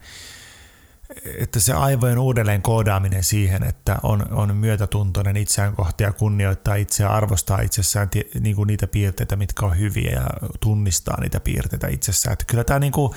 että 1.38 1.60
se 1.60 1.72
aivojen 1.72 2.18
uudelleen 2.18 2.62
koodaaminen 2.62 3.24
siihen, 3.24 3.62
että 3.62 3.98
on, 4.02 4.32
on 4.32 4.56
myötätuntoinen 4.56 5.36
itseään 5.36 5.76
kohti 5.76 6.04
ja 6.04 6.12
kunnioittaa 6.12 6.74
itseään, 6.74 7.12
arvostaa 7.12 7.60
itsessään 7.60 8.08
niin 8.40 8.56
kuin 8.56 8.66
niitä 8.66 8.86
piirteitä, 8.86 9.36
mitkä 9.36 9.66
on 9.66 9.78
hyviä 9.78 10.12
ja 10.12 10.26
tunnistaa 10.60 11.20
niitä 11.20 11.40
piirteitä 11.40 11.88
itsessään. 11.88 12.32
Että 12.32 12.44
kyllä 12.44 12.64
tämä 12.64 12.78
niin 12.78 12.92
kuin 12.92 13.12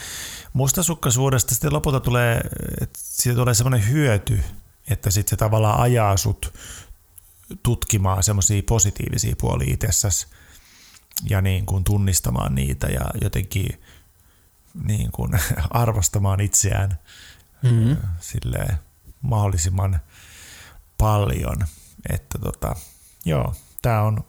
mustasukkaisuudesta 0.54 1.56
sitten 1.56 1.74
lopulta 1.74 2.00
tulee, 2.00 2.42
että 2.82 3.00
siitä 3.02 3.38
tulee 3.38 3.54
semmoinen 3.54 3.90
hyöty, 3.90 4.40
että 4.90 5.12
sitten 5.12 5.30
se 5.30 5.36
tavallaan 5.36 5.80
ajaa 5.80 6.18
sut 6.18 6.54
tutkimaan 7.64 8.24
semmoisia 8.24 8.64
positiivisia 8.64 9.36
puolia 9.40 9.74
itsessäsi 9.74 10.28
ja 11.30 11.42
niin 11.42 11.66
kuin 11.66 11.84
tunnistamaan 11.84 12.56
niitä 12.56 12.88
ja 12.88 13.06
jotenkin 13.22 13.82
niin 14.84 15.12
kuin 15.12 15.32
arvostamaan 15.70 16.40
itseään 16.40 17.00
mm-hmm. 17.62 17.98
sille 18.20 18.68
mahdollisimman 19.22 20.00
paljon. 20.98 21.58
Että 22.10 22.40
tota, 22.40 22.76
joo, 23.26 23.56
tämä 23.82 24.02
on, 24.02 24.24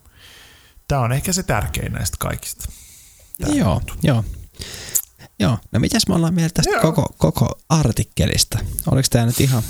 tää 0.89 1.01
on 1.01 1.13
ehkä 1.13 1.33
se 1.33 1.43
tärkein 1.43 1.93
näistä 1.93 2.17
kaikista. 2.21 2.69
Tää 3.41 3.55
joo, 3.55 3.75
juttu. 3.75 3.95
joo. 4.03 4.25
Joo, 5.39 5.59
no 5.73 5.81
mitäs 5.81 6.09
me 6.09 6.15
ollaan 6.15 6.35
mieltä 6.35 6.63
tästä 6.63 6.81
koko, 6.81 7.15
koko 7.19 7.59
artikkelista? 7.69 8.59
Oliko 8.91 9.09
tämä 9.11 9.27
nyt 9.27 9.41
ihan 9.41 9.63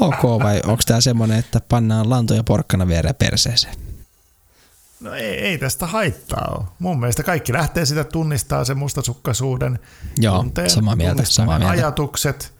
ok 0.00 0.22
vai 0.42 0.60
onko 0.66 0.82
tämä 0.86 1.00
semmoinen, 1.00 1.38
että 1.38 1.60
pannaan 1.68 2.10
lantoja 2.10 2.44
porkkana 2.44 2.88
viereen 2.88 3.14
perseeseen? 3.14 3.74
No 5.00 5.14
ei, 5.14 5.34
ei 5.38 5.58
tästä 5.58 5.86
haittaa 5.86 6.56
ole. 6.58 6.64
Mun 6.78 7.00
mielestä 7.00 7.22
kaikki 7.22 7.52
lähtee 7.52 7.86
sitä 7.86 8.04
tunnistaa 8.04 8.64
sen 8.64 8.78
mustasukkaisuuden 8.78 9.78
Joo, 10.18 10.36
tunteen, 10.36 10.70
samaa 10.70 10.96
mieltä, 10.96 11.24
samaa 11.24 11.58
mieltä. 11.58 11.72
ajatukset, 11.72 12.52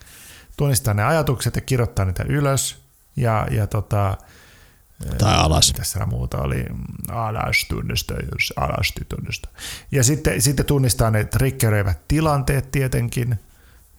tunnistaa 0.57 0.93
ne 0.93 1.03
ajatukset 1.03 1.55
ja 1.55 1.61
kirjoittaa 1.61 2.05
niitä 2.05 2.23
ylös. 2.27 2.77
Ja, 3.15 3.47
ja 3.51 3.67
tota, 3.67 4.17
tai 5.17 5.35
alas. 5.37 5.73
Tässä 5.77 6.05
muuta 6.05 6.37
oli 6.37 6.65
alas 7.09 7.65
tunnista, 7.69 8.13
jos 8.13 8.53
alasti 8.55 9.01
tunnista. 9.09 9.49
Ja 9.91 10.03
sitten, 10.03 10.41
sitten 10.41 10.65
tunnistaa 10.65 11.11
ne 11.11 11.23
triggeröivät 11.23 12.07
tilanteet 12.07 12.71
tietenkin. 12.71 13.39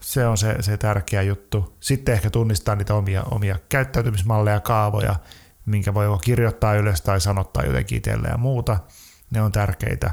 Se 0.01 0.27
on 0.27 0.39
se, 0.39 0.56
se 0.60 0.77
tärkeä 0.77 1.22
juttu. 1.22 1.77
Sitten 1.81 2.14
ehkä 2.14 2.31
tunnistaa 2.31 2.77
niitä 2.77 2.94
omia, 2.94 3.22
omia 3.22 3.59
käyttäytymismalleja, 3.68 4.60
kaavoja– 4.60 5.16
minkä 5.70 5.94
voi 5.94 6.18
kirjoittaa 6.24 6.74
ylös 6.74 7.01
tai 7.01 7.20
sanottaa 7.20 7.64
jotenkin 7.64 7.98
itselle 7.98 8.28
ja 8.28 8.36
muuta. 8.39 8.78
Ne 9.31 9.43
on 9.43 9.52
tärkeitä. 9.52 10.10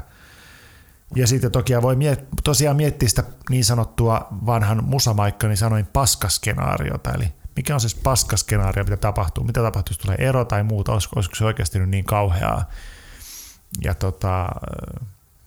Ja 1.16 1.26
sitten 1.26 1.52
toki 1.52 1.72
voi 1.82 1.94
miet- 1.94 2.26
tosiaan 2.44 2.76
miettiä 2.76 3.08
sitä 3.08 3.24
niin 3.50 3.64
sanottua 3.64 4.28
vanhan 4.46 4.84
musamaikkani 4.84 5.56
sanoin 5.56 5.86
paskaskenaariota, 5.86 7.12
eli 7.12 7.32
mikä 7.58 7.74
on 7.74 7.80
se 7.80 7.88
paskaskenaario, 8.02 8.84
mitä 8.84 8.96
tapahtuu, 8.96 9.44
mitä 9.44 9.62
tapahtuu, 9.62 9.92
jos 9.92 9.98
tulee 9.98 10.16
ero 10.18 10.44
tai 10.44 10.62
muuta, 10.62 10.92
olisiko, 10.92 11.12
olisiko 11.16 11.34
se 11.34 11.44
oikeasti 11.44 11.78
nyt 11.78 11.88
niin 11.88 12.04
kauheaa. 12.04 12.70
Ja 13.82 13.94
tota, 13.94 14.48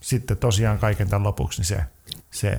sitten 0.00 0.36
tosiaan 0.36 0.78
kaiken 0.78 1.08
tämän 1.08 1.22
lopuksi 1.22 1.60
niin 1.60 1.66
se, 1.66 1.84
se 2.30 2.56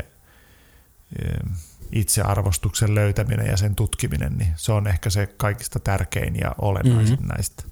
itsearvostuksen 1.92 2.96
löytäminen 2.96 3.48
ja 3.48 3.58
sen 3.58 3.76
tutkiminen, 3.76 4.38
niin 4.38 4.54
se 4.56 4.72
on 4.72 4.88
ehkä 4.88 5.10
se 5.10 5.28
kaikista 5.28 5.80
tärkein 5.80 6.36
ja 6.40 6.56
olennaisin 6.62 7.16
mm-hmm. 7.16 7.34
näistä. 7.36 7.64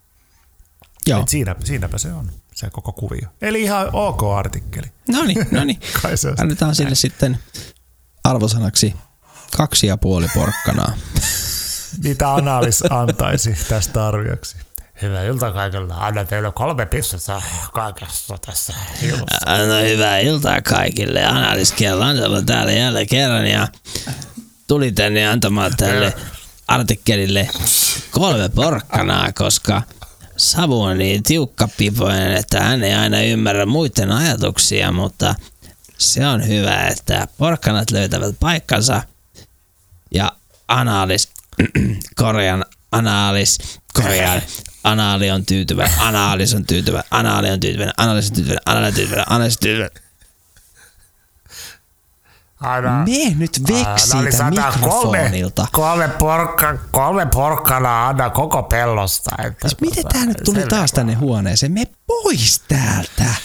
Joo. 1.08 1.22
Et 1.22 1.28
siinä, 1.28 1.56
siinäpä 1.64 1.98
se 1.98 2.14
on, 2.14 2.32
se 2.56 2.70
koko 2.70 2.92
kuvio. 2.92 3.30
Eli 3.42 3.62
ihan 3.62 3.90
ok 3.94 4.24
artikkeli. 4.24 4.88
No 5.08 5.24
niin, 5.24 5.48
no 5.58 5.64
niin. 5.64 5.80
Annetaan 6.38 6.76
sille 6.76 6.96
sitten 6.96 7.40
arvosanaksi 8.24 8.96
kaksi 9.58 9.88
ja 9.88 9.98
puoli 9.98 10.28
porkkanaa. 10.34 10.94
Mitä 12.04 12.34
analys 12.34 12.84
antaisi 12.90 13.58
tästä 13.70 14.08
arvioksi? 14.08 14.58
Hyvää 15.02 15.24
iltaa 15.24 15.52
kaikille. 15.52 15.94
Anna 15.98 16.26
teille 16.26 16.52
kolme 16.52 16.86
pistettä 16.86 17.42
kaikessa 17.74 18.38
tässä 18.46 18.74
ilmassa. 19.02 19.68
No 19.68 19.90
hyvää 19.90 20.20
iltaa 20.20 20.62
kaikille. 20.62 21.26
Analys 21.26 21.72
Kielansalo 21.72 22.42
täällä 22.42 22.72
jälleen 22.72 23.08
kerran 23.08 23.48
ja 23.48 23.68
tuli 24.68 24.92
tänne 24.92 25.28
antamaan 25.28 25.72
tälle 25.78 26.14
artikkelille 26.68 27.50
kolme 28.12 28.50
porkkanaa, 28.50 29.32
koska 29.32 29.82
Savu 30.38 30.82
on 30.82 30.98
niin 30.98 31.24
tiukkapipoinen, 31.24 32.32
että 32.32 32.60
hän 32.60 32.84
ei 32.84 32.94
aina 32.94 33.22
ymmärrä 33.22 33.66
muiden 33.66 34.12
ajatuksia, 34.12 34.92
mutta 34.92 35.36
se 35.98 36.28
on 36.28 36.48
hyvä, 36.48 36.88
että 36.88 37.28
porkkanat 37.38 37.92
löytävät 37.92 38.36
paikkansa 38.40 39.04
ja 40.14 40.32
analis, 40.68 41.30
korjan 42.16 42.66
analis, 42.92 43.58
korjaan 43.94 44.42
Anaali 44.84 45.32
on 45.32 45.46
tyytyväinen, 45.46 46.00
anaalis 46.00 46.54
on 46.54 46.66
tyytyväinen, 46.66 47.08
anaali 47.12 47.50
on 47.50 47.60
tyytyväinen, 47.60 47.94
anaalis 47.98 48.30
on 48.30 48.36
tyytyväinen, 48.36 48.66
anaali 48.68 48.88
on 48.88 48.94
tyytyväinen, 48.94 49.32
anaalis 49.32 49.56
on 49.56 49.60
tyytyväinen. 49.62 50.12
Aina, 52.62 53.06
Me 53.06 53.36
nyt 53.36 53.62
veksi 53.68 54.08
siitä 54.10 54.50
mikrofonilta. 54.50 55.68
Kolme, 55.72 55.98
kolme, 55.98 56.08
porkka, 56.08 56.78
kolme 56.92 57.26
porkkana 57.26 58.08
anna 58.08 58.30
koko 58.30 58.64
pellosta. 58.64 59.32
Että 59.46 59.70
siis 59.70 59.82
miten 59.82 60.06
tää 60.14 60.26
nyt 60.26 60.38
tuli 60.46 60.64
taas 60.70 60.92
tänne 60.92 61.14
huoneeseen? 61.14 61.72
Me 61.72 61.84
pois 62.08 62.62
täältä. 62.68 63.36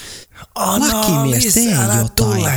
Lakimies, 0.55 1.55
tee 1.55 1.70
jotain. 1.70 2.10
Tule. 2.16 2.52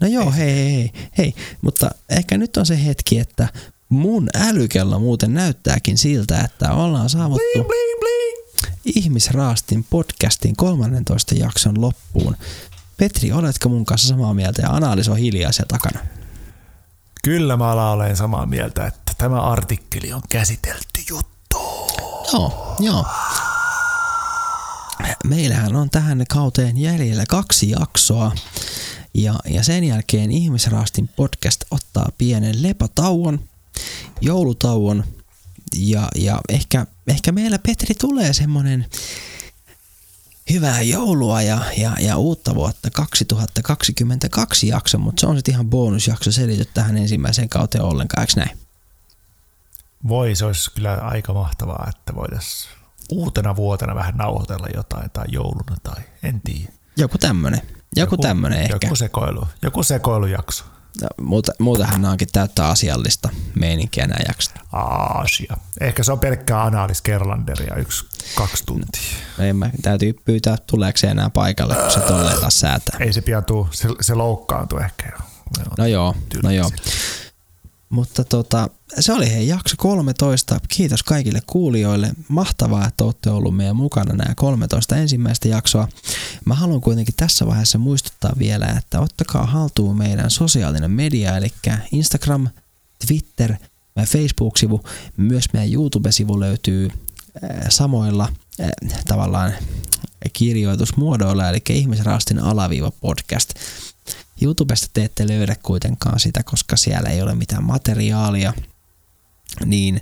No 0.00 0.06
joo, 0.06 0.32
hei, 0.32 0.54
hei, 0.54 0.92
hei, 1.18 1.34
mutta 1.62 1.90
ehkä 2.08 2.38
nyt 2.38 2.56
on 2.56 2.66
se 2.66 2.84
hetki, 2.84 3.18
että 3.18 3.48
Mun 3.88 4.28
älykello 4.34 4.98
muuten 4.98 5.34
näyttääkin 5.34 5.98
siltä, 5.98 6.40
että 6.40 6.72
ollaan 6.72 7.08
saavuttu 7.08 7.44
bling, 7.52 7.66
bling, 7.66 8.00
bling. 8.00 8.96
Ihmisraastin 8.96 9.84
podcastin 9.90 10.56
13 10.56 11.34
jakson 11.34 11.80
loppuun. 11.80 12.36
Petri, 12.96 13.32
oletko 13.32 13.68
mun 13.68 13.84
kanssa 13.84 14.08
samaa 14.08 14.34
mieltä 14.34 14.62
ja 14.62 14.70
analysoi 14.70 15.20
hiljaa 15.20 15.52
siellä 15.52 15.68
takana? 15.68 16.00
Kyllä 17.24 17.56
mä 17.56 17.70
alan 17.70 17.92
olen 17.92 18.16
samaa 18.16 18.46
mieltä, 18.46 18.86
että 18.86 19.12
tämä 19.18 19.40
artikkeli 19.40 20.12
on 20.12 20.22
käsitelty 20.28 21.00
juttu. 21.10 21.58
Joo, 22.32 22.76
joo. 22.80 23.06
Meillähän 25.24 25.76
on 25.76 25.90
tähän 25.90 26.24
kauteen 26.28 26.78
jäljellä 26.78 27.24
kaksi 27.28 27.70
jaksoa. 27.70 28.32
Ja, 29.16 29.34
ja 29.44 29.62
sen 29.62 29.84
jälkeen 29.84 30.30
Ihmisraastin 30.30 31.08
podcast 31.08 31.64
ottaa 31.70 32.08
pienen 32.18 32.62
lepotauon, 32.62 33.40
joulutauon. 34.20 35.04
Ja, 35.76 36.08
ja 36.14 36.40
ehkä, 36.48 36.86
ehkä 37.06 37.32
meillä 37.32 37.58
Petri 37.58 37.94
tulee 37.94 38.32
semmonen 38.32 38.86
hyvää 40.50 40.82
joulua 40.82 41.42
ja, 41.42 41.60
ja, 41.76 41.96
ja 42.00 42.16
uutta 42.16 42.54
vuotta 42.54 42.90
2022 42.90 44.68
jakso, 44.68 44.98
mutta 44.98 45.20
se 45.20 45.26
on 45.26 45.36
sitten 45.36 45.54
ihan 45.54 45.70
bonusjakso 45.70 46.32
selity 46.32 46.64
tähän 46.64 46.96
ensimmäiseen 46.96 47.48
kauteen 47.48 47.84
ollenkaan, 47.84 48.20
eikö 48.20 48.32
näin? 48.36 48.58
Voi, 50.08 50.34
se 50.34 50.44
olisi 50.44 50.70
kyllä 50.74 50.94
aika 50.94 51.32
mahtavaa, 51.32 51.86
että 51.88 52.14
voitaisiin 52.14 52.74
uutena 53.10 53.56
vuotena 53.56 53.94
vähän 53.94 54.16
nauhoitella 54.16 54.66
jotain 54.74 55.10
tai 55.10 55.24
jouluna 55.28 55.76
tai 55.82 56.02
en 56.22 56.40
tiedä. 56.40 56.72
Joku 56.96 57.18
tämmönen. 57.18 57.75
Joku, 57.96 58.14
joku 58.14 58.16
tämmönen 58.16 58.60
ehkä. 58.60 58.78
Joku 58.82 58.96
sekoilu, 58.96 59.48
joku 59.62 59.82
sekoilujakso. 59.82 60.64
No, 61.02 61.08
muuta, 61.24 61.52
muutahan 61.58 62.02
nämä 62.02 62.12
onkin 62.12 62.28
täyttä 62.32 62.68
asiallista 62.68 63.28
meininkiä 63.54 64.06
nämä 64.06 64.24
jaksot. 64.28 64.54
Aasia. 64.72 65.56
Ehkä 65.80 66.02
se 66.02 66.12
on 66.12 66.20
pelkkää 66.20 66.62
Analis 66.62 67.02
Kerlanderia 67.02 67.74
yksi, 67.74 68.06
kaksi 68.34 68.66
tuntia. 68.66 69.02
No 69.38 69.44
ei 69.44 69.52
mä, 69.52 69.70
täytyy 69.82 70.12
pyytää 70.24 70.56
tuleeko 70.66 70.98
se 70.98 71.06
enää 71.06 71.30
paikalle, 71.30 71.74
kun 71.74 71.90
se 71.90 72.00
tolleen 72.00 72.40
taas 72.40 72.60
säätää. 72.60 72.96
Ei 73.00 73.12
se 73.12 73.20
pian 73.20 73.44
tuu, 73.44 73.68
se, 73.70 73.88
se 74.00 74.14
loukkaantuu 74.14 74.78
ehkä 74.78 75.12
jo. 75.12 75.26
No 75.78 75.86
joo, 75.86 76.14
no 76.42 76.50
joo. 76.50 76.70
Mutta 77.90 78.24
tota, 78.24 78.68
se 79.00 79.12
oli 79.12 79.30
hei 79.30 79.48
jakso 79.48 79.74
13. 79.78 80.60
Kiitos 80.68 81.02
kaikille 81.02 81.40
kuulijoille. 81.46 82.10
Mahtavaa, 82.28 82.86
että 82.86 83.04
olette 83.04 83.30
ollut 83.30 83.56
meidän 83.56 83.76
mukana 83.76 84.14
nämä 84.14 84.34
13 84.34 84.96
ensimmäistä 84.96 85.48
jaksoa. 85.48 85.88
Mä 86.44 86.54
haluan 86.54 86.80
kuitenkin 86.80 87.14
tässä 87.16 87.46
vaiheessa 87.46 87.78
muistuttaa 87.78 88.32
vielä, 88.38 88.66
että 88.66 89.00
ottakaa 89.00 89.46
haltuun 89.46 89.98
meidän 89.98 90.30
sosiaalinen 90.30 90.90
media, 90.90 91.36
eli 91.36 91.52
Instagram, 91.92 92.48
Twitter, 93.06 93.54
meidän 93.96 94.12
Facebook-sivu, 94.12 94.84
myös 95.16 95.44
meidän 95.52 95.72
YouTube-sivu 95.72 96.40
löytyy 96.40 96.90
samoilla 97.68 98.28
tavallaan 99.06 99.52
kirjoitusmuodoilla, 100.32 101.48
eli 101.48 101.62
ihmisraastin 101.70 102.38
alaviiva 102.38 102.90
podcast. 102.90 103.54
YouTubesta 104.42 104.86
te 104.92 105.04
ette 105.04 105.28
löydä 105.28 105.56
kuitenkaan 105.62 106.20
sitä, 106.20 106.42
koska 106.42 106.76
siellä 106.76 107.08
ei 107.10 107.22
ole 107.22 107.34
mitään 107.34 107.64
materiaalia, 107.64 108.52
niin, 109.64 110.00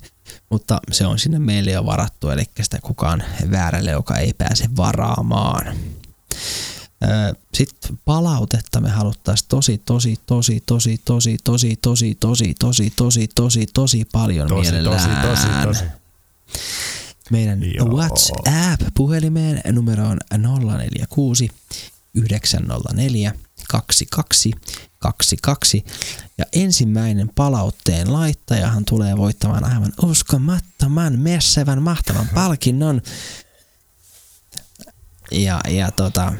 mutta 0.51 0.81
se 0.93 1.07
on 1.07 1.19
sinne 1.19 1.39
meille 1.39 1.71
jo 1.71 1.87
varattu, 1.87 2.31
eli 2.31 2.45
sitä 2.63 2.79
kukaan 2.83 3.25
väärälle, 3.51 3.91
joka 3.91 4.17
ei 4.17 4.33
pääse 4.39 4.69
varaamaan. 4.77 5.77
Sitten 7.55 7.99
palautetta 8.05 8.81
me 8.81 8.91
haluttaisiin 8.91 9.49
tosi, 9.49 9.83
tosi, 9.87 10.21
tosi, 10.27 10.63
tosi, 10.67 11.01
tosi, 11.05 11.37
tosi, 11.45 11.77
tosi, 11.81 12.15
tosi, 12.21 12.55
tosi, 12.59 12.93
tosi, 12.97 13.29
tosi, 13.35 13.67
tosi 13.75 14.05
paljon 14.13 14.49
tosi, 14.49 14.71
mielellään. 14.71 15.21
Tosi, 15.29 15.47
tosi, 15.47 15.67
tosi. 15.67 15.85
Meidän 17.31 17.75
Joo. 17.75 17.89
WhatsApp-puhelimeen 17.89 19.63
numero 19.73 20.07
on 20.09 20.19
046 20.31 21.51
904 22.15 23.33
2222. 23.69 25.85
Ja 26.39 26.45
ensimmäinen 26.53 27.31
palautteen 27.35 28.13
laittajahan 28.13 28.85
tulee 28.85 29.17
voittamaan 29.17 29.65
aivan 29.65 29.93
uskomattoman, 30.03 31.19
messevän, 31.19 31.83
mahtavan 31.83 32.29
palkinnon. 32.35 33.03
Ja, 35.31 35.61
ja 35.69 35.91
tota, 35.91 36.33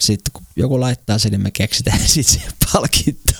sitten 0.00 0.32
kun 0.32 0.42
joku 0.56 0.80
laittaa 0.80 1.18
sen, 1.18 1.30
niin 1.30 1.42
me 1.42 1.50
keksitään 1.50 1.98
sitten 2.08 2.24
siihen 2.24 2.52
palkinto. 2.72 3.32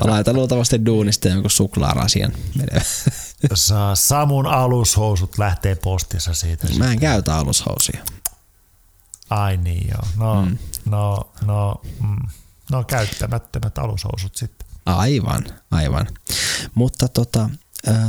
Laitan 0.00 0.36
luultavasti 0.36 0.86
duunista 0.86 1.28
jonkun 1.28 1.50
suklaarasian. 1.50 2.32
Saa 3.54 3.96
Samun 3.96 4.46
alushousut 4.46 5.38
lähtee 5.38 5.74
postissa 5.74 6.34
siitä. 6.34 6.66
Mä 6.66 6.72
en 6.72 6.74
sitten. 6.74 7.00
käytä 7.00 7.36
alushousia. 7.36 8.04
Ai 9.30 9.56
niin 9.56 9.88
joo. 9.88 10.02
No, 10.16 10.42
mm. 10.42 10.58
no, 10.84 11.32
no, 11.46 11.80
mm. 12.00 12.28
no 12.70 12.84
käyttämättömät 12.84 13.78
alushousut 13.78 14.36
sitten. 14.36 14.68
Aivan, 14.86 15.44
aivan. 15.70 16.06
Mutta 16.74 17.08
tota, 17.08 17.50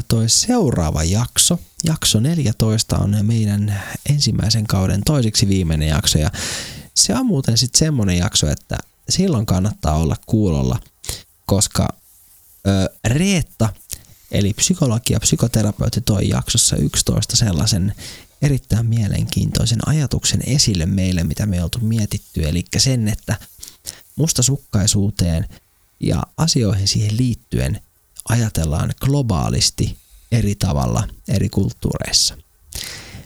toi 0.08 0.30
seuraava 0.30 1.04
jakso, 1.04 1.60
jakso 1.84 2.20
14 2.20 2.98
on 2.98 3.18
meidän 3.22 3.82
ensimmäisen 4.10 4.68
kauden 4.68 5.02
toiseksi 5.06 5.48
viimeinen 5.48 5.88
jakso 5.88 6.20
ja 6.20 6.32
se 6.96 7.16
on 7.16 7.26
muuten 7.26 7.58
sitten 7.58 7.80
semmonen 7.80 8.18
jakso, 8.18 8.48
että 8.48 8.78
silloin 9.10 9.46
kannattaa 9.46 9.96
olla 9.96 10.16
kuulolla, 10.26 10.80
koska 11.46 11.88
ö, 12.68 12.90
Reetta, 13.08 13.70
eli 14.32 14.54
psykologi 14.54 15.14
ja 15.14 15.20
psykoterapeutti 15.20 16.02
toi 16.02 16.30
jaksossa 16.30 16.76
11 16.76 17.36
sellaisen 17.36 17.96
erittäin 18.42 18.86
mielenkiintoisen 18.86 19.80
ajatuksen 19.86 20.42
esille 20.46 20.86
meille, 20.86 21.24
mitä 21.24 21.46
me 21.46 21.64
oltu 21.64 21.80
mietitty, 21.80 22.44
eli 22.44 22.66
sen, 22.78 23.08
että 23.08 23.38
mustasukkaisuuteen 24.16 25.48
ja 26.00 26.24
asioihin 26.38 26.88
siihen 26.88 27.18
liittyen 27.18 27.82
ajatellaan 28.30 28.94
globaalisti 29.00 29.98
eri 30.32 30.56
tavalla 30.56 31.08
eri 31.28 31.50
kulttuureissa. 31.50 32.38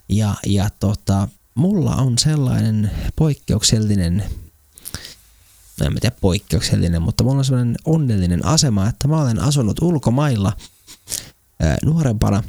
Ja, 0.10 0.35
ja 0.45 0.69
tota, 0.80 1.27
mulla 1.56 1.95
on 1.95 2.18
sellainen 2.18 2.91
poikkeuksellinen, 3.15 4.23
no 5.80 5.85
en 5.85 5.95
tiedä 6.02 6.15
poikkeuksellinen, 6.22 7.02
mutta 7.02 7.23
mulla 7.23 7.38
on 7.38 7.45
sellainen 7.45 7.76
onnellinen 7.85 8.45
asema, 8.45 8.88
että 8.88 9.07
mä 9.07 9.22
olen 9.22 9.40
asunut 9.40 9.81
ulkomailla 9.81 10.53
ää, 11.60 11.77
nuorempana. 11.84 12.44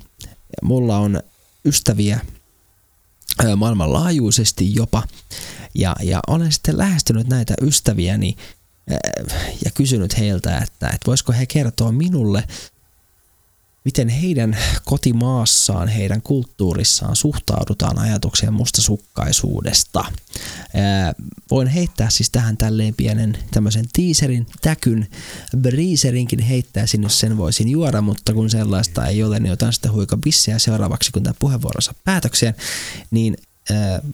Mulla 0.62 0.98
on 0.98 1.22
ystäviä 1.64 2.20
maailmanlaajuisesti 3.56 4.74
jopa. 4.74 5.02
Ja, 5.74 5.96
ja 6.02 6.20
olen 6.26 6.52
sitten 6.52 6.78
lähestynyt 6.78 7.28
näitä 7.28 7.54
ystäviäni 7.62 8.36
ja 9.64 9.70
kysynyt 9.74 10.18
heiltä, 10.18 10.58
että, 10.58 10.86
että 10.86 11.06
voisiko 11.06 11.32
he 11.32 11.46
kertoa 11.46 11.92
minulle 11.92 12.44
miten 13.84 14.08
heidän 14.08 14.56
kotimaassaan, 14.84 15.88
heidän 15.88 16.22
kulttuurissaan 16.22 17.16
suhtaudutaan 17.16 17.98
ajatukseen 17.98 18.52
mustasukkaisuudesta. 18.52 20.04
voin 21.50 21.68
heittää 21.68 22.10
siis 22.10 22.30
tähän 22.30 22.56
tälleen 22.56 22.94
pienen 22.94 23.38
tämmöisen 23.50 23.84
teaserin, 23.92 24.46
täkyn, 24.62 25.06
breezerinkin 25.56 26.40
heittäisin, 26.40 27.02
jos 27.02 27.20
sen 27.20 27.36
voisin 27.36 27.68
juoda, 27.68 28.00
mutta 28.00 28.32
kun 28.32 28.50
sellaista 28.50 29.06
ei 29.06 29.22
ole, 29.22 29.40
niin 29.40 29.52
otan 29.52 29.72
sitten 29.72 29.92
huika 29.92 30.16
bissejä 30.16 30.58
seuraavaksi, 30.58 31.12
kun 31.12 31.22
tämä 31.22 31.34
puheenvuorossa 31.38 31.94
päätökseen, 32.04 32.54
niin 33.10 33.36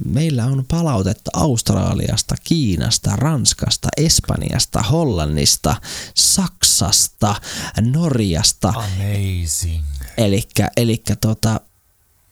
meillä 0.04 0.44
on 0.46 0.64
palautetta 0.68 1.30
Australiasta, 1.34 2.34
Kiinasta, 2.44 3.16
Ranskasta, 3.16 3.88
Espanjasta, 3.96 4.82
Hollannista, 4.82 5.76
Saksasta, 6.14 7.34
Norjasta. 7.80 8.68
Amazing. 8.68 9.84
Elikkä, 10.16 10.70
elikkä 10.76 11.16
tota, 11.16 11.60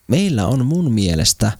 meillä 0.07 0.47
on 0.47 0.65
mun 0.65 0.91
mielestä 0.91 1.51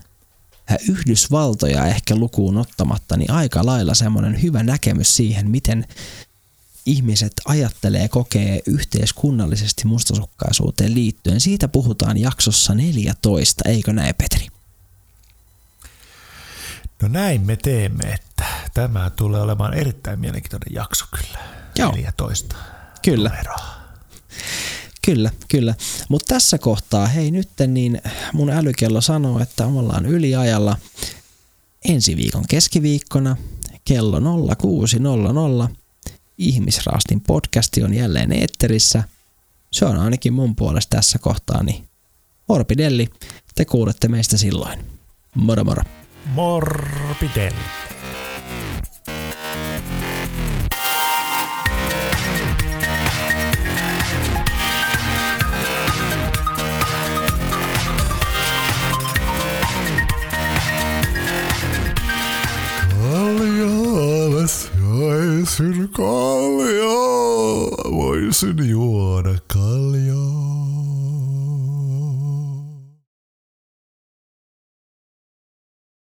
Yhdysvaltoja 0.89 1.85
ehkä 1.85 2.15
lukuun 2.15 2.57
ottamatta, 2.57 3.17
niin 3.17 3.31
aika 3.31 3.65
lailla 3.65 3.93
semmoinen 3.93 4.41
hyvä 4.41 4.63
näkemys 4.63 5.15
siihen, 5.15 5.49
miten 5.49 5.87
ihmiset 6.85 7.33
ajattelee, 7.45 8.07
kokee 8.07 8.59
yhteiskunnallisesti 8.65 9.87
mustasukkaisuuteen 9.87 10.95
liittyen. 10.95 11.41
Siitä 11.41 11.67
puhutaan 11.67 12.17
jaksossa 12.17 12.75
14, 12.75 13.69
eikö 13.69 13.93
näin 13.93 14.15
Petri? 14.15 14.48
No 17.01 17.07
näin 17.07 17.41
me 17.41 17.55
teemme, 17.55 18.03
että 18.03 18.45
tämä 18.73 19.09
tulee 19.09 19.41
olemaan 19.41 19.73
erittäin 19.73 20.19
mielenkiintoinen 20.19 20.73
jakso 20.75 21.05
kyllä. 21.17 21.39
Joo. 21.79 21.91
14. 21.91 22.55
Kyllä. 23.01 23.29
Numeroa. 23.29 23.79
Kyllä, 25.05 25.31
kyllä. 25.47 25.75
Mutta 26.09 26.33
tässä 26.33 26.57
kohtaa, 26.57 27.07
hei 27.07 27.31
nyt 27.31 27.49
niin 27.67 28.01
mun 28.33 28.49
älykello 28.49 29.01
sanoo, 29.01 29.39
että 29.39 29.65
ollaan 29.65 30.05
yliajalla 30.05 30.77
ensi 31.85 32.15
viikon 32.15 32.45
keskiviikkona 32.49 33.37
kello 33.85 34.19
06.00. 34.19 35.75
Ihmisraastin 36.37 37.21
podcasti 37.21 37.83
on 37.83 37.93
jälleen 37.93 38.31
eetterissä. 38.31 39.03
Se 39.71 39.85
on 39.85 39.97
ainakin 39.97 40.33
mun 40.33 40.55
puolesta 40.55 40.97
tässä 40.97 41.19
kohtaa, 41.19 41.63
niin 41.63 41.87
Orpidelli, 42.49 43.09
te 43.55 43.65
kuulette 43.65 44.07
meistä 44.07 44.37
silloin. 44.37 44.79
Moro 45.35 45.63
moro. 45.63 45.83
Morbidell. 46.35 47.55
Voisin 64.99 65.89
kaljaa, 65.89 67.91
voisin 67.91 68.69
juoda 68.69 69.35
kaljaa. 69.47 70.78